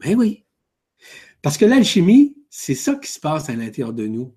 Ben 0.00 0.16
oui. 0.16 0.44
Parce 1.40 1.58
que 1.58 1.64
l'alchimie, 1.64 2.36
c'est 2.54 2.74
ça 2.74 2.96
qui 2.96 3.10
se 3.10 3.18
passe 3.18 3.48
à 3.48 3.56
l'intérieur 3.56 3.94
de 3.94 4.06
nous. 4.06 4.34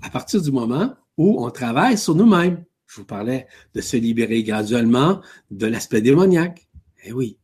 À 0.00 0.08
partir 0.08 0.40
du 0.40 0.50
moment 0.50 0.94
où 1.18 1.44
on 1.44 1.50
travaille 1.50 1.98
sur 1.98 2.14
nous-mêmes. 2.14 2.64
Je 2.86 2.96
vous 2.96 3.04
parlais 3.04 3.46
de 3.74 3.82
se 3.82 3.98
libérer 3.98 4.42
graduellement 4.42 5.20
de 5.50 5.66
l'aspect 5.66 6.00
démoniaque. 6.00 6.66
Eh 7.04 7.12
oui. 7.12 7.36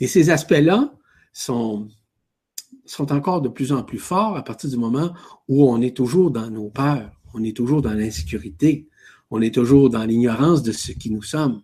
Et 0.00 0.06
ces 0.06 0.30
aspects-là 0.30 0.94
sont, 1.30 1.88
sont 2.86 3.12
encore 3.12 3.42
de 3.42 3.50
plus 3.50 3.70
en 3.70 3.82
plus 3.82 3.98
forts 3.98 4.38
à 4.38 4.42
partir 4.42 4.70
du 4.70 4.78
moment 4.78 5.12
où 5.46 5.70
on 5.70 5.82
est 5.82 5.94
toujours 5.94 6.30
dans 6.30 6.48
nos 6.48 6.70
peurs, 6.70 7.20
on 7.34 7.44
est 7.44 7.54
toujours 7.54 7.82
dans 7.82 7.92
l'insécurité, 7.92 8.88
on 9.30 9.42
est 9.42 9.54
toujours 9.54 9.90
dans 9.90 10.04
l'ignorance 10.04 10.62
de 10.62 10.72
ce 10.72 10.92
qui 10.92 11.10
nous 11.10 11.22
sommes. 11.22 11.62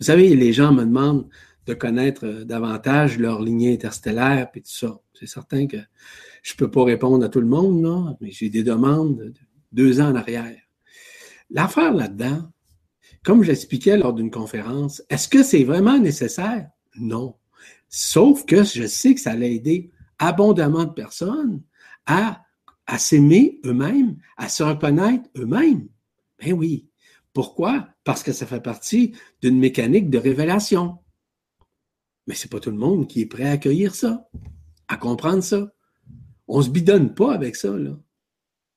Vous 0.00 0.04
savez, 0.04 0.36
les 0.36 0.52
gens 0.52 0.74
me 0.74 0.84
demandent 0.84 1.26
de 1.68 1.74
connaître 1.74 2.26
euh, 2.26 2.44
davantage 2.44 3.18
leur 3.18 3.42
lignée 3.42 3.74
interstellaire 3.74 4.48
et 4.54 4.60
tout 4.62 4.70
ça. 4.70 5.00
C'est 5.12 5.26
certain 5.26 5.66
que 5.66 5.76
je 6.42 6.54
peux 6.54 6.70
pas 6.70 6.84
répondre 6.84 7.24
à 7.24 7.28
tout 7.28 7.40
le 7.40 7.46
monde, 7.46 7.80
non, 7.80 8.16
mais 8.20 8.30
j'ai 8.30 8.48
des 8.48 8.62
demandes 8.62 9.18
de 9.18 9.34
deux 9.72 10.00
ans 10.00 10.10
en 10.10 10.14
arrière. 10.14 10.58
L'affaire 11.50 11.92
là-dedans, 11.92 12.50
comme 13.22 13.42
j'expliquais 13.42 13.98
lors 13.98 14.14
d'une 14.14 14.30
conférence, 14.30 15.02
est-ce 15.10 15.28
que 15.28 15.42
c'est 15.42 15.64
vraiment 15.64 15.98
nécessaire? 15.98 16.70
Non. 16.98 17.36
Sauf 17.90 18.46
que 18.46 18.64
je 18.64 18.86
sais 18.86 19.14
que 19.14 19.20
ça 19.20 19.32
allait 19.32 19.54
aider 19.54 19.90
abondamment 20.18 20.84
de 20.84 20.92
personnes 20.92 21.62
à, 22.06 22.42
à 22.86 22.98
s'aimer 22.98 23.60
eux-mêmes, 23.66 24.16
à 24.38 24.48
se 24.48 24.62
reconnaître 24.62 25.28
eux-mêmes. 25.36 25.88
Ben 26.40 26.52
oui. 26.54 26.88
Pourquoi? 27.34 27.88
Parce 28.04 28.22
que 28.22 28.32
ça 28.32 28.46
fait 28.46 28.62
partie 28.62 29.12
d'une 29.42 29.58
mécanique 29.58 30.08
de 30.08 30.18
révélation. 30.18 30.98
Mais 32.28 32.34
c'est 32.34 32.50
pas 32.50 32.60
tout 32.60 32.70
le 32.70 32.76
monde 32.76 33.08
qui 33.08 33.22
est 33.22 33.26
prêt 33.26 33.48
à 33.48 33.52
accueillir 33.52 33.94
ça, 33.94 34.28
à 34.86 34.98
comprendre 34.98 35.42
ça. 35.42 35.72
On 36.46 36.60
se 36.60 36.68
bidonne 36.68 37.14
pas 37.14 37.32
avec 37.32 37.56
ça, 37.56 37.76
là. 37.76 37.98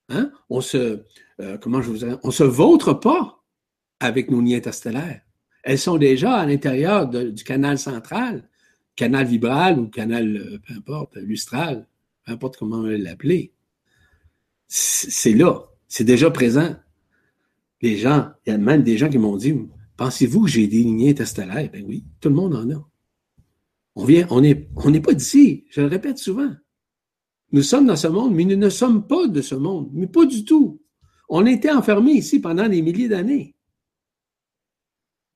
Hein? 0.07 0.31
On 0.49 0.61
se, 0.61 1.03
euh, 1.41 1.57
comment 1.57 1.81
je 1.81 1.89
vous 1.91 1.97
dirais, 1.97 2.17
on 2.23 2.31
se 2.31 2.43
vautre 2.43 2.93
pas 2.93 3.43
avec 3.99 4.31
nos 4.31 4.41
nids 4.41 4.55
interstellaires. 4.55 5.21
Elles 5.63 5.77
sont 5.77 5.97
déjà 5.97 6.35
à 6.35 6.45
l'intérieur 6.45 7.07
du 7.07 7.43
canal 7.43 7.77
central, 7.77 8.49
canal 8.95 9.25
vibral 9.25 9.79
ou 9.79 9.87
canal, 9.89 10.37
euh, 10.37 10.59
peu 10.65 10.73
importe, 10.73 11.17
lustral, 11.17 11.87
peu 12.25 12.31
importe 12.31 12.55
comment 12.55 12.77
on 12.77 12.83
l'appeler. 12.83 13.53
C'est 14.67 15.33
là, 15.33 15.67
c'est 15.89 16.05
déjà 16.05 16.31
présent. 16.31 16.73
Les 17.81 17.97
gens, 17.97 18.31
il 18.45 18.51
y 18.51 18.53
a 18.53 18.57
même 18.57 18.83
des 18.83 18.97
gens 18.97 19.09
qui 19.09 19.17
m'ont 19.17 19.35
dit, 19.35 19.53
pensez-vous 19.97 20.45
que 20.45 20.49
j'ai 20.49 20.67
des 20.67 20.77
lignées 20.77 21.09
interstellaires? 21.09 21.69
Ben 21.71 21.83
oui, 21.85 22.05
tout 22.21 22.29
le 22.29 22.35
monde 22.35 22.55
en 22.55 22.69
a. 22.69 22.90
On 23.95 24.05
vient, 24.05 24.27
on 24.29 24.41
n'est 24.41 25.01
pas 25.01 25.13
d'ici, 25.13 25.65
je 25.69 25.81
le 25.81 25.87
répète 25.87 26.17
souvent. 26.17 26.51
Nous 27.51 27.63
sommes 27.63 27.87
dans 27.87 27.97
ce 27.97 28.07
monde, 28.07 28.33
mais 28.33 28.45
nous 28.45 28.55
ne 28.55 28.69
sommes 28.69 29.05
pas 29.05 29.27
de 29.27 29.41
ce 29.41 29.55
monde, 29.55 29.89
mais 29.93 30.07
pas 30.07 30.25
du 30.25 30.45
tout. 30.45 30.81
On 31.27 31.45
été 31.45 31.69
enfermés 31.69 32.13
ici 32.13 32.39
pendant 32.39 32.67
des 32.67 32.81
milliers 32.81 33.09
d'années. 33.09 33.55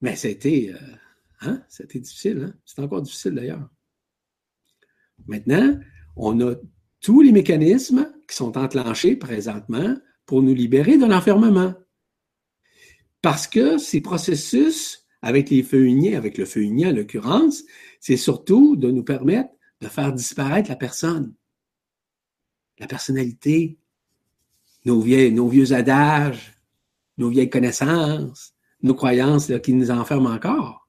Mais 0.02 0.16
c'était, 0.16 0.74
euh, 0.74 0.96
hein, 1.42 1.62
difficile, 1.90 2.50
hein? 2.50 2.60
c'est 2.66 2.82
encore 2.82 3.02
difficile 3.02 3.34
d'ailleurs. 3.34 3.70
Maintenant, 5.28 5.80
on 6.16 6.40
a 6.42 6.56
tous 7.02 7.22
les 7.22 7.32
mécanismes 7.32 8.12
qui 8.28 8.36
sont 8.36 8.58
enclenchés 8.58 9.16
présentement 9.16 9.96
pour 10.26 10.42
nous 10.42 10.54
libérer 10.54 10.98
de 10.98 11.06
l'enfermement. 11.06 11.74
Parce 13.22 13.48
que 13.48 13.78
ces 13.78 14.02
processus 14.02 15.06
avec 15.22 15.50
les 15.50 15.64
feux 15.64 15.86
uniers, 15.86 16.16
avec 16.16 16.38
le 16.38 16.46
feu 16.46 16.62
unien 16.62 16.92
en 16.92 16.96
l'occurrence, 16.96 17.64
c'est 18.06 18.18
surtout 18.18 18.76
de 18.76 18.92
nous 18.92 19.04
permettre 19.04 19.50
de 19.82 19.88
faire 19.88 20.14
disparaître 20.14 20.70
la 20.70 20.76
personne, 20.76 21.34
la 22.78 22.86
personnalité, 22.86 23.80
nos, 24.86 25.04
nos 25.04 25.48
vieux 25.48 25.74
adages, 25.74 26.54
nos 27.18 27.30
vieilles 27.30 27.50
connaissances, 27.50 28.54
nos 28.84 28.94
croyances 28.94 29.52
qui 29.64 29.74
nous 29.74 29.90
enferment 29.90 30.30
encore. 30.30 30.88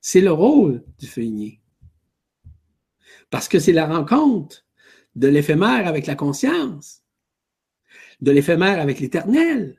C'est 0.00 0.20
le 0.20 0.30
rôle 0.30 0.84
du 1.00 1.08
feuillier. 1.08 1.60
Parce 3.28 3.48
que 3.48 3.58
c'est 3.58 3.72
la 3.72 3.88
rencontre 3.88 4.64
de 5.16 5.26
l'éphémère 5.26 5.88
avec 5.88 6.06
la 6.06 6.14
conscience, 6.14 7.02
de 8.20 8.30
l'éphémère 8.30 8.80
avec 8.80 9.00
l'éternel. 9.00 9.76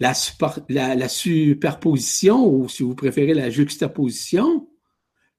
La, 0.00 0.14
superposition, 0.14 2.46
ou 2.46 2.68
si 2.68 2.82
vous 2.82 2.94
préférez 2.94 3.34
la 3.34 3.50
juxtaposition, 3.50 4.68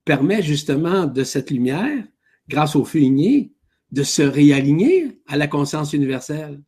permet 0.05 0.41
justement 0.41 1.05
de 1.05 1.23
cette 1.23 1.51
lumière, 1.51 2.03
grâce 2.47 2.75
au 2.75 2.85
feuillier, 2.85 3.53
de 3.91 4.03
se 4.03 4.21
réaligner 4.21 5.21
à 5.27 5.38
la 5.38 5.47
conscience 5.47 5.93
universelle, 5.93 6.61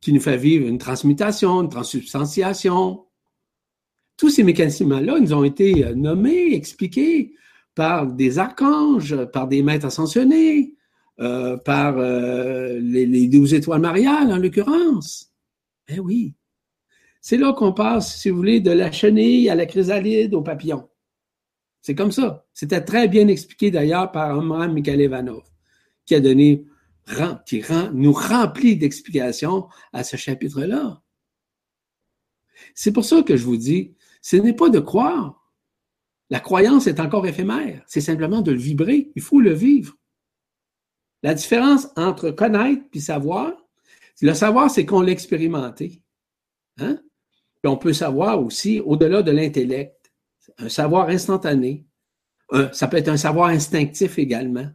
qui 0.00 0.12
nous 0.12 0.20
fait 0.20 0.36
vivre 0.36 0.66
une 0.66 0.78
transmutation, 0.78 1.62
une 1.62 1.68
transubstantiation. 1.68 3.04
Tous 4.16 4.30
ces 4.30 4.44
mécanismes-là 4.44 5.18
nous 5.18 5.32
ont 5.32 5.44
été 5.44 5.84
euh, 5.84 5.94
nommés, 5.94 6.54
expliqués 6.54 7.34
par 7.74 8.06
des 8.06 8.38
archanges, 8.38 9.16
par 9.32 9.48
des 9.48 9.62
maîtres 9.62 9.86
ascensionnés, 9.86 10.74
euh, 11.20 11.56
par 11.56 11.98
euh, 11.98 12.78
les, 12.80 13.26
douze 13.26 13.52
étoiles 13.52 13.80
mariales 13.80 14.32
en 14.32 14.36
l'occurrence. 14.36 15.32
Eh 15.88 15.98
oui. 15.98 16.34
C'est 17.20 17.36
là 17.36 17.52
qu'on 17.52 17.72
passe, 17.72 18.20
si 18.20 18.30
vous 18.30 18.36
voulez, 18.36 18.60
de 18.60 18.70
la 18.70 18.92
chenille 18.92 19.50
à 19.50 19.54
la 19.54 19.66
chrysalide 19.66 20.34
au 20.34 20.42
papillon. 20.42 20.88
C'est 21.82 21.94
comme 21.94 22.12
ça. 22.12 22.46
C'était 22.54 22.84
très 22.84 23.08
bien 23.08 23.28
expliqué 23.28 23.70
d'ailleurs 23.70 24.12
par 24.12 24.38
Omar 24.38 24.68
Mikhail 24.68 25.02
Ivanov 25.02 25.42
qui 26.08 26.14
a 26.14 26.20
donné, 26.20 26.64
qui 27.46 27.62
nous 27.92 28.12
remplit 28.12 28.76
d'explications 28.76 29.68
à 29.92 30.02
ce 30.02 30.16
chapitre-là. 30.16 31.02
C'est 32.74 32.92
pour 32.92 33.04
ça 33.04 33.22
que 33.22 33.36
je 33.36 33.44
vous 33.44 33.58
dis, 33.58 33.94
ce 34.22 34.36
n'est 34.36 34.54
pas 34.54 34.70
de 34.70 34.80
croire. 34.80 35.52
La 36.30 36.40
croyance 36.40 36.86
est 36.86 36.98
encore 36.98 37.26
éphémère. 37.26 37.84
C'est 37.86 38.00
simplement 38.00 38.40
de 38.40 38.52
le 38.52 38.58
vibrer. 38.58 39.12
Il 39.16 39.22
faut 39.22 39.40
le 39.40 39.52
vivre. 39.52 39.96
La 41.22 41.34
différence 41.34 41.88
entre 41.94 42.30
connaître 42.30 42.84
et 42.94 43.00
savoir, 43.00 43.52
le 44.22 44.32
savoir, 44.32 44.70
c'est 44.70 44.86
qu'on 44.86 45.02
l'a 45.02 45.12
expérimenté. 45.12 46.02
Hein? 46.78 47.00
On 47.66 47.76
peut 47.76 47.92
savoir 47.92 48.42
aussi 48.42 48.80
au-delà 48.80 49.22
de 49.22 49.30
l'intellect, 49.30 50.12
un 50.58 50.68
savoir 50.68 51.08
instantané. 51.08 51.86
ça 52.72 52.88
peut 52.88 52.96
être 52.96 53.08
un 53.08 53.16
savoir 53.16 53.48
instinctif 53.48 54.18
également. 54.18 54.68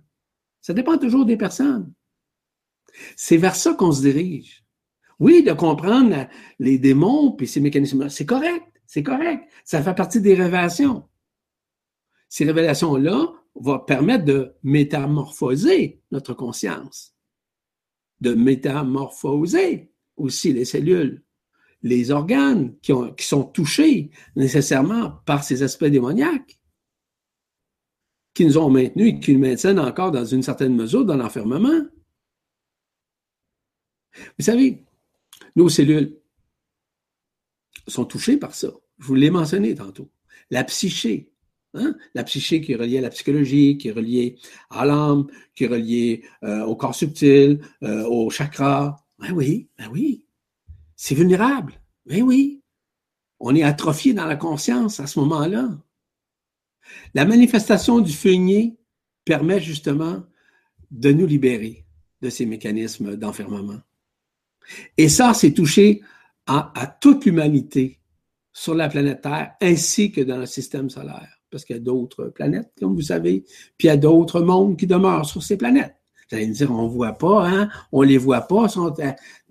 Ça 0.61 0.73
dépend 0.73 0.97
toujours 0.97 1.26
des 1.26 1.38
personnes. 1.38 1.93
C'est 3.15 3.38
vers 3.38 3.55
ça 3.55 3.73
qu'on 3.73 3.91
se 3.91 4.01
dirige. 4.01 4.64
Oui, 5.19 5.43
de 5.43 5.53
comprendre 5.53 6.27
les 6.60 6.77
démons 6.77 7.31
puis 7.31 7.47
ces 7.47 7.60
mécanismes-là, 7.60 8.10
c'est 8.10 8.26
correct, 8.26 8.65
c'est 8.85 9.03
correct. 9.03 9.43
Ça 9.64 9.81
fait 9.81 9.93
partie 9.93 10.22
des 10.22 10.35
révélations. 10.35 11.07
Ces 12.30 12.45
révélations-là 12.45 13.31
vont 13.55 13.80
permettre 13.80 14.26
de 14.26 14.55
métamorphoser 14.64 16.01
notre 16.11 16.34
conscience, 16.34 17.15
de 18.22 18.34
métamorphoser 18.34 19.91
aussi 20.15 20.53
les 20.53 20.65
cellules, 20.65 21.22
les 21.84 22.11
organes 22.11 22.76
qui, 22.81 22.93
sont 23.19 23.43
touchés 23.43 24.10
nécessairement 24.35 25.19
par 25.26 25.43
ces 25.43 25.64
aspects 25.64 25.85
démoniaques 25.85 26.60
qui 28.34 28.45
nous 28.45 28.57
ont 28.57 28.69
maintenus 28.69 29.14
et 29.14 29.19
qui 29.19 29.34
nous 29.34 29.39
maintiennent 29.39 29.80
encore 29.80 30.11
dans 30.11 30.26
une 30.26 30.41
certaine 30.41 30.76
mesure 30.76 31.05
dans 31.05 31.18
l'enfermement. 31.18 31.81
Vous 34.15 34.45
savez, 34.45 34.84
nos 35.55 35.69
cellules 35.69 36.18
sont 37.88 38.05
touchées 38.05 38.38
par 38.38 38.55
ça. 38.55 38.69
Je 38.99 39.05
vous 39.05 39.15
l'ai 39.15 39.30
mentionné 39.30 39.76
tantôt. 39.76 40.10
La 40.49 40.64
psyché, 40.64 41.31
hein? 41.73 41.95
la 42.15 42.23
psyché 42.23 42.61
qui 42.61 42.72
est 42.72 42.76
reliée 42.76 42.99
à 42.99 43.01
la 43.01 43.10
psychologie, 43.10 43.77
qui 43.77 43.89
est 43.89 43.91
reliée 43.91 44.38
à 44.69 44.85
l'âme, 44.85 45.27
qui 45.55 45.65
est 45.65 45.68
reliée 45.68 46.23
euh, 46.43 46.64
au 46.64 46.76
corps 46.76 46.95
subtil, 46.95 47.60
euh, 47.84 48.03
au 48.05 48.30
chakra. 48.30 49.05
Ben 49.19 49.31
oui, 49.31 49.68
ben 49.77 49.89
oui. 49.91 50.22
C'est 50.95 51.15
vulnérable. 51.15 51.74
Ben 52.06 52.22
oui. 52.22 52.61
On 53.40 53.56
est 53.56 53.64
atrophié 53.64 54.14
dans 54.14 54.26
la 54.26 54.36
conscience 54.36 54.99
à 54.99 55.07
ce 55.07 55.20
moment-là. 55.20 55.70
La 57.14 57.26
manifestation 57.26 57.99
du 57.99 58.14
feuillet 58.14 58.78
permet 59.26 59.60
justement 59.60 60.24
de 60.91 61.11
nous 61.11 61.26
libérer 61.26 61.86
de 62.22 62.30
ces 62.30 62.45
mécanismes 62.45 63.15
d'enfermement. 63.18 63.82
Et 64.98 65.10
ça, 65.10 65.34
c'est 65.34 65.53
touché 65.53 66.02
à, 66.45 66.98
toute 67.02 67.26
l'humanité 67.26 67.99
sur 68.52 68.76
la 68.76 68.90
planète 68.90 69.22
Terre 69.22 69.56
ainsi 69.61 70.11
que 70.11 70.22
dans 70.22 70.38
le 70.38 70.45
système 70.45 70.90
solaire, 70.90 71.41
parce 71.49 71.65
qu'il 71.65 71.76
y 71.76 71.80
a 71.80 71.82
d'autres 71.82 72.26
planètes, 72.26 72.72
comme 72.80 72.95
vous 72.95 73.02
savez, 73.02 73.44
puis 73.78 73.88
il 73.88 73.88
y 73.88 73.90
a 73.90 73.98
d'autres 73.98 74.41
mondes 74.41 74.78
qui 74.78 74.88
demeurent 74.88 75.26
sur 75.26 75.41
ces 75.41 75.57
planètes. 75.57 75.95
Vous 76.34 76.39
allez 76.39 76.47
me 76.47 76.53
dire, 76.55 76.72
on 76.72 76.88
ne 76.88 76.89
voit 76.89 77.14
pas, 77.14 77.47
hein? 77.47 77.69
on 77.91 78.01
les 78.01 78.18
voit 78.18 78.41
pas, 78.41 78.68
sont 78.68 78.91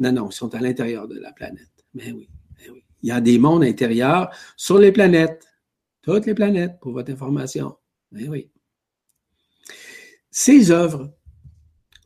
non, 0.00 0.10
non, 0.10 0.28
ils 0.28 0.32
sont 0.32 0.52
à 0.52 0.58
l'intérieur 0.58 1.06
de 1.06 1.16
la 1.16 1.30
planète. 1.30 1.70
Mais 1.94 2.10
oui, 2.10 2.28
mais 2.58 2.70
oui. 2.70 2.82
Il 3.02 3.08
y 3.08 3.12
a 3.12 3.20
des 3.20 3.38
mondes 3.38 3.62
intérieurs 3.62 4.34
sur 4.56 4.78
les 4.80 4.90
planètes. 4.90 5.46
Toutes 6.02 6.26
les 6.26 6.34
planètes, 6.34 6.80
pour 6.80 6.90
votre 6.90 7.12
information. 7.12 7.76
Eh 8.18 8.28
oui. 8.28 8.50
Ces 10.32 10.72
œuvres 10.72 11.14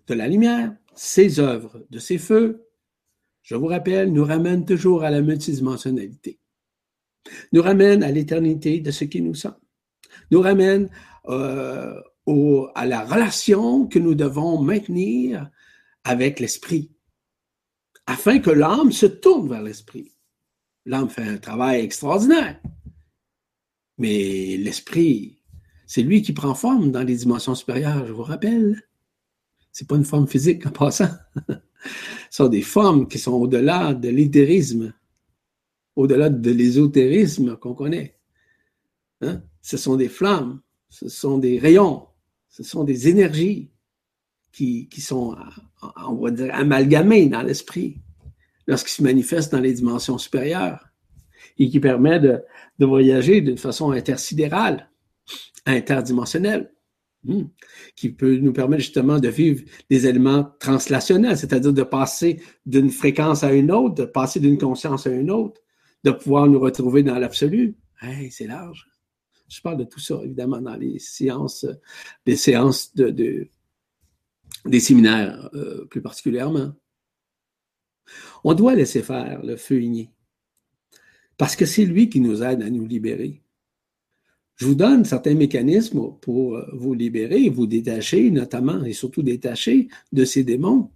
de 0.08 0.12
la 0.12 0.28
lumière, 0.28 0.76
ces 0.94 1.40
œuvres 1.40 1.82
de 1.88 1.98
ces 1.98 2.18
feux, 2.18 2.66
je 3.40 3.54
vous 3.54 3.68
rappelle, 3.68 4.12
nous 4.12 4.26
ramènent 4.26 4.66
toujours 4.66 5.04
à 5.04 5.10
la 5.10 5.22
multidimensionnalité. 5.22 6.38
Nous 7.50 7.62
ramènent 7.62 8.02
à 8.02 8.12
l'éternité 8.12 8.80
de 8.80 8.90
ce 8.90 9.04
qui 9.04 9.22
nous 9.22 9.34
sommes. 9.34 9.56
Nous 10.30 10.42
ramènent 10.42 10.90
euh, 11.28 11.98
à 12.74 12.86
la 12.86 13.04
relation 13.04 13.86
que 13.86 13.98
nous 13.98 14.14
devons 14.14 14.60
maintenir 14.60 15.48
avec 16.04 16.40
l'esprit, 16.40 16.90
afin 18.06 18.38
que 18.38 18.50
l'âme 18.50 18.92
se 18.92 19.06
tourne 19.06 19.48
vers 19.48 19.62
l'esprit. 19.62 20.12
L'âme 20.84 21.08
fait 21.08 21.22
un 21.22 21.38
travail 21.38 21.80
extraordinaire. 21.80 22.60
Mais 23.98 24.56
l'esprit, 24.56 25.42
c'est 25.86 26.02
lui 26.02 26.22
qui 26.22 26.32
prend 26.32 26.54
forme 26.54 26.90
dans 26.90 27.02
les 27.02 27.16
dimensions 27.16 27.54
supérieures, 27.54 28.06
je 28.06 28.12
vous 28.12 28.22
rappelle. 28.22 28.82
C'est 29.72 29.88
pas 29.88 29.96
une 29.96 30.04
forme 30.04 30.26
physique 30.26 30.66
en 30.66 30.70
passant. 30.70 31.10
Ce 32.30 32.42
sont 32.42 32.48
des 32.48 32.62
formes 32.62 33.06
qui 33.06 33.18
sont 33.18 33.32
au-delà 33.32 33.94
de 33.94 34.08
l'éthérisme, 34.08 34.92
au-delà 35.94 36.28
de 36.28 36.50
l'ésotérisme 36.50 37.56
qu'on 37.56 37.74
connaît. 37.74 38.18
Hein? 39.20 39.42
Ce 39.62 39.76
sont 39.76 39.96
des 39.96 40.08
flammes, 40.08 40.60
ce 40.88 41.08
sont 41.08 41.38
des 41.38 41.58
rayons, 41.58 42.06
ce 42.56 42.62
sont 42.62 42.84
des 42.84 43.08
énergies 43.08 43.70
qui, 44.50 44.88
sont, 44.98 45.36
on 46.08 46.14
va 46.14 46.30
dire, 46.30 46.54
amalgamées 46.54 47.26
dans 47.26 47.42
l'esprit 47.42 47.98
lorsqu'ils 48.66 48.92
se 48.92 49.02
manifestent 49.02 49.52
dans 49.52 49.60
les 49.60 49.74
dimensions 49.74 50.16
supérieures 50.16 50.88
et 51.58 51.68
qui 51.68 51.80
permet 51.80 52.18
de, 52.18 52.40
voyager 52.78 53.42
d'une 53.42 53.58
façon 53.58 53.90
intersidérale, 53.90 54.88
interdimensionnelle, 55.66 56.72
hmm, 57.24 57.42
qui 57.94 58.08
peut 58.08 58.36
nous 58.38 58.54
permettre 58.54 58.84
justement 58.84 59.18
de 59.18 59.28
vivre 59.28 59.62
des 59.90 60.06
éléments 60.06 60.50
translationnels, 60.58 61.36
c'est-à-dire 61.36 61.74
de 61.74 61.82
passer 61.82 62.40
d'une 62.64 62.88
fréquence 62.88 63.44
à 63.44 63.52
une 63.52 63.70
autre, 63.70 63.96
de 63.96 64.06
passer 64.06 64.40
d'une 64.40 64.56
conscience 64.56 65.06
à 65.06 65.10
une 65.10 65.30
autre, 65.30 65.60
de 66.04 66.10
pouvoir 66.10 66.46
nous 66.46 66.58
retrouver 66.58 67.02
dans 67.02 67.18
l'absolu. 67.18 67.76
C'est 68.30 68.46
large. 68.46 68.88
Je 69.48 69.60
parle 69.60 69.78
de 69.78 69.84
tout 69.84 70.00
ça, 70.00 70.20
évidemment, 70.24 70.60
dans 70.60 70.76
les 70.76 70.98
séances, 70.98 71.66
les 72.26 72.36
séances 72.36 72.94
de, 72.94 73.10
de 73.10 73.48
des 74.64 74.80
séminaires 74.80 75.48
euh, 75.54 75.84
plus 75.86 76.02
particulièrement. 76.02 76.72
On 78.44 78.54
doit 78.54 78.74
laisser 78.74 79.02
faire 79.02 79.42
le 79.44 79.56
feu 79.56 79.82
igné, 79.82 80.10
parce 81.36 81.56
que 81.56 81.66
c'est 81.66 81.84
lui 81.84 82.08
qui 82.08 82.20
nous 82.20 82.42
aide 82.42 82.62
à 82.62 82.70
nous 82.70 82.86
libérer. 82.86 83.42
Je 84.56 84.66
vous 84.66 84.74
donne 84.74 85.04
certains 85.04 85.34
mécanismes 85.34 86.12
pour 86.20 86.56
euh, 86.56 86.66
vous 86.72 86.94
libérer, 86.94 87.48
vous 87.48 87.66
détacher, 87.66 88.30
notamment 88.30 88.82
et 88.84 88.92
surtout 88.92 89.22
détacher 89.22 89.88
de 90.12 90.24
ces 90.24 90.44
démons. 90.44 90.90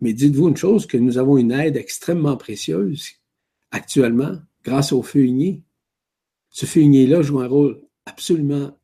Mais 0.00 0.14
dites-vous 0.14 0.48
une 0.48 0.56
chose, 0.56 0.86
que 0.86 0.96
nous 0.96 1.18
avons 1.18 1.36
une 1.36 1.52
aide 1.52 1.76
extrêmement 1.76 2.36
précieuse 2.36 3.10
actuellement 3.70 4.38
grâce 4.64 4.92
au 4.92 5.02
feu 5.02 5.26
igné. 5.26 5.62
Ce 6.50 6.78
igné-là 6.78 7.22
joue 7.22 7.40
un 7.40 7.46
rôle 7.46 7.80
absolument 8.06 8.76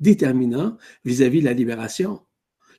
déterminant 0.00 0.76
vis-à-vis 1.04 1.38
-vis 1.38 1.42
de 1.42 1.46
la 1.46 1.52
libération 1.52 2.20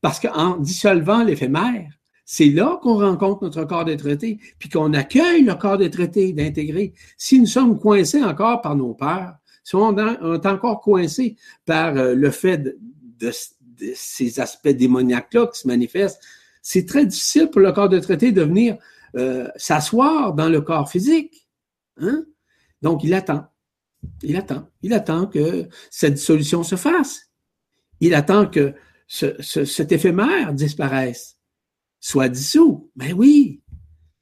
Parce 0.00 0.20
qu'en 0.20 0.58
dissolvant 0.58 1.22
l'éphémère, 1.22 1.90
c'est 2.24 2.50
là 2.50 2.78
qu'on 2.82 2.98
rencontre 2.98 3.44
notre 3.44 3.64
corps 3.64 3.84
d'être 3.84 4.00
traité, 4.00 4.38
puis 4.58 4.68
qu'on 4.68 4.92
accueille 4.92 5.42
le 5.42 5.54
corps 5.54 5.78
d'être 5.78 5.94
traité, 5.94 6.32
d'intégrer. 6.32 6.92
Si 7.16 7.40
nous 7.40 7.46
sommes 7.46 7.78
coincés 7.78 8.22
encore 8.22 8.60
par 8.60 8.76
nos 8.76 8.94
peurs, 8.94 9.34
si 9.64 9.76
on 9.76 9.96
est 9.96 10.46
encore 10.46 10.80
coincés 10.80 11.36
par 11.66 11.96
euh, 11.96 12.14
le 12.14 12.30
fait 12.30 12.76
de, 13.18 13.30
ces 13.94 14.40
aspects 14.40 14.68
démoniaques-là 14.68 15.48
qui 15.48 15.60
se 15.60 15.66
manifestent, 15.66 16.20
c'est 16.62 16.86
très 16.86 17.06
difficile 17.06 17.50
pour 17.50 17.60
le 17.60 17.72
corps 17.72 17.88
de 17.88 17.98
traité 17.98 18.32
de 18.32 18.42
venir 18.42 18.76
euh, 19.16 19.48
s'asseoir 19.56 20.34
dans 20.34 20.48
le 20.48 20.60
corps 20.60 20.90
physique. 20.90 21.48
Hein? 21.98 22.24
Donc, 22.82 23.04
il 23.04 23.14
attend. 23.14 23.46
Il 24.22 24.36
attend. 24.36 24.68
Il 24.82 24.92
attend 24.92 25.26
que 25.26 25.68
cette 25.90 26.14
dissolution 26.14 26.62
se 26.62 26.76
fasse. 26.76 27.30
Il 28.00 28.14
attend 28.14 28.46
que 28.46 28.74
cet 29.06 29.92
éphémère 29.92 30.54
disparaisse, 30.54 31.38
soit 31.98 32.28
dissous. 32.28 32.90
Ben 32.96 33.12
oui. 33.12 33.60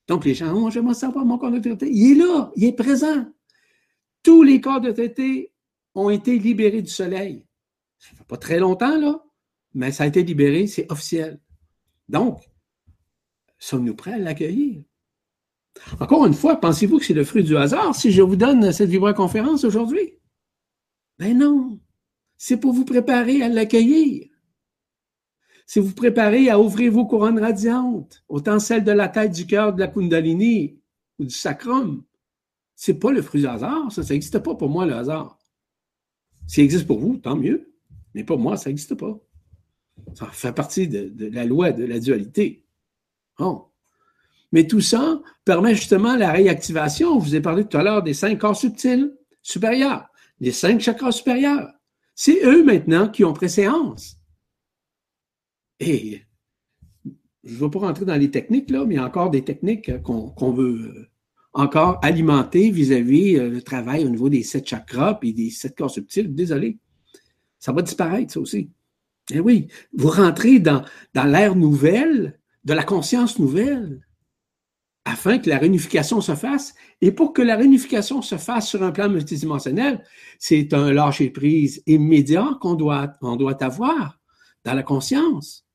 Donc 0.08 0.24
les 0.24 0.34
gens, 0.34 0.54
oh, 0.54 0.70
j'aimerais 0.70 0.94
savoir 0.94 1.24
mon 1.26 1.38
corps 1.38 1.50
de 1.50 1.58
traité. 1.58 1.90
Il 1.92 2.12
est 2.12 2.24
là, 2.24 2.50
il 2.56 2.64
est 2.64 2.72
présent. 2.72 3.26
Tous 4.22 4.42
les 4.42 4.60
corps 4.60 4.80
de 4.80 4.90
traité 4.90 5.52
ont 5.94 6.10
été 6.10 6.38
libérés 6.38 6.82
du 6.82 6.90
soleil. 6.90 7.46
Ça 7.98 8.10
fait 8.16 8.26
pas 8.26 8.38
très 8.38 8.58
longtemps, 8.58 8.98
là, 8.98 9.22
mais 9.74 9.92
ça 9.92 10.04
a 10.04 10.06
été 10.06 10.22
libéré, 10.22 10.66
c'est 10.66 10.90
officiel. 10.90 11.40
Donc, 12.08 12.40
sommes-nous 13.58 13.94
prêts 13.94 14.14
à 14.14 14.18
l'accueillir? 14.18 14.82
Encore 16.00 16.26
une 16.26 16.34
fois, 16.34 16.56
pensez-vous 16.56 16.98
que 16.98 17.04
c'est 17.04 17.14
le 17.14 17.24
fruit 17.24 17.44
du 17.44 17.56
hasard 17.56 17.94
si 17.94 18.10
je 18.10 18.22
vous 18.22 18.36
donne 18.36 18.72
cette 18.72 18.90
vibra-conférence 18.90 19.64
aujourd'hui? 19.64 20.14
Ben 21.18 21.36
non. 21.36 21.78
C'est 22.36 22.58
pour 22.58 22.72
vous 22.72 22.84
préparer 22.84 23.42
à 23.42 23.48
l'accueillir. 23.48 24.28
C'est 25.66 25.80
vous 25.80 25.94
préparer 25.94 26.48
à 26.48 26.58
ouvrir 26.58 26.92
vos 26.92 27.06
couronnes 27.06 27.38
radiantes, 27.38 28.24
autant 28.28 28.58
celles 28.58 28.84
de 28.84 28.92
la 28.92 29.08
tête, 29.08 29.32
du 29.32 29.46
cœur, 29.46 29.74
de 29.74 29.80
la 29.80 29.88
Kundalini 29.88 30.80
ou 31.18 31.24
du 31.24 31.34
sacrum. 31.34 32.04
C'est 32.74 32.94
pas 32.94 33.12
le 33.12 33.20
fruit 33.22 33.42
du 33.42 33.46
hasard, 33.46 33.90
ça, 33.92 34.02
ça 34.02 34.14
n'existe 34.14 34.38
pas 34.38 34.54
pour 34.54 34.70
moi, 34.70 34.86
le 34.86 34.94
hasard. 34.94 35.38
S'il 36.46 36.64
existe 36.64 36.86
pour 36.86 37.00
vous, 37.00 37.18
tant 37.18 37.36
mieux. 37.36 37.74
Mais 38.14 38.24
pour 38.24 38.38
moi, 38.38 38.56
ça 38.56 38.70
n'existe 38.70 38.94
pas. 38.94 39.20
Ça 40.14 40.26
fait 40.32 40.52
partie 40.52 40.88
de, 40.88 41.08
de, 41.08 41.26
la 41.26 41.44
loi 41.44 41.72
de 41.72 41.84
la 41.84 41.98
dualité. 41.98 42.64
Mais 44.52 44.66
tout 44.66 44.80
ça 44.80 45.20
permet 45.44 45.74
justement 45.74 46.16
la 46.16 46.32
réactivation. 46.32 47.20
Je 47.20 47.24
vous 47.24 47.34
ai 47.34 47.40
parlé 47.40 47.64
tout 47.64 47.76
à 47.76 47.82
l'heure 47.82 48.02
des 48.02 48.14
cinq 48.14 48.38
corps 48.38 48.56
subtils 48.56 49.12
supérieurs, 49.42 50.08
des 50.40 50.52
cinq 50.52 50.80
chakras 50.80 51.12
supérieurs. 51.12 51.68
C'est 52.14 52.44
eux 52.44 52.64
maintenant 52.64 53.08
qui 53.08 53.24
ont 53.24 53.32
préséance. 53.32 54.16
Et 55.80 56.22
je 57.44 57.54
ne 57.54 57.58
vais 57.60 57.70
pas 57.70 57.78
rentrer 57.78 58.04
dans 58.04 58.16
les 58.16 58.30
techniques, 58.30 58.70
là, 58.70 58.84
mais 58.84 58.94
il 58.94 58.96
y 58.98 59.00
a 59.00 59.06
encore 59.06 59.30
des 59.30 59.44
techniques 59.44 60.02
qu'on 60.02 60.52
veut 60.52 60.92
euh, 60.96 61.08
encore 61.52 61.98
alimenter 62.02 62.70
vis-à-vis 62.70 63.34
-vis 63.34 63.38
euh, 63.38 63.48
le 63.48 63.62
travail 63.62 64.04
au 64.04 64.08
niveau 64.08 64.28
des 64.28 64.42
sept 64.42 64.66
chakras 64.66 65.18
et 65.22 65.32
des 65.32 65.50
sept 65.50 65.76
corps 65.76 65.90
subtils. 65.90 66.34
Désolé. 66.34 66.78
Ça 67.58 67.72
va 67.72 67.82
disparaître, 67.82 68.32
ça 68.32 68.40
aussi. 68.40 68.70
Eh 69.30 69.40
oui, 69.40 69.68
vous 69.92 70.08
rentrez 70.08 70.58
dans 70.58 70.82
l'ère 71.14 71.54
nouvelle, 71.54 72.37
de 72.68 72.74
la 72.74 72.84
conscience 72.84 73.38
nouvelle 73.38 74.06
afin 75.06 75.38
que 75.38 75.48
la 75.48 75.56
réunification 75.56 76.20
se 76.20 76.34
fasse. 76.34 76.74
Et 77.00 77.12
pour 77.12 77.32
que 77.32 77.40
la 77.40 77.56
réunification 77.56 78.20
se 78.20 78.36
fasse 78.36 78.68
sur 78.68 78.82
un 78.82 78.92
plan 78.92 79.08
multidimensionnel, 79.08 80.04
c'est 80.38 80.74
un 80.74 80.92
lâcher-prise 80.92 81.82
immédiat 81.86 82.58
qu'on 82.60 82.74
doit, 82.74 83.16
avoir 83.60 84.20
dans 84.64 84.74
la 84.74 84.82
conscience. 84.82 85.66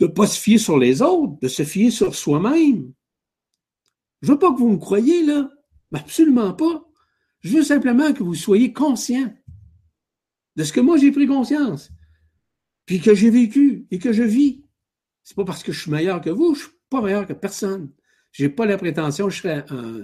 De 0.00 0.06
ne 0.06 0.10
pas 0.10 0.26
se 0.26 0.40
fier 0.40 0.58
sur 0.58 0.78
les 0.78 1.00
autres, 1.00 1.38
de 1.40 1.46
se 1.46 1.62
fier 1.62 1.92
sur 1.92 2.16
soi-même. 2.16 2.92
Je 4.20 4.32
veux 4.32 4.38
pas 4.38 4.52
que 4.52 4.58
vous 4.58 4.70
me 4.70 4.78
croyiez, 4.78 5.24
là. 5.24 5.48
Absolument 5.92 6.54
pas. 6.54 6.84
Je 7.38 7.56
veux 7.56 7.62
simplement 7.62 8.12
que 8.12 8.24
vous 8.24 8.34
soyez 8.34 8.72
conscient 8.72 9.32
de 10.56 10.64
ce 10.64 10.72
que 10.72 10.80
moi 10.80 10.96
j'ai 10.96 11.12
pris 11.12 11.28
conscience, 11.28 11.92
puis 12.84 13.00
que 13.00 13.14
j'ai 13.14 13.30
vécu 13.30 13.86
et 13.92 14.00
que 14.00 14.12
je 14.12 14.24
vis. 14.24 14.63
C'est 15.24 15.34
pas 15.34 15.44
parce 15.44 15.62
que 15.62 15.72
je 15.72 15.80
suis 15.80 15.90
meilleur 15.90 16.20
que 16.20 16.30
vous, 16.30 16.54
je 16.54 16.60
suis 16.64 16.72
pas 16.90 17.00
meilleur 17.00 17.26
que 17.26 17.32
personne. 17.32 17.90
J'ai 18.30 18.50
pas 18.50 18.66
la 18.66 18.76
prétention, 18.76 19.30
je 19.30 19.40
serais 19.40 19.64
un, 19.70 20.02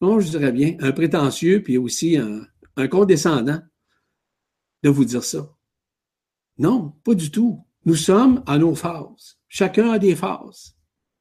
je 0.00 0.30
dirais 0.30 0.52
bien, 0.52 0.76
un 0.80 0.92
prétentieux, 0.92 1.62
puis 1.62 1.76
aussi 1.76 2.16
un, 2.16 2.46
un 2.76 2.88
condescendant 2.88 3.60
de 4.82 4.88
vous 4.88 5.04
dire 5.04 5.22
ça. 5.22 5.48
Non, 6.58 6.90
pas 7.04 7.14
du 7.14 7.30
tout. 7.30 7.64
Nous 7.84 7.96
sommes 7.96 8.42
à 8.46 8.58
nos 8.58 8.74
phases. 8.74 9.38
Chacun 9.48 9.90
a 9.90 9.98
des 9.98 10.16
phases. 10.16 10.76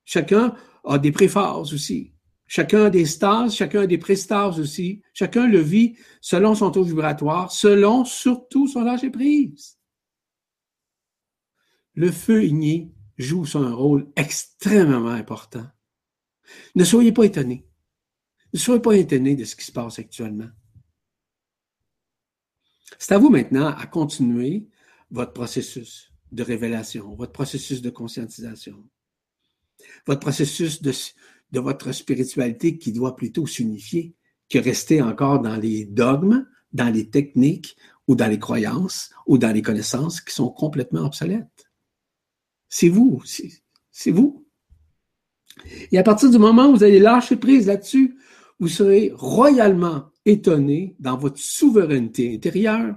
Chacun 0.05 0.55
a 0.85 0.97
des 0.97 1.11
préphases 1.11 1.73
aussi. 1.73 2.13
Chacun 2.47 2.85
a 2.85 2.89
des 2.89 3.05
stages, 3.05 3.53
chacun 3.53 3.81
a 3.81 3.87
des 3.87 3.97
préstages 3.97 4.59
aussi. 4.59 5.01
Chacun 5.13 5.47
le 5.47 5.59
vit 5.59 5.95
selon 6.19 6.53
son 6.53 6.71
taux 6.71 6.83
vibratoire, 6.83 7.51
selon 7.51 8.05
surtout 8.05 8.67
son 8.67 8.83
lâcher 8.83 9.09
prise. 9.09 9.77
Le 11.93 12.11
feu 12.11 12.43
igné 12.45 12.91
joue 13.17 13.45
un 13.55 13.73
rôle 13.73 14.11
extrêmement 14.15 15.07
important. 15.07 15.65
Ne 16.75 16.83
soyez 16.83 17.11
pas 17.11 17.23
étonnés. 17.23 17.65
Ne 18.53 18.59
soyez 18.59 18.81
pas 18.81 18.95
étonnés 18.95 19.35
de 19.35 19.45
ce 19.45 19.55
qui 19.55 19.65
se 19.65 19.71
passe 19.71 19.99
actuellement. 19.99 20.49
C'est 22.99 23.13
à 23.13 23.17
vous 23.17 23.29
maintenant 23.29 23.67
à 23.67 23.85
continuer 23.87 24.67
votre 25.09 25.33
processus 25.33 26.11
de 26.31 26.43
révélation, 26.43 27.15
votre 27.15 27.31
processus 27.31 27.81
de 27.81 27.89
conscientisation, 27.89 28.87
votre 30.05 30.19
processus 30.19 30.81
de, 30.81 30.91
de 31.51 31.59
votre 31.59 31.91
spiritualité 31.91 32.77
qui 32.77 32.91
doit 32.91 33.15
plutôt 33.15 33.47
s'unifier 33.47 34.15
que 34.49 34.59
rester 34.59 35.01
encore 35.01 35.41
dans 35.41 35.57
les 35.57 35.85
dogmes, 35.85 36.47
dans 36.73 36.93
les 36.93 37.09
techniques 37.09 37.77
ou 38.07 38.15
dans 38.15 38.27
les 38.27 38.39
croyances 38.39 39.11
ou 39.25 39.37
dans 39.37 39.51
les 39.51 39.61
connaissances 39.61 40.21
qui 40.21 40.33
sont 40.33 40.49
complètement 40.49 41.05
obsolètes. 41.05 41.60
C'est 42.71 42.87
vous, 42.87 43.21
c'est 43.91 44.11
vous. 44.11 44.47
Et 45.91 45.97
à 45.97 46.03
partir 46.03 46.31
du 46.31 46.37
moment 46.39 46.67
où 46.67 46.77
vous 46.77 46.83
allez 46.83 46.99
lâcher 46.99 47.35
prise 47.35 47.67
là-dessus, 47.67 48.17
vous 48.59 48.69
serez 48.69 49.11
royalement 49.13 50.09
étonné 50.25 50.95
dans 50.97 51.17
votre 51.17 51.37
souveraineté 51.37 52.33
intérieure 52.33 52.95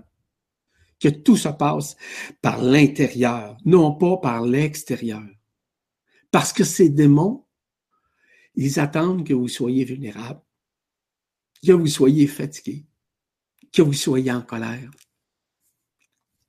que 1.00 1.08
tout 1.08 1.36
se 1.36 1.48
passe 1.48 1.96
par 2.40 2.62
l'intérieur, 2.62 3.56
non 3.64 3.96
pas 3.96 4.16
par 4.18 4.42
l'extérieur. 4.42 5.24
Parce 6.30 6.52
que 6.52 6.62
ces 6.62 6.88
démons, 6.88 7.44
ils 8.54 8.78
attendent 8.78 9.26
que 9.26 9.34
vous 9.34 9.48
soyez 9.48 9.84
vulnérable, 9.84 10.40
que 11.66 11.72
vous 11.72 11.88
soyez 11.88 12.28
fatigué, 12.28 12.86
que 13.72 13.82
vous 13.82 13.92
soyez 13.92 14.30
en 14.30 14.42
colère. 14.42 14.90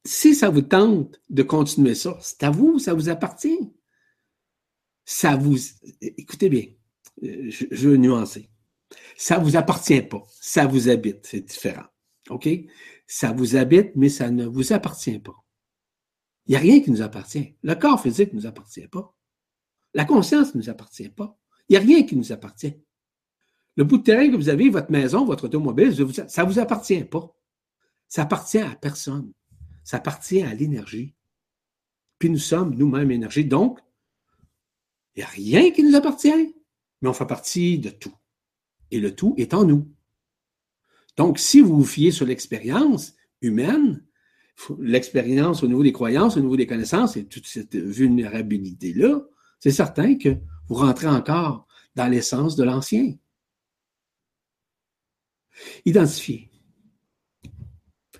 Si 0.06 0.36
ça 0.36 0.50
vous 0.50 0.62
tente 0.62 1.20
de 1.30 1.44
continuer 1.44 1.96
ça, 1.96 2.18
c'est 2.22 2.44
à 2.44 2.52
vous, 2.52 2.78
ça 2.80 2.94
vous 2.94 3.10
appartient. 3.10 3.74
Ça 5.04 5.36
vous... 5.36 5.58
Écoutez 6.02 6.50
bien, 6.50 6.66
je, 7.22 7.66
je 7.72 7.90
veux 7.90 7.98
nuancer. 7.98 8.50
Ça 9.18 9.40
vous 9.40 9.56
appartient 9.56 10.02
pas, 10.02 10.24
ça 10.30 10.68
vous 10.68 10.90
habite, 10.90 11.26
c'est 11.26 11.42
différent. 11.42 11.86
OK? 12.30 12.48
Ça 13.08 13.32
vous 13.32 13.56
habite, 13.56 13.96
mais 13.96 14.10
ça 14.10 14.30
ne 14.30 14.46
vous 14.46 14.74
appartient 14.74 15.20
pas. 15.20 15.36
Il 16.48 16.52
n'y 16.52 16.58
a 16.58 16.60
rien 16.60 16.82
qui 16.82 16.92
nous 16.92 17.02
appartient. 17.02 17.56
Le 17.64 17.76
corps 17.76 18.02
physique 18.02 18.34
ne 18.34 18.40
nous 18.40 18.46
appartient 18.46 18.88
pas. 18.88 19.16
La 19.94 20.06
conscience 20.06 20.54
ne 20.54 20.60
nous 20.60 20.70
appartient 20.70 21.10
pas. 21.10 21.38
Il 21.68 21.74
n'y 21.74 21.78
a 21.78 21.80
rien 21.80 22.04
qui 22.04 22.16
nous 22.16 22.32
appartient. 22.32 22.76
Le 23.76 23.84
bout 23.84 23.98
de 23.98 24.04
terrain 24.04 24.30
que 24.30 24.36
vous 24.36 24.50
avez, 24.50 24.70
votre 24.70 24.92
maison, 24.92 25.26
votre 25.26 25.46
automobile, 25.46 25.94
ça 26.28 26.44
ne 26.44 26.48
vous 26.48 26.60
appartient 26.60 27.04
pas. 27.04 27.36
Ça 28.08 28.24
appartient 28.24 28.60
à 28.60 28.76
personne. 28.76 29.32
Ça 29.86 29.98
appartient 29.98 30.42
à 30.42 30.54
l'énergie. 30.54 31.16
Puis 32.20 32.30
nous 32.30 32.38
sommes 32.38 32.76
nous-mêmes 32.76 33.12
énergie. 33.12 33.46
Donc, 33.46 33.80
il 35.16 35.20
n'y 35.20 35.24
a 35.24 35.28
rien 35.28 35.72
qui 35.72 35.84
nous 35.84 35.96
appartient, 35.96 36.54
mais 37.02 37.08
on 37.08 37.14
fait 37.14 37.26
partie 37.26 37.80
de 37.80 37.90
tout. 37.90 38.14
Et 38.92 39.00
le 39.00 39.16
tout 39.16 39.34
est 39.38 39.54
en 39.54 39.64
nous. 39.64 39.90
Donc, 41.16 41.40
si 41.40 41.62
vous 41.62 41.78
vous 41.78 41.86
fiez 41.86 42.12
sur 42.12 42.26
l'expérience 42.26 43.14
humaine, 43.42 44.04
l'expérience 44.80 45.64
au 45.64 45.68
niveau 45.68 45.84
des 45.84 45.94
croyances, 45.94 46.36
au 46.36 46.42
niveau 46.42 46.58
des 46.58 46.68
connaissances 46.68 47.16
et 47.16 47.26
toute 47.26 47.48
cette 47.48 47.76
vulnérabilité-là, 47.76 49.22
c'est 49.60 49.72
certain 49.72 50.18
que 50.18 50.38
vous 50.68 50.76
rentrez 50.76 51.08
encore 51.08 51.68
dans 51.96 52.08
l'essence 52.08 52.56
de 52.56 52.64
l'ancien. 52.64 53.16
Identifiez. 55.86 56.50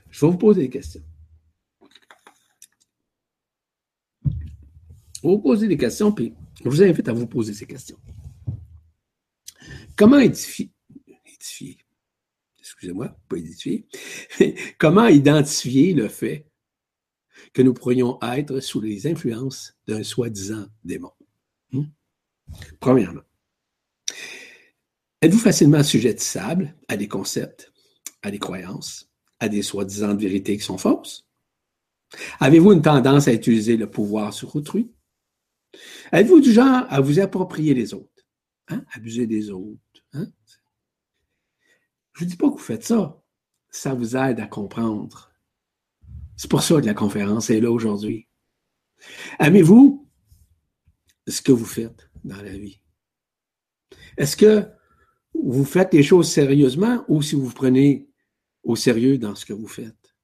Je 0.10 0.26
vais 0.26 0.32
vous 0.32 0.38
poser 0.38 0.62
des 0.62 0.70
questions. 0.70 1.04
Je 4.24 4.30
vais 4.30 5.14
vous 5.30 5.40
poser 5.40 5.68
des 5.68 5.78
questions, 5.78 6.12
puis 6.12 6.34
je 6.64 6.70
vous 6.70 6.82
invite 6.82 7.08
à 7.08 7.14
vous 7.14 7.28
poser 7.28 7.54
ces 7.54 7.66
questions. 7.66 7.98
Comment 9.96 10.20
identifier, 10.20 10.72
excusez-moi, 12.60 13.18
pas 13.30 13.38
identifier, 13.38 13.88
comment 14.78 15.08
identifier 15.08 15.94
le 15.94 16.10
fait 16.10 16.48
que 17.54 17.62
nous 17.62 17.74
pourrions 17.74 18.20
être 18.22 18.60
sous 18.60 18.82
les 18.82 19.08
influences 19.08 19.76
d'un 19.88 20.04
soi-disant 20.04 20.68
démon? 20.84 21.12
Hmm? 21.72 21.86
Premièrement, 22.80 23.22
êtes-vous 25.22 25.40
facilement 25.40 25.84
sujettissable 25.84 26.76
à 26.88 26.98
des 26.98 27.08
concepts, 27.08 27.72
à 28.22 28.32
des 28.32 28.40
croyances, 28.40 29.10
à 29.40 29.48
des 29.48 29.62
soi-disant 29.62 30.16
vérités 30.16 30.58
qui 30.58 30.64
sont 30.64 30.78
fausses? 30.78 31.26
Avez-vous 32.40 32.74
une 32.74 32.82
tendance 32.82 33.28
à 33.28 33.34
utiliser 33.34 33.78
le 33.78 33.90
pouvoir 33.90 34.34
sur 34.34 34.56
autrui? 34.56 34.92
Êtes-vous 36.12 36.42
du 36.42 36.52
genre 36.52 36.86
à 36.90 37.02
vous 37.02 37.20
approprier 37.20 37.74
les 37.74 37.94
autres, 37.94 38.26
hein? 38.68 38.84
abuser 38.94 39.28
des 39.28 39.50
autres? 39.50 39.80
Hein? 40.14 40.28
Je 42.14 42.24
ne 42.24 42.30
dis 42.30 42.38
pas 42.38 42.48
que 42.48 42.54
vous 42.54 42.58
faites 42.60 42.84
ça. 42.84 43.22
Ça 43.70 43.94
vous 43.94 44.16
aide 44.16 44.40
à 44.40 44.48
comprendre. 44.48 45.34
C'est 46.38 46.50
pour 46.50 46.62
ça 46.62 46.80
que 46.80 46.86
la 46.86 46.94
conférence 46.94 47.50
est 47.50 47.60
là 47.60 47.72
aujourd'hui. 47.72 48.28
Aimez-vous 49.40 50.08
ce 51.28 51.42
que 51.42 51.52
vous 51.52 51.66
faites 51.66 52.10
dans 52.24 52.42
la 52.42 52.58
vie? 52.58 52.82
Est-ce 54.18 54.38
que 54.38 54.66
vous 55.34 55.66
faites 55.66 55.94
les 55.94 56.04
choses 56.04 56.32
sérieusement 56.32 57.04
ou 57.08 57.22
si 57.22 57.36
vous 57.36 57.46
vous 57.46 57.54
prenez 57.54 58.08
au 58.64 58.76
sérieux 58.76 59.18
dans 59.18 59.36
ce 59.36 59.46
que 59.46 59.54
vous 59.54 59.68
faites? 59.68 60.16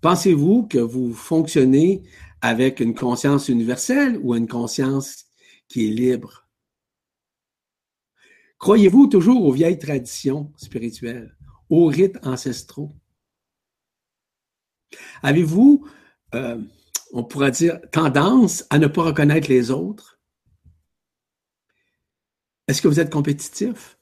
Pensez-vous 0.00 0.66
que 0.66 0.78
vous 0.78 1.12
fonctionnez 1.14 2.02
avec 2.42 2.80
une 2.80 2.94
conscience 2.94 3.48
universelle 3.48 4.18
ou 4.22 4.34
une 4.34 4.48
conscience 4.48 5.24
qui 5.68 5.86
est 5.86 5.92
libre? 5.92 6.48
Croyez-vous 8.58 9.06
toujours 9.06 9.44
aux 9.44 9.52
vieilles 9.52 9.78
traditions 9.78 10.52
spirituelles, 10.56 11.36
aux 11.70 11.86
rites 11.86 12.18
ancestraux? 12.24 12.92
Avez-vous, 15.22 15.88
euh, 16.34 16.60
on 17.12 17.24
pourrait 17.24 17.52
dire, 17.52 17.80
tendance 17.90 18.64
à 18.70 18.78
ne 18.78 18.88
pas 18.88 19.04
reconnaître 19.04 19.48
les 19.48 19.70
autres? 19.70 20.20
Est-ce 22.68 22.82
que 22.82 22.88
vous 22.88 23.00
êtes 23.00 23.12
compétitif? 23.12 23.98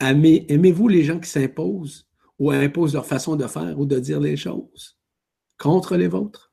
Aimez-vous 0.00 0.88
les 0.88 1.04
gens 1.04 1.18
qui 1.18 1.28
s'imposent 1.28 2.08
ou 2.38 2.50
imposent 2.50 2.94
leur 2.94 3.06
façon 3.06 3.36
de 3.36 3.46
faire 3.46 3.78
ou 3.78 3.86
de 3.86 3.98
dire 3.98 4.20
les 4.20 4.36
choses? 4.36 4.97
Contre 5.58 5.96
les 5.96 6.08
vôtres? 6.08 6.52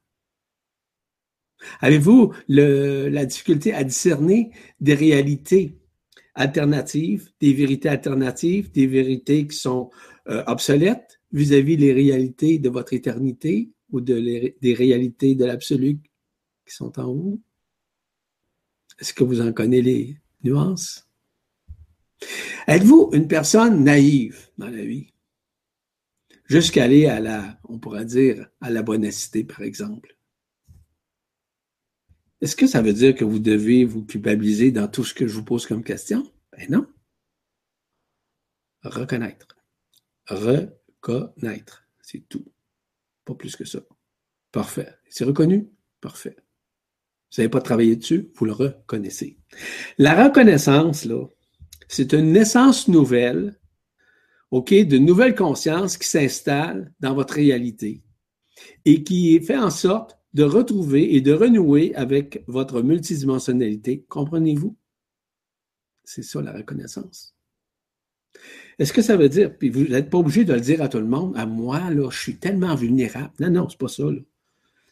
Avez-vous 1.80 2.34
la 2.48 3.26
difficulté 3.26 3.74
à 3.74 3.84
discerner 3.84 4.52
des 4.80 4.94
réalités 4.94 5.78
alternatives, 6.36 7.32
des 7.40 7.54
vérités 7.54 7.90
alternatives, 7.90 8.72
des 8.72 8.88
vérités 8.88 9.48
qui 9.48 9.56
sont 9.56 9.90
euh, 10.28 10.44
obsolètes 10.48 11.22
vis-à-vis 11.32 11.78
des 11.78 11.94
réalités 11.94 12.60
de 12.60 12.70
votre 12.70 12.94
éternité 12.94 13.72
ou 13.92 14.02
de 14.02 14.54
des 14.62 14.74
réalités 14.74 15.36
de 15.36 15.46
l'absolu 15.46 16.00
qui 16.68 16.76
sont 16.76 17.00
en 17.00 17.14
vous? 17.14 17.42
Est-ce 19.00 19.14
que 19.14 19.24
vous 19.24 19.42
en 19.42 19.54
connaissez 19.54 19.82
les 19.82 20.18
nuances? 20.44 21.08
Êtes-vous 22.68 23.12
une 23.14 23.28
personne 23.28 23.84
naïve 23.84 24.50
dans 24.58 24.70
la 24.70 24.84
vie? 24.84 25.15
Jusqu'à 26.46 26.84
aller 26.84 27.08
à 27.08 27.20
la, 27.20 27.60
on 27.64 27.80
pourrait 27.80 28.06
dire, 28.06 28.50
à 28.62 28.70
la 28.70 28.82
bonacité, 28.82 29.44
par 29.44 29.62
exemple. 29.62 30.18
Est-ce 32.42 32.56
que 32.56 32.68
ça 32.68 32.82
veut 32.82 32.94
dire 32.94 33.16
que 33.16 33.26
vous 33.26 33.40
devez 33.40 33.86
vous 33.86 34.06
culpabiliser 34.06 34.72
dans 34.72 34.88
tout 34.88 35.04
ce 35.04 35.14
que 35.14 35.28
je 35.28 35.34
vous 35.34 35.46
pose 35.46 35.66
comme 35.66 35.84
question? 35.84 36.32
Ben 36.52 36.70
non. 36.70 36.88
Reconnaître. 38.84 39.48
Reconnaître. 40.28 41.88
C'est 42.02 42.28
tout. 42.30 42.46
Pas 43.24 43.36
plus 43.36 43.56
que 43.56 43.66
ça. 43.66 43.80
Parfait. 44.52 44.94
C'est 45.10 45.24
reconnu? 45.24 45.70
Parfait. 46.02 46.36
Vous 47.32 47.42
n'avez 47.42 47.50
pas 47.50 47.62
travaillé 47.62 47.96
dessus, 47.96 48.32
vous 48.36 48.46
le 48.46 48.54
reconnaissez. 48.54 49.40
La 49.98 50.24
reconnaissance, 50.26 51.06
là, 51.06 51.26
c'est 51.88 52.14
une 52.14 52.32
naissance 52.32 52.88
nouvelle, 52.88 53.60
OK, 54.56 54.74
de 54.74 54.98
nouvelle 54.98 55.36
conscience 55.36 55.98
qui 55.98 56.08
s'installe 56.08 56.94
dans 57.02 57.14
votre 57.14 57.34
réalité 57.34 58.02
et 58.86 59.04
qui 59.04 59.38
fait 59.42 59.58
en 59.58 59.70
sorte 59.70 60.18
de 60.34 60.44
retrouver 60.44 61.14
et 61.14 61.20
de 61.20 61.34
renouer 61.34 61.94
avec 61.94 62.42
votre 62.48 62.82
multidimensionnalité. 62.82 64.06
Comprenez-vous? 64.08 64.78
C'est 66.06 66.24
ça 66.24 66.42
la 66.42 66.54
reconnaissance. 66.54 67.36
Est-ce 68.80 68.94
que 68.94 69.02
ça 69.02 69.18
veut 69.18 69.28
dire, 69.28 69.58
puis 69.58 69.70
vous 69.70 69.90
n'êtes 69.90 70.10
pas 70.10 70.20
obligé 70.20 70.46
de 70.46 70.54
le 70.54 70.62
dire 70.62 70.82
à 70.82 70.88
tout 70.88 71.00
le 71.00 71.04
monde, 71.04 71.36
à 71.36 71.46
moi, 71.46 71.90
là, 71.90 72.10
je 72.10 72.18
suis 72.18 72.38
tellement 72.38 72.76
vulnérable. 72.76 73.34
Non, 73.42 73.50
non, 73.50 73.68
c'est 73.68 73.78
pas 73.78 73.90
ça. 73.90 74.06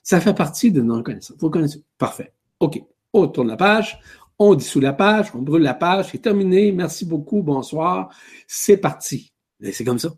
Ça 0.03 0.19
fait 0.19 0.34
partie 0.34 0.73
de 0.73 0.81
notre 0.81 1.03
connaissance. 1.03 1.38
Vous 1.40 1.49
connaissez. 1.49 1.81
Parfait. 1.98 2.34
OK. 2.60 2.84
On 3.14 3.30
tourne 3.30 3.48
la 3.48 3.56
page, 3.56 3.98
on 4.40 4.56
dissout 4.56 4.81
la 4.81 4.91
page, 4.91 5.34
on 5.34 5.41
brûle 5.41 5.64
la 5.64 5.73
page, 5.73 6.10
c'est 6.11 6.22
terminé. 6.22 6.73
Merci 6.73 7.06
beaucoup, 7.06 7.41
bonsoir. 7.44 8.14
C'est 8.45 8.76
parti. 8.76 9.32
C'est 9.72 9.85
comme 9.85 9.99
ça. 9.99 10.14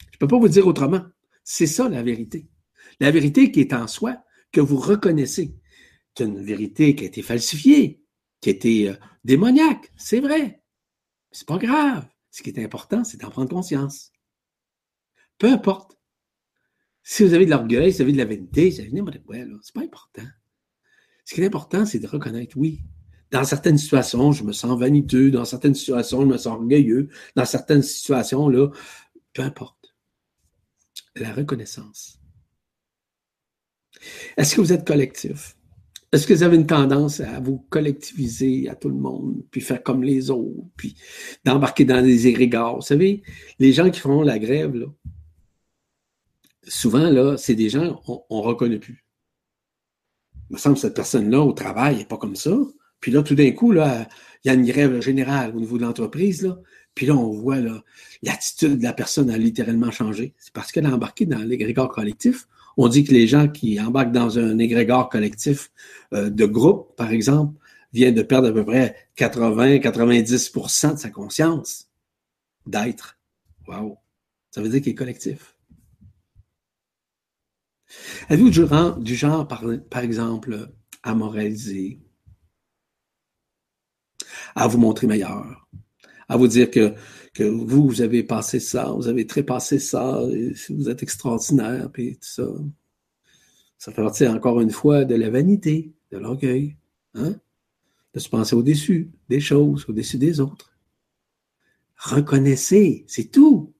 Je 0.00 0.16
ne 0.16 0.18
peux 0.18 0.28
pas 0.28 0.38
vous 0.38 0.48
dire 0.48 0.66
autrement. 0.66 1.04
C'est 1.42 1.66
ça 1.66 1.88
la 1.88 2.02
vérité. 2.02 2.48
La 3.00 3.10
vérité 3.10 3.50
qui 3.50 3.60
est 3.60 3.72
en 3.72 3.86
soi, 3.86 4.22
que 4.52 4.60
vous 4.60 4.76
reconnaissez. 4.76 5.56
C'est 6.16 6.24
une 6.24 6.42
vérité 6.42 6.94
qui 6.94 7.04
a 7.04 7.06
été 7.06 7.22
falsifiée, 7.22 8.02
qui 8.40 8.48
a 8.48 8.52
été 8.52 8.90
euh, 8.90 8.94
démoniaque, 9.24 9.92
c'est 9.96 10.20
vrai. 10.20 10.62
C'est 11.30 11.46
pas 11.46 11.58
grave. 11.58 12.08
Ce 12.30 12.42
qui 12.42 12.50
est 12.50 12.64
important, 12.64 13.04
c'est 13.04 13.18
d'en 13.18 13.30
prendre 13.30 13.50
conscience. 13.50 14.12
Peu 15.38 15.48
importe. 15.48 15.96
Si 17.02 17.22
vous 17.24 17.34
avez 17.34 17.46
de 17.46 17.50
l'orgueil, 17.50 17.92
si 17.92 17.98
vous 17.98 18.02
avez 18.02 18.12
de 18.12 18.18
la 18.18 18.24
vanité, 18.24 18.70
si 18.70 18.78
vous 18.78 18.86
avez 18.86 18.92
n'importe 18.92 19.22
quoi, 19.24 19.36
c'est 19.62 19.74
pas 19.74 19.82
important. 19.82 20.26
Ce 21.24 21.34
qui 21.34 21.40
est 21.40 21.46
important, 21.46 21.86
c'est 21.86 21.98
de 21.98 22.06
reconnaître, 22.06 22.56
oui, 22.56 22.82
dans 23.30 23.44
certaines 23.44 23.78
situations, 23.78 24.32
je 24.32 24.44
me 24.44 24.52
sens 24.52 24.78
vaniteux, 24.78 25.30
dans 25.30 25.44
certaines 25.44 25.74
situations, 25.74 26.22
je 26.22 26.26
me 26.26 26.38
sens 26.38 26.58
orgueilleux, 26.58 27.08
dans 27.36 27.44
certaines 27.44 27.82
situations, 27.82 28.48
là, 28.48 28.68
peu 29.32 29.42
importe. 29.42 29.94
La 31.16 31.32
reconnaissance. 31.32 32.18
Est-ce 34.36 34.54
que 34.54 34.60
vous 34.60 34.72
êtes 34.72 34.86
collectif? 34.86 35.56
Est-ce 36.10 36.26
que 36.26 36.32
vous 36.32 36.42
avez 36.42 36.56
une 36.56 36.66
tendance 36.66 37.20
à 37.20 37.38
vous 37.38 37.58
collectiviser 37.68 38.68
à 38.68 38.74
tout 38.74 38.88
le 38.88 38.94
monde, 38.94 39.44
puis 39.50 39.60
faire 39.60 39.82
comme 39.82 40.02
les 40.02 40.30
autres, 40.30 40.70
puis 40.76 40.96
d'embarquer 41.44 41.84
dans 41.84 42.02
des 42.02 42.28
égrégores? 42.28 42.76
Vous 42.76 42.82
savez, 42.82 43.22
les 43.58 43.72
gens 43.72 43.90
qui 43.90 44.00
font 44.00 44.22
la 44.22 44.38
grève, 44.38 44.74
là, 44.74 44.86
souvent, 46.66 47.10
là, 47.10 47.36
c'est 47.36 47.54
des 47.54 47.68
gens 47.68 47.94
qu'on 47.94 48.24
ne 48.38 48.42
reconnaît 48.42 48.78
plus. 48.78 49.04
Il 50.48 50.54
me 50.54 50.58
semble 50.58 50.76
que 50.76 50.80
cette 50.80 50.96
personne-là, 50.96 51.42
au 51.42 51.52
travail, 51.52 51.96
n'est 51.96 52.06
pas 52.06 52.16
comme 52.16 52.36
ça. 52.36 52.56
Puis 53.00 53.12
là, 53.12 53.22
tout 53.22 53.34
d'un 53.34 53.50
coup, 53.52 53.72
il 53.72 54.06
y 54.44 54.48
a 54.50 54.54
une 54.54 54.66
grève 54.66 55.00
générale 55.00 55.54
au 55.54 55.60
niveau 55.60 55.78
de 55.78 55.82
l'entreprise, 55.82 56.42
là. 56.42 56.58
Puis 56.94 57.06
là, 57.06 57.14
on 57.14 57.30
voit 57.30 57.58
l'attitude 58.22 58.78
de 58.78 58.82
la 58.82 58.92
personne 58.92 59.30
a 59.30 59.38
littéralement 59.38 59.92
changé. 59.92 60.34
C'est 60.36 60.52
parce 60.52 60.72
qu'elle 60.72 60.84
a 60.84 60.92
embarqué 60.92 61.26
dans 61.26 61.38
l'égrégore 61.38 61.90
collectif. 61.90 62.48
On 62.76 62.88
dit 62.88 63.04
que 63.04 63.12
les 63.12 63.28
gens 63.28 63.46
qui 63.46 63.80
embarquent 63.80 64.10
dans 64.10 64.36
un 64.40 64.58
égrégore 64.58 65.08
collectif 65.08 65.70
euh, 66.12 66.28
de 66.28 66.44
groupe, 66.44 66.96
par 66.96 67.12
exemple, 67.12 67.54
viennent 67.92 68.16
de 68.16 68.22
perdre 68.22 68.48
à 68.48 68.52
peu 68.52 68.64
près 68.64 68.96
80-90% 69.16 70.94
de 70.94 70.98
sa 70.98 71.10
conscience 71.10 71.88
d'être. 72.66 73.16
Wow! 73.68 73.98
Ça 74.50 74.60
veut 74.60 74.68
dire 74.68 74.82
qu'il 74.82 74.90
est 74.90 74.96
collectif. 74.96 75.54
Avez-vous 78.28 78.50
du 78.50 78.66
genre, 78.66 78.96
du 78.98 79.14
genre 79.14 79.46
par, 79.46 79.64
par 79.88 80.02
exemple, 80.02 80.70
à 81.04 81.14
moraliser, 81.14 82.00
à 84.54 84.66
vous 84.66 84.78
montrer 84.78 85.06
meilleur, 85.06 85.68
à 86.28 86.36
vous 86.36 86.48
dire 86.48 86.70
que, 86.70 86.94
vous, 87.38 87.86
vous 87.86 88.00
avez 88.02 88.24
passé 88.24 88.58
ça, 88.58 88.90
vous 88.90 89.06
avez 89.06 89.26
trépassé 89.26 89.78
ça, 89.78 90.20
vous 90.70 90.88
êtes 90.88 91.02
extraordinaire, 91.02 91.88
puis 91.92 92.14
tout 92.14 92.28
ça. 92.28 92.48
Ça 93.78 93.92
fait 93.92 94.02
partie 94.02 94.26
encore 94.26 94.60
une 94.60 94.70
fois 94.70 95.04
de 95.04 95.14
la 95.14 95.30
vanité, 95.30 95.92
de 96.10 96.18
l'orgueil, 96.18 96.76
hein? 97.14 97.36
de 98.12 98.18
se 98.18 98.28
penser 98.28 98.56
au-dessus 98.56 99.12
des 99.28 99.40
choses, 99.40 99.86
au-dessus 99.88 100.18
des 100.18 100.40
autres. 100.40 100.76
Reconnaissez, 101.96 103.04
c'est 103.06 103.30
tout. 103.30 103.72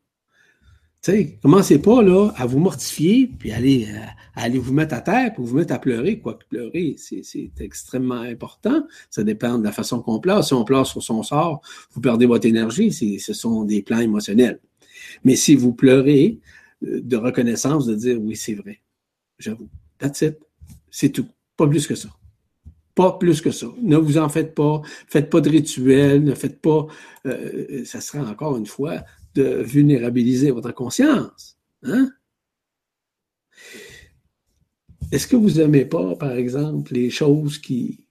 Sais, 1.01 1.39
commencez 1.41 1.79
pas 1.79 2.03
là 2.03 2.33
à 2.37 2.45
vous 2.45 2.59
mortifier, 2.59 3.31
puis 3.39 3.53
aller, 3.53 3.87
euh, 3.89 3.99
aller 4.35 4.59
vous 4.59 4.73
mettre 4.73 4.95
à 4.95 5.01
terre, 5.01 5.33
puis 5.33 5.45
vous 5.45 5.57
mettre 5.57 5.73
à 5.73 5.79
pleurer. 5.79 6.19
Quoique 6.19 6.45
pleurer, 6.49 6.97
c'est 6.99 7.51
extrêmement 7.61 8.21
important. 8.21 8.83
Ça 9.09 9.23
dépend 9.23 9.59
de 9.59 9.65
la 9.65 9.71
façon 9.71 10.03
qu'on 10.03 10.19
pleure. 10.19 10.43
Si 10.43 10.55
on 10.55 10.65
pleure 10.65 10.87
sur 10.87 11.03
son 11.03 11.23
sort, 11.23 11.61
vous 11.93 12.01
perdez 12.01 12.27
votre 12.27 12.47
énergie. 12.47 12.93
Ce 12.93 13.33
sont 13.33 13.63
des 13.63 13.83
plans 13.83 14.01
émotionnels. 14.01 14.59
Mais 15.25 15.37
si 15.37 15.55
vous 15.55 15.73
pleurez 15.73 16.41
euh, 16.85 17.01
de 17.01 17.17
reconnaissance, 17.17 17.87
de 17.87 17.95
dire 17.95 18.21
oui, 18.21 18.35
c'est 18.35 18.55
vrai, 18.55 18.81
j'avoue. 19.39 19.69
That's 19.99 20.21
it. 20.23 20.39
C'est 20.91 21.11
tout. 21.11 21.27
Pas 21.57 21.69
plus 21.69 21.87
que 21.87 21.95
ça. 21.95 22.09
Pas 22.95 23.13
plus 23.13 23.41
que 23.41 23.53
ça. 23.53 23.69
Ne 23.81 23.97
vous 23.97 24.19
en 24.19 24.29
faites 24.29 24.55
pas. 24.55 24.83
Faites 25.07 25.31
pas 25.31 25.41
de 25.41 25.49
rituel. 25.49 26.25
Ne 26.25 26.35
faites 26.35 26.61
pas. 26.61 26.87
Euh, 27.27 27.85
ça 27.85 28.01
sera 28.01 28.29
encore 28.29 28.57
une 28.57 28.67
fois 28.67 29.05
de 29.39 29.63
vulnérabiliser 29.63 30.51
votre 30.51 30.73
conscience. 30.73 31.57
Hein? 31.85 32.11
Est-ce 35.13 35.27
que 35.27 35.37
vous 35.37 35.53
n'aimez 35.53 35.85
pas, 35.85 36.17
par 36.17 36.33
exemple, 36.33 36.93
les 36.93 37.11
choses 37.11 37.59
qui, 37.59 38.05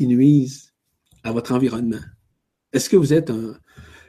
nuisent 0.00 0.72
à 1.22 1.32
votre 1.32 1.52
environnement? 1.52 2.00
Est-ce 2.72 2.88
que 2.88 2.96
vous 2.96 3.12
êtes 3.12 3.30
un, 3.30 3.58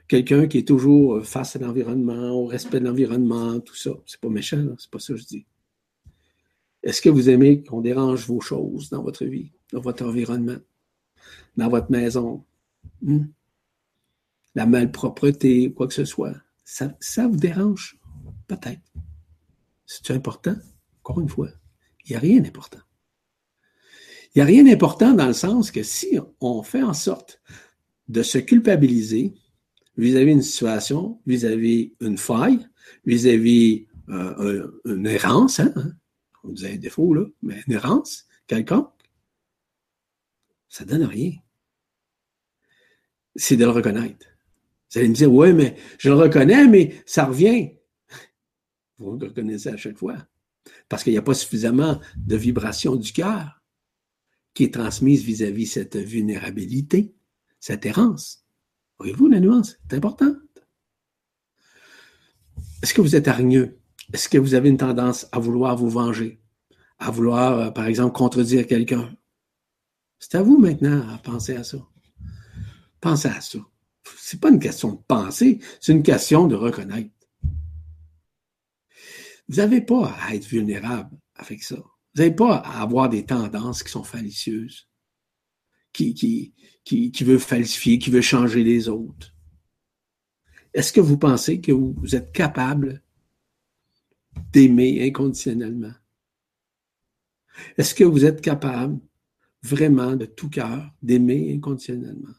quelqu'un 0.08 0.48
qui 0.48 0.60
est 0.60 0.68
toujours 0.68 1.26
face 1.26 1.56
à 1.56 1.60
l'environnement, 1.60 2.32
au 2.32 2.46
respect 2.46 2.80
de 2.80 2.86
l'environnement, 2.86 3.60
tout 3.60 3.76
ça? 3.76 3.92
C'est 4.06 4.22
pas 4.22 4.30
méchant, 4.30 4.76
c'est 4.78 4.90
pas 4.90 5.00
ça 5.00 5.14
que 5.14 5.20
je 5.20 5.26
dis. 5.26 5.46
Est-ce 6.84 7.02
que 7.02 7.10
vous 7.10 7.30
aimez 7.30 7.64
qu'on 7.64 7.82
dérange 7.82 8.26
vos 8.28 8.40
choses 8.40 8.90
dans 8.90 9.04
votre 9.04 9.26
vie, 9.26 9.52
dans 9.74 9.82
votre 9.82 10.06
environnement, 10.06 10.60
dans 11.58 11.70
votre 11.70 11.92
maison? 11.92 12.46
Hmm? 13.02 13.26
La 14.56 14.66
malpropreté, 14.66 15.74
quoi 15.74 15.88
que 15.88 15.94
ce 15.94 16.06
soit? 16.06 16.36
Ça, 16.72 17.28
vous 17.28 17.36
dérange? 17.36 18.00
Peut-être. 18.48 18.82
C'est 19.86 20.12
important? 20.12 20.56
Encore 21.04 21.20
une 21.20 21.28
fois, 21.28 21.50
il 22.06 22.12
n'y 22.12 22.16
a 22.16 22.20
rien 22.20 22.40
d'important. 22.40 22.80
Il 24.34 24.38
n'y 24.38 24.42
a 24.42 24.46
rien 24.46 24.64
d'important 24.64 25.14
dans 25.14 25.28
le 25.28 25.34
sens 25.34 25.70
que 25.70 25.84
si 25.84 26.18
on 26.40 26.64
fait 26.64 26.82
en 26.82 26.94
sorte 26.94 27.42
de 28.08 28.24
se 28.24 28.38
culpabiliser 28.38 29.34
vis-à-vis 29.98 30.32
d'une 30.32 30.42
situation, 30.42 31.20
vis-à-vis 31.26 31.94
une 32.00 32.18
faille, 32.18 32.66
vis-à-vis 33.06 33.88
euh, 34.08 34.82
une 34.86 35.08
errance, 35.08 35.60
hein, 35.60 35.74
hein, 35.76 35.92
on 36.46 36.54
disait 36.54 36.76
un 36.76 36.78
défaut, 36.78 37.14
là, 37.14 37.26
mais 37.42 37.62
une 37.68 37.74
errance 37.74 38.28
quelconque, 38.48 38.94
ça 40.70 40.86
ne 40.86 40.92
donne 40.92 41.04
rien. 41.04 41.34
C'est 43.36 43.58
de 43.58 43.66
le 43.66 43.72
reconnaître. 43.72 44.31
Vous 44.92 45.00
allez 45.00 45.10
me 45.10 45.14
dire, 45.14 45.32
ouais, 45.32 45.54
mais 45.54 45.76
je 45.98 46.10
le 46.10 46.16
reconnais, 46.16 46.68
mais 46.68 47.02
ça 47.06 47.26
revient. 47.26 47.72
Vous 48.98 49.18
le 49.18 49.28
reconnaissez 49.28 49.70
à 49.70 49.78
chaque 49.78 49.98
fois. 49.98 50.18
Parce 50.90 51.04
qu'il 51.04 51.14
n'y 51.14 51.18
a 51.18 51.24
pas 51.24 51.34
suffisamment 51.34 52.00
de 52.18 52.36
vibration 52.36 52.96
du 52.96 53.14
cœur 53.14 53.62
qui 54.54 54.66
est 54.66 54.74
transmise 54.74 55.24
vis-à-vis 55.24 55.66
cette 55.66 55.96
vulnérabilité, 55.96 57.16
cette 57.60 57.86
errance. 57.86 58.46
Voyez-vous 59.00 59.30
la 59.30 59.40
nuance? 59.40 59.78
C'est 59.90 59.96
important. 59.96 60.36
Est-ce 62.84 62.94
que 62.94 63.02
vous 63.02 63.16
êtes 63.16 63.30
hargneux? 63.30 63.80
Est-ce 64.12 64.28
que 64.28 64.38
vous 64.38 64.56
avez 64.56 64.70
une 64.70 64.78
tendance 64.78 65.26
à 65.32 65.40
vouloir 65.40 65.78
vous 65.78 65.90
venger? 65.90 66.42
À 67.00 67.12
vouloir, 67.12 67.60
euh, 67.60 67.72
par 67.72 67.86
exemple, 67.86 68.14
contredire 68.14 68.68
quelqu'un? 68.68 69.16
C'est 70.20 70.36
à 70.36 70.44
vous 70.44 70.58
maintenant 70.58 71.08
à 71.10 71.18
penser 71.18 71.56
à 71.56 71.64
ça. 71.64 71.78
Pensez 73.00 73.30
à 73.30 73.40
ça 73.40 73.60
c'est 74.18 74.40
pas 74.40 74.50
une 74.50 74.60
question 74.60 74.94
de 74.94 75.02
penser, 75.08 75.60
c'est 75.80 75.92
une 75.92 76.04
question 76.04 76.48
de 76.48 76.56
reconnaître. 76.56 77.10
Vous 79.48 79.58
n'avez 79.58 79.82
pas 79.82 80.16
à 80.22 80.36
être 80.36 80.46
vulnérable 80.46 81.18
avec 81.36 81.64
ça. 81.64 81.76
Vous 81.76 82.22
n'avez 82.22 82.34
pas 82.34 82.56
à 82.56 82.82
avoir 82.82 83.10
des 83.10 83.26
tendances 83.26 83.84
qui 83.84 83.92
sont 83.92 84.04
fallicieuses, 84.04 84.88
qui, 85.94 86.14
qui, 86.14 86.54
qui, 86.84 87.24
veut 87.24 87.38
falsifier, 87.38 88.00
qui 88.00 88.10
veut 88.10 88.22
changer 88.22 88.64
les 88.64 88.88
autres. 88.90 89.34
Est-ce 90.74 90.94
que 90.94 91.02
vous 91.02 91.18
pensez 91.18 91.60
que 91.60 91.72
vous 91.72 92.16
êtes 92.16 92.32
capable 92.32 93.04
d'aimer 94.54 95.06
inconditionnellement? 95.06 95.94
Est-ce 97.78 97.94
que 97.94 98.06
vous 98.06 98.26
êtes 98.26 98.42
capable 98.42 99.00
vraiment 99.64 100.16
de 100.16 100.26
tout 100.26 100.50
cœur 100.50 100.90
d'aimer 101.02 101.54
inconditionnellement? 101.54 102.34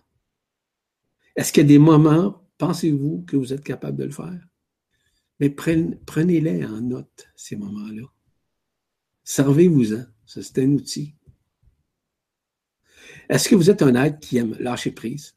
Est-ce 1.37 1.53
qu'il 1.53 1.63
y 1.63 1.67
a 1.67 1.69
des 1.69 1.79
moments, 1.79 2.47
pensez-vous, 2.59 3.25
que 3.27 3.37
vous 3.37 3.53
êtes 3.53 3.65
capable 3.65 3.99
de 3.99 4.05
le 4.05 4.11
faire? 4.11 4.49
Mais 5.41 5.51
prenez-les 5.51 6.65
en 6.65 6.81
note, 6.81 7.29
ces 7.35 7.57
moments-là. 7.57 8.07
Servez-vous-en. 9.25 10.05
C'est 10.27 10.59
un 10.59 10.71
outil. 10.73 11.15
Est-ce 13.29 13.49
que 13.49 13.55
vous 13.55 13.71
êtes 13.71 13.83
un 13.83 13.95
être 13.95 14.21
qui 14.21 14.37
aime 14.37 14.57
lâcher 14.61 14.93
prise? 14.93 15.35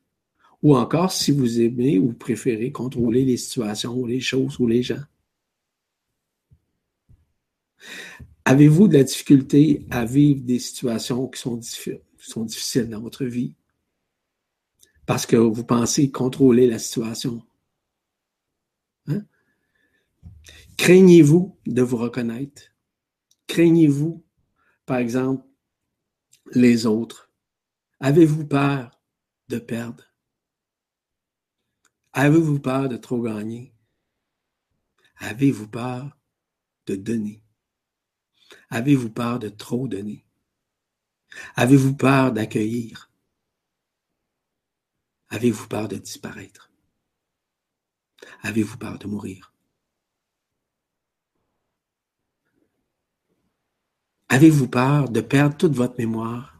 Ou 0.62 0.76
encore 0.76 1.12
si 1.12 1.32
vous 1.32 1.60
aimez 1.62 1.98
ou 2.00 2.14
préférez 2.14 2.72
contrôler 2.72 3.26
les 3.26 3.38
situations 3.38 3.96
ou 3.96 4.06
les 4.06 4.20
choses 4.20 4.60
ou 4.60 4.68
les 4.68 4.84
gens? 4.84 5.04
Avez-vous 8.46 8.88
de 8.88 8.98
la 8.98 9.04
difficulté 9.04 9.86
à 9.90 10.06
vivre 10.06 10.42
des 10.44 10.60
situations 10.60 11.28
qui 11.28 11.42
sont 11.42 12.46
difficiles 12.46 12.90
dans 12.90 13.02
votre 13.02 13.26
vie? 13.26 13.56
Parce 15.06 15.26
que 15.26 15.36
vous 15.36 15.64
pensez 15.64 16.12
contrôler 16.12 16.68
la 16.68 16.80
situation. 16.80 17.46
Hein? 19.08 19.26
Craignez-vous 20.78 21.60
de 21.66 21.82
vous 21.82 21.98
reconnaître? 21.98 22.64
Craignez-vous, 23.48 24.26
par 24.86 24.98
exemple, 24.98 25.46
les 26.54 26.86
autres? 26.86 27.32
Avez-vous 28.00 28.46
peur 28.46 29.00
de 29.48 29.60
perdre? 29.60 30.04
Avez-vous 32.14 32.60
peur 32.60 32.90
de 32.90 32.98
trop 32.98 33.22
gagner? 33.22 33.74
Avez-vous 35.18 35.68
peur 35.68 36.18
de 36.88 36.96
donner? 36.96 37.44
Avez-vous 38.70 39.10
peur 39.10 39.40
de 39.40 39.50
trop 39.50 39.88
donner? 39.88 40.26
Avez-vous 41.56 41.96
peur 41.96 42.32
d'accueillir? 42.32 43.12
Avez-vous 45.30 45.68
peur 45.68 45.88
de 45.88 45.98
disparaître? 45.98 46.72
Avez-vous 48.44 48.78
peur 48.78 49.00
de 49.00 49.08
mourir? 49.08 49.54
Avez-vous 54.30 54.68
peur 54.68 55.10
de 55.10 55.22
perdre 55.22 55.58
toute 55.58 55.74
votre 55.74 55.98
mémoire? 55.98 56.60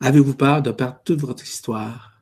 Avez-vous 0.00 0.34
peur 0.34 0.62
de 0.62 0.70
perdre 0.70 1.00
toute 1.04 1.20
votre 1.20 1.44
histoire? 1.44 2.14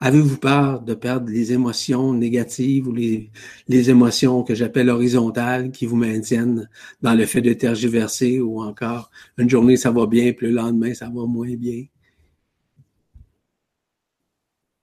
Avez-vous 0.00 0.38
peur 0.38 0.80
de 0.80 0.94
perdre 0.94 1.30
les 1.30 1.52
émotions 1.52 2.12
négatives 2.12 2.88
ou 2.88 2.92
les, 2.92 3.30
émotions 3.68 4.42
que 4.42 4.52
j'appelle 4.52 4.90
horizontales 4.90 5.70
qui 5.70 5.86
vous 5.86 5.94
maintiennent 5.94 6.68
dans 7.02 7.14
le 7.14 7.24
fait 7.24 7.40
de 7.40 7.52
tergiverser 7.52 8.40
ou 8.40 8.60
encore 8.62 9.12
une 9.38 9.48
journée 9.48 9.76
ça 9.76 9.92
va 9.92 10.06
bien 10.06 10.32
puis 10.32 10.48
le 10.48 10.54
lendemain 10.54 10.92
ça 10.94 11.06
va 11.06 11.24
moins 11.26 11.54
bien? 11.54 11.84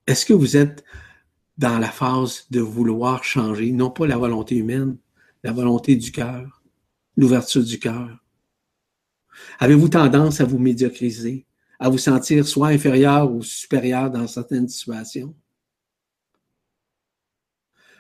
Est-ce 0.09 0.25
que 0.25 0.33
vous 0.33 0.57
êtes 0.57 0.83
dans 1.57 1.77
la 1.79 1.91
phase 1.91 2.45
de 2.49 2.59
vouloir 2.59 3.23
changer, 3.23 3.71
non 3.71 3.91
pas 3.91 4.07
la 4.07 4.17
volonté 4.17 4.55
humaine, 4.55 4.97
la 5.43 5.51
volonté 5.51 5.95
du 5.95 6.11
cœur, 6.11 6.61
l'ouverture 7.15 7.63
du 7.63 7.79
cœur? 7.79 8.09
Avez-vous 9.59 9.89
tendance 9.89 10.41
à 10.41 10.45
vous 10.45 10.59
médiocriser? 10.59 11.45
à 11.79 11.89
vous 11.89 11.97
sentir 11.97 12.45
soit 12.45 12.67
inférieur 12.67 13.31
ou 13.31 13.41
supérieur 13.41 14.11
dans 14.11 14.27
certaines 14.27 14.67
situations? 14.67 15.33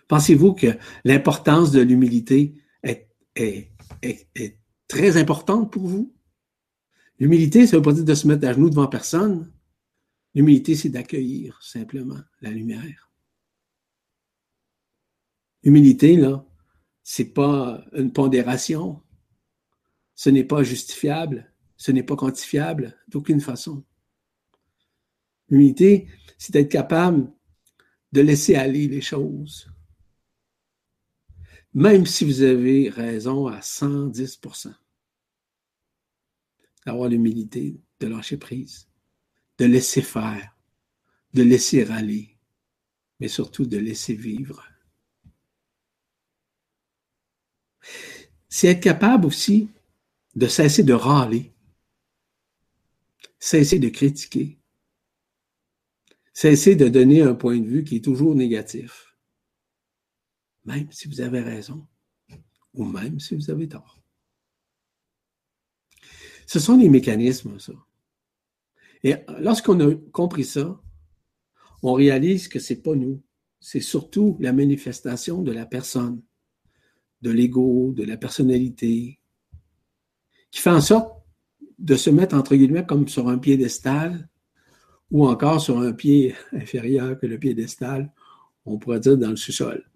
Pensez-vous 0.07 0.53
que 0.53 0.67
l'importance 1.05 1.71
de 1.71 1.81
l'humilité 1.81 2.55
est, 2.83 3.07
est, 3.35 3.69
est, 4.01 4.57
très 4.87 5.17
importante 5.17 5.71
pour 5.71 5.87
vous? 5.87 6.13
L'humilité, 7.19 7.67
ça 7.67 7.73
ne 7.73 7.77
veut 7.77 7.83
pas 7.83 7.93
dire 7.93 8.03
de 8.03 8.13
se 8.13 8.27
mettre 8.27 8.47
à 8.47 8.53
genoux 8.53 8.69
devant 8.69 8.87
personne. 8.87 9.51
L'humilité, 10.35 10.75
c'est 10.75 10.89
d'accueillir 10.89 11.61
simplement 11.61 12.19
la 12.41 12.51
lumière. 12.51 13.11
L'humilité, 15.63 16.15
là, 16.15 16.45
c'est 17.03 17.33
pas 17.33 17.83
une 17.93 18.13
pondération. 18.13 19.01
Ce 20.15 20.29
n'est 20.29 20.43
pas 20.43 20.63
justifiable. 20.63 21.51
Ce 21.77 21.91
n'est 21.91 22.03
pas 22.03 22.15
quantifiable 22.15 22.97
d'aucune 23.07 23.41
façon. 23.41 23.83
L'humilité, 25.49 26.07
c'est 26.37 26.55
être 26.55 26.69
capable 26.69 27.31
de 28.11 28.21
laisser 28.21 28.55
aller 28.55 28.87
les 28.87 29.01
choses. 29.01 29.71
Même 31.73 32.05
si 32.05 32.25
vous 32.25 32.41
avez 32.41 32.89
raison 32.89 33.47
à 33.47 33.59
110% 33.59 34.73
D'avoir 36.85 37.09
l'humilité 37.09 37.79
de 37.99 38.07
lâcher 38.07 38.37
prise, 38.37 38.88
de 39.59 39.65
laisser 39.65 40.01
faire, 40.01 40.55
de 41.33 41.43
laisser 41.43 41.85
aller, 41.91 42.37
mais 43.19 43.27
surtout 43.27 43.65
de 43.65 43.77
laisser 43.77 44.15
vivre. 44.15 44.65
C'est 48.47 48.67
être 48.67 48.83
capable 48.83 49.25
aussi 49.25 49.69
de 50.35 50.47
cesser 50.47 50.83
de 50.83 50.93
râler 50.93 51.53
Cessez 53.39 53.79
de 53.79 53.87
critiquer. 53.87 54.59
Cessez 56.33 56.75
de 56.75 56.89
donner 56.89 57.21
un 57.21 57.33
point 57.33 57.57
de 57.57 57.65
vue 57.65 57.83
qui 57.83 57.97
est 57.97 58.03
toujours 58.03 58.35
négatif. 58.35 59.15
Même 60.65 60.91
si 60.91 61.07
vous 61.07 61.21
avez 61.21 61.39
raison 61.39 61.87
ou 62.73 62.85
même 62.85 63.19
si 63.19 63.35
vous 63.35 63.49
avez 63.49 63.67
tort. 63.67 63.97
Ce 66.45 66.59
sont 66.59 66.77
des 66.77 66.89
mécanismes, 66.89 67.59
ça. 67.59 67.73
Et 69.03 69.15
lorsqu'on 69.39 69.79
a 69.79 69.95
compris 70.11 70.43
ça, 70.43 70.81
on 71.81 71.93
réalise 71.93 72.47
que 72.47 72.59
c'est 72.59 72.81
pas 72.81 72.95
nous. 72.95 73.21
C'est 73.59 73.79
surtout 73.79 74.37
la 74.39 74.53
manifestation 74.53 75.41
de 75.41 75.51
la 75.51 75.65
personne, 75.65 76.21
de 77.21 77.31
l'ego, 77.31 77.93
de 77.93 78.03
la 78.03 78.17
personnalité, 78.17 79.19
qui 80.51 80.61
fait 80.61 80.69
en 80.69 80.81
sorte 80.81 81.13
de 81.77 81.95
se 81.95 82.09
mettre 82.09 82.35
entre 82.35 82.55
guillemets 82.55 82.85
comme 82.85 83.07
sur 83.07 83.29
un 83.29 83.37
piédestal 83.37 84.29
ou 85.11 85.27
encore 85.27 85.61
sur 85.61 85.79
un 85.79 85.93
pied 85.93 86.35
inférieur 86.51 87.17
que 87.19 87.25
le 87.25 87.39
piédestal, 87.39 88.11
on 88.65 88.77
pourrait 88.77 88.99
dire 88.99 89.17
dans 89.17 89.29
le 89.29 89.35
sous-sol. 89.35 89.89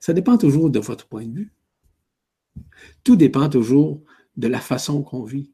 Ça 0.00 0.12
dépend 0.12 0.38
toujours 0.38 0.70
de 0.70 0.78
votre 0.78 1.06
point 1.06 1.26
de 1.26 1.34
vue. 1.34 1.52
Tout 3.04 3.16
dépend 3.16 3.48
toujours 3.48 4.02
de 4.36 4.48
la 4.48 4.60
façon 4.60 5.02
qu'on 5.02 5.24
vit. 5.24 5.52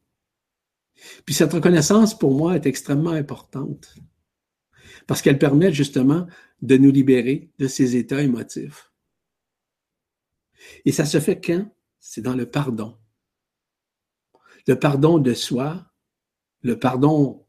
Puis 1.25 1.35
cette 1.35 1.53
reconnaissance, 1.53 2.19
pour 2.19 2.35
moi, 2.35 2.55
est 2.57 2.67
extrêmement 2.67 3.11
importante 3.11 3.95
parce 5.07 5.21
qu'elle 5.21 5.39
permet 5.39 5.73
justement 5.73 6.27
de 6.63 6.77
nous 6.77 6.91
libérer 6.91 7.51
de 7.59 7.69
ces 7.69 7.97
états 7.97 8.23
émotifs. 8.23 8.91
Et 10.85 10.93
ça 10.93 11.05
se 11.05 11.21
fait 11.21 11.41
quand? 11.41 11.71
C'est 12.01 12.23
dans 12.23 12.35
le 12.35 12.49
pardon 12.49 12.97
le 14.67 14.79
pardon 14.79 15.19
de 15.19 15.35
soi, 15.35 15.87
le 16.63 16.79
pardon 16.79 17.47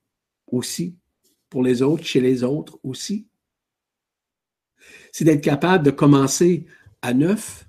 aussi 0.48 0.98
pour 1.50 1.64
les 1.64 1.82
autres, 1.82 2.04
chez 2.04 2.22
les 2.22 2.44
autres 2.44 2.80
aussi. 2.84 3.30
C'est 5.12 5.26
d'être 5.26 5.44
capable 5.44 5.86
de 5.86 5.92
commencer 5.92 6.66
à 7.02 7.14
neuf 7.14 7.68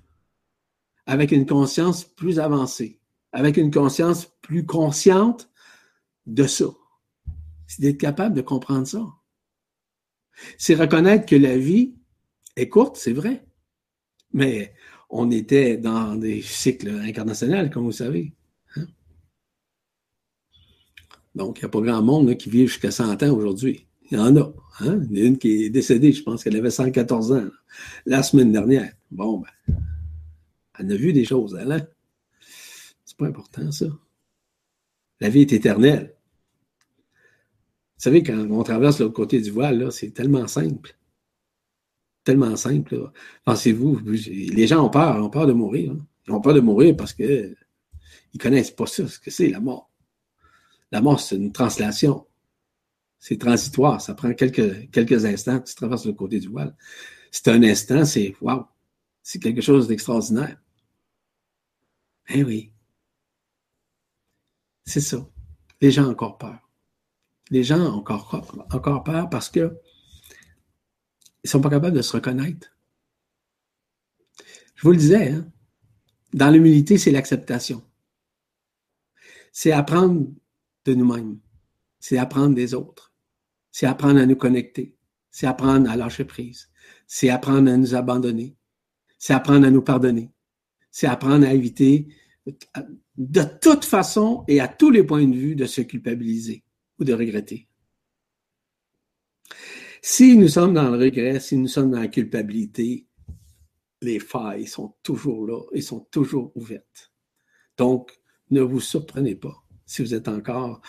avec 1.05 1.31
une 1.31 1.45
conscience 1.45 2.03
plus 2.03 2.39
avancée, 2.39 2.99
avec 3.31 3.57
une 3.57 3.71
conscience 3.71 4.25
plus 4.41 4.65
consciente 4.65 5.49
de 6.27 6.45
ça. 6.45 6.65
C'est 7.65 7.81
d'être 7.81 7.97
capable 7.97 8.35
de 8.35 8.41
comprendre 8.41 8.85
ça. 8.85 9.05
C'est 10.57 10.75
reconnaître 10.75 11.25
que 11.25 11.35
la 11.35 11.57
vie 11.57 11.95
est 12.55 12.69
courte, 12.69 12.95
c'est 12.97 13.13
vrai, 13.13 13.45
mais 14.33 14.73
on 15.09 15.31
était 15.31 15.77
dans 15.77 16.15
des 16.15 16.41
cycles 16.41 16.89
incarnationnels, 16.89 17.71
comme 17.71 17.85
vous 17.85 17.91
savez. 17.91 18.33
Donc, 21.33 21.59
il 21.59 21.61
n'y 21.61 21.65
a 21.65 21.69
pas 21.69 21.81
grand 21.81 22.01
monde 22.01 22.35
qui 22.35 22.49
vit 22.49 22.67
jusqu'à 22.67 22.91
100 22.91 23.21
ans 23.23 23.31
aujourd'hui. 23.31 23.87
Il 24.09 24.17
y 24.17 24.19
en 24.19 24.35
a. 24.37 24.53
Hein? 24.79 25.01
Il 25.09 25.17
y 25.17 25.21
en 25.21 25.25
a 25.25 25.27
une 25.27 25.37
qui 25.37 25.63
est 25.65 25.69
décédée, 25.69 26.11
je 26.11 26.23
pense 26.23 26.43
qu'elle 26.43 26.55
avait 26.55 26.71
114 26.71 27.31
ans, 27.31 27.47
la 28.05 28.23
semaine 28.23 28.51
dernière. 28.51 28.91
Bon, 29.11 29.39
ben, 29.39 29.75
elle 30.79 30.91
a 30.91 30.95
vu 30.95 31.13
des 31.13 31.25
choses, 31.25 31.57
elle, 31.59 31.71
hein? 31.71 31.87
C'est 33.05 33.17
pas 33.17 33.27
important, 33.27 33.71
ça. 33.71 33.85
La 35.19 35.29
vie 35.29 35.41
est 35.41 35.53
éternelle. 35.53 36.16
Vous 37.97 38.03
savez, 38.03 38.21
quand 38.21 38.37
on 38.51 38.61
traverse 38.61 38.99
l'autre 38.99 39.15
côté 39.15 39.41
du 39.41 39.49
voile, 39.49 39.91
c'est 39.91 40.11
tellement 40.11 40.47
simple. 40.47 40.95
Tellement 42.23 42.55
simple. 42.55 43.11
Pensez-vous, 43.43 43.99
les 44.05 44.67
gens 44.67 44.85
ont 44.85 44.89
peur, 44.89 45.15
ont 45.15 45.31
peur 45.31 45.47
de 45.47 45.53
mourir. 45.53 45.93
Hein. 45.93 46.05
Ils 46.27 46.33
ont 46.33 46.41
peur 46.41 46.53
de 46.53 46.59
mourir 46.59 46.95
parce 46.95 47.13
qu'ils 47.13 47.55
ne 48.33 48.39
connaissent 48.39 48.69
pas 48.69 48.85
ça, 48.85 49.07
ce 49.07 49.19
que 49.19 49.31
c'est 49.31 49.49
la 49.49 49.59
mort. 49.59 49.89
La 50.91 51.01
mort, 51.01 51.19
c'est 51.19 51.37
une 51.37 51.51
translation. 51.51 52.27
C'est 53.17 53.39
transitoire. 53.39 53.99
Ça 53.99 54.13
prend 54.13 54.31
quelques, 54.33 54.91
quelques 54.91 55.25
instants. 55.25 55.59
Tu 55.61 55.73
traverses 55.73 56.05
le 56.05 56.13
côté 56.13 56.39
du 56.39 56.49
voile. 56.49 56.75
C'est 57.31 57.47
un 57.47 57.63
instant, 57.63 58.05
c'est 58.05 58.35
waouh. 58.41 58.65
C'est 59.23 59.39
quelque 59.39 59.61
chose 59.61 59.87
d'extraordinaire. 59.87 60.61
Eh 62.29 62.43
oui. 62.43 62.71
C'est 64.85 65.01
ça. 65.01 65.27
Les 65.81 65.89
gens 65.89 66.05
ont 66.05 66.11
encore 66.11 66.37
peur. 66.37 66.66
Les 67.49 67.63
gens 67.63 67.79
ont 67.79 67.97
encore, 67.97 68.65
encore 68.71 69.03
peur 69.03 69.29
parce 69.29 69.49
que 69.49 69.77
ils 71.43 71.49
sont 71.49 71.61
pas 71.61 71.69
capables 71.69 71.95
de 71.95 72.01
se 72.01 72.13
reconnaître. 72.13 72.75
Je 74.75 74.83
vous 74.83 74.91
le 74.91 74.97
disais, 74.97 75.31
hein? 75.31 75.47
dans 76.33 76.49
l'humilité, 76.49 76.97
c'est 76.97 77.11
l'acceptation. 77.11 77.83
c'est 79.51 79.71
apprendre 79.71 80.27
de 80.85 80.93
nous-mêmes, 80.93 81.39
c'est 81.99 82.17
apprendre 82.17 82.53
des 82.53 82.73
autres, 82.73 83.13
c'est 83.71 83.87
apprendre 83.87 84.19
à 84.19 84.25
nous 84.25 84.35
connecter, 84.35 84.95
c'est 85.31 85.47
apprendre 85.47 85.89
à 85.89 85.95
lâcher 85.95 86.25
prise, 86.25 86.69
c'est 87.07 87.29
apprendre 87.29 87.71
à 87.71 87.77
nous 87.77 87.95
abandonner, 87.95 88.55
c'est 89.17 89.33
apprendre 89.33 89.65
à 89.65 89.71
nous 89.71 89.81
pardonner, 89.81 90.31
c'est 90.91 91.07
apprendre 91.07 91.47
à 91.47 91.53
éviter 91.53 92.07
de 93.17 93.43
toute 93.61 93.85
façon 93.85 94.43
et 94.47 94.59
à 94.59 94.67
tous 94.67 94.91
les 94.91 95.03
points 95.03 95.27
de 95.27 95.35
vue 95.35 95.55
de 95.55 95.65
se 95.65 95.81
culpabiliser 95.81 96.63
ou 96.99 97.03
de 97.03 97.13
regretter. 97.13 97.67
Si 100.01 100.37
nous 100.37 100.47
sommes 100.47 100.73
dans 100.73 100.89
le 100.89 100.97
regret, 100.97 101.39
si 101.39 101.57
nous 101.57 101.67
sommes 101.67 101.91
dans 101.91 101.99
la 101.99 102.07
culpabilité, 102.07 103.07
les 104.01 104.19
failles 104.19 104.67
sont 104.67 104.95
toujours 105.03 105.45
là 105.45 105.61
et 105.73 105.81
sont 105.81 106.01
toujours 106.11 106.51
ouvertes. 106.55 107.11
Donc, 107.77 108.11
ne 108.51 108.61
vous 108.61 108.79
surprenez 108.79 109.35
pas 109.35 109.63
si 109.85 110.01
vous 110.01 110.13
êtes 110.13 110.27
encore 110.27 110.81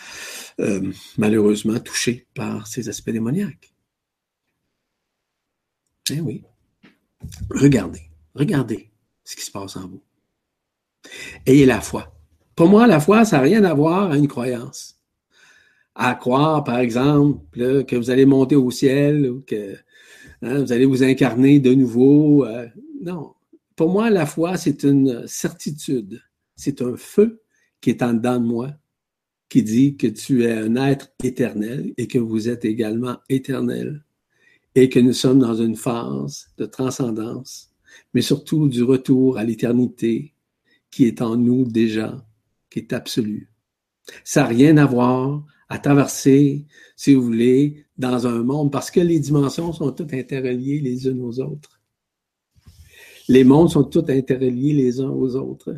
euh, 0.60 0.92
malheureusement 1.16 1.78
touché 1.80 2.28
par 2.34 2.66
ces 2.66 2.88
aspects 2.88 3.10
démoniaques. 3.10 3.74
Eh 6.10 6.20
oui. 6.20 6.44
Regardez, 7.50 8.10
regardez 8.34 8.90
ce 9.24 9.36
qui 9.36 9.42
se 9.42 9.50
passe 9.50 9.76
en 9.76 9.88
vous. 9.88 10.02
Ayez 11.46 11.66
la 11.66 11.80
foi. 11.80 12.14
Pour 12.54 12.68
moi, 12.68 12.86
la 12.86 13.00
foi, 13.00 13.24
ça 13.24 13.36
n'a 13.36 13.42
rien 13.42 13.64
à 13.64 13.74
voir 13.74 14.10
à 14.10 14.16
une 14.16 14.28
croyance. 14.28 14.97
À 16.00 16.14
croire, 16.14 16.62
par 16.62 16.78
exemple, 16.78 17.84
que 17.84 17.96
vous 17.96 18.10
allez 18.10 18.24
monter 18.24 18.54
au 18.54 18.70
ciel 18.70 19.28
ou 19.28 19.40
que 19.40 19.74
hein, 20.42 20.62
vous 20.62 20.72
allez 20.72 20.86
vous 20.86 21.02
incarner 21.02 21.58
de 21.58 21.74
nouveau. 21.74 22.46
Euh, 22.46 22.68
non. 23.02 23.32
Pour 23.74 23.90
moi, 23.90 24.08
la 24.08 24.24
foi, 24.24 24.56
c'est 24.56 24.84
une 24.84 25.26
certitude. 25.26 26.22
C'est 26.54 26.82
un 26.82 26.96
feu 26.96 27.42
qui 27.80 27.90
est 27.90 28.02
en 28.02 28.14
dedans 28.14 28.38
de 28.38 28.46
moi, 28.46 28.70
qui 29.48 29.64
dit 29.64 29.96
que 29.96 30.06
tu 30.06 30.44
es 30.44 30.52
un 30.52 30.76
être 30.76 31.10
éternel 31.24 31.92
et 31.96 32.06
que 32.06 32.18
vous 32.18 32.48
êtes 32.48 32.64
également 32.64 33.16
éternel 33.28 34.04
et 34.76 34.88
que 34.88 35.00
nous 35.00 35.12
sommes 35.12 35.40
dans 35.40 35.56
une 35.56 35.74
phase 35.74 36.46
de 36.58 36.64
transcendance, 36.64 37.70
mais 38.14 38.22
surtout 38.22 38.68
du 38.68 38.84
retour 38.84 39.36
à 39.36 39.42
l'éternité 39.42 40.34
qui 40.92 41.06
est 41.06 41.22
en 41.22 41.36
nous 41.36 41.64
déjà, 41.64 42.24
qui 42.70 42.78
est 42.78 42.92
absolue. 42.92 43.50
Ça 44.22 44.42
n'a 44.42 44.46
rien 44.46 44.76
à 44.76 44.86
voir 44.86 45.44
à 45.68 45.78
traverser, 45.78 46.66
si 46.96 47.14
vous 47.14 47.22
voulez, 47.22 47.84
dans 47.96 48.26
un 48.26 48.42
monde, 48.42 48.72
parce 48.72 48.90
que 48.90 49.00
les 49.00 49.20
dimensions 49.20 49.72
sont 49.72 49.92
toutes 49.92 50.14
interreliées 50.14 50.80
les 50.80 51.06
unes 51.06 51.20
aux 51.20 51.40
autres. 51.40 51.80
Les 53.28 53.44
mondes 53.44 53.70
sont 53.70 53.84
tous 53.84 54.08
interreliés 54.08 54.72
les 54.72 55.00
uns 55.00 55.10
aux 55.10 55.36
autres. 55.36 55.76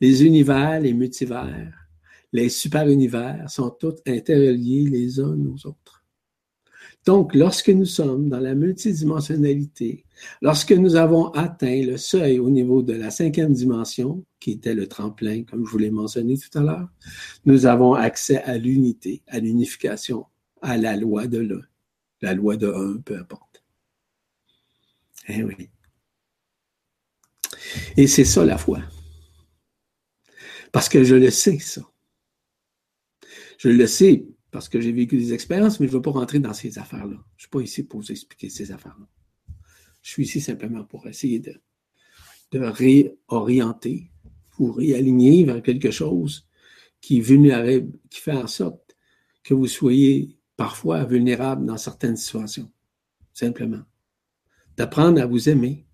Les 0.00 0.24
univers, 0.24 0.80
les 0.80 0.92
multivers, 0.92 1.72
les 2.32 2.48
super-univers 2.48 3.48
sont 3.48 3.70
tous 3.70 3.94
interreliés 4.06 4.88
les 4.90 5.20
uns 5.20 5.38
aux 5.38 5.66
autres. 5.66 5.93
Donc, 7.04 7.34
lorsque 7.34 7.68
nous 7.68 7.84
sommes 7.84 8.30
dans 8.30 8.40
la 8.40 8.54
multidimensionnalité, 8.54 10.04
lorsque 10.40 10.72
nous 10.72 10.96
avons 10.96 11.28
atteint 11.32 11.82
le 11.82 11.98
seuil 11.98 12.38
au 12.38 12.48
niveau 12.48 12.82
de 12.82 12.94
la 12.94 13.10
cinquième 13.10 13.52
dimension, 13.52 14.24
qui 14.40 14.52
était 14.52 14.74
le 14.74 14.86
tremplin, 14.86 15.42
comme 15.44 15.66
je 15.66 15.70
vous 15.70 15.78
l'ai 15.78 15.90
mentionné 15.90 16.38
tout 16.38 16.58
à 16.58 16.62
l'heure, 16.62 16.88
nous 17.44 17.66
avons 17.66 17.94
accès 17.94 18.42
à 18.42 18.56
l'unité, 18.56 19.22
à 19.26 19.38
l'unification, 19.38 20.26
à 20.62 20.78
la 20.78 20.96
loi 20.96 21.26
de 21.26 21.38
l'un, 21.38 21.60
la 22.22 22.32
loi 22.32 22.56
de 22.56 22.68
un, 22.68 23.00
peu 23.02 23.18
importe. 23.18 23.62
Eh 25.28 25.42
oui. 25.42 25.68
Et 27.96 28.06
c'est 28.06 28.24
ça 28.24 28.44
la 28.44 28.56
foi. 28.56 28.80
Parce 30.72 30.88
que 30.88 31.04
je 31.04 31.14
le 31.14 31.30
sais, 31.30 31.58
ça. 31.58 31.82
Je 33.58 33.68
le 33.68 33.86
sais 33.86 34.24
parce 34.54 34.68
que 34.68 34.80
j'ai 34.80 34.92
vécu 34.92 35.16
des 35.16 35.32
expériences, 35.32 35.80
mais 35.80 35.88
je 35.88 35.90
ne 35.90 35.96
veux 35.96 36.02
pas 36.02 36.12
rentrer 36.12 36.38
dans 36.38 36.52
ces 36.52 36.78
affaires-là. 36.78 37.16
Je 37.16 37.16
ne 37.16 37.40
suis 37.40 37.48
pas 37.48 37.60
ici 37.60 37.82
pour 37.82 37.98
vous 37.98 38.12
expliquer 38.12 38.48
ces 38.48 38.70
affaires-là. 38.70 39.08
Je 40.00 40.10
suis 40.10 40.22
ici 40.22 40.40
simplement 40.40 40.84
pour 40.84 41.08
essayer 41.08 41.40
de, 41.40 41.60
de 42.52 42.60
réorienter 42.60 44.12
ou 44.60 44.70
réaligner 44.70 45.42
vers 45.42 45.60
quelque 45.60 45.90
chose 45.90 46.46
qui 47.00 47.18
est 47.18 47.20
vulnérable, 47.20 47.98
qui 48.08 48.20
fait 48.20 48.30
en 48.30 48.46
sorte 48.46 48.96
que 49.42 49.54
vous 49.54 49.66
soyez 49.66 50.38
parfois 50.56 51.02
vulnérable 51.02 51.66
dans 51.66 51.76
certaines 51.76 52.16
situations. 52.16 52.70
Simplement. 53.32 53.82
D'apprendre 54.76 55.20
à 55.20 55.26
vous 55.26 55.48
aimer. 55.48 55.84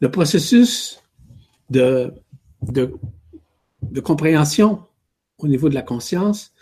Le 0.00 0.10
processus 0.10 1.00
de, 1.70 2.12
de, 2.60 2.94
de 3.80 4.00
compréhension 4.02 4.84
au 5.38 5.48
niveau 5.48 5.70
de 5.70 5.74
la 5.74 5.80
conscience 5.80 6.52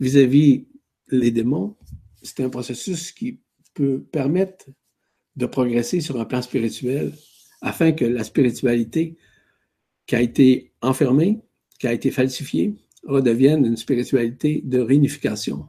vis-à-vis 0.00 0.66
les 1.08 1.30
démons, 1.30 1.76
c'est 2.22 2.40
un 2.40 2.48
processus 2.48 3.12
qui 3.12 3.40
peut 3.74 4.02
permettre 4.02 4.66
de 5.36 5.46
progresser 5.46 6.00
sur 6.00 6.20
un 6.20 6.24
plan 6.24 6.42
spirituel 6.42 7.12
afin 7.60 7.92
que 7.92 8.04
la 8.04 8.24
spiritualité 8.24 9.16
qui 10.06 10.16
a 10.16 10.20
été 10.20 10.72
enfermée, 10.80 11.40
qui 11.78 11.86
a 11.86 11.92
été 11.92 12.10
falsifiée, 12.10 12.76
redevienne 13.04 13.64
une 13.64 13.76
spiritualité 13.76 14.62
de 14.64 14.78
réunification. 14.78 15.68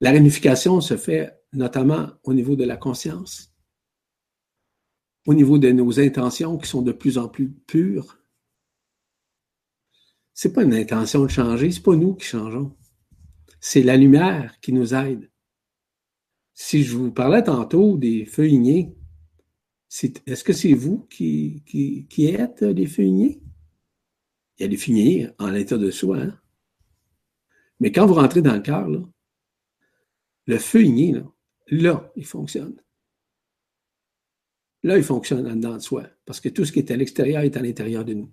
La 0.00 0.10
réunification 0.10 0.80
se 0.80 0.96
fait 0.96 1.40
notamment 1.52 2.08
au 2.24 2.34
niveau 2.34 2.56
de 2.56 2.64
la 2.64 2.76
conscience, 2.76 3.52
au 5.26 5.34
niveau 5.34 5.58
de 5.58 5.70
nos 5.70 6.00
intentions 6.00 6.58
qui 6.58 6.68
sont 6.68 6.82
de 6.82 6.92
plus 6.92 7.16
en 7.18 7.28
plus 7.28 7.50
pures, 7.50 8.18
c'est 10.34 10.52
pas 10.52 10.64
une 10.64 10.74
intention 10.74 11.22
de 11.22 11.30
changer, 11.30 11.70
c'est 11.70 11.82
pas 11.82 11.94
nous 11.94 12.14
qui 12.14 12.26
changeons. 12.26 12.76
C'est 13.60 13.82
la 13.82 13.96
lumière 13.96 14.60
qui 14.60 14.72
nous 14.72 14.92
aide. 14.92 15.30
Si 16.52 16.82
je 16.82 16.96
vous 16.96 17.12
parlais 17.12 17.42
tantôt 17.42 17.96
des 17.96 18.26
feuilliniers, 18.26 18.94
est-ce 20.26 20.44
que 20.44 20.52
c'est 20.52 20.74
vous 20.74 21.06
qui, 21.08 21.62
êtes 22.18 22.64
des 22.64 22.86
feuilliniers? 22.86 23.40
Il 24.58 24.62
y 24.62 24.66
a 24.66 24.68
des 24.68 24.76
feuilliniers 24.76 25.28
en 25.38 25.50
l'état 25.50 25.78
de 25.78 25.90
soi. 25.90 26.18
Hein? 26.18 26.40
Mais 27.78 27.92
quand 27.92 28.06
vous 28.06 28.14
rentrez 28.14 28.42
dans 28.42 28.54
le 28.54 28.60
cœur, 28.60 28.88
le 30.46 30.58
feuillinier, 30.58 31.12
là, 31.12 31.22
là, 31.68 32.12
il 32.16 32.26
fonctionne. 32.26 32.76
Là, 34.82 34.98
il 34.98 35.04
fonctionne 35.04 35.46
en 35.46 35.56
dedans 35.56 35.74
de 35.74 35.78
soi, 35.78 36.06
parce 36.26 36.40
que 36.40 36.48
tout 36.48 36.64
ce 36.64 36.72
qui 36.72 36.80
est 36.80 36.90
à 36.90 36.96
l'extérieur 36.96 37.42
est 37.42 37.56
à 37.56 37.62
l'intérieur 37.62 38.04
de 38.04 38.14
nous. 38.14 38.32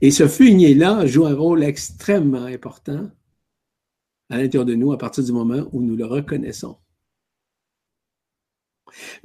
Et 0.00 0.10
ce 0.10 0.28
fumier-là 0.28 1.06
joue 1.06 1.26
un 1.26 1.34
rôle 1.34 1.64
extrêmement 1.64 2.44
important 2.44 3.10
à 4.28 4.38
l'intérieur 4.38 4.64
de 4.64 4.74
nous 4.74 4.92
à 4.92 4.98
partir 4.98 5.24
du 5.24 5.32
moment 5.32 5.68
où 5.72 5.82
nous 5.82 5.96
le 5.96 6.06
reconnaissons. 6.06 6.78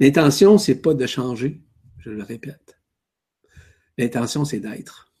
L'intention, 0.00 0.58
c'est 0.58 0.80
pas 0.80 0.94
de 0.94 1.06
changer, 1.06 1.62
je 1.98 2.10
le 2.10 2.22
répète. 2.22 2.78
L'intention, 3.96 4.44
c'est 4.44 4.60
d'être. 4.60 5.12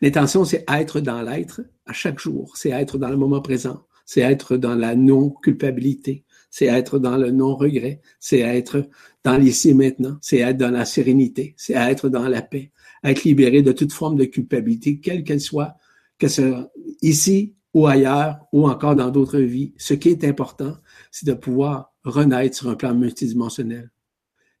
L'intention, 0.00 0.44
c'est 0.44 0.64
être 0.68 1.00
dans 1.00 1.22
l'être 1.22 1.62
à 1.84 1.92
chaque 1.92 2.18
jour, 2.18 2.56
c'est 2.56 2.70
être 2.70 2.98
dans 2.98 3.10
le 3.10 3.16
moment 3.16 3.40
présent, 3.40 3.86
c'est 4.04 4.20
être 4.20 4.56
dans 4.56 4.74
la 4.74 4.94
non-culpabilité, 4.94 6.24
c'est 6.50 6.66
être 6.66 6.98
dans 6.98 7.16
le 7.16 7.30
non-regret, 7.30 8.00
c'est 8.18 8.40
être 8.40 8.88
dans 9.24 9.36
l'ici 9.36 9.74
maintenant, 9.74 10.16
c'est 10.20 10.38
être 10.38 10.56
dans 10.56 10.70
la 10.70 10.84
sérénité, 10.84 11.54
c'est 11.56 11.74
être 11.74 12.08
dans 12.08 12.28
la 12.28 12.42
paix, 12.42 12.72
être 13.04 13.24
libéré 13.24 13.62
de 13.62 13.72
toute 13.72 13.92
forme 13.92 14.16
de 14.16 14.24
culpabilité, 14.24 15.00
quelle 15.00 15.24
qu'elle 15.24 15.40
soit, 15.40 15.76
que 16.18 16.28
ce 16.28 16.50
soit 16.50 16.72
ici 17.02 17.54
ou 17.74 17.86
ailleurs 17.86 18.40
ou 18.52 18.68
encore 18.68 18.96
dans 18.96 19.10
d'autres 19.10 19.38
vies. 19.38 19.74
Ce 19.76 19.94
qui 19.94 20.08
est 20.08 20.24
important, 20.24 20.76
c'est 21.10 21.26
de 21.26 21.34
pouvoir 21.34 21.94
renaître 22.04 22.56
sur 22.56 22.68
un 22.68 22.74
plan 22.74 22.94
multidimensionnel. 22.94 23.90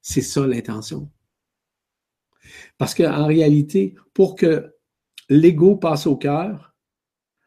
C'est 0.02 0.20
ça 0.20 0.46
l'intention. 0.46 1.10
Parce 2.78 2.94
qu'en 2.94 3.26
réalité, 3.26 3.94
pour 4.12 4.36
que 4.36 4.74
l'ego 5.28 5.76
passe 5.76 6.06
au 6.06 6.16
cœur, 6.16 6.74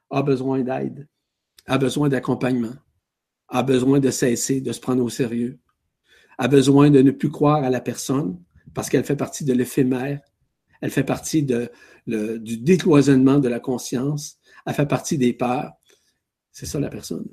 a 0.10 0.24
besoin 0.24 0.62
d'aide, 0.62 1.08
a 1.68 1.78
besoin 1.78 2.10
d'accompagnement, 2.10 2.76
a 3.48 3.64
besoin 3.64 4.00
de 4.00 4.10
cesser 4.10 4.62
de 4.62 4.72
se 4.72 4.80
prendre 4.80 5.04
au 5.04 5.10
sérieux, 5.10 5.60
a 6.38 6.48
besoin 6.48 6.90
de 6.90 7.02
ne 7.02 7.12
plus 7.12 7.30
croire 7.30 7.64
à 7.64 7.70
la 7.70 7.82
personne 7.82 8.42
parce 8.74 8.90
qu'elle 8.90 9.04
fait 9.04 9.16
partie 9.16 9.46
de 9.46 9.54
l'éphémère 9.54 10.22
elle 10.82 10.92
fait 10.92 11.04
partie 11.04 11.44
du 11.44 12.58
décloisonnement 12.58 13.40
de 13.40 13.48
la 13.48 13.60
conscience. 13.60 14.40
Elle 14.66 14.74
fait 14.74 14.88
partie 14.88 15.18
des 15.18 15.34
peurs. 15.34 15.74
C'est 16.52 16.66
ça 16.66 16.80
la 16.80 16.90
personne. 16.90 17.28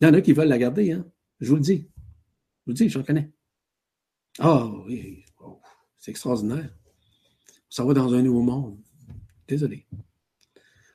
Il 0.00 0.06
y 0.06 0.10
en 0.10 0.14
a 0.14 0.20
qui 0.20 0.32
veulent 0.32 0.48
la 0.48 0.58
garder, 0.58 0.92
hein? 0.92 1.06
Je 1.40 1.48
vous 1.48 1.56
le 1.56 1.60
dis. 1.60 1.88
Je 1.88 2.64
vous 2.66 2.72
le 2.72 2.74
dis, 2.74 2.88
j'en 2.88 3.02
connais. 3.02 3.30
Ah 4.38 4.64
oh, 4.64 4.84
oui, 4.86 5.24
c'est 5.98 6.12
extraordinaire. 6.12 6.70
Ça 7.68 7.84
va 7.84 7.94
dans 7.94 8.14
un 8.14 8.22
nouveau 8.22 8.42
monde. 8.42 8.78
Désolé. 9.46 9.86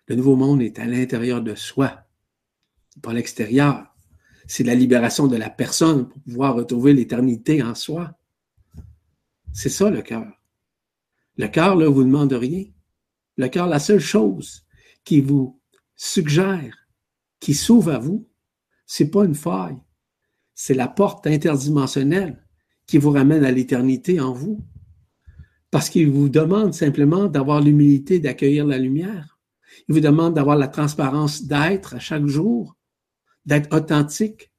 Le 0.08 0.16
nouveau 0.16 0.36
monde 0.36 0.62
est 0.62 0.80
à 0.80 0.86
l'intérieur 0.86 1.42
de 1.42 1.56
soi, 1.56 2.06
pas 3.02 3.12
à 3.12 3.14
l'extérieur. 3.14 3.96
C'est 4.48 4.64
la 4.64 4.76
libération 4.76 5.28
de 5.28 5.38
la 5.38 5.50
personne 5.50 6.10
pour 6.10 6.22
pouvoir 6.22 6.56
retrouver 6.56 6.94
l'éternité 6.94 7.64
en 7.64 7.76
soi. 7.76 8.18
C'est 9.54 9.70
ça 9.70 9.90
le 9.90 10.02
cœur. 10.02 10.26
Le 11.38 11.48
cœur, 11.48 11.76
là, 11.76 11.88
vous 11.90 12.04
demande 12.04 12.34
rien. 12.34 12.66
le 13.38 13.48
cœur, 13.48 13.68
la 13.68 13.80
seule 13.80 14.00
chose 14.00 14.66
qui 15.04 15.22
vous 15.22 15.60
suggère, 15.96 16.76
qui 17.40 17.54
s'ouvre 17.54 17.94
à 17.94 18.00
vous, 18.00 18.30
c'est 18.86 19.10
pas 19.10 19.26
une 19.26 19.36
faille, 19.36 19.82
c'est 20.54 20.74
la 20.76 20.88
porte 20.88 21.26
interdimensionnelle 21.26 22.46
qui 22.86 22.98
vous 22.98 23.12
ramène 23.12 23.44
à 23.44 23.52
l'éternité 23.52 24.20
en 24.20 24.34
vous. 24.34 24.64
Parce 25.72 25.90
qu'il 25.90 26.12
vous 26.12 26.30
demande 26.30 26.74
simplement 26.74 27.28
d'avoir 27.28 27.60
l'humilité 27.60 28.20
d'accueillir 28.20 28.66
la 28.66 28.78
lumière. 28.78 29.40
Il 29.88 29.96
vous 29.96 30.02
demande 30.02 30.36
d'avoir 30.36 30.56
la 30.56 30.68
transparence 30.68 31.46
d'être 31.46 31.96
à 31.96 32.00
chaque 32.00 32.28
jour, 32.28 32.76
d'être 33.46 33.76
authentique 33.76 34.52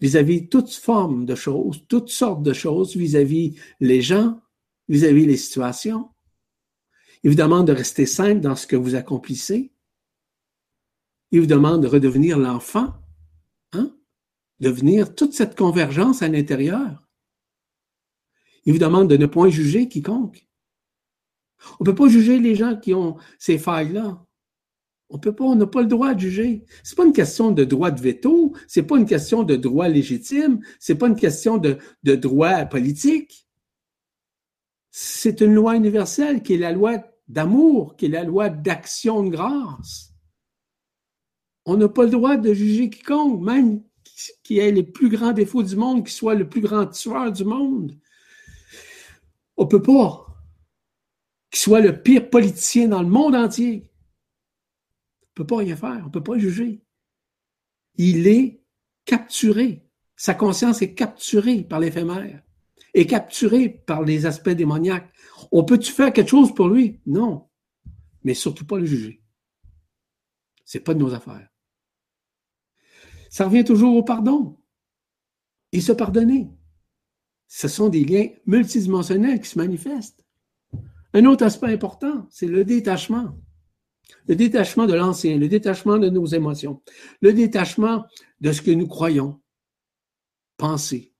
vis-à-vis 0.00 0.48
toutes 0.48 0.70
formes 0.70 1.24
de 1.24 1.34
choses, 1.34 1.84
toutes 1.88 2.10
sortes 2.10 2.42
de 2.42 2.52
choses 2.52 2.96
vis-à-vis 2.96 3.56
les 3.80 4.00
gens, 4.00 4.40
vis-à-vis 4.88 5.26
les 5.26 5.36
situations. 5.36 6.10
Il 7.22 7.30
vous 7.30 7.36
demande 7.36 7.66
de 7.66 7.72
rester 7.72 8.06
simple 8.06 8.40
dans 8.40 8.56
ce 8.56 8.66
que 8.66 8.76
vous 8.76 8.94
accomplissez. 8.94 9.72
Il 11.30 11.40
vous 11.40 11.46
demande 11.46 11.82
de 11.82 11.88
redevenir 11.88 12.38
l'enfant, 12.38 12.94
hein? 13.72 13.96
devenir 14.60 15.14
toute 15.14 15.32
cette 15.32 15.56
convergence 15.56 16.22
à 16.22 16.28
l'intérieur. 16.28 17.08
Il 18.66 18.72
vous 18.72 18.78
demande 18.78 19.10
de 19.10 19.16
ne 19.16 19.26
point 19.26 19.48
juger 19.48 19.88
quiconque. 19.88 20.46
On 21.80 21.84
ne 21.84 21.86
peut 21.86 21.94
pas 21.94 22.08
juger 22.08 22.38
les 22.38 22.54
gens 22.54 22.76
qui 22.76 22.94
ont 22.94 23.16
ces 23.38 23.58
failles-là. 23.58 24.24
On 25.10 25.18
peut 25.18 25.34
pas, 25.34 25.44
on 25.44 25.54
n'a 25.54 25.66
pas 25.66 25.82
le 25.82 25.88
droit 25.88 26.14
de 26.14 26.20
juger. 26.20 26.64
C'est 26.82 26.96
pas 26.96 27.04
une 27.04 27.12
question 27.12 27.50
de 27.50 27.64
droit 27.64 27.90
de 27.90 28.00
veto, 28.00 28.54
c'est 28.66 28.82
pas 28.82 28.98
une 28.98 29.06
question 29.06 29.42
de 29.42 29.56
droit 29.56 29.88
légitime, 29.88 30.60
c'est 30.80 30.96
pas 30.96 31.08
une 31.08 31.16
question 31.16 31.56
de, 31.56 31.78
de 32.02 32.14
droit 32.14 32.64
politique. 32.64 33.43
C'est 34.96 35.40
une 35.40 35.54
loi 35.54 35.74
universelle 35.74 36.40
qui 36.40 36.54
est 36.54 36.58
la 36.58 36.70
loi 36.70 37.02
d'amour, 37.26 37.96
qui 37.96 38.06
est 38.06 38.10
la 38.10 38.22
loi 38.22 38.48
d'action 38.48 39.24
de 39.24 39.30
grâce. 39.30 40.14
On 41.64 41.76
n'a 41.76 41.88
pas 41.88 42.04
le 42.04 42.10
droit 42.10 42.36
de 42.36 42.54
juger 42.54 42.90
quiconque, 42.90 43.42
même 43.42 43.82
qui 44.44 44.58
ait 44.60 44.70
les 44.70 44.84
plus 44.84 45.08
grands 45.08 45.32
défauts 45.32 45.64
du 45.64 45.74
monde, 45.74 46.06
qui 46.06 46.12
soit 46.12 46.36
le 46.36 46.48
plus 46.48 46.60
grand 46.60 46.86
tueur 46.86 47.32
du 47.32 47.44
monde. 47.44 47.98
On 49.56 49.66
peut 49.66 49.82
pas. 49.82 50.28
Qu'il 51.50 51.58
soit 51.58 51.80
le 51.80 52.00
pire 52.00 52.30
politicien 52.30 52.86
dans 52.86 53.02
le 53.02 53.08
monde 53.08 53.34
entier. 53.34 53.90
On 55.24 55.34
peut 55.34 55.46
pas 55.46 55.56
rien 55.56 55.74
faire, 55.74 56.04
on 56.06 56.10
peut 56.10 56.22
pas 56.22 56.38
juger. 56.38 56.84
Il 57.96 58.28
est 58.28 58.62
capturé. 59.04 59.90
Sa 60.14 60.34
conscience 60.34 60.82
est 60.82 60.94
capturée 60.94 61.64
par 61.64 61.80
l'éphémère, 61.80 62.43
est 62.94 63.06
capturée 63.06 63.68
par 63.68 64.02
les 64.02 64.24
aspects 64.24 64.50
démoniaques. 64.50 65.12
On 65.52 65.64
peut-tu 65.64 65.92
faire 65.92 66.12
quelque 66.12 66.30
chose 66.30 66.54
pour 66.54 66.68
lui? 66.68 67.00
Non. 67.06 67.48
Mais 68.22 68.34
surtout 68.34 68.64
pas 68.64 68.78
le 68.78 68.86
juger. 68.86 69.22
C'est 70.64 70.80
pas 70.80 70.94
de 70.94 71.00
nos 71.00 71.12
affaires. 71.12 71.48
Ça 73.28 73.46
revient 73.46 73.64
toujours 73.64 73.96
au 73.96 74.02
pardon. 74.02 74.58
Et 75.72 75.80
se 75.80 75.92
pardonner. 75.92 76.48
Ce 77.48 77.68
sont 77.68 77.88
des 77.88 78.04
liens 78.04 78.28
multidimensionnels 78.46 79.40
qui 79.40 79.48
se 79.48 79.58
manifestent. 79.58 80.24
Un 81.12 81.24
autre 81.26 81.44
aspect 81.44 81.72
important, 81.72 82.26
c'est 82.30 82.46
le 82.46 82.64
détachement. 82.64 83.36
Le 84.26 84.36
détachement 84.36 84.86
de 84.86 84.94
l'ancien, 84.94 85.36
le 85.36 85.48
détachement 85.48 85.98
de 85.98 86.10
nos 86.10 86.26
émotions, 86.26 86.82
le 87.20 87.32
détachement 87.32 88.04
de 88.40 88.52
ce 88.52 88.62
que 88.62 88.70
nous 88.70 88.86
croyons, 88.86 89.40
penser, 90.56 91.13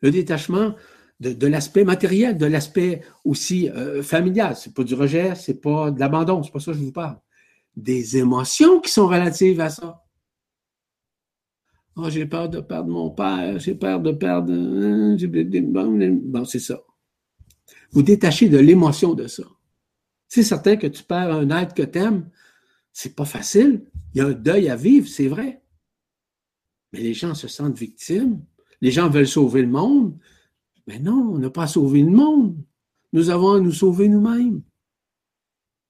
le 0.00 0.10
détachement 0.10 0.74
de, 1.20 1.46
l'aspect 1.46 1.84
matériel, 1.84 2.38
de 2.38 2.46
l'aspect 2.46 3.02
aussi 3.24 3.68
euh, 3.70 4.02
familial. 4.02 4.56
C'est 4.56 4.74
pas 4.74 4.84
du 4.84 4.94
rejet, 4.94 5.34
c'est 5.34 5.60
pas 5.60 5.90
de 5.90 5.98
l'abandon, 5.98 6.42
c'est 6.42 6.52
pas 6.52 6.60
ça 6.60 6.72
que 6.72 6.78
je 6.78 6.84
vous 6.84 6.92
parle. 6.92 7.18
Des 7.76 8.16
émotions 8.16 8.80
qui 8.80 8.90
sont 8.90 9.06
relatives 9.06 9.60
à 9.60 9.70
ça. 9.70 10.04
Oh, 11.96 12.08
j'ai 12.08 12.26
peur 12.26 12.48
de 12.48 12.60
perdre 12.60 12.90
mon 12.90 13.10
père, 13.10 13.58
j'ai 13.58 13.74
peur 13.74 14.00
de 14.00 14.12
perdre. 14.12 14.52
Hein, 14.52 15.16
bon, 16.22 16.44
c'est 16.44 16.60
ça. 16.60 16.80
Vous 17.90 18.02
détachez 18.02 18.48
de 18.48 18.58
l'émotion 18.58 19.14
de 19.14 19.26
ça. 19.26 19.42
C'est 20.28 20.42
certain 20.44 20.76
que 20.76 20.86
tu 20.86 21.02
perds 21.02 21.32
un 21.32 21.50
être 21.50 21.74
que 21.74 21.82
tu 21.82 21.98
aimes. 21.98 22.30
C'est 22.92 23.16
pas 23.16 23.24
facile. 23.24 23.84
Il 24.14 24.18
y 24.18 24.20
a 24.20 24.26
un 24.26 24.32
deuil 24.32 24.68
à 24.68 24.76
vivre, 24.76 25.08
c'est 25.08 25.26
vrai. 25.26 25.62
Mais 26.92 27.00
les 27.00 27.14
gens 27.14 27.34
se 27.34 27.48
sentent 27.48 27.78
victimes. 27.78 28.44
Les 28.80 28.90
gens 28.90 29.08
veulent 29.08 29.26
sauver 29.26 29.62
le 29.62 29.68
monde. 29.68 30.18
Mais 30.86 30.98
non, 30.98 31.32
on 31.34 31.38
n'a 31.38 31.50
pas 31.50 31.66
sauvé 31.66 32.02
le 32.02 32.10
monde. 32.10 32.64
Nous 33.12 33.30
avons 33.30 33.52
à 33.52 33.60
nous 33.60 33.72
sauver 33.72 34.08
nous-mêmes. 34.08 34.62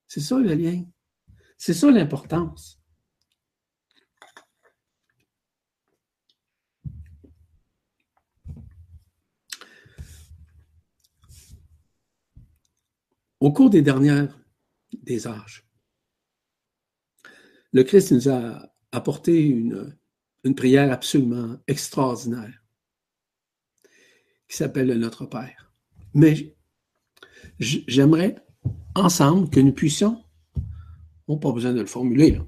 C'est 0.06 0.20
ça 0.20 0.38
le 0.38 0.54
lien. 0.54 0.84
C'est 1.56 1.74
ça 1.74 1.90
l'importance. 1.90 2.80
Au 13.40 13.52
cours 13.52 13.70
des 13.70 13.82
dernières 13.82 14.36
des 14.92 15.28
âges, 15.28 15.64
le 17.72 17.84
Christ 17.84 18.10
nous 18.10 18.28
a 18.28 18.68
apporté 18.90 19.46
une, 19.46 19.96
une 20.42 20.54
prière 20.56 20.90
absolument 20.90 21.56
extraordinaire 21.68 22.64
qui 24.48 24.56
s'appelle 24.56 24.88
le 24.88 24.96
Notre 24.96 25.26
Père. 25.26 25.72
Mais 26.14 26.56
j'aimerais 27.58 28.36
ensemble 28.94 29.50
que 29.50 29.60
nous 29.60 29.72
puissions, 29.72 30.24
on 31.26 31.34
n'a 31.34 31.40
pas 31.40 31.52
besoin 31.52 31.72
de 31.72 31.80
le 31.80 31.86
formuler, 31.86 32.40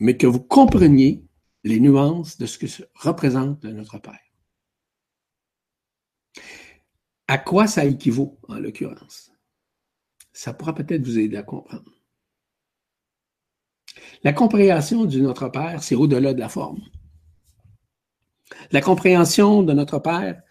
mais 0.00 0.16
que 0.16 0.26
vous 0.26 0.40
compreniez 0.40 1.24
les 1.64 1.80
nuances 1.80 2.38
de 2.38 2.46
ce 2.46 2.58
que 2.58 2.66
représente 2.94 3.62
le 3.64 3.72
Notre 3.72 3.98
Père. 3.98 4.20
À 7.28 7.38
quoi 7.38 7.66
ça 7.66 7.84
équivaut, 7.84 8.38
en 8.48 8.58
l'occurrence? 8.58 9.32
ça 10.36 10.52
pourra 10.52 10.74
peut-être 10.74 11.02
vous 11.02 11.18
aider 11.18 11.38
à 11.38 11.42
comprendre. 11.42 11.90
La 14.22 14.34
compréhension 14.34 15.06
du 15.06 15.22
Notre 15.22 15.48
Père, 15.48 15.82
c'est 15.82 15.94
au-delà 15.94 16.34
de 16.34 16.40
la 16.40 16.50
forme. 16.50 16.82
La 18.70 18.82
compréhension 18.82 19.62
de 19.62 19.72
Notre 19.72 19.98
Père, 19.98 20.42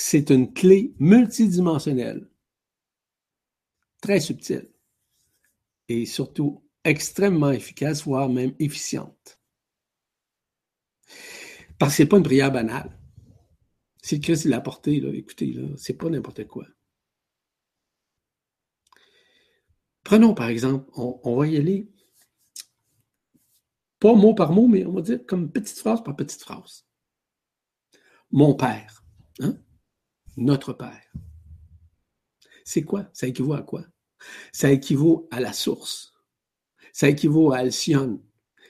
c'est 0.00 0.30
une 0.30 0.52
clé 0.52 0.94
multidimensionnelle, 1.00 2.30
très 4.00 4.20
subtile 4.20 4.70
et 5.88 6.06
surtout 6.06 6.64
extrêmement 6.84 7.50
efficace, 7.50 8.04
voire 8.04 8.28
même 8.28 8.54
efficiente. 8.60 9.40
Parce 11.80 11.92
que 11.92 11.96
ce 11.96 12.02
n'est 12.02 12.08
pas 12.08 12.18
une 12.18 12.22
prière 12.22 12.52
banale. 12.52 12.96
Le 14.12 14.18
Christ 14.18 14.44
l'a 14.44 14.60
porté, 14.60 14.98
écoutez, 15.18 15.52
là, 15.52 15.68
c'est 15.76 15.94
pas 15.94 16.08
n'importe 16.08 16.46
quoi. 16.46 16.64
Prenons 20.04 20.32
par 20.32 20.48
exemple, 20.48 20.88
on, 20.94 21.36
va 21.36 21.48
y 21.48 21.56
aller, 21.56 21.90
pas 23.98 24.14
mot 24.14 24.32
par 24.32 24.52
mot, 24.52 24.68
mais 24.68 24.86
on 24.86 24.92
va 24.92 25.02
dire 25.02 25.26
comme 25.26 25.50
petite 25.50 25.80
phrase 25.80 26.04
par 26.04 26.14
petite 26.14 26.40
phrase. 26.40 26.86
Mon 28.30 28.54
Père, 28.54 29.02
hein? 29.40 29.58
Notre 30.38 30.72
Père. 30.72 31.12
C'est 32.64 32.82
quoi? 32.82 33.08
Ça 33.12 33.26
équivaut 33.26 33.54
à 33.54 33.62
quoi? 33.62 33.84
Ça 34.52 34.70
équivaut 34.70 35.28
à 35.30 35.40
la 35.40 35.52
source. 35.52 36.14
Ça 36.92 37.08
équivaut 37.08 37.52
à 37.52 37.58
Alcyone. 37.58 38.20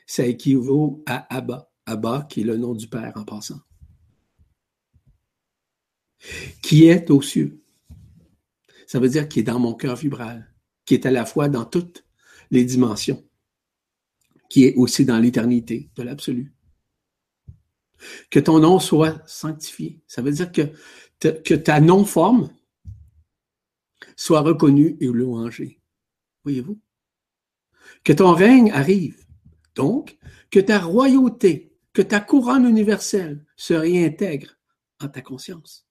Ça 0.07 0.27
équivaut 0.27 1.03
à 1.07 1.35
Abba. 1.35 1.71
Abba, 1.87 2.27
qui 2.29 2.43
est 2.43 2.45
le 2.45 2.57
nom 2.57 2.75
du 2.75 2.89
Père 2.89 3.13
en 3.17 3.25
passant. 3.25 3.61
Qui 6.63 6.87
est 6.87 7.11
aux 7.11 7.23
cieux. 7.23 7.63
Ça 8.87 9.01
veut 9.01 9.09
dire 9.09 9.29
qu'il 9.29 9.41
est 9.41 9.45
dans 9.45 9.59
mon 9.59 9.75
cœur 9.75 9.97
vibral 9.97 10.53
qui 10.89 10.95
est 10.95 11.05
à 11.05 11.11
la 11.11 11.27
fois 11.27 11.51
dans 11.51 11.67
toutes 11.67 12.07
les 12.51 12.65
dimensions, 12.65 13.23
qui 14.49 14.65
est 14.65 14.75
aussi 14.77 15.05
dans 15.05 15.19
l'éternité 15.19 15.91
de 15.97 16.03
l'absolu. 16.03 16.55
Que 18.31 18.41
ton 18.41 18.59
nom 18.59 18.79
soit 18.79 19.23
sanctifié. 19.27 20.01
Ça 20.07 20.23
veut 20.23 20.33
dire 20.33 20.51
que, 20.51 20.63
que 21.21 21.55
ta 21.55 21.81
non-forme 21.81 22.51
soit 24.17 24.41
reconnue 24.41 24.97
et 25.01 25.07
louangée. 25.07 25.81
Voyez-vous? 26.45 26.81
Que 28.05 28.13
ton 28.13 28.33
règne 28.33 28.71
arrive. 28.73 29.25
Donc, 29.75 30.19
que 30.51 30.61
ta 30.61 30.79
royauté, 30.79 31.73
que 31.93 32.03
ta 32.03 32.21
couronne 32.21 32.67
universelle 32.67 33.45
se 33.57 33.75
réintègre 33.75 34.59
en 35.01 35.09
ta 35.09 35.23
conscience. 35.23 35.87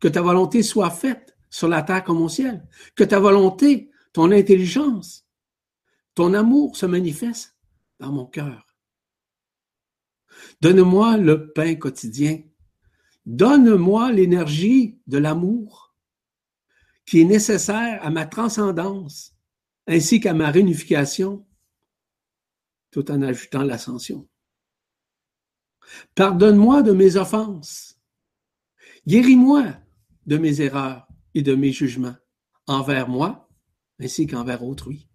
Que 0.00 0.08
ta 0.08 0.22
volonté 0.22 0.62
soit 0.62 0.90
faite 0.90 1.36
sur 1.50 1.68
la 1.68 1.82
terre 1.82 2.04
comme 2.04 2.22
au 2.22 2.28
ciel. 2.28 2.66
Que 2.94 3.04
ta 3.04 3.18
volonté, 3.18 3.90
ton 4.12 4.32
intelligence, 4.32 5.26
ton 6.14 6.34
amour 6.34 6.76
se 6.76 6.86
manifeste 6.86 7.56
dans 7.98 8.12
mon 8.12 8.26
cœur. 8.26 8.66
Donne-moi 10.60 11.16
le 11.16 11.52
pain 11.52 11.74
quotidien. 11.76 12.42
Donne-moi 13.26 14.12
l'énergie 14.12 15.00
de 15.08 15.18
l'amour 15.18 15.94
qui 17.04 17.20
est 17.20 17.24
nécessaire 17.24 18.04
à 18.04 18.10
ma 18.10 18.24
transcendance 18.26 19.36
ainsi 19.88 20.20
qu'à 20.20 20.34
ma 20.34 20.50
réunification, 20.50 21.46
tout 22.90 23.10
en 23.10 23.22
ajoutant 23.22 23.62
l'ascension. 23.62 24.28
Pardonne-moi 26.14 26.82
de 26.82 26.92
mes 26.92 27.16
offenses. 27.16 27.98
Guéris-moi 29.06 29.76
de 30.26 30.38
mes 30.38 30.60
erreurs 30.60 31.06
et 31.34 31.42
de 31.42 31.54
mes 31.54 31.72
jugements 31.72 32.16
envers 32.66 33.08
moi 33.08 33.48
ainsi 34.00 34.26
qu'envers 34.26 34.64
autrui. 34.64 35.08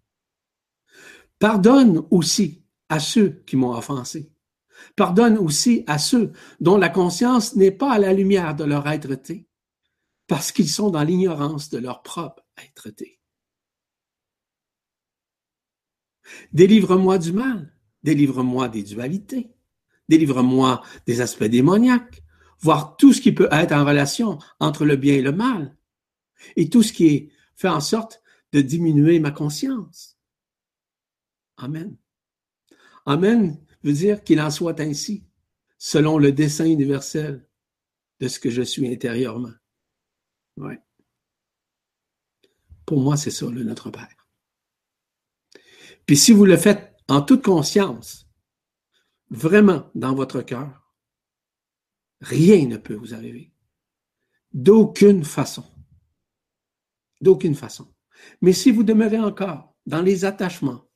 Pardonne 1.39 2.05
aussi 2.11 2.63
à 2.87 2.99
ceux 2.99 3.43
qui 3.45 3.57
m'ont 3.57 3.75
offensé. 3.75 4.31
Pardonne 4.95 5.37
aussi 5.37 5.83
à 5.87 5.97
ceux 5.97 6.31
dont 6.59 6.77
la 6.77 6.89
conscience 6.89 7.55
n'est 7.55 7.71
pas 7.71 7.93
à 7.93 7.99
la 7.99 8.13
lumière 8.13 8.55
de 8.55 8.63
leur 8.63 8.87
être-té, 8.87 9.47
parce 10.27 10.51
qu'ils 10.51 10.69
sont 10.69 10.89
dans 10.89 11.03
l'ignorance 11.03 11.69
de 11.69 11.77
leur 11.77 12.01
propre 12.01 12.43
être-té. 12.57 13.19
Délivre-moi 16.53 17.17
du 17.17 17.33
mal, 17.33 17.73
délivre-moi 18.03 18.69
des 18.69 18.83
dualités, 18.83 19.51
délivre-moi 20.07 20.81
des 21.05 21.21
aspects 21.21 21.43
démoniaques, 21.43 22.23
voir 22.59 22.95
tout 22.95 23.11
ce 23.11 23.21
qui 23.21 23.31
peut 23.31 23.49
être 23.51 23.71
en 23.71 23.85
relation 23.85 24.37
entre 24.59 24.85
le 24.85 24.95
bien 24.95 25.15
et 25.15 25.21
le 25.21 25.31
mal, 25.31 25.75
et 26.55 26.69
tout 26.69 26.83
ce 26.83 26.93
qui 26.93 27.31
fait 27.55 27.69
en 27.69 27.79
sorte 27.79 28.21
de 28.51 28.61
diminuer 28.61 29.19
ma 29.19 29.31
conscience. 29.31 30.17
Amen. 31.57 31.97
Amen 33.05 33.59
veut 33.83 33.93
dire 33.93 34.23
qu'il 34.23 34.39
en 34.41 34.49
soit 34.49 34.79
ainsi, 34.79 35.25
selon 35.77 36.17
le 36.17 36.31
dessein 36.31 36.65
universel 36.65 37.47
de 38.19 38.27
ce 38.27 38.39
que 38.39 38.49
je 38.49 38.61
suis 38.61 38.87
intérieurement. 38.87 39.53
Ouais. 40.57 40.79
Pour 42.85 43.01
moi, 43.01 43.17
c'est 43.17 43.31
ça, 43.31 43.47
le 43.47 43.63
Notre 43.63 43.89
Père. 43.89 44.15
Puis 46.05 46.17
si 46.17 46.31
vous 46.31 46.45
le 46.45 46.57
faites 46.57 46.95
en 47.07 47.21
toute 47.21 47.43
conscience, 47.43 48.27
vraiment 49.29 49.89
dans 49.95 50.13
votre 50.13 50.41
cœur, 50.41 50.93
rien 52.19 52.67
ne 52.67 52.77
peut 52.77 52.95
vous 52.95 53.13
arriver. 53.13 53.53
D'aucune 54.53 55.23
façon. 55.23 55.63
D'aucune 57.21 57.55
façon. 57.55 57.93
Mais 58.41 58.53
si 58.53 58.71
vous 58.71 58.83
demeurez 58.83 59.19
encore 59.19 59.75
dans 59.85 60.01
les 60.01 60.25
attachements, 60.25 60.87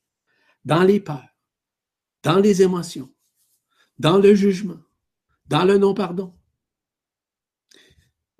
dans 0.64 0.82
les 0.82 1.00
peurs, 1.00 1.35
dans 2.26 2.40
les 2.40 2.60
émotions, 2.60 3.08
dans 4.00 4.18
le 4.18 4.34
jugement, 4.34 4.80
dans 5.46 5.64
le 5.64 5.78
non-pardon, 5.78 6.34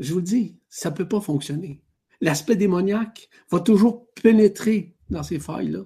je 0.01 0.13
vous 0.13 0.21
dis, 0.21 0.59
ça 0.69 0.91
ne 0.91 0.97
peut 0.97 1.07
pas 1.07 1.21
fonctionner. 1.21 1.85
L'aspect 2.21 2.57
démoniaque 2.57 3.31
va 3.49 3.61
toujours 3.61 4.13
pénétrer 4.15 4.97
dans 5.09 5.23
ces 5.23 5.39
failles-là. 5.39 5.85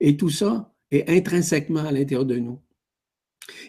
Et 0.00 0.16
tout 0.16 0.30
ça 0.30 0.74
est 0.90 1.08
intrinsèquement 1.08 1.84
à 1.84 1.92
l'intérieur 1.92 2.26
de 2.26 2.38
nous. 2.38 2.60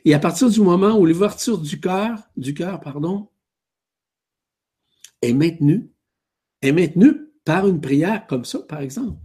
Et 0.04 0.16
à 0.16 0.20
partir 0.20 0.50
du 0.50 0.62
moment 0.62 0.98
où 0.98 1.06
l'ouverture 1.06 1.60
du 1.60 1.80
cœur, 1.80 2.18
du 2.36 2.56
cœur, 2.56 2.80
pardon, 2.80 3.30
est 5.22 5.34
maintenue, 5.34 5.92
est 6.64 6.72
maintenue 6.72 7.30
par 7.46 7.68
une 7.68 7.80
prière 7.80 8.26
comme 8.26 8.46
ça, 8.46 8.58
par 8.64 8.82
exemple. 8.82 9.22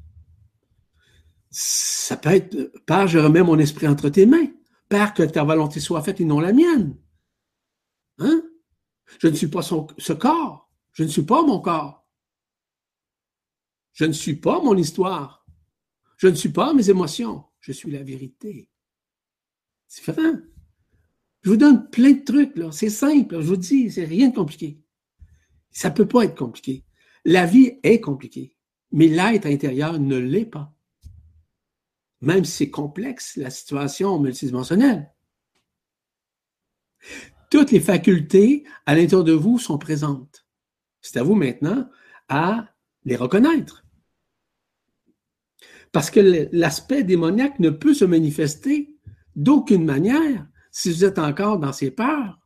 Ça 1.57 2.17
peut 2.17 2.31
être, 2.31 2.73
Père, 2.85 3.07
je 3.07 3.21
remets 3.21 3.45
mon 3.45 3.61
esprit 3.61 3.87
entre 3.87 4.09
tes 4.09 4.27
mains. 4.27 4.49
Père, 4.89 5.15
que 5.15 5.23
ta 5.23 5.45
volonté 5.45 5.79
soit 5.79 6.03
faite 6.03 6.21
et 6.21 6.25
non 6.25 6.41
la 6.41 6.53
mienne. 6.53 6.99
Hein? 8.19 8.43
Je 9.21 9.29
ne 9.29 9.35
suis 9.35 9.47
pas 9.47 9.63
ce 9.63 10.13
corps. 10.13 10.69
Je 10.93 11.05
ne 11.05 11.09
suis 11.09 11.23
pas 11.23 11.43
mon 11.43 11.61
corps. 11.61 12.05
Je 13.93 14.05
ne 14.05 14.13
suis 14.13 14.35
pas 14.35 14.61
mon 14.61 14.77
histoire. 14.77 15.47
Je 16.17 16.27
ne 16.27 16.35
suis 16.35 16.49
pas 16.49 16.75
mes 16.75 16.91
émotions, 16.91 17.45
je 17.61 17.71
suis 17.71 17.93
la 17.93 18.03
vérité. 18.03 18.69
C'est 19.87 20.13
différent. 20.13 20.39
Je 21.43 21.51
vous 21.51 21.57
donne 21.57 21.89
plein 21.91 22.13
de 22.13 22.25
trucs, 22.25 22.57
là. 22.57 22.73
C'est 22.73 22.91
simple, 22.91 23.41
je 23.41 23.47
vous 23.47 23.57
dis, 23.57 23.93
c'est 23.93 24.05
rien 24.05 24.31
de 24.31 24.35
compliqué. 24.35 24.81
Ça 25.71 25.93
peut 25.93 26.09
pas 26.09 26.25
être 26.25 26.37
compliqué. 26.37 26.85
La 27.25 27.47
vie 27.47 27.79
est 27.85 28.01
compliquée, 28.01 28.57
mais 28.91 29.07
l'être 29.07 29.47
intérieur 29.47 30.01
ne 30.01 30.17
l'est 30.17 30.47
pas. 30.47 30.75
Même 32.25 32.45
si 32.45 32.53
c'est 32.53 32.71
complexe, 32.71 33.37
la 33.37 33.51
situation 33.51 34.19
multidimensionnelle. 34.19 35.11
Toutes 37.51 37.71
les 37.71 37.81
facultés 37.81 38.65
à 38.87 38.95
l'intérieur 38.95 39.25
de 39.25 39.33
vous 39.33 39.59
sont 39.59 39.79
présentes. 39.79 40.47
C'est 41.01 41.19
à 41.19 41.23
vous 41.23 41.35
maintenant 41.35 41.89
à 42.29 42.69
les 43.05 43.17
reconnaître. 43.17 43.85
Parce 45.93 46.11
que 46.11 46.49
l'aspect 46.51 47.05
démoniaque 47.05 47.61
ne 47.61 47.71
peut 47.71 47.95
se 47.95 48.05
manifester 48.05 48.97
d'aucune 49.37 49.85
manière 49.85 50.47
si 50.73 50.91
vous 50.91 51.05
êtes 51.05 51.19
encore 51.19 51.59
dans 51.59 51.73
ces 51.73 51.91
peurs, 51.91 52.41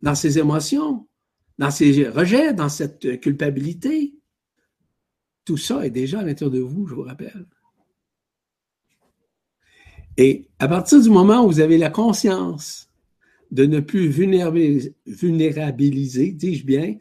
dans 0.00 0.14
ces 0.14 0.38
émotions, 0.38 1.08
dans 1.58 1.70
ces 1.70 2.08
rejets, 2.08 2.54
dans 2.54 2.68
cette 2.68 3.20
culpabilité. 3.20 4.14
Tout 5.44 5.56
ça 5.56 5.84
est 5.84 5.90
déjà 5.90 6.20
à 6.20 6.22
l'intérieur 6.22 6.54
de 6.54 6.60
vous, 6.60 6.86
je 6.86 6.94
vous 6.94 7.02
rappelle. 7.02 7.46
Et 10.16 10.48
à 10.58 10.68
partir 10.68 11.00
du 11.00 11.10
moment 11.10 11.44
où 11.44 11.48
vous 11.48 11.60
avez 11.60 11.78
la 11.78 11.90
conscience 11.90 12.88
de 13.50 13.66
ne 13.66 13.80
plus 13.80 14.08
vulnérabiliser, 14.08 16.32
dis-je 16.32 16.64
bien, 16.64 16.96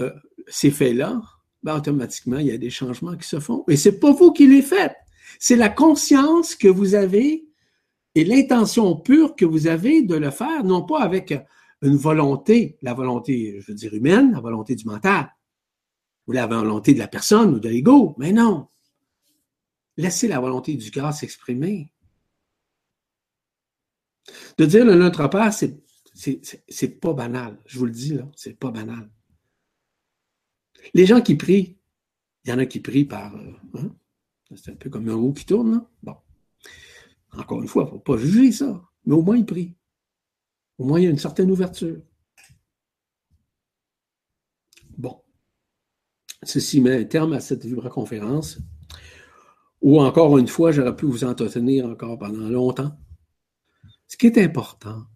euh, 0.00 0.10
ces 0.48 0.70
faits-là, 0.70 1.20
ben, 1.62 1.76
automatiquement, 1.76 2.38
il 2.38 2.46
y 2.46 2.52
a 2.52 2.58
des 2.58 2.70
changements 2.70 3.16
qui 3.16 3.28
se 3.28 3.40
font. 3.40 3.64
Et 3.68 3.76
c'est 3.76 4.00
pas 4.00 4.12
vous 4.12 4.32
qui 4.32 4.46
les 4.46 4.62
faites. 4.62 4.96
C'est 5.38 5.56
la 5.56 5.68
conscience 5.68 6.54
que 6.54 6.68
vous 6.68 6.94
avez 6.94 7.46
et 8.14 8.24
l'intention 8.24 8.96
pure 8.96 9.36
que 9.36 9.44
vous 9.44 9.66
avez 9.66 10.02
de 10.02 10.16
le 10.16 10.30
faire, 10.30 10.64
non 10.64 10.82
pas 10.82 11.00
avec 11.00 11.34
une 11.82 11.96
volonté, 11.96 12.78
la 12.82 12.94
volonté, 12.94 13.60
je 13.60 13.66
veux 13.68 13.74
dire, 13.74 13.94
humaine, 13.94 14.32
la 14.32 14.40
volonté 14.40 14.74
du 14.74 14.84
mental, 14.84 15.30
ou 16.26 16.32
la 16.32 16.46
volonté 16.46 16.94
de 16.94 16.98
la 16.98 17.08
personne 17.08 17.54
ou 17.54 17.60
de 17.60 17.68
l'ego, 17.68 18.14
mais 18.18 18.32
non. 18.32 18.68
Laissez 19.96 20.28
la 20.28 20.40
volonté 20.40 20.74
du 20.74 20.90
cœur 20.90 21.12
s'exprimer. 21.12 21.92
De 24.58 24.66
dire 24.66 24.84
le 24.84 24.94
Notre 24.94 25.28
Père, 25.28 25.52
c'est, 25.52 25.80
c'est 26.68 27.00
pas 27.00 27.12
banal. 27.12 27.58
Je 27.66 27.78
vous 27.78 27.86
le 27.86 27.92
dis, 27.92 28.14
là, 28.14 28.28
c'est 28.36 28.58
pas 28.58 28.70
banal. 28.70 29.10
Les 30.94 31.06
gens 31.06 31.20
qui 31.20 31.36
prient, 31.36 31.78
il 32.44 32.50
y 32.50 32.52
en 32.52 32.58
a 32.58 32.66
qui 32.66 32.80
prient 32.80 33.04
par. 33.04 33.34
Euh, 33.36 33.52
hein? 33.74 33.94
C'est 34.56 34.72
un 34.72 34.76
peu 34.76 34.90
comme 34.90 35.08
un 35.08 35.14
roue 35.14 35.32
qui 35.32 35.44
tourne, 35.44 35.72
là. 35.72 35.90
Bon. 36.02 36.16
Encore 37.32 37.62
une 37.62 37.68
fois, 37.68 37.84
il 37.84 37.86
ne 37.86 37.90
faut 37.90 37.98
pas 38.00 38.16
juger 38.16 38.50
ça, 38.50 38.82
mais 39.04 39.14
au 39.14 39.22
moins 39.22 39.36
ils 39.36 39.46
prient. 39.46 39.74
Au 40.78 40.84
moins, 40.84 40.98
il 40.98 41.04
y 41.04 41.06
a 41.06 41.10
une 41.10 41.18
certaine 41.18 41.50
ouverture. 41.50 42.00
Bon. 44.96 45.22
Ceci 46.42 46.80
met 46.80 46.96
un 46.96 47.04
terme 47.04 47.34
à 47.34 47.40
cette 47.40 47.66
conférence. 47.90 48.58
Ou 49.82 50.00
encore 50.00 50.36
une 50.38 50.48
fois, 50.48 50.72
j'aurais 50.72 50.96
pu 50.96 51.06
vous 51.06 51.24
entretenir 51.24 51.86
encore 51.86 52.18
pendant 52.18 52.48
longtemps. 52.48 52.98
Ce 54.10 54.16
qui 54.16 54.26
est 54.26 54.38
important, 54.38 55.06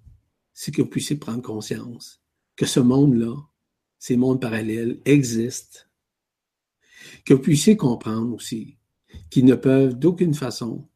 c'est 0.53 0.73
que 0.73 0.81
vous 0.81 0.89
puissiez 0.89 1.17
prendre 1.17 1.43
conscience 1.43 2.23
que 2.55 2.65
ce 2.65 2.79
monde-là, 2.79 3.35
ces 3.99 4.17
mondes 4.17 4.41
parallèles 4.41 5.01
existent, 5.05 5.81
que 7.25 7.35
vous 7.35 7.41
puissiez 7.41 7.77
comprendre 7.77 8.33
aussi 8.33 8.79
qu'ils 9.31 9.47
ne 9.47 9.57
peuvent 9.57 9.99
d'aucune 9.99 10.33
façon 10.33 10.89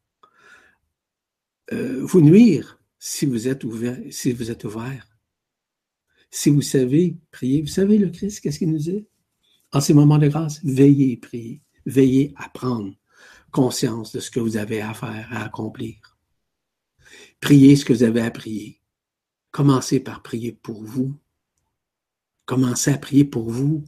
euh, 1.73 2.01
vous 2.01 2.21
nuire 2.21 2.79
si 2.99 3.25
vous 3.25 3.49
êtes 3.49 3.65
ouvert, 3.65 3.99
si 4.11 4.31
vous 4.31 4.49
êtes 4.49 4.63
ouvert. 4.63 5.05
Si 6.31 6.49
vous 6.49 6.61
savez 6.61 7.17
prier, 7.31 7.61
vous 7.61 7.67
savez 7.67 7.97
le 7.97 8.09
Christ, 8.11 8.39
qu'est-ce 8.39 8.59
qu'il 8.59 8.71
nous 8.71 8.77
dit? 8.77 9.07
En 9.73 9.81
ces 9.81 9.93
moments 9.93 10.19
de 10.19 10.29
grâce, 10.29 10.63
veillez 10.63 11.11
et 11.11 11.17
priez. 11.17 11.61
Veillez 11.85 12.33
à 12.37 12.47
prendre 12.47 12.95
conscience 13.51 14.13
de 14.13 14.21
ce 14.21 14.31
que 14.31 14.39
vous 14.39 14.55
avez 14.55 14.79
à 14.79 14.93
faire, 14.93 15.27
à 15.31 15.43
accomplir. 15.43 16.08
Priez 17.39 17.75
ce 17.75 17.85
que 17.85 17.93
vous 17.93 18.03
avez 18.03 18.21
à 18.21 18.31
prier. 18.31 18.81
Commencez 19.51 19.99
par 19.99 20.21
prier 20.21 20.51
pour 20.51 20.83
vous, 20.83 21.15
Commencez 22.49 22.89
à 22.89 22.97
prier 22.97 23.25
pour 23.25 23.47
vous. 23.47 23.85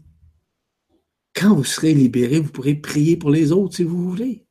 Quand 1.34 1.56
vous 1.56 1.64
serez 1.64 1.96
libéré, 1.96 2.40
vous 2.40 2.52
pourrez 2.52 2.76
prier 2.76 3.18
pour 3.18 3.32
les 3.32 3.52
autres 3.52 3.78
si 3.78 3.84
vous 3.84 4.08
voulez. 4.08 4.46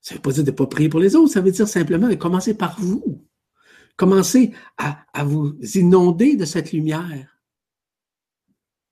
Ça 0.00 0.14
ne 0.14 0.18
veut 0.18 0.22
pas 0.22 0.30
dire 0.30 0.44
de 0.44 0.50
ne 0.52 0.56
pas 0.56 0.66
prier 0.68 0.88
pour 0.88 1.00
les 1.00 1.16
autres, 1.16 1.32
ça 1.32 1.40
veut 1.40 1.50
dire 1.50 1.66
simplement 1.66 2.06
de 2.08 2.14
commencer 2.14 2.54
par 2.54 2.78
vous. 2.78 3.26
Commencez 3.96 4.52
à, 4.76 5.24
vous 5.24 5.58
inonder 5.74 6.36
de 6.36 6.44
cette 6.44 6.70
lumière. 6.70 7.42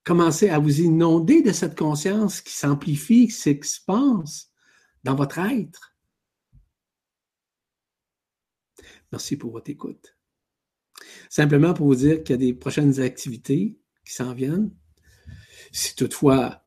Commencez 0.02 0.48
à 0.48 0.58
vous 0.58 0.80
inonder 0.80 1.42
de 1.42 1.52
cette 1.52 1.78
conscience 1.78 2.40
qui 2.40 2.52
s'amplifie, 2.52 3.28
qui 3.28 3.34
s'expanse 3.34 4.50
dans 5.04 5.14
votre 5.14 5.38
être. 5.38 5.91
Merci 9.12 9.36
pour 9.36 9.52
votre 9.52 9.70
écoute. 9.70 10.16
Simplement 11.28 11.74
pour 11.74 11.86
vous 11.86 11.94
dire 11.94 12.22
qu'il 12.22 12.34
y 12.34 12.38
a 12.38 12.38
des 12.38 12.54
prochaines 12.54 13.00
activités 13.00 13.78
qui 14.04 14.12
s'en 14.12 14.34
viennent. 14.34 14.70
Si 15.70 15.94
toutefois 15.94 16.64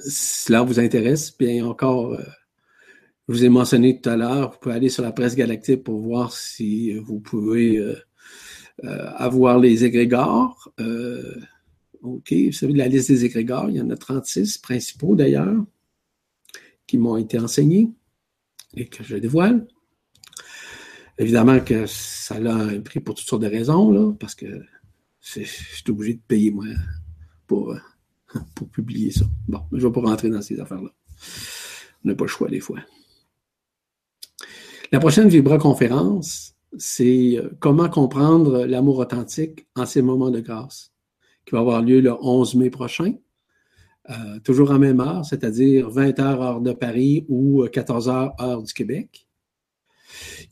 cela 0.00 0.62
vous 0.62 0.80
intéresse, 0.80 1.36
bien 1.36 1.66
encore, 1.66 2.14
euh, 2.14 2.22
je 3.28 3.34
vous 3.34 3.44
ai 3.44 3.48
mentionné 3.48 4.00
tout 4.00 4.08
à 4.08 4.16
l'heure, 4.16 4.52
vous 4.52 4.58
pouvez 4.58 4.74
aller 4.74 4.88
sur 4.88 5.02
la 5.02 5.12
presse 5.12 5.36
galactique 5.36 5.84
pour 5.84 6.00
voir 6.00 6.32
si 6.32 6.94
vous 6.94 7.20
pouvez 7.20 7.76
euh, 7.76 7.96
euh, 8.84 9.10
avoir 9.16 9.58
les 9.58 9.84
égrégores. 9.84 10.72
OK, 12.02 12.32
vous 12.32 12.52
savez, 12.52 12.72
la 12.74 12.86
liste 12.86 13.08
des 13.08 13.24
égrégores, 13.24 13.70
il 13.70 13.76
y 13.76 13.80
en 13.80 13.90
a 13.90 13.96
36 13.96 14.58
principaux 14.58 15.16
d'ailleurs, 15.16 15.64
qui 16.86 16.96
m'ont 16.96 17.16
été 17.16 17.38
enseignés 17.38 17.90
et 18.76 18.86
que 18.86 19.02
je 19.02 19.16
dévoile. 19.16 19.66
Évidemment 21.18 21.58
que 21.60 21.86
ça 21.86 22.36
a 22.36 22.52
un 22.52 22.80
prix 22.80 23.00
pour 23.00 23.14
toutes 23.14 23.26
sortes 23.26 23.42
de 23.42 23.48
raisons, 23.48 23.90
là, 23.90 24.12
parce 24.18 24.34
que 24.34 24.46
je 25.20 25.42
suis 25.42 25.84
obligé 25.88 26.14
de 26.14 26.20
payer, 26.26 26.50
moi, 26.52 26.66
pour, 27.46 27.74
pour 28.54 28.68
publier 28.68 29.10
ça. 29.10 29.24
Bon, 29.48 29.60
je 29.72 29.78
ne 29.78 29.82
vais 29.82 29.92
pas 29.92 30.08
rentrer 30.08 30.30
dans 30.30 30.42
ces 30.42 30.60
affaires-là. 30.60 30.90
On 32.04 32.08
n'a 32.08 32.14
pas 32.14 32.24
le 32.24 32.28
choix 32.28 32.48
des 32.48 32.60
fois. 32.60 32.78
La 34.92 35.00
prochaine 35.00 35.28
Vibra-conférence, 35.28 36.54
c'est 36.78 37.36
euh, 37.36 37.50
comment 37.58 37.88
comprendre 37.88 38.64
l'amour 38.64 38.98
authentique 38.98 39.66
en 39.74 39.86
ces 39.86 40.02
moments 40.02 40.30
de 40.30 40.40
grâce, 40.40 40.92
qui 41.44 41.52
va 41.52 41.60
avoir 41.60 41.82
lieu 41.82 42.00
le 42.00 42.12
11 42.12 42.54
mai 42.54 42.70
prochain, 42.70 43.14
euh, 44.10 44.38
toujours 44.44 44.70
en 44.70 44.78
même 44.78 45.00
heure, 45.00 45.24
c'est-à-dire 45.24 45.90
20h 45.90 46.20
heure 46.20 46.60
de 46.60 46.72
Paris 46.72 47.26
ou 47.28 47.64
14h 47.64 48.40
heure 48.40 48.62
du 48.62 48.72
Québec. 48.72 49.27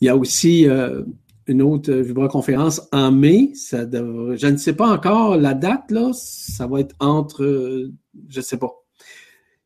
Il 0.00 0.06
y 0.06 0.08
a 0.08 0.16
aussi 0.16 0.68
euh, 0.68 1.02
une 1.46 1.62
autre 1.62 1.92
vibra-conférence 1.92 2.88
en 2.92 3.12
mai. 3.12 3.52
Je 3.72 4.46
ne 4.46 4.56
sais 4.56 4.74
pas 4.74 4.88
encore 4.88 5.36
la 5.36 5.54
date. 5.54 5.92
Ça 6.12 6.66
va 6.66 6.80
être 6.80 6.94
entre, 7.00 7.90
je 8.28 8.38
ne 8.38 8.42
sais 8.42 8.58
pas. 8.58 8.72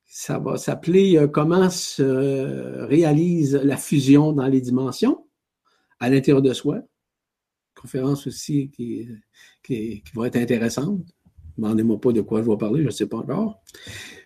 Ça 0.06 0.38
va 0.38 0.56
s'appeler 0.56 1.16
euh, 1.16 1.28
Comment 1.28 1.70
se 1.70 2.84
réalise 2.84 3.54
la 3.54 3.76
fusion 3.76 4.32
dans 4.32 4.46
les 4.46 4.60
dimensions 4.60 5.24
à 6.00 6.08
l'intérieur 6.08 6.42
de 6.42 6.52
soi. 6.52 6.80
Conférence 7.74 8.26
aussi 8.26 8.70
qui, 8.70 9.08
qui, 9.62 10.02
va 10.14 10.26
être 10.26 10.36
intéressante. 10.36 11.02
Demandez-moi 11.56 12.00
pas 12.00 12.12
de 12.12 12.22
quoi 12.22 12.42
je 12.42 12.50
vais 12.50 12.56
parler, 12.56 12.80
je 12.80 12.86
ne 12.86 12.90
sais 12.90 13.06
pas 13.06 13.18
encore. 13.18 13.62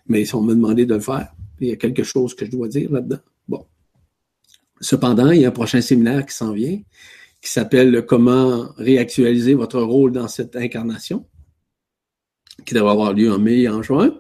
Mais 0.07 0.23
ils 0.23 0.27
sont 0.27 0.43
me 0.43 0.55
demandé 0.55 0.87
de 0.87 0.95
le 0.95 1.01
faire. 1.01 1.35
Il 1.61 1.69
y 1.69 1.73
a 1.73 1.77
quelque 1.77 2.03
chose 2.03 2.35
que 2.35 2.47
je 2.47 2.51
dois 2.51 2.69
dire 2.69 2.91
là-dedans. 2.91 3.21
Bon. 3.49 3.67
Cependant, 4.85 5.31
il 5.31 5.41
y 5.41 5.45
a 5.45 5.49
un 5.49 5.53
prochain 5.53 5.81
séminaire 5.81 6.27
qui 6.27 6.35
s'en 6.35 6.53
vient 6.53 6.79
qui 7.45 7.51
s'appelle 7.51 8.07
Comment 8.07 8.73
réactualiser 8.79 9.53
votre 9.53 9.81
rôle 9.83 10.13
dans 10.13 10.29
cette 10.29 10.57
incarnation, 10.57 11.27
qui 12.65 12.73
devrait 12.73 12.93
avoir 12.93 13.13
lieu 13.13 13.31
en 13.31 13.39
mai 13.39 13.61
et 13.61 13.69
en 13.69 13.83
juin, 13.83 14.19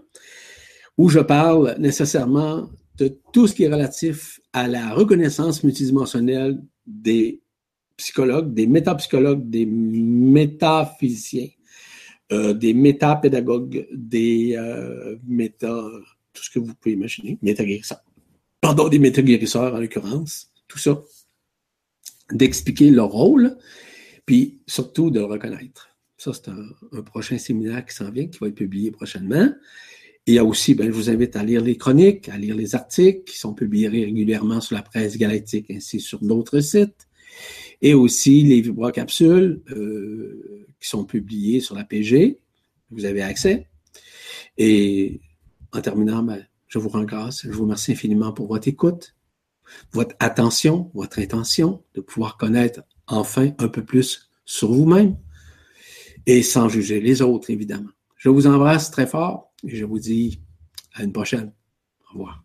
où 0.98 1.08
je 1.08 1.20
parle 1.20 1.74
nécessairement 1.78 2.68
de 2.98 3.18
tout 3.32 3.46
ce 3.46 3.54
qui 3.54 3.64
est 3.64 3.72
relatif 3.72 4.40
à 4.52 4.68
la 4.68 4.92
reconnaissance 4.92 5.64
multidimensionnelle 5.64 6.62
des 6.86 7.40
psychologues, 7.96 8.52
des 8.52 8.66
métapsychologues, 8.66 9.48
des 9.48 9.64
métaphysiciens, 9.64 11.48
euh, 12.30 12.52
des 12.52 12.74
métapédagogues, 12.74 13.86
des 13.90 14.54
euh, 14.58 15.16
méta, 15.26 15.82
tout 16.34 16.42
ce 16.42 16.50
que 16.50 16.58
vous 16.58 16.74
pouvez 16.74 16.94
imaginer, 16.94 17.38
métaguérisseurs. 17.40 18.04
Pardon, 18.60 18.88
des 18.88 18.98
métaguérisseurs 18.98 19.74
en 19.74 19.78
l'occurrence, 19.78 20.53
tout 20.74 20.80
ça 20.80 21.01
d'expliquer 22.32 22.90
leur 22.90 23.10
rôle, 23.10 23.56
puis 24.26 24.59
surtout 24.66 25.10
de 25.10 25.20
le 25.20 25.26
reconnaître. 25.26 25.90
Ça, 26.16 26.32
c'est 26.32 26.48
un, 26.48 27.02
prochain 27.02 27.38
séminaire 27.38 27.84
qui 27.84 27.94
s'en 27.94 28.10
vient, 28.10 28.26
qui 28.26 28.38
va 28.38 28.48
être 28.48 28.55
publié 28.55 28.90
prochainement. 28.90 29.52
Il 30.26 30.34
y 30.34 30.38
a 30.38 30.44
aussi, 30.44 30.74
ben, 30.74 30.86
je 30.86 30.92
vous 30.92 31.10
invite 31.10 31.36
à 31.36 31.44
lire 31.44 31.62
les 31.62 31.76
chroniques, 31.76 32.28
à 32.28 32.38
lire 32.38 32.56
les 32.56 32.74
articles 32.74 33.22
qui 33.24 33.38
sont 33.38 33.55
publiés 33.55 33.88
régulièrement 33.88 34.60
sur 34.60 34.74
la 34.74 34.82
presse 34.82 35.16
galactique 35.16 35.70
ainsi 35.70 36.01
sur 36.01 36.18
d'autres 36.20 36.60
sites. 36.60 37.06
Et 37.82 37.94
aussi 37.94 38.42
les 38.42 38.60
vibrocapsules 38.62 39.62
euh, 39.70 40.66
qui 40.80 40.88
sont 40.88 41.05
publiées 41.05 41.60
sur 41.60 41.74
la 41.74 41.84
PG. 41.84 42.40
Vous 42.90 43.05
avez 43.05 43.22
accès. 43.22 43.68
Et 44.56 45.20
en 45.72 45.82
terminant, 45.82 46.22
ben, 46.22 46.44
je 46.68 46.78
vous 46.78 46.88
rends. 46.88 47.06
Je 47.30 47.51
vous 47.51 47.62
remercie 47.62 47.92
infiniment 47.92 48.32
pour 48.32 48.48
votre 48.48 48.66
écoute 48.66 49.13
votre 49.92 50.14
attention, 50.18 50.90
votre 50.94 51.18
intention 51.18 51.82
de 51.94 52.01
pouvoir 52.01 52.36
connaître 52.36 52.82
enfin 53.06 53.51
un 53.59 53.68
peu 53.68 53.84
plus 53.84 54.30
sur 54.44 54.72
vous-même 54.72 55.16
et 56.26 56.42
sans 56.42 56.68
juger 56.68 57.01
les 57.01 57.22
autres, 57.22 57.51
évidemment. 57.51 57.90
Je 58.16 58.28
vous 58.28 58.46
embrasse 58.46 58.90
très 58.90 59.06
fort 59.06 59.52
et 59.66 59.76
je 59.76 59.84
vous 59.84 59.98
dis 59.98 60.40
à 60.94 61.02
une 61.02 61.12
prochaine. 61.12 61.52
Au 62.09 62.12
revoir. 62.12 62.44